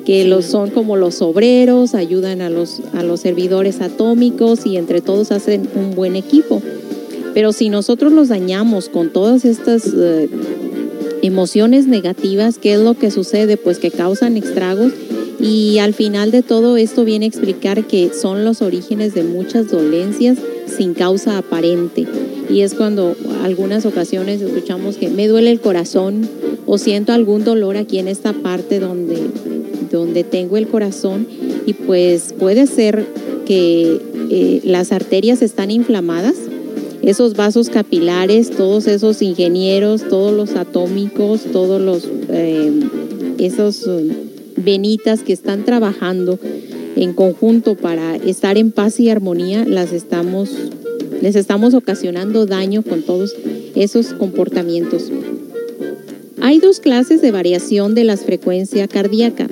que 0.04 0.24
los 0.24 0.44
son 0.44 0.70
como 0.70 0.96
los 0.96 1.20
obreros, 1.22 1.96
ayudan 1.96 2.40
a 2.40 2.48
los, 2.48 2.82
a 2.94 3.02
los 3.02 3.18
servidores 3.18 3.80
atómicos 3.80 4.64
y 4.64 4.76
entre 4.76 5.00
todos 5.00 5.32
hacen 5.32 5.68
un 5.74 5.96
buen 5.96 6.14
equipo. 6.14 6.62
Pero 7.34 7.52
si 7.52 7.68
nosotros 7.68 8.12
los 8.12 8.28
dañamos 8.28 8.88
con 8.88 9.12
todas 9.12 9.44
estas 9.44 9.92
eh, 9.92 10.28
emociones 11.22 11.88
negativas, 11.88 12.58
¿qué 12.58 12.74
es 12.74 12.78
lo 12.78 12.94
que 12.94 13.10
sucede? 13.10 13.56
Pues 13.56 13.80
que 13.80 13.90
causan 13.90 14.36
estragos 14.36 14.92
y 15.38 15.78
al 15.78 15.94
final 15.94 16.30
de 16.30 16.42
todo 16.42 16.76
esto 16.76 17.04
viene 17.04 17.26
a 17.26 17.28
explicar 17.28 17.84
que 17.84 18.10
son 18.12 18.44
los 18.44 18.62
orígenes 18.62 19.14
de 19.14 19.22
muchas 19.22 19.70
dolencias 19.70 20.38
sin 20.66 20.94
causa 20.94 21.38
aparente. 21.38 22.06
Y 22.48 22.60
es 22.60 22.74
cuando 22.74 23.14
algunas 23.42 23.86
ocasiones 23.86 24.40
escuchamos 24.40 24.96
que 24.96 25.08
me 25.08 25.28
duele 25.28 25.50
el 25.50 25.60
corazón 25.60 26.28
o 26.64 26.78
siento 26.78 27.12
algún 27.12 27.44
dolor 27.44 27.76
aquí 27.76 27.98
en 27.98 28.08
esta 28.08 28.32
parte 28.32 28.80
donde, 28.80 29.18
donde 29.90 30.24
tengo 30.24 30.56
el 30.56 30.68
corazón 30.68 31.26
y 31.66 31.74
pues 31.74 32.34
puede 32.38 32.66
ser 32.66 33.06
que 33.44 34.00
eh, 34.30 34.60
las 34.64 34.92
arterias 34.92 35.42
están 35.42 35.70
inflamadas, 35.70 36.34
esos 37.02 37.34
vasos 37.34 37.68
capilares, 37.68 38.50
todos 38.50 38.86
esos 38.88 39.22
ingenieros, 39.22 40.08
todos 40.08 40.32
los 40.32 40.56
atómicos, 40.56 41.42
todos 41.52 41.80
los 41.80 42.08
eh, 42.30 42.72
esos 43.38 43.86
venitas 44.66 45.22
que 45.22 45.32
están 45.32 45.64
trabajando 45.64 46.38
en 46.96 47.12
conjunto 47.14 47.76
para 47.76 48.16
estar 48.16 48.58
en 48.58 48.72
paz 48.72 48.98
y 48.98 49.08
armonía, 49.08 49.64
las 49.64 49.92
estamos, 49.92 50.50
les 51.22 51.36
estamos 51.36 51.72
ocasionando 51.72 52.46
daño 52.46 52.82
con 52.82 53.02
todos 53.02 53.34
esos 53.76 54.12
comportamientos. 54.12 55.10
Hay 56.40 56.58
dos 56.58 56.80
clases 56.80 57.22
de 57.22 57.30
variación 57.30 57.94
de 57.94 58.04
la 58.04 58.16
frecuencia 58.16 58.88
cardíaca. 58.88 59.46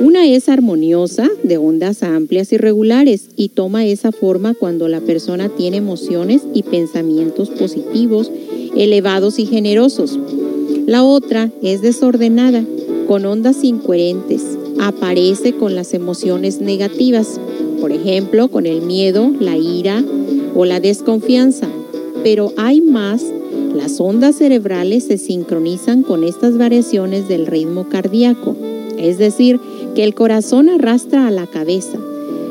Una 0.00 0.26
es 0.26 0.48
armoniosa, 0.48 1.28
de 1.42 1.58
ondas 1.58 2.02
amplias 2.02 2.52
y 2.52 2.56
regulares, 2.56 3.28
y 3.36 3.50
toma 3.50 3.84
esa 3.84 4.12
forma 4.12 4.54
cuando 4.54 4.88
la 4.88 5.00
persona 5.00 5.48
tiene 5.48 5.78
emociones 5.78 6.42
y 6.54 6.62
pensamientos 6.62 7.50
positivos, 7.50 8.30
elevados 8.76 9.38
y 9.38 9.46
generosos. 9.46 10.18
La 10.86 11.02
otra 11.02 11.50
es 11.62 11.82
desordenada, 11.82 12.64
con 13.06 13.26
ondas 13.26 13.64
incoherentes, 13.64 14.59
aparece 14.80 15.52
con 15.52 15.74
las 15.74 15.92
emociones 15.92 16.60
negativas, 16.60 17.38
por 17.80 17.92
ejemplo, 17.92 18.48
con 18.48 18.64
el 18.64 18.80
miedo, 18.80 19.30
la 19.38 19.56
ira 19.56 20.02
o 20.54 20.64
la 20.64 20.80
desconfianza. 20.80 21.68
Pero 22.24 22.52
hay 22.56 22.80
más, 22.80 23.22
las 23.74 24.00
ondas 24.00 24.36
cerebrales 24.36 25.04
se 25.04 25.18
sincronizan 25.18 26.02
con 26.02 26.24
estas 26.24 26.56
variaciones 26.56 27.28
del 27.28 27.46
ritmo 27.46 27.88
cardíaco, 27.88 28.56
es 28.98 29.18
decir, 29.18 29.60
que 29.94 30.02
el 30.02 30.14
corazón 30.14 30.70
arrastra 30.70 31.26
a 31.26 31.30
la 31.30 31.46
cabeza. 31.46 31.98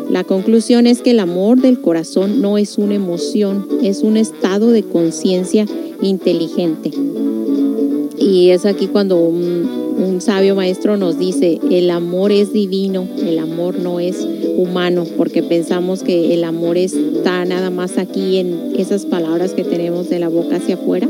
La 0.10 0.23
conclusión 0.23 0.88
es 0.88 1.01
que 1.01 1.11
el 1.11 1.19
amor 1.19 1.60
del 1.60 1.81
corazón 1.81 2.41
no 2.41 2.57
es 2.57 2.77
una 2.77 2.95
emoción, 2.95 3.68
es 3.84 4.01
un 4.01 4.18
estado 4.18 4.72
de 4.72 4.84
conciencia 4.84 5.65
inteligente. 6.01 6.91
Y 8.18 8.49
es 8.49 8.65
aquí 8.65 8.88
cuando 8.88 9.31
un 9.99 10.21
sabio 10.21 10.55
maestro 10.55 10.97
nos 10.97 11.19
dice, 11.19 11.59
el 11.69 11.91
amor 11.91 12.31
es 12.31 12.53
divino, 12.53 13.07
el 13.26 13.38
amor 13.38 13.77
no 13.80 13.99
es 13.99 14.26
humano, 14.57 15.05
porque 15.17 15.43
pensamos 15.43 16.03
que 16.03 16.34
el 16.34 16.43
amor 16.43 16.77
está 16.77 17.45
nada 17.45 17.69
más 17.69 17.97
aquí 17.97 18.38
en 18.38 18.73
esas 18.77 19.05
palabras 19.05 19.53
que 19.53 19.63
tenemos 19.63 20.09
de 20.09 20.19
la 20.19 20.30
boca 20.30 20.55
hacia 20.55 20.76
afuera, 20.76 21.07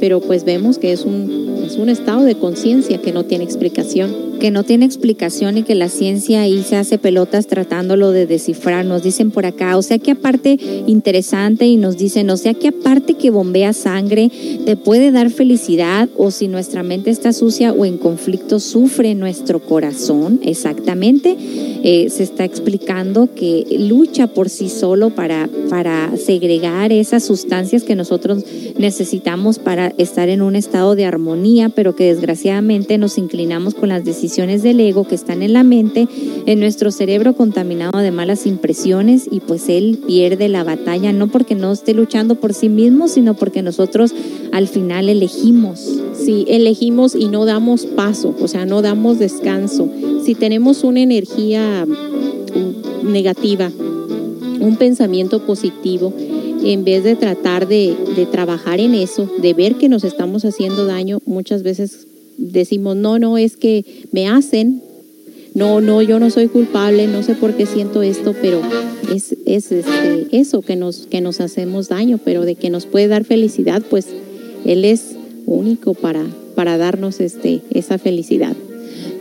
pero 0.00 0.20
pues 0.20 0.44
vemos 0.44 0.78
que 0.78 0.92
es 0.92 1.04
un, 1.04 1.62
es 1.66 1.76
un 1.76 1.88
estado 1.88 2.22
de 2.22 2.36
conciencia 2.36 2.98
que 2.98 3.12
no 3.12 3.24
tiene 3.24 3.44
explicación 3.44 4.27
que 4.38 4.50
no 4.50 4.64
tiene 4.64 4.86
explicación 4.86 5.58
y 5.58 5.62
que 5.62 5.74
la 5.74 5.88
ciencia 5.88 6.42
ahí 6.42 6.62
se 6.62 6.76
hace 6.76 6.98
pelotas 6.98 7.46
tratándolo 7.46 8.12
de 8.12 8.26
descifrar. 8.26 8.84
Nos 8.84 9.02
dicen 9.02 9.30
por 9.30 9.46
acá, 9.46 9.76
o 9.76 9.82
sea 9.82 9.98
que 9.98 10.12
aparte 10.12 10.58
interesante 10.86 11.66
y 11.66 11.76
nos 11.76 11.96
dicen, 11.96 12.30
o 12.30 12.36
sea 12.36 12.54
que 12.54 12.68
aparte 12.68 13.14
que 13.14 13.30
bombea 13.30 13.72
sangre, 13.72 14.30
te 14.64 14.76
puede 14.76 15.10
dar 15.10 15.30
felicidad 15.30 16.08
o 16.16 16.30
si 16.30 16.48
nuestra 16.48 16.82
mente 16.82 17.10
está 17.10 17.32
sucia 17.32 17.72
o 17.72 17.84
en 17.84 17.98
conflicto, 17.98 18.60
sufre 18.60 19.14
nuestro 19.14 19.58
corazón. 19.58 20.40
Exactamente, 20.44 21.36
eh, 21.82 22.08
se 22.10 22.22
está 22.22 22.44
explicando 22.44 23.28
que 23.34 23.66
lucha 23.78 24.28
por 24.28 24.48
sí 24.48 24.68
solo 24.68 25.10
para, 25.10 25.48
para 25.68 26.16
segregar 26.16 26.92
esas 26.92 27.24
sustancias 27.24 27.82
que 27.82 27.96
nosotros 27.96 28.44
necesitamos 28.78 29.58
para 29.58 29.88
estar 29.98 30.28
en 30.28 30.42
un 30.42 30.54
estado 30.56 30.94
de 30.94 31.04
armonía, 31.04 31.68
pero 31.68 31.96
que 31.96 32.04
desgraciadamente 32.04 32.98
nos 32.98 33.18
inclinamos 33.18 33.74
con 33.74 33.88
las 33.88 34.04
decisiones 34.04 34.27
del 34.36 34.80
ego 34.80 35.04
que 35.04 35.14
están 35.14 35.42
en 35.42 35.52
la 35.52 35.62
mente, 35.62 36.06
en 36.46 36.60
nuestro 36.60 36.90
cerebro 36.90 37.34
contaminado 37.34 37.98
de 37.98 38.10
malas 38.10 38.46
impresiones 38.46 39.26
y 39.30 39.40
pues 39.40 39.68
él 39.68 39.98
pierde 40.06 40.48
la 40.48 40.64
batalla, 40.64 41.12
no 41.12 41.28
porque 41.28 41.54
no 41.54 41.72
esté 41.72 41.94
luchando 41.94 42.34
por 42.36 42.54
sí 42.54 42.68
mismo, 42.68 43.08
sino 43.08 43.34
porque 43.34 43.62
nosotros 43.62 44.14
al 44.52 44.68
final 44.68 45.08
elegimos. 45.08 45.80
Sí, 46.14 46.44
elegimos 46.48 47.14
y 47.14 47.28
no 47.28 47.46
damos 47.46 47.86
paso, 47.86 48.34
o 48.40 48.48
sea, 48.48 48.66
no 48.66 48.82
damos 48.82 49.18
descanso. 49.18 49.88
Si 50.24 50.34
tenemos 50.34 50.84
una 50.84 51.00
energía 51.00 51.86
mm, 51.86 53.10
negativa, 53.10 53.70
un 54.60 54.76
pensamiento 54.76 55.40
positivo, 55.40 56.12
en 56.62 56.84
vez 56.84 57.02
de 57.02 57.16
tratar 57.16 57.66
de, 57.66 57.96
trabajar 58.30 58.80
en 58.80 58.94
eso, 58.94 59.28
de 59.40 59.54
ver 59.54 59.76
que 59.76 59.88
nos 59.88 60.04
estamos 60.04 60.44
haciendo 60.44 60.86
daño, 60.86 61.20
muchas 61.24 61.62
veces 61.62 62.06
decimos, 62.38 62.96
no, 62.96 63.18
no, 63.18 63.36
es 63.36 63.56
que 63.56 63.84
me 64.12 64.26
hacen, 64.28 64.82
no, 65.54 65.80
no, 65.80 66.00
yo 66.00 66.18
no 66.18 66.30
soy 66.30 66.48
culpable, 66.48 67.06
no 67.08 67.22
sé 67.22 67.34
por 67.34 67.54
qué 67.54 67.66
siento 67.66 68.02
esto, 68.02 68.34
pero 68.40 68.62
es, 69.14 69.36
es 69.44 69.72
este, 69.72 70.28
eso 70.32 70.62
que 70.62 70.76
nos, 70.76 71.06
que 71.06 71.20
nos 71.20 71.40
hacemos 71.40 71.88
daño, 71.88 72.18
pero 72.24 72.44
de 72.44 72.54
que 72.54 72.70
nos 72.70 72.86
puede 72.86 73.08
dar 73.08 73.24
felicidad, 73.24 73.82
pues 73.90 74.06
Él 74.64 74.84
es 74.84 75.16
único 75.46 75.94
para, 75.94 76.24
para 76.54 76.78
darnos 76.78 77.20
este, 77.20 77.60
esa 77.70 77.98
felicidad. 77.98 78.56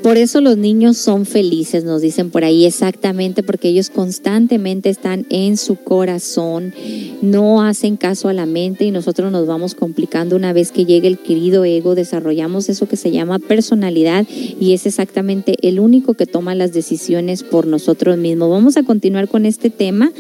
Por 0.04 0.18
eso 0.18 0.42
los 0.42 0.58
niños 0.58 0.98
son 0.98 1.26
felices, 1.26 1.84
nos 1.84 2.02
dicen 2.02 2.30
por 2.30 2.44
ahí 2.44 2.66
exactamente, 2.66 3.44
porque 3.44 3.70
ellos 3.70 3.90
constantemente 3.90 4.90
están 4.90 5.26
en 5.30 5.58
su 5.58 5.76
corazón, 5.76 6.74
no 7.22 7.62
hacen 7.62 7.98
caso 7.98 8.30
a 8.30 8.34
la 8.34 8.46
mente 8.46 8.86
y 8.86 8.92
nosotros 8.92 9.32
nos 9.32 9.48
vamos 9.48 9.76
complicando. 9.76 10.36
Una 10.36 10.54
vez 10.54 10.72
que 10.72 10.86
llega 10.86 11.08
el 11.08 11.18
querido 11.18 11.66
ego, 11.66 11.96
desarrollamos 11.96 12.70
eso 12.70 12.88
que 12.88 12.96
se 12.96 13.12
llama 13.12 13.40
personalidad 13.40 14.26
y 14.30 14.74
es 14.74 14.86
exactamente 14.86 15.56
el 15.62 15.80
único 15.80 16.14
que 16.14 16.26
toma 16.26 16.56
las 16.56 16.74
decisiones 16.74 17.44
por 17.44 17.68
nosotros 17.68 18.18
mismos. 18.18 18.50
Vamos 18.50 18.78
a 18.78 18.84
continuar 18.84 19.28
con 19.28 19.46
este 19.46 19.70
tema. 19.70 20.12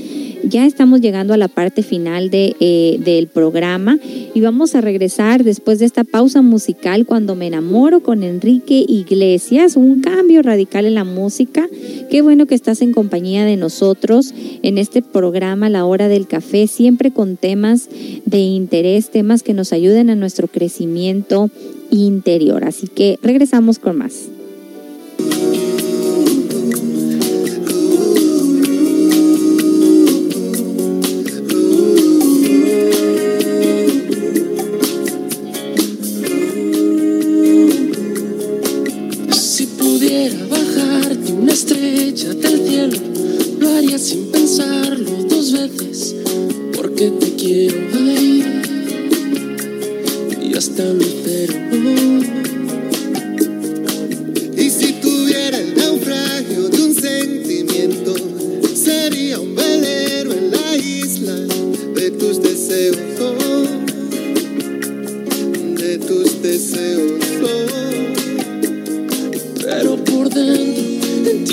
Ya 0.43 0.65
estamos 0.65 1.01
llegando 1.01 1.33
a 1.33 1.37
la 1.37 1.47
parte 1.47 1.83
final 1.83 2.29
de, 2.29 2.55
eh, 2.59 2.99
del 3.03 3.27
programa 3.27 3.99
y 4.33 4.39
vamos 4.39 4.75
a 4.75 4.81
regresar 4.81 5.43
después 5.43 5.79
de 5.79 5.85
esta 5.85 6.03
pausa 6.03 6.41
musical 6.41 7.05
cuando 7.05 7.35
me 7.35 7.47
enamoro 7.47 8.01
con 8.01 8.23
Enrique 8.23 8.85
Iglesias, 8.87 9.66
un 9.75 10.01
cambio 10.01 10.41
radical 10.41 10.85
en 10.85 10.95
la 10.95 11.03
música. 11.03 11.67
Qué 12.09 12.21
bueno 12.21 12.45
que 12.45 12.55
estás 12.55 12.81
en 12.81 12.93
compañía 12.93 13.45
de 13.45 13.57
nosotros 13.57 14.33
en 14.63 14.77
este 14.77 15.01
programa 15.01 15.69
La 15.69 15.85
Hora 15.85 16.07
del 16.07 16.27
Café, 16.27 16.67
siempre 16.67 17.11
con 17.11 17.37
temas 17.37 17.89
de 18.25 18.39
interés, 18.39 19.09
temas 19.09 19.43
que 19.43 19.53
nos 19.53 19.73
ayuden 19.73 20.09
a 20.09 20.15
nuestro 20.15 20.47
crecimiento 20.47 21.49
interior. 21.89 22.63
Así 22.63 22.87
que 22.87 23.19
regresamos 23.21 23.79
con 23.79 23.97
más. 23.97 24.29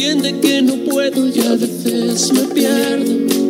Entiende 0.04 0.40
que 0.40 0.62
no 0.62 0.76
puedo 0.84 1.28
y 1.28 1.40
a 1.40 1.52
veces 1.52 2.32
me 2.32 2.42
pierdo. 2.54 3.43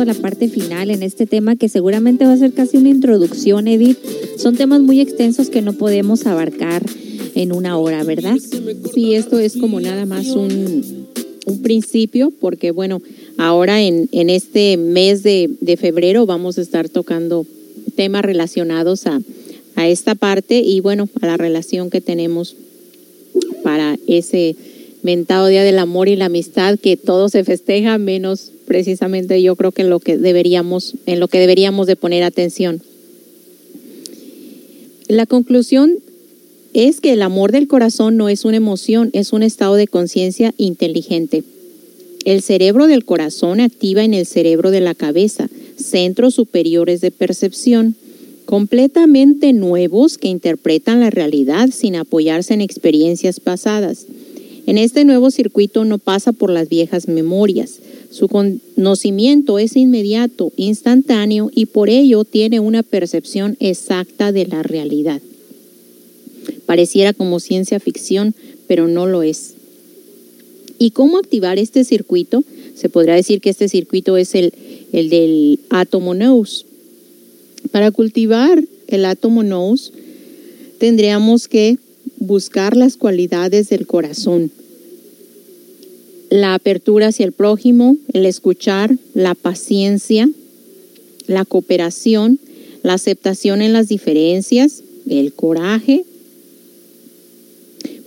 A 0.00 0.04
la 0.04 0.14
parte 0.14 0.48
final 0.48 0.90
en 0.90 1.02
este 1.02 1.26
tema 1.26 1.56
que 1.56 1.68
seguramente 1.68 2.24
va 2.24 2.32
a 2.32 2.36
ser 2.36 2.52
casi 2.52 2.76
una 2.76 2.88
introducción, 2.88 3.68
Edith. 3.68 3.98
Son 4.36 4.56
temas 4.56 4.80
muy 4.80 5.00
extensos 5.00 5.50
que 5.50 5.62
no 5.62 5.72
podemos 5.72 6.26
abarcar 6.26 6.84
en 7.34 7.52
una 7.52 7.78
hora, 7.78 8.02
¿verdad? 8.04 8.36
Sí, 8.94 9.14
esto 9.14 9.38
es 9.38 9.56
como 9.56 9.80
nada 9.80 10.06
más 10.06 10.28
un, 10.28 11.06
un 11.46 11.62
principio, 11.62 12.32
porque 12.40 12.70
bueno, 12.70 13.00
ahora 13.36 13.82
en, 13.82 14.08
en 14.12 14.30
este 14.30 14.76
mes 14.76 15.22
de, 15.22 15.50
de 15.60 15.76
febrero 15.76 16.26
vamos 16.26 16.58
a 16.58 16.62
estar 16.62 16.88
tocando 16.88 17.46
temas 17.96 18.22
relacionados 18.22 19.06
a, 19.06 19.20
a 19.76 19.88
esta 19.88 20.14
parte 20.14 20.60
y 20.60 20.80
bueno, 20.80 21.08
a 21.20 21.26
la 21.26 21.36
relación 21.36 21.90
que 21.90 22.00
tenemos 22.00 22.56
para 23.62 23.96
ese 24.06 24.56
mentado 25.02 25.46
Día 25.46 25.64
del 25.64 25.78
Amor 25.78 26.08
y 26.08 26.16
la 26.16 26.26
Amistad 26.26 26.78
que 26.78 26.96
todo 26.96 27.28
se 27.28 27.44
festeja, 27.44 27.98
menos 27.98 28.52
precisamente 28.66 29.40
yo 29.42 29.56
creo 29.56 29.72
que 29.72 29.82
en 29.82 29.90
lo 29.90 30.00
que 30.00 30.18
deberíamos, 30.18 30.94
en 31.06 31.20
lo 31.20 31.28
que 31.28 31.38
deberíamos 31.38 31.86
de 31.86 31.96
poner 31.96 32.22
atención. 32.22 32.82
La 35.08 35.24
conclusión 35.26 35.96
es 36.74 37.00
que 37.00 37.14
el 37.14 37.22
amor 37.22 37.50
del 37.50 37.66
corazón 37.66 38.16
no 38.16 38.28
es 38.28 38.44
una 38.44 38.58
emoción, 38.58 39.10
es 39.14 39.32
un 39.32 39.42
estado 39.42 39.74
de 39.74 39.86
conciencia 39.86 40.52
inteligente. 40.58 41.44
El 42.24 42.42
cerebro 42.42 42.86
del 42.86 43.06
corazón 43.06 43.60
activa 43.60 44.04
en 44.04 44.12
el 44.12 44.26
cerebro 44.26 44.70
de 44.70 44.80
la 44.80 44.94
cabeza, 44.94 45.48
centros 45.76 46.34
superiores 46.34 47.00
de 47.00 47.10
percepción, 47.10 47.96
completamente 48.44 49.52
nuevos 49.52 50.18
que 50.18 50.28
interpretan 50.28 51.00
la 51.00 51.10
realidad 51.10 51.70
sin 51.72 51.96
apoyarse 51.96 52.54
en 52.54 52.60
experiencias 52.60 53.40
pasadas. 53.40 54.06
En 54.68 54.76
este 54.76 55.06
nuevo 55.06 55.30
circuito 55.30 55.86
no 55.86 55.96
pasa 55.96 56.32
por 56.32 56.50
las 56.50 56.68
viejas 56.68 57.08
memorias. 57.08 57.78
Su 58.10 58.28
conocimiento 58.28 59.58
es 59.58 59.76
inmediato, 59.76 60.52
instantáneo 60.56 61.50
y 61.54 61.64
por 61.64 61.88
ello 61.88 62.24
tiene 62.24 62.60
una 62.60 62.82
percepción 62.82 63.56
exacta 63.60 64.30
de 64.30 64.44
la 64.44 64.62
realidad. 64.62 65.22
Pareciera 66.66 67.14
como 67.14 67.40
ciencia 67.40 67.80
ficción, 67.80 68.34
pero 68.66 68.88
no 68.88 69.06
lo 69.06 69.22
es. 69.22 69.54
¿Y 70.78 70.90
cómo 70.90 71.16
activar 71.16 71.58
este 71.58 71.82
circuito? 71.82 72.44
Se 72.74 72.90
podría 72.90 73.14
decir 73.14 73.40
que 73.40 73.48
este 73.48 73.70
circuito 73.70 74.18
es 74.18 74.34
el, 74.34 74.52
el 74.92 75.08
del 75.08 75.60
átomo 75.70 76.12
nous. 76.12 76.66
Para 77.70 77.90
cultivar 77.90 78.62
el 78.86 79.06
átomo 79.06 79.42
nous, 79.42 79.92
tendríamos 80.76 81.48
que 81.48 81.78
buscar 82.18 82.76
las 82.76 82.96
cualidades 82.96 83.68
del 83.68 83.86
corazón. 83.86 84.50
La 86.30 86.54
apertura 86.54 87.08
hacia 87.08 87.24
el 87.24 87.32
prójimo, 87.32 87.96
el 88.12 88.26
escuchar, 88.26 88.96
la 89.14 89.34
paciencia, 89.34 90.28
la 91.26 91.44
cooperación, 91.44 92.38
la 92.82 92.94
aceptación 92.94 93.62
en 93.62 93.72
las 93.72 93.88
diferencias, 93.88 94.82
el 95.08 95.32
coraje, 95.32 96.04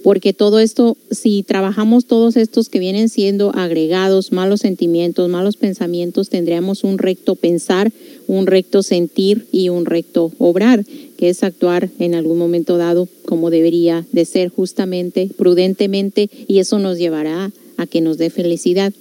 porque 0.03 0.33
todo 0.33 0.59
esto, 0.59 0.97
si 1.11 1.43
trabajamos 1.43 2.05
todos 2.05 2.35
estos 2.35 2.69
que 2.69 2.79
vienen 2.79 3.09
siendo 3.09 3.51
agregados, 3.55 4.31
malos 4.31 4.61
sentimientos, 4.61 5.29
malos 5.29 5.57
pensamientos, 5.57 6.29
tendríamos 6.29 6.83
un 6.83 6.97
recto 6.97 7.35
pensar, 7.35 7.91
un 8.27 8.47
recto 8.47 8.81
sentir 8.83 9.45
y 9.51 9.69
un 9.69 9.85
recto 9.85 10.31
obrar, 10.39 10.83
que 11.21 11.29
es 11.29 11.43
actuar 11.43 11.87
en 11.99 12.15
algún 12.15 12.39
momento 12.39 12.77
dado 12.77 13.07
como 13.25 13.51
debería 13.51 14.07
de 14.11 14.25
ser 14.25 14.49
justamente, 14.49 15.29
prudentemente, 15.37 16.31
y 16.47 16.57
eso 16.57 16.79
nos 16.79 16.97
llevará 16.97 17.51
a 17.77 17.85
que 17.85 18.01
nos 18.01 18.17
dé 18.17 18.31
felicidad. 18.31 18.91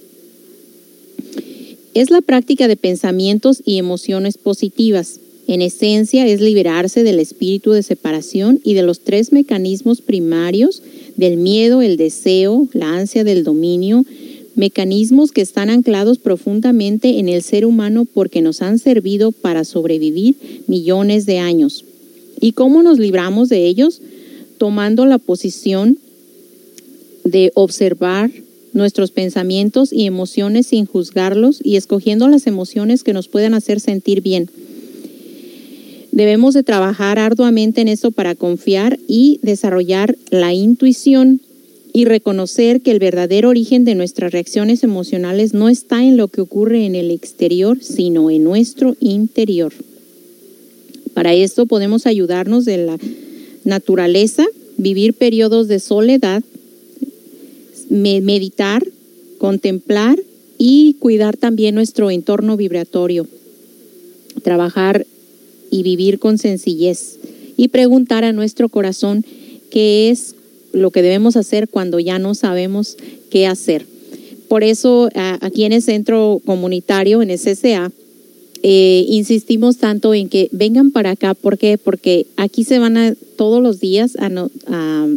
Es 1.95 2.11
la 2.11 2.21
práctica 2.21 2.67
de 2.67 2.75
pensamientos 2.75 3.63
y 3.65 3.79
emociones 3.79 4.37
positivas. 4.37 5.19
En 5.47 5.63
esencia 5.63 6.27
es 6.27 6.41
liberarse 6.41 7.01
del 7.03 7.17
espíritu 7.17 7.71
de 7.71 7.81
separación 7.81 8.59
y 8.63 8.75
de 8.75 8.83
los 8.83 8.99
tres 8.99 9.31
mecanismos 9.31 10.01
primarios 10.01 10.83
del 11.17 11.37
miedo, 11.37 11.81
el 11.81 11.97
deseo, 11.97 12.67
la 12.73 12.99
ansia 12.99 13.23
del 13.23 13.43
dominio, 13.43 14.05
mecanismos 14.53 15.31
que 15.31 15.41
están 15.41 15.71
anclados 15.71 16.19
profundamente 16.19 17.17
en 17.17 17.29
el 17.29 17.41
ser 17.41 17.65
humano 17.65 18.05
porque 18.05 18.43
nos 18.43 18.61
han 18.61 18.77
servido 18.77 19.31
para 19.31 19.63
sobrevivir 19.63 20.35
millones 20.67 21.25
de 21.25 21.39
años. 21.39 21.85
¿Y 22.41 22.51
cómo 22.53 22.83
nos 22.83 22.99
libramos 22.99 23.47
de 23.47 23.65
ellos? 23.67 24.01
Tomando 24.57 25.05
la 25.05 25.19
posición 25.19 25.97
de 27.23 27.51
observar 27.53 28.31
nuestros 28.73 29.11
pensamientos 29.11 29.93
y 29.93 30.05
emociones 30.05 30.67
sin 30.67 30.85
juzgarlos 30.85 31.59
y 31.63 31.75
escogiendo 31.75 32.27
las 32.27 32.47
emociones 32.47 33.03
que 33.03 33.13
nos 33.13 33.27
puedan 33.27 33.53
hacer 33.53 33.79
sentir 33.79 34.21
bien. 34.21 34.49
Debemos 36.11 36.53
de 36.53 36.63
trabajar 36.63 37.19
arduamente 37.19 37.81
en 37.81 37.87
esto 37.87 38.11
para 38.11 38.35
confiar 38.35 38.99
y 39.07 39.39
desarrollar 39.43 40.17
la 40.29 40.53
intuición 40.53 41.41
y 41.93 42.05
reconocer 42.05 42.81
que 42.81 42.91
el 42.91 42.99
verdadero 42.99 43.49
origen 43.49 43.85
de 43.85 43.95
nuestras 43.95 44.31
reacciones 44.31 44.83
emocionales 44.83 45.53
no 45.53 45.69
está 45.69 46.03
en 46.03 46.17
lo 46.17 46.27
que 46.27 46.41
ocurre 46.41 46.85
en 46.85 46.95
el 46.95 47.11
exterior, 47.11 47.77
sino 47.81 48.29
en 48.29 48.43
nuestro 48.43 48.95
interior. 48.99 49.73
Para 51.13 51.33
esto 51.33 51.65
podemos 51.65 52.05
ayudarnos 52.05 52.65
de 52.65 52.77
la 52.77 52.97
naturaleza, 53.63 54.45
vivir 54.77 55.13
periodos 55.13 55.67
de 55.67 55.79
soledad, 55.79 56.43
meditar, 57.89 58.85
contemplar 59.37 60.17
y 60.57 60.95
cuidar 60.99 61.37
también 61.37 61.75
nuestro 61.75 62.11
entorno 62.11 62.55
vibratorio. 62.55 63.27
Trabajar 64.43 65.05
y 65.69 65.83
vivir 65.83 66.19
con 66.19 66.37
sencillez 66.37 67.17
y 67.57 67.67
preguntar 67.67 68.23
a 68.23 68.33
nuestro 68.33 68.69
corazón 68.69 69.25
qué 69.69 70.09
es 70.09 70.35
lo 70.73 70.91
que 70.91 71.01
debemos 71.01 71.35
hacer 71.35 71.67
cuando 71.67 71.99
ya 71.99 72.19
no 72.19 72.33
sabemos 72.35 72.97
qué 73.29 73.47
hacer. 73.47 73.85
por 74.47 74.63
eso 74.63 75.09
aquí 75.15 75.63
en 75.63 75.71
el 75.71 75.81
centro 75.81 76.41
comunitario, 76.45 77.21
en 77.21 77.29
el 77.29 77.39
eh, 78.63 79.05
insistimos 79.09 79.77
tanto 79.77 80.13
en 80.13 80.29
que 80.29 80.49
vengan 80.51 80.91
para 80.91 81.11
acá. 81.11 81.33
¿Por 81.33 81.57
qué? 81.57 81.77
Porque 81.77 82.27
aquí 82.37 82.63
se 82.63 82.79
van 82.79 82.97
a 82.97 83.15
todos 83.35 83.61
los 83.61 83.79
días, 83.79 84.15
a, 84.17 84.29
no- 84.29 84.51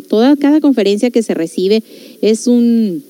toda 0.08 0.36
cada 0.36 0.60
conferencia 0.60 1.10
que 1.10 1.22
se 1.22 1.34
recibe 1.34 1.82
es 2.22 2.46
un 2.46 3.02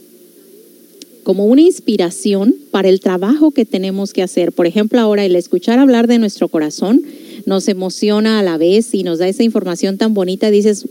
como 1.23 1.47
una 1.47 1.62
inspiración 1.62 2.55
para 2.70 2.90
el 2.90 3.01
trabajo 3.01 3.51
que 3.51 3.65
tenemos 3.65 4.12
que 4.12 4.23
hacer. 4.23 4.52
Por 4.52 4.66
ejemplo, 4.66 5.01
ahora 5.01 5.24
el 5.24 5.35
escuchar 5.36 5.78
hablar 5.78 6.06
de 6.06 6.19
nuestro 6.19 6.48
corazón 6.48 7.02
nos 7.47 7.66
emociona 7.69 8.39
a 8.39 8.43
la 8.43 8.59
vez 8.59 8.93
y 8.94 9.05
nos 9.05 9.19
da 9.20 9.27
esa 9.28 9.43
información 9.43 9.97
tan 9.97 10.12
bonita. 10.12 10.51
Dices, 10.51 10.86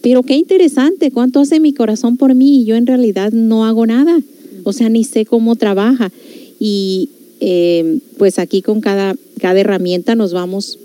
pero 0.00 0.22
qué 0.22 0.34
interesante, 0.34 1.10
¿cuánto 1.10 1.40
hace 1.40 1.60
mi 1.60 1.74
corazón 1.74 2.16
por 2.16 2.34
mí? 2.34 2.62
Y 2.62 2.64
yo 2.64 2.76
en 2.76 2.86
realidad 2.86 3.32
no 3.32 3.66
hago 3.66 3.86
nada. 3.86 4.18
O 4.64 4.72
sea, 4.72 4.88
ni 4.88 5.04
sé 5.04 5.26
cómo 5.26 5.56
trabaja. 5.56 6.10
Y 6.58 7.10
eh, 7.40 7.98
pues 8.18 8.38
aquí 8.38 8.62
con 8.62 8.80
cada, 8.80 9.14
cada 9.40 9.60
herramienta 9.60 10.14
nos 10.14 10.32
vamos 10.32 10.78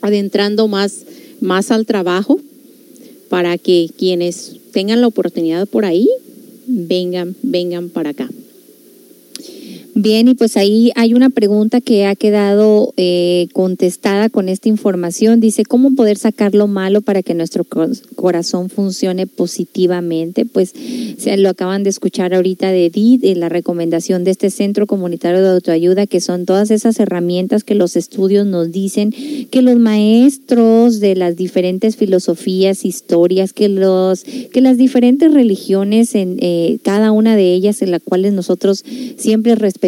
adentrando 0.00 0.68
más, 0.68 1.04
más 1.40 1.70
al 1.70 1.86
trabajo 1.86 2.40
para 3.28 3.56
que 3.58 3.88
quienes 3.96 4.56
tengan 4.72 5.00
la 5.00 5.06
oportunidad 5.06 5.66
por 5.66 5.84
ahí 5.84 6.08
vengan, 6.66 7.36
vengan 7.42 7.88
para 7.88 8.10
acá. 8.10 8.28
Bien, 9.94 10.26
y 10.26 10.34
pues 10.34 10.56
ahí 10.56 10.90
hay 10.96 11.12
una 11.12 11.28
pregunta 11.28 11.82
que 11.82 12.06
ha 12.06 12.14
quedado 12.16 12.94
eh, 12.96 13.48
contestada 13.52 14.30
con 14.30 14.48
esta 14.48 14.70
información. 14.70 15.38
Dice, 15.38 15.66
¿cómo 15.66 15.94
poder 15.94 16.16
sacar 16.16 16.54
lo 16.54 16.66
malo 16.66 17.02
para 17.02 17.22
que 17.22 17.34
nuestro 17.34 17.64
co- 17.64 17.88
corazón 18.16 18.70
funcione 18.70 19.26
positivamente? 19.26 20.46
Pues 20.46 20.72
se 21.18 21.36
lo 21.36 21.50
acaban 21.50 21.82
de 21.82 21.90
escuchar 21.90 22.32
ahorita 22.32 22.70
de 22.72 22.86
Edith, 22.86 23.22
en 23.22 23.40
la 23.40 23.50
recomendación 23.50 24.24
de 24.24 24.30
este 24.30 24.48
Centro 24.48 24.86
Comunitario 24.86 25.42
de 25.42 25.50
Autoayuda, 25.50 26.06
que 26.06 26.22
son 26.22 26.46
todas 26.46 26.70
esas 26.70 26.98
herramientas 26.98 27.62
que 27.62 27.74
los 27.74 27.94
estudios 27.94 28.46
nos 28.46 28.72
dicen 28.72 29.12
que 29.50 29.60
los 29.60 29.76
maestros 29.78 31.00
de 31.00 31.16
las 31.16 31.36
diferentes 31.36 31.96
filosofías, 31.96 32.86
historias, 32.86 33.52
que 33.52 33.68
los 33.68 34.24
que 34.24 34.62
las 34.62 34.78
diferentes 34.78 35.34
religiones, 35.34 36.14
en 36.14 36.38
eh, 36.40 36.78
cada 36.82 37.12
una 37.12 37.36
de 37.36 37.52
ellas, 37.52 37.82
en 37.82 37.90
las 37.90 38.02
cuales 38.02 38.32
nosotros 38.32 38.84
siempre 39.18 39.54
respetamos, 39.54 39.81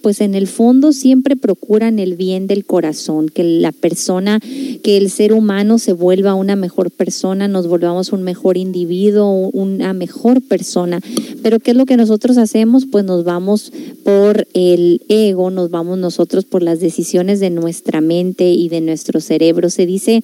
pues 0.00 0.20
en 0.20 0.34
el 0.34 0.46
fondo 0.46 0.92
siempre 0.92 1.36
procuran 1.36 1.98
el 1.98 2.16
bien 2.16 2.46
del 2.46 2.64
corazón, 2.64 3.28
que 3.28 3.44
la 3.44 3.72
persona, 3.72 4.40
que 4.82 4.96
el 4.96 5.10
ser 5.10 5.32
humano 5.32 5.78
se 5.78 5.92
vuelva 5.92 6.34
una 6.34 6.56
mejor 6.56 6.90
persona, 6.90 7.48
nos 7.48 7.66
volvamos 7.66 8.12
un 8.12 8.22
mejor 8.22 8.56
individuo, 8.56 9.50
una 9.52 9.92
mejor 9.92 10.42
persona. 10.42 11.00
Pero 11.42 11.60
¿qué 11.60 11.70
es 11.70 11.76
lo 11.76 11.86
que 11.86 11.96
nosotros 11.96 12.36
hacemos? 12.36 12.86
Pues 12.86 13.04
nos 13.04 13.24
vamos 13.24 13.72
por 14.04 14.46
el 14.54 15.02
ego, 15.08 15.50
nos 15.50 15.70
vamos 15.70 15.98
nosotros 15.98 16.44
por 16.44 16.62
las 16.62 16.80
decisiones 16.80 17.40
de 17.40 17.50
nuestra 17.50 18.00
mente 18.00 18.50
y 18.50 18.68
de 18.68 18.80
nuestro 18.80 19.20
cerebro. 19.20 19.70
Se 19.70 19.86
dice, 19.86 20.22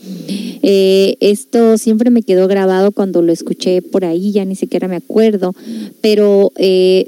eh, 0.63 1.17
esto 1.21 1.79
siempre 1.79 2.11
me 2.11 2.23
quedó 2.23 2.47
grabado 2.49 2.93
cuando 2.93 3.23
lo 3.23 3.33
escuché 3.33 3.83
por 3.83 4.05
ahí, 4.05 4.33
ya 4.33 4.45
ni 4.45 4.55
siquiera 4.55 4.89
me 4.89 4.97
acuerdo, 4.97 5.55
pero... 6.01 6.53
Eh, 6.57 7.07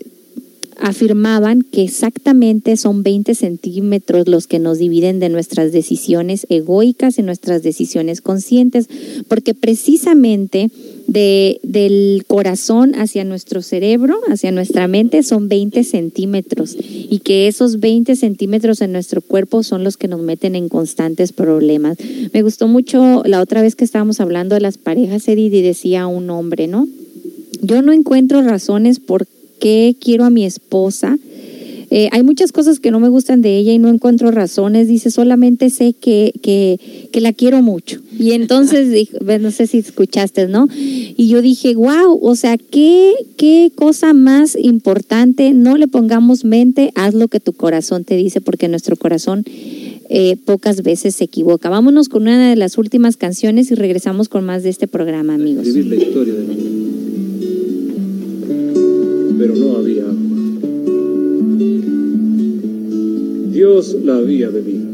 afirmaban 0.78 1.62
que 1.62 1.82
exactamente 1.82 2.76
son 2.76 3.02
20 3.02 3.34
centímetros 3.34 4.28
los 4.28 4.46
que 4.46 4.58
nos 4.58 4.78
dividen 4.78 5.20
de 5.20 5.28
nuestras 5.28 5.72
decisiones 5.72 6.46
egoicas 6.50 7.18
y 7.18 7.22
nuestras 7.22 7.62
decisiones 7.62 8.20
conscientes, 8.20 8.88
porque 9.28 9.54
precisamente 9.54 10.70
de, 11.06 11.60
del 11.62 12.24
corazón 12.26 12.94
hacia 12.94 13.24
nuestro 13.24 13.62
cerebro, 13.62 14.18
hacia 14.28 14.52
nuestra 14.52 14.88
mente, 14.88 15.22
son 15.22 15.48
20 15.48 15.84
centímetros 15.84 16.76
y 16.78 17.20
que 17.20 17.48
esos 17.48 17.80
20 17.80 18.16
centímetros 18.16 18.80
en 18.80 18.92
nuestro 18.92 19.20
cuerpo 19.20 19.62
son 19.62 19.84
los 19.84 19.96
que 19.96 20.08
nos 20.08 20.20
meten 20.20 20.54
en 20.56 20.68
constantes 20.68 21.32
problemas. 21.32 21.96
Me 22.32 22.42
gustó 22.42 22.68
mucho 22.68 23.22
la 23.24 23.40
otra 23.40 23.62
vez 23.62 23.76
que 23.76 23.84
estábamos 23.84 24.20
hablando 24.20 24.54
de 24.54 24.60
las 24.60 24.78
parejas, 24.78 25.26
Edith, 25.28 25.54
y 25.54 25.62
decía 25.62 26.06
un 26.06 26.28
hombre, 26.30 26.66
¿no? 26.66 26.88
Yo 27.62 27.80
no 27.82 27.92
encuentro 27.92 28.42
razones 28.42 29.00
por 29.00 29.26
qué 29.58 29.96
quiero 30.00 30.24
a 30.24 30.30
mi 30.30 30.44
esposa. 30.44 31.18
Eh, 31.90 32.08
hay 32.10 32.24
muchas 32.24 32.50
cosas 32.50 32.80
que 32.80 32.90
no 32.90 32.98
me 32.98 33.08
gustan 33.08 33.42
de 33.42 33.56
ella 33.56 33.72
y 33.72 33.78
no 33.78 33.88
encuentro 33.88 34.30
razones. 34.30 34.88
Dice, 34.88 35.10
solamente 35.10 35.70
sé 35.70 35.92
que, 35.92 36.32
que, 36.42 36.80
que 37.12 37.20
la 37.20 37.32
quiero 37.32 37.62
mucho. 37.62 38.00
Y 38.18 38.32
entonces, 38.32 38.90
dijo, 38.90 39.18
ve, 39.20 39.38
no 39.38 39.50
sé 39.50 39.66
si 39.66 39.78
escuchaste, 39.78 40.48
¿no? 40.48 40.68
Y 40.74 41.28
yo 41.28 41.42
dije, 41.42 41.74
wow, 41.74 42.18
o 42.20 42.34
sea, 42.34 42.58
¿qué, 42.58 43.14
qué 43.36 43.70
cosa 43.74 44.14
más 44.14 44.56
importante. 44.60 45.52
No 45.52 45.76
le 45.76 45.86
pongamos 45.86 46.44
mente, 46.44 46.90
haz 46.94 47.14
lo 47.14 47.28
que 47.28 47.40
tu 47.40 47.52
corazón 47.52 48.04
te 48.04 48.16
dice, 48.16 48.40
porque 48.40 48.68
nuestro 48.68 48.96
corazón 48.96 49.44
eh, 50.08 50.36
pocas 50.44 50.82
veces 50.82 51.14
se 51.14 51.24
equivoca. 51.24 51.68
Vámonos 51.68 52.08
con 52.08 52.22
una 52.22 52.48
de 52.48 52.56
las 52.56 52.78
últimas 52.78 53.16
canciones 53.16 53.70
y 53.70 53.74
regresamos 53.74 54.28
con 54.28 54.44
más 54.44 54.62
de 54.62 54.70
este 54.70 54.88
programa, 54.88 55.34
amigos. 55.34 55.66
Escribir 55.66 55.98
la 55.98 56.04
historia 56.04 56.34
de 56.34 56.85
pero 59.38 59.54
no 59.54 59.76
había 59.76 60.04
agua. 60.04 60.36
Dios 63.52 63.96
la 64.04 64.16
había 64.16 64.48
bebido. 64.50 64.86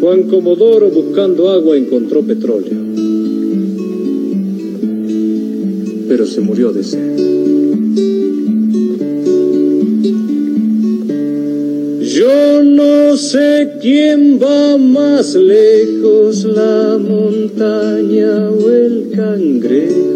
Juan 0.00 0.22
Comodoro 0.24 0.88
buscando 0.88 1.50
agua 1.50 1.76
encontró 1.76 2.22
petróleo, 2.22 2.78
pero 6.08 6.26
se 6.26 6.40
murió 6.40 6.72
de 6.72 6.84
sed. 6.84 7.16
Yo 12.02 12.62
no 12.62 13.16
sé 13.16 13.72
quién 13.82 14.38
va 14.40 14.78
más 14.78 15.34
lejos, 15.34 16.44
la 16.44 16.98
montaña 16.98 18.48
o 18.48 18.70
el 18.70 19.10
cangrejo. 19.12 20.15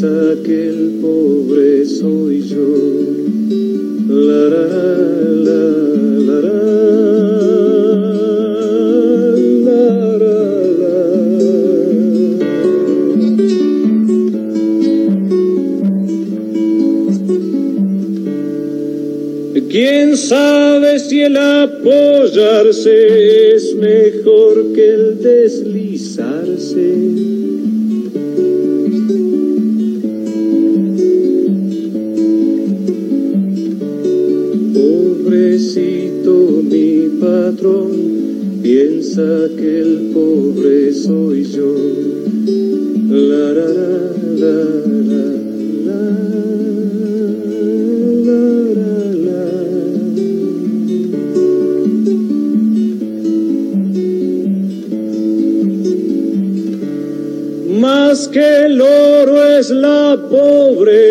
Piensa 0.00 0.42
que 0.44 0.68
el 0.68 0.98
pobre 1.02 1.84
soy 1.84 2.40
yo. 2.48 2.68
La, 4.08 4.48
la, 4.48 4.66
la, 5.46 5.62
la, 6.26 6.40
la, 6.40 6.60
la, 9.66 9.84
la, 10.18 10.38
la. 10.80 10.98
¿Quién 19.70 20.16
sabe 20.16 20.98
si 20.98 21.20
el 21.20 21.36
apoyarse 21.36 23.19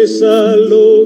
caro 0.08 1.06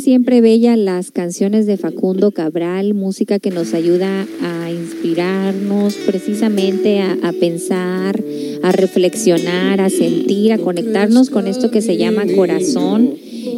Siempre, 0.00 0.40
bella 0.40 0.76
las 0.76 1.10
canciones 1.10 1.66
de 1.66 1.76
Facundo 1.78 2.30
Cabral, 2.30 2.92
música 2.92 3.38
que 3.38 3.50
nos 3.50 3.72
ayuda 3.72 4.26
a 4.42 4.70
inspirarnos 4.70 5.94
precisamente 6.06 7.00
a, 7.00 7.16
a 7.22 7.32
pensar, 7.32 8.22
a 8.62 8.72
reflexionar, 8.72 9.80
a 9.80 9.88
sentir, 9.88 10.52
a 10.52 10.58
conectarnos 10.58 11.30
con 11.30 11.46
esto 11.46 11.70
que 11.70 11.80
se 11.80 11.96
llama 11.96 12.24
corazón. 12.36 13.14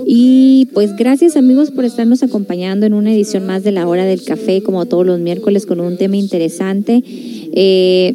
Y 0.06 0.68
pues 0.74 0.96
gracias 0.96 1.36
amigos 1.36 1.70
por 1.70 1.84
estarnos 1.84 2.22
acompañando 2.22 2.86
en 2.86 2.94
una 2.94 3.12
edición 3.12 3.44
más 3.44 3.64
de 3.64 3.72
la 3.72 3.88
hora 3.88 4.04
del 4.04 4.22
café, 4.22 4.62
como 4.62 4.86
todos 4.86 5.04
los 5.04 5.18
miércoles, 5.18 5.66
con 5.66 5.80
un 5.80 5.96
tema 5.96 6.16
interesante. 6.16 7.02
Eh, 7.04 8.14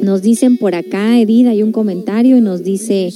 nos 0.00 0.22
dicen 0.22 0.56
por 0.56 0.74
acá, 0.74 1.18
Edith, 1.20 1.46
hay 1.46 1.62
un 1.62 1.72
comentario 1.72 2.36
y 2.36 2.40
nos 2.40 2.62
dice, 2.64 3.12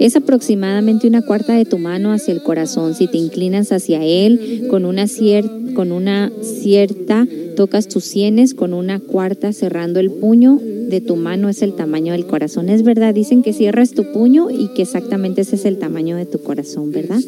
es 0.00 0.16
aproximadamente 0.16 1.06
una 1.06 1.22
cuarta 1.22 1.54
de 1.54 1.64
tu 1.64 1.78
mano 1.78 2.12
hacia 2.12 2.32
el 2.34 2.42
corazón. 2.42 2.94
Si 2.94 3.06
te 3.06 3.18
inclinas 3.18 3.72
hacia 3.72 4.04
él 4.04 4.66
con 4.68 4.84
una, 4.84 5.04
cier- 5.04 5.72
con 5.74 5.92
una 5.92 6.32
cierta, 6.42 7.26
tocas 7.56 7.88
tus 7.88 8.04
sienes, 8.04 8.54
con 8.54 8.74
una 8.74 9.00
cuarta 9.00 9.52
cerrando 9.52 10.00
el 10.00 10.10
puño 10.10 10.58
de 10.62 11.00
tu 11.00 11.16
mano 11.16 11.48
es 11.48 11.62
el 11.62 11.72
tamaño 11.74 12.12
del 12.12 12.26
corazón. 12.26 12.68
Es 12.68 12.82
verdad, 12.82 13.12
dicen 13.14 13.42
que 13.42 13.52
cierras 13.52 13.92
tu 13.92 14.12
puño 14.12 14.50
y 14.50 14.68
que 14.74 14.82
exactamente 14.82 15.40
ese 15.40 15.56
es 15.56 15.64
el 15.64 15.78
tamaño 15.78 16.16
de 16.16 16.26
tu 16.26 16.38
corazón, 16.38 16.92
¿verdad? 16.92 17.18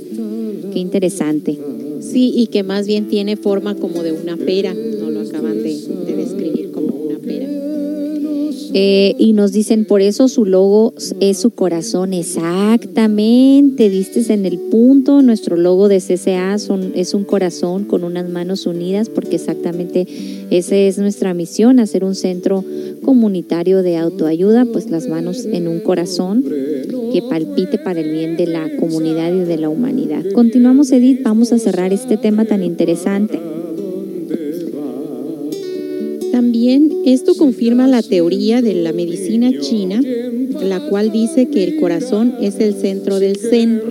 Qué 0.72 0.78
interesante. 0.78 1.58
Sí, 2.00 2.32
y 2.36 2.46
que 2.46 2.62
más 2.62 2.86
bien 2.86 3.08
tiene 3.08 3.36
forma 3.36 3.74
como 3.74 4.02
de 4.04 4.12
una 4.12 4.36
pera. 4.36 4.72
No 4.74 5.10
lo 5.10 5.20
acaban 5.22 5.62
de, 5.62 5.76
Eh, 8.74 9.14
y 9.18 9.32
nos 9.32 9.52
dicen, 9.52 9.84
por 9.84 10.00
eso 10.00 10.28
su 10.28 10.44
logo 10.44 10.94
es 11.20 11.38
su 11.38 11.50
corazón. 11.50 12.12
Exactamente, 12.12 13.88
diste 13.88 14.32
en 14.32 14.46
el 14.46 14.58
punto. 14.58 15.22
Nuestro 15.22 15.56
logo 15.56 15.88
de 15.88 16.00
CCA 16.00 16.58
son, 16.58 16.92
es 16.94 17.14
un 17.14 17.24
corazón 17.24 17.84
con 17.84 18.04
unas 18.04 18.28
manos 18.28 18.66
unidas, 18.66 19.08
porque 19.08 19.36
exactamente 19.36 20.06
esa 20.50 20.76
es 20.76 20.98
nuestra 20.98 21.34
misión, 21.34 21.78
hacer 21.78 22.04
un 22.04 22.14
centro 22.14 22.64
comunitario 23.02 23.82
de 23.82 23.96
autoayuda, 23.96 24.66
pues 24.66 24.90
las 24.90 25.08
manos 25.08 25.44
en 25.44 25.68
un 25.68 25.80
corazón 25.80 26.44
que 27.12 27.22
palpite 27.22 27.78
para 27.78 28.00
el 28.00 28.10
bien 28.10 28.36
de 28.36 28.46
la 28.46 28.68
comunidad 28.78 29.32
y 29.32 29.44
de 29.44 29.56
la 29.56 29.68
humanidad. 29.68 30.24
Continuamos, 30.34 30.92
Edith, 30.92 31.22
vamos 31.22 31.52
a 31.52 31.58
cerrar 31.58 31.92
este 31.92 32.16
tema 32.16 32.44
tan 32.44 32.62
interesante. 32.62 33.40
También 36.38 36.92
esto 37.04 37.34
confirma 37.34 37.88
la 37.88 38.00
teoría 38.00 38.62
de 38.62 38.72
la 38.72 38.92
medicina 38.92 39.50
china, 39.58 40.00
la 40.62 40.88
cual 40.88 41.10
dice 41.10 41.48
que 41.48 41.64
el 41.64 41.80
corazón 41.80 42.32
es 42.40 42.60
el 42.60 42.74
centro 42.74 43.18
del 43.18 43.38
zen. 43.38 43.82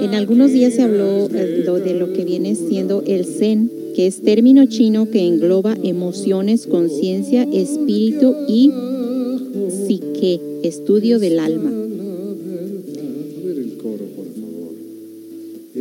En 0.00 0.14
algunos 0.14 0.52
días 0.52 0.72
se 0.72 0.80
habló 0.80 1.28
eh, 1.28 1.64
de 1.84 1.92
lo 1.92 2.14
que 2.14 2.24
viene 2.24 2.54
siendo 2.54 3.02
el 3.06 3.26
zen, 3.26 3.70
que 3.94 4.06
es 4.06 4.22
término 4.22 4.64
chino 4.64 5.10
que 5.10 5.20
engloba 5.20 5.76
emociones, 5.82 6.66
conciencia, 6.66 7.42
espíritu 7.42 8.34
y 8.48 8.72
psique, 9.68 10.40
estudio 10.62 11.18
del 11.18 11.40
alma. 11.40 11.70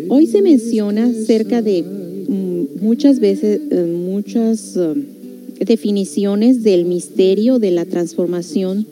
Hoy 0.09 0.27
se 0.27 0.41
menciona 0.41 1.13
cerca 1.13 1.61
de 1.61 1.83
mm, 1.83 2.83
muchas 2.83 3.21
veces, 3.21 3.61
eh, 3.71 3.85
muchas 3.85 4.75
eh, 4.75 4.93
definiciones 5.59 6.63
del 6.63 6.85
misterio 6.85 7.59
de 7.59 7.71
la 7.71 7.85
transformación 7.85 8.85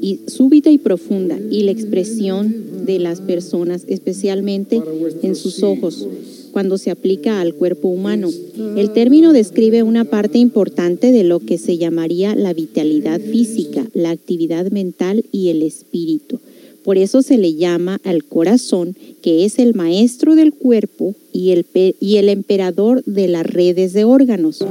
y 0.00 0.20
súbita 0.26 0.70
y 0.70 0.78
profunda 0.78 1.38
y 1.50 1.62
la 1.62 1.70
expresión 1.70 2.84
de 2.84 2.98
las 2.98 3.20
personas, 3.20 3.84
especialmente 3.86 4.82
en 5.22 5.34
sus 5.36 5.62
ojos, 5.62 6.06
cuando 6.52 6.76
se 6.76 6.90
aplica 6.90 7.40
al 7.40 7.54
cuerpo 7.54 7.88
humano. 7.88 8.28
El 8.76 8.92
término 8.92 9.32
describe 9.32 9.82
una 9.82 10.04
parte 10.04 10.38
importante 10.38 11.12
de 11.12 11.24
lo 11.24 11.40
que 11.40 11.56
se 11.56 11.78
llamaría 11.78 12.34
la 12.34 12.52
vitalidad 12.52 13.20
física, 13.20 13.86
la 13.94 14.10
actividad 14.10 14.70
mental 14.70 15.24
y 15.30 15.48
el 15.48 15.62
espíritu. 15.62 16.40
Por 16.84 16.98
eso 16.98 17.22
se 17.22 17.38
le 17.38 17.54
llama 17.54 18.00
al 18.02 18.24
corazón, 18.24 18.96
que 19.22 19.44
es 19.44 19.60
el 19.60 19.74
maestro 19.74 20.34
del 20.34 20.52
cuerpo 20.52 21.14
y 21.32 21.50
el, 21.52 21.64
y 22.00 22.16
el 22.16 22.28
emperador 22.28 23.04
de 23.04 23.28
las 23.28 23.46
redes 23.46 23.92
de 23.92 24.02
órganos. 24.04 24.64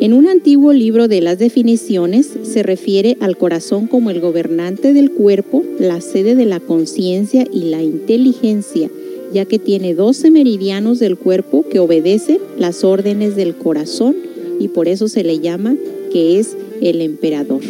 En 0.00 0.12
un 0.12 0.28
antiguo 0.28 0.72
libro 0.72 1.08
de 1.08 1.20
las 1.20 1.40
definiciones 1.40 2.30
se 2.44 2.62
refiere 2.62 3.16
al 3.18 3.36
corazón 3.36 3.88
como 3.88 4.10
el 4.10 4.20
gobernante 4.20 4.92
del 4.92 5.10
cuerpo, 5.10 5.64
la 5.80 6.00
sede 6.00 6.36
de 6.36 6.44
la 6.44 6.60
conciencia 6.60 7.44
y 7.52 7.64
la 7.64 7.82
inteligencia, 7.82 8.90
ya 9.32 9.44
que 9.44 9.58
tiene 9.58 9.94
12 9.94 10.30
meridianos 10.30 11.00
del 11.00 11.16
cuerpo 11.16 11.64
que 11.68 11.80
obedecen 11.80 12.38
las 12.56 12.84
órdenes 12.84 13.34
del 13.34 13.56
corazón 13.56 14.14
y 14.60 14.68
por 14.68 14.86
eso 14.86 15.08
se 15.08 15.24
le 15.24 15.40
llama 15.40 15.74
que 16.12 16.38
es 16.38 16.56
el 16.80 17.00
emperador. 17.00 17.62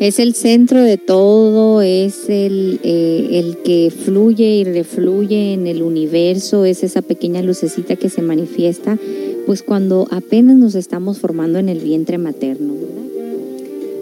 Es 0.00 0.18
el 0.18 0.34
centro 0.34 0.82
de 0.82 0.96
todo, 0.96 1.82
es 1.82 2.30
el, 2.30 2.80
eh, 2.82 3.28
el 3.32 3.58
que 3.58 3.90
fluye 3.90 4.46
y 4.46 4.64
refluye 4.64 5.52
en 5.52 5.66
el 5.66 5.82
universo, 5.82 6.64
es 6.64 6.82
esa 6.82 7.02
pequeña 7.02 7.42
lucecita 7.42 7.96
que 7.96 8.08
se 8.08 8.22
manifiesta, 8.22 8.98
pues 9.46 9.62
cuando 9.62 10.06
apenas 10.10 10.56
nos 10.56 10.74
estamos 10.74 11.18
formando 11.18 11.58
en 11.58 11.68
el 11.68 11.80
vientre 11.80 12.18
materno. 12.18 12.74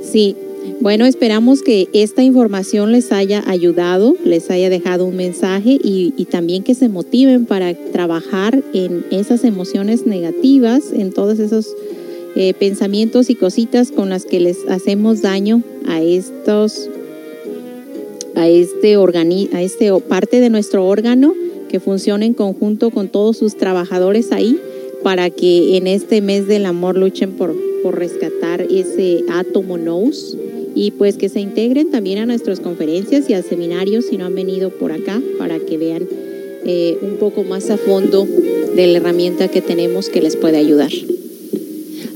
Sí, 0.02 0.36
bueno, 0.80 1.06
esperamos 1.06 1.62
que 1.62 1.88
esta 1.92 2.22
información 2.22 2.92
les 2.92 3.10
haya 3.10 3.42
ayudado, 3.46 4.14
les 4.24 4.48
haya 4.50 4.70
dejado 4.70 5.06
un 5.06 5.16
mensaje 5.16 5.78
y, 5.82 6.12
también 6.30 6.62
que 6.62 6.74
se 6.74 6.88
motiven 6.88 7.46
para 7.46 7.74
trabajar 7.90 8.62
en 8.72 9.04
esas 9.10 9.44
emociones 9.44 10.06
negativas, 10.06 10.92
en 10.92 11.12
todos 11.12 11.40
esos 11.40 11.74
eh, 12.36 12.54
pensamientos 12.54 13.28
y 13.28 13.34
cositas 13.34 13.90
con 13.90 14.10
las 14.10 14.24
que 14.24 14.38
les 14.38 14.58
hacemos 14.68 15.20
daño 15.20 15.62
a 15.88 16.00
estos, 16.00 16.88
a 18.36 18.46
este 18.46 18.96
organi 18.96 19.50
a 19.52 19.62
este 19.62 19.92
parte 20.00 20.40
de 20.40 20.50
nuestro 20.50 20.86
órgano 20.86 21.34
que 21.68 21.80
funcione 21.80 22.26
en 22.26 22.34
conjunto 22.34 22.90
con 22.90 23.08
todos 23.08 23.36
sus 23.36 23.56
trabajadores 23.56 24.30
ahí 24.30 24.60
para 25.08 25.30
que 25.30 25.78
en 25.78 25.86
este 25.86 26.20
mes 26.20 26.46
del 26.48 26.66
amor 26.66 26.98
luchen 26.98 27.32
por, 27.32 27.56
por 27.82 27.98
rescatar 27.98 28.60
ese 28.60 29.24
átomo 29.30 29.78
NOS 29.78 30.36
y 30.74 30.90
pues 30.90 31.16
que 31.16 31.30
se 31.30 31.40
integren 31.40 31.90
también 31.90 32.18
a 32.18 32.26
nuestras 32.26 32.60
conferencias 32.60 33.30
y 33.30 33.32
a 33.32 33.40
seminarios 33.40 34.04
si 34.04 34.18
no 34.18 34.26
han 34.26 34.34
venido 34.34 34.68
por 34.68 34.92
acá 34.92 35.18
para 35.38 35.60
que 35.60 35.78
vean 35.78 36.06
eh, 36.66 36.98
un 37.00 37.16
poco 37.16 37.42
más 37.42 37.70
a 37.70 37.78
fondo 37.78 38.28
de 38.76 38.86
la 38.86 38.98
herramienta 38.98 39.48
que 39.48 39.62
tenemos 39.62 40.10
que 40.10 40.20
les 40.20 40.36
puede 40.36 40.58
ayudar. 40.58 40.90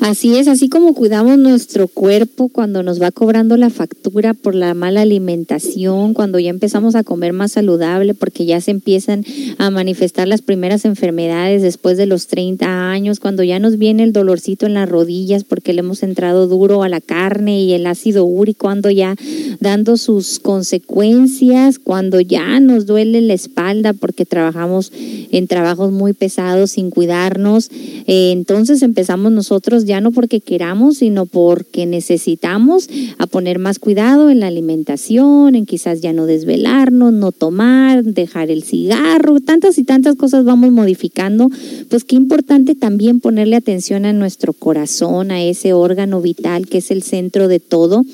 Así 0.02 0.36
es, 0.36 0.48
así 0.48 0.68
como 0.68 0.94
cuidamos 0.94 1.38
nuestro 1.38 1.86
cuerpo 1.86 2.48
cuando 2.48 2.82
nos 2.82 3.00
va 3.00 3.12
cobrando 3.12 3.56
la 3.56 3.70
factura 3.70 4.34
por 4.34 4.56
la 4.56 4.74
mala 4.74 5.02
alimentación, 5.02 6.12
cuando 6.12 6.40
ya 6.40 6.50
empezamos 6.50 6.96
a 6.96 7.04
comer 7.04 7.32
más 7.32 7.52
saludable, 7.52 8.12
porque 8.12 8.44
ya 8.44 8.60
se 8.60 8.72
empiezan 8.72 9.24
a 9.58 9.70
manifestar 9.70 10.26
las 10.26 10.42
primeras 10.42 10.84
enfermedades 10.86 11.62
después 11.62 11.98
de 11.98 12.06
los 12.06 12.26
30 12.26 12.90
años, 12.90 13.20
cuando 13.20 13.44
ya 13.44 13.60
nos 13.60 13.78
viene 13.78 14.02
el 14.02 14.12
dolorcito 14.12 14.66
en 14.66 14.74
las 14.74 14.88
rodillas 14.88 15.44
porque 15.44 15.72
le 15.72 15.78
hemos 15.78 16.02
entrado 16.02 16.48
duro 16.48 16.82
a 16.82 16.88
la 16.88 17.00
carne 17.00 17.62
y 17.62 17.72
el 17.72 17.86
ácido 17.86 18.24
úrico 18.24 18.70
ando 18.70 18.90
ya 18.90 19.14
dando 19.60 19.96
sus 19.96 20.40
consecuencias, 20.40 21.78
cuando 21.78 22.20
ya 22.20 22.58
nos 22.58 22.86
duele 22.86 23.20
la 23.20 23.34
espalda 23.34 23.92
porque 23.92 24.26
trabajamos 24.26 24.90
en 25.30 25.46
trabajos 25.46 25.92
muy 25.92 26.12
pesados 26.12 26.72
sin 26.72 26.90
cuidarnos, 26.90 27.70
eh, 28.08 28.32
entonces 28.32 28.82
empezamos 28.82 29.30
nosotros 29.30 29.84
ya 29.84 29.91
no 30.00 30.12
porque 30.12 30.40
queramos, 30.40 30.98
sino 30.98 31.26
porque 31.26 31.86
necesitamos 31.86 32.88
a 33.18 33.26
poner 33.26 33.58
más 33.58 33.78
cuidado 33.78 34.30
en 34.30 34.40
la 34.40 34.46
alimentación, 34.46 35.54
en 35.54 35.66
quizás 35.66 36.00
ya 36.00 36.12
no 36.12 36.26
desvelarnos, 36.26 37.12
no 37.12 37.32
tomar, 37.32 38.04
dejar 38.04 38.50
el 38.50 38.62
cigarro, 38.62 39.40
tantas 39.40 39.78
y 39.78 39.84
tantas 39.84 40.16
cosas 40.16 40.44
vamos 40.44 40.72
modificando, 40.72 41.50
pues 41.88 42.04
qué 42.04 42.16
importante 42.16 42.74
también 42.74 43.20
ponerle 43.20 43.56
atención 43.56 44.04
a 44.04 44.12
nuestro 44.12 44.52
corazón, 44.52 45.30
a 45.30 45.42
ese 45.42 45.72
órgano 45.72 46.20
vital 46.20 46.66
que 46.66 46.78
es 46.78 46.90
el 46.90 47.02
centro 47.02 47.48
de 47.48 47.60
todo 47.60 48.04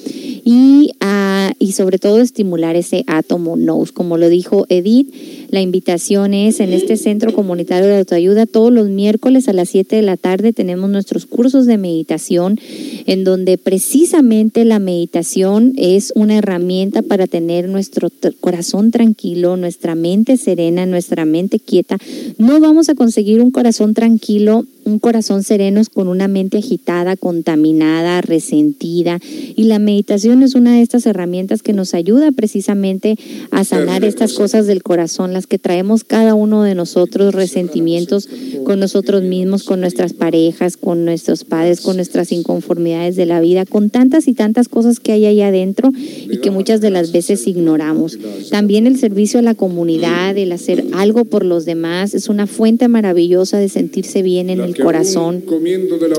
y, 0.45 0.93
y 1.59 1.73
sobre 1.73 1.99
todo 1.99 2.21
estimular 2.21 2.77
ese 2.77 3.05
átomo 3.07 3.57
NOS, 3.57 3.93
como 3.93 4.17
lo 4.17 4.29
dijo 4.29 4.67
Edith 4.69 5.09
la 5.51 5.63
invitación 5.63 6.35
es 6.35 6.61
en 6.61 6.75
este 6.75 6.99
centro 6.99 7.33
comunitario 7.33 7.89
de 7.89 7.99
autoayuda. 7.99 8.45
Todos 8.45 8.71
los 8.71 8.89
miércoles 8.89 9.49
a 9.49 9.55
las 9.55 9.71
7 9.71 9.97
de 9.97 10.03
la 10.03 10.19
tarde 10.19 10.53
tenemos 10.53 10.91
nuestros 10.91 11.25
cursos 11.25 11.67
de 11.69 11.79
meditación 11.79 12.59
en 13.07 13.25
donde 13.25 13.57
precisamente 13.59 14.65
la 14.65 14.79
meditación 14.79 15.73
es 15.77 16.13
una 16.17 16.37
herramienta 16.37 17.03
para 17.03 17.27
tener 17.27 17.69
nuestro 17.69 18.11
corazón 18.41 18.91
tranquilo, 18.91 19.57
nuestra 19.57 19.95
mente 19.95 20.37
serena, 20.37 20.85
nuestra 20.85 21.25
mente 21.25 21.61
quieta. 21.61 21.97
No 22.37 22.61
vamos 22.61 22.89
a 22.89 22.95
conseguir 22.95 23.41
un 23.41 23.51
corazón 23.51 23.95
tranquilo 23.95 24.65
un 24.89 24.99
corazón 24.99 25.43
sereno 25.43 25.81
es 25.81 25.89
con 25.89 26.09
una 26.09 26.29
mente 26.29 26.59
agitada, 26.59 27.17
contaminada, 27.17 28.21
resentida. 28.21 29.21
Y 29.57 29.65
la 29.65 29.79
meditación 29.79 30.43
es 30.43 30.55
una 30.55 30.75
de 30.75 30.83
estas 30.83 31.07
herramientas 31.07 31.63
que 31.63 31.73
nos 31.73 31.95
ayuda 31.95 32.33
precisamente 32.33 33.17
a 33.51 33.65
sanar 33.65 34.05
estas 34.05 34.33
cosas 34.33 34.67
del 34.67 34.83
corazón, 34.83 35.33
las 35.33 35.47
que 35.47 35.59
traemos 35.59 36.05
cada 36.05 36.35
uno 36.35 36.63
de 36.63 36.75
nosotros, 36.75 37.35
resentimientos 37.35 38.29
con 38.65 38.81
nosotros 38.81 39.23
mismos, 39.23 39.65
con 39.65 39.81
nuestras 39.81 40.13
parejas, 40.13 40.77
con 40.77 41.05
nuestros 41.05 41.45
padres, 41.45 41.81
con 41.81 41.97
nuestras 41.97 42.33
inconformidades 42.33 43.17
de 43.17 43.27
la 43.27 43.41
vida, 43.41 43.65
con 43.67 43.91
tantas 43.91 44.29
y 44.29 44.35
tantas 44.35 44.69
cosas 44.69 45.01
que 45.01 45.13
hay 45.13 45.27
ahí 45.27 45.43
adentro 45.43 45.93
y 45.97 46.39
que 46.39 46.51
muchas 46.51 46.81
de 46.81 46.91
las 46.91 47.13
veces 47.13 47.47
ignoramos. 47.47 48.19
También 48.51 48.87
el 48.87 48.99
servicio 48.99 49.41
a 49.41 49.43
la 49.43 49.55
comunidad, 49.55 50.37
el 50.37 50.53
hacer 50.53 50.85
algo 50.93 51.25
por 51.25 51.45
los 51.45 51.65
demás, 51.65 52.15
es 52.15 52.29
una 52.29 52.47
fuente 52.47 52.89
maravillosa 52.89 53.59
de 53.59 53.69
sentirse 53.69 54.23
bien 54.23 54.51
en 54.51 54.61
el 54.61 54.75
corazón 54.79 55.45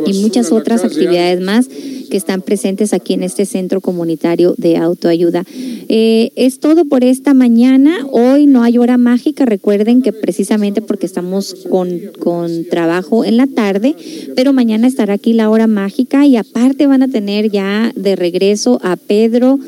y 0.05 0.13
muchas 0.21 0.51
otras 0.51 0.83
actividades 0.83 1.41
más 1.41 1.67
que 2.09 2.17
están 2.17 2.41
presentes 2.41 2.93
aquí 2.93 3.13
en 3.13 3.23
este 3.23 3.45
centro 3.45 3.81
comunitario 3.81 4.55
de 4.57 4.77
autoayuda. 4.77 5.43
Eh, 5.88 6.31
es 6.35 6.59
todo 6.59 6.85
por 6.85 7.03
esta 7.03 7.33
mañana. 7.33 8.05
Hoy 8.11 8.45
no 8.47 8.63
hay 8.63 8.77
hora 8.77 8.97
mágica. 8.97 9.45
Recuerden 9.45 10.01
que 10.01 10.11
precisamente 10.11 10.81
porque 10.81 11.05
estamos 11.05 11.55
con, 11.69 11.99
con 12.19 12.65
trabajo 12.65 13.23
en 13.23 13.38
la 13.38 13.47
tarde, 13.47 13.95
pero 14.35 14.53
mañana 14.53 14.88
estará 14.88 15.13
aquí 15.13 15.33
la 15.33 15.49
hora 15.49 15.67
mágica 15.67 16.25
y 16.25 16.35
aparte 16.35 16.88
van 16.88 17.03
a 17.03 17.07
tener 17.07 17.49
ya 17.51 17.91
de 17.95 18.15
regreso 18.15 18.79
a 18.83 18.95
Pedro. 18.97 19.59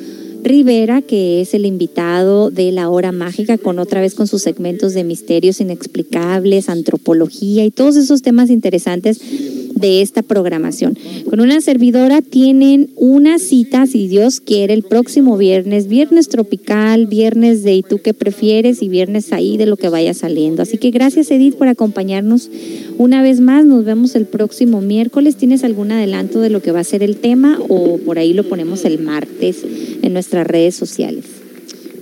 Rivera, 0.43 1.01
que 1.01 1.41
es 1.41 1.53
el 1.53 1.65
invitado 1.65 2.49
de 2.49 2.71
la 2.71 2.89
hora 2.89 3.11
mágica, 3.11 3.57
con 3.57 3.79
otra 3.79 4.01
vez 4.01 4.15
con 4.15 4.27
sus 4.27 4.41
segmentos 4.41 4.93
de 4.93 5.03
misterios 5.03 5.61
inexplicables, 5.61 6.69
antropología 6.69 7.65
y 7.65 7.71
todos 7.71 7.95
esos 7.95 8.21
temas 8.21 8.49
interesantes 8.49 9.21
de 9.75 10.01
esta 10.01 10.21
programación. 10.21 10.97
Con 11.29 11.39
una 11.39 11.59
servidora 11.59 12.21
tienen 12.21 12.91
una 12.95 13.39
cita, 13.39 13.87
si 13.87 14.07
Dios 14.07 14.39
quiere, 14.39 14.73
el 14.73 14.83
próximo 14.83 15.37
viernes, 15.37 15.87
viernes 15.87 16.29
tropical, 16.29 17.07
viernes 17.07 17.63
de 17.63 17.75
¿y 17.75 17.83
tú 17.83 17.99
qué 18.01 18.13
prefieres? 18.13 18.81
y 18.81 18.89
viernes 18.89 19.33
ahí 19.33 19.57
de 19.57 19.65
lo 19.65 19.77
que 19.77 19.89
vaya 19.89 20.13
saliendo. 20.13 20.61
Así 20.61 20.77
que 20.77 20.91
gracias 20.91 21.31
Edith 21.31 21.55
por 21.55 21.67
acompañarnos 21.67 22.49
una 22.97 23.21
vez 23.21 23.39
más. 23.39 23.65
Nos 23.65 23.83
vemos 23.83 24.15
el 24.15 24.25
próximo 24.25 24.81
miércoles. 24.81 25.35
¿Tienes 25.35 25.63
algún 25.63 25.91
adelanto 25.91 26.39
de 26.39 26.49
lo 26.49 26.61
que 26.61 26.71
va 26.71 26.79
a 26.79 26.83
ser 26.83 27.01
el 27.03 27.17
tema 27.17 27.59
o 27.69 27.97
por 27.97 28.19
ahí 28.19 28.33
lo 28.33 28.47
ponemos 28.47 28.85
el 28.85 28.99
martes 28.99 29.63
en 30.01 30.13
nuestras 30.31 30.47
redes 30.47 30.75
sociales? 30.75 31.25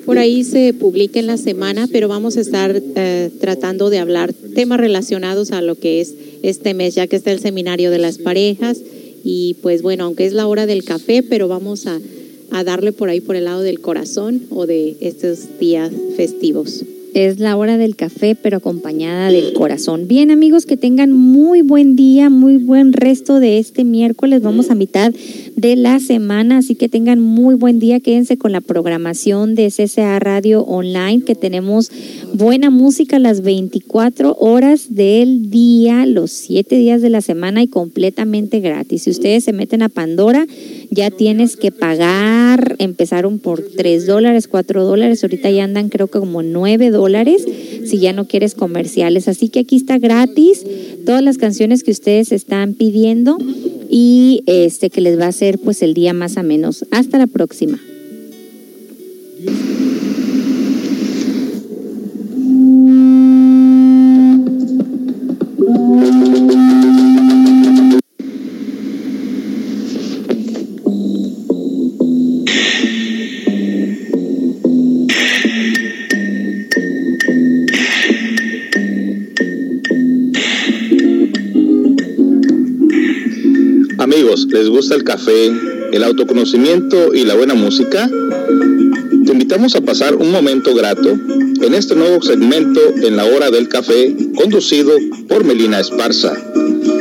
Por 0.05 0.19
ahí 0.19 0.43
se 0.43 0.73
publica 0.73 1.19
en 1.19 1.27
la 1.27 1.37
semana, 1.37 1.87
pero 1.91 2.07
vamos 2.07 2.37
a 2.37 2.41
estar 2.41 2.81
eh, 2.95 3.29
tratando 3.39 3.89
de 3.89 3.99
hablar 3.99 4.33
temas 4.33 4.79
relacionados 4.79 5.51
a 5.51 5.61
lo 5.61 5.75
que 5.75 6.01
es 6.01 6.13
este 6.41 6.73
mes, 6.73 6.95
ya 6.95 7.07
que 7.07 7.15
está 7.15 7.31
el 7.31 7.39
seminario 7.39 7.91
de 7.91 7.97
las 7.97 8.17
parejas. 8.17 8.81
Y 9.23 9.55
pues 9.61 9.81
bueno, 9.81 10.05
aunque 10.05 10.25
es 10.25 10.33
la 10.33 10.47
hora 10.47 10.65
del 10.65 10.83
café, 10.83 11.23
pero 11.23 11.47
vamos 11.47 11.85
a, 11.87 11.99
a 12.51 12.63
darle 12.63 12.91
por 12.91 13.09
ahí 13.09 13.19
por 13.19 13.35
el 13.35 13.45
lado 13.45 13.61
del 13.61 13.81
corazón 13.81 14.43
o 14.49 14.65
de 14.65 14.95
estos 15.01 15.59
días 15.59 15.91
festivos. 16.15 16.83
Es 17.15 17.39
la 17.39 17.57
hora 17.57 17.77
del 17.77 17.95
café, 17.95 18.35
pero 18.35 18.57
acompañada 18.57 19.31
del 19.31 19.53
corazón. 19.53 20.07
Bien, 20.07 20.29
amigos, 20.29 20.67
que 20.67 20.77
tengan 20.77 21.11
muy 21.11 21.63
buen 21.63 21.95
día, 21.95 22.29
muy 22.29 22.57
buen 22.57 22.93
resto 22.93 23.39
de 23.39 23.57
este 23.57 23.83
miércoles. 23.83 24.43
Vamos 24.43 24.69
a 24.69 24.75
mitad 24.75 25.11
de 25.55 25.75
la 25.75 25.99
semana, 25.99 26.59
así 26.59 26.75
que 26.75 26.87
tengan 26.87 27.19
muy 27.19 27.55
buen 27.55 27.79
día. 27.79 27.99
Quédense 27.99 28.37
con 28.37 28.51
la 28.51 28.61
programación 28.61 29.55
de 29.55 29.71
CCA 29.71 30.19
Radio 30.19 30.61
Online, 30.61 31.23
que 31.23 31.33
tenemos 31.33 31.91
buena 32.33 32.69
música 32.69 33.17
las 33.17 33.41
24 33.41 34.35
horas 34.39 34.93
del 34.93 35.49
día, 35.49 36.05
los 36.05 36.29
7 36.29 36.75
días 36.75 37.01
de 37.01 37.09
la 37.09 37.21
semana 37.21 37.63
y 37.63 37.67
completamente 37.67 38.59
gratis. 38.59 39.03
Si 39.03 39.09
ustedes 39.09 39.43
se 39.43 39.53
meten 39.53 39.81
a 39.81 39.89
Pandora, 39.89 40.45
ya 40.91 41.09
tienes 41.09 41.57
que 41.57 41.71
pagar, 41.71 42.75
empezaron 42.77 43.39
por 43.39 43.63
3 43.63 44.05
dólares, 44.05 44.47
4 44.47 44.83
dólares, 44.83 45.23
ahorita 45.23 45.49
ya 45.49 45.63
andan 45.63 45.89
creo 45.89 46.07
que 46.07 46.19
como 46.19 46.43
9 46.43 46.91
dólares 46.91 46.98
si 47.85 47.99
ya 47.99 48.13
no 48.13 48.27
quieres 48.27 48.55
comerciales. 48.55 49.27
Así 49.27 49.49
que 49.49 49.59
aquí 49.59 49.75
está 49.75 49.97
gratis 49.97 50.65
todas 51.05 51.23
las 51.23 51.37
canciones 51.37 51.83
que 51.83 51.91
ustedes 51.91 52.31
están 52.31 52.73
pidiendo 52.73 53.37
y 53.89 54.43
este 54.45 54.89
que 54.89 55.01
les 55.01 55.19
va 55.19 55.25
a 55.25 55.29
hacer 55.29 55.59
pues 55.59 55.81
el 55.81 55.93
día 55.93 56.13
más 56.13 56.37
a 56.37 56.43
menos. 56.43 56.85
Hasta 56.91 57.17
la 57.17 57.27
próxima. 57.27 57.79
Gusta 84.79 84.95
el 84.95 85.03
café, 85.03 85.51
el 85.91 86.03
autoconocimiento 86.05 87.13
y 87.13 87.25
la 87.25 87.35
buena 87.35 87.53
música? 87.53 88.07
Te 88.07 89.31
invitamos 89.33 89.75
a 89.75 89.81
pasar 89.81 90.15
un 90.15 90.31
momento 90.31 90.73
grato 90.73 91.09
en 91.09 91.73
este 91.73 91.95
nuevo 91.95 92.21
segmento 92.21 92.79
en 93.03 93.17
la 93.17 93.25
hora 93.25 93.51
del 93.51 93.67
café 93.67 94.15
conducido 94.37 94.93
por 95.27 95.43
Melina 95.43 95.81
Esparza. 95.81 96.33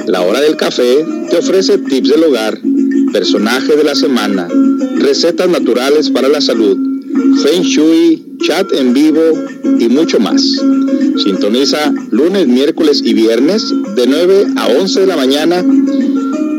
La 0.08 0.23
hora 0.23 0.40
del 0.40 0.57
café 0.57 1.07
te 1.31 1.36
ofrece 1.36 1.78
tips 1.78 2.08
del 2.08 2.24
hogar, 2.24 2.58
personaje 3.12 3.76
de 3.76 3.84
la 3.84 3.94
semana, 3.94 4.48
recetas 4.97 5.48
naturales 5.48 6.10
para 6.10 6.26
la 6.26 6.40
salud, 6.40 6.76
feng 7.44 7.62
shui, 7.62 8.28
chat 8.40 8.73
en 8.73 8.92
vivo 8.92 9.23
y 9.78 9.89
mucho 9.89 10.18
más. 10.18 10.42
Sintoniza 11.23 11.92
lunes, 12.10 12.48
miércoles 12.48 13.02
y 13.05 13.15
viernes 13.15 13.73
de 13.94 14.07
9 14.08 14.47
a 14.57 14.66
11 14.66 15.00
de 15.00 15.07
la 15.07 15.16
mañana. 15.16 15.65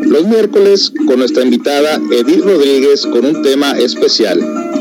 Los 0.10 0.26
miércoles 0.26 0.92
con 1.06 1.20
nuestra 1.20 1.44
invitada 1.44 2.02
Edith 2.12 2.44
Rodríguez 2.44 3.06
con 3.06 3.26
un 3.26 3.44
tema 3.44 3.78
especial. 3.78 4.40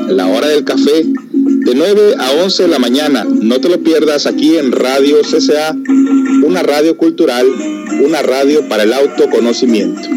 La 0.09 0.27
hora 0.27 0.49
del 0.49 0.65
café 0.65 1.05
de 1.05 1.75
9 1.75 2.15
a 2.19 2.33
11 2.43 2.63
de 2.63 2.69
la 2.71 2.79
mañana. 2.79 3.25
No 3.25 3.61
te 3.61 3.69
lo 3.69 3.79
pierdas 3.83 4.25
aquí 4.25 4.57
en 4.57 4.73
Radio 4.73 5.19
CCA, 5.21 5.77
una 6.47 6.63
radio 6.63 6.97
cultural, 6.97 7.47
una 8.03 8.23
radio 8.23 8.67
para 8.71 8.85
el 8.85 8.93
autoconocimiento. 8.95 10.09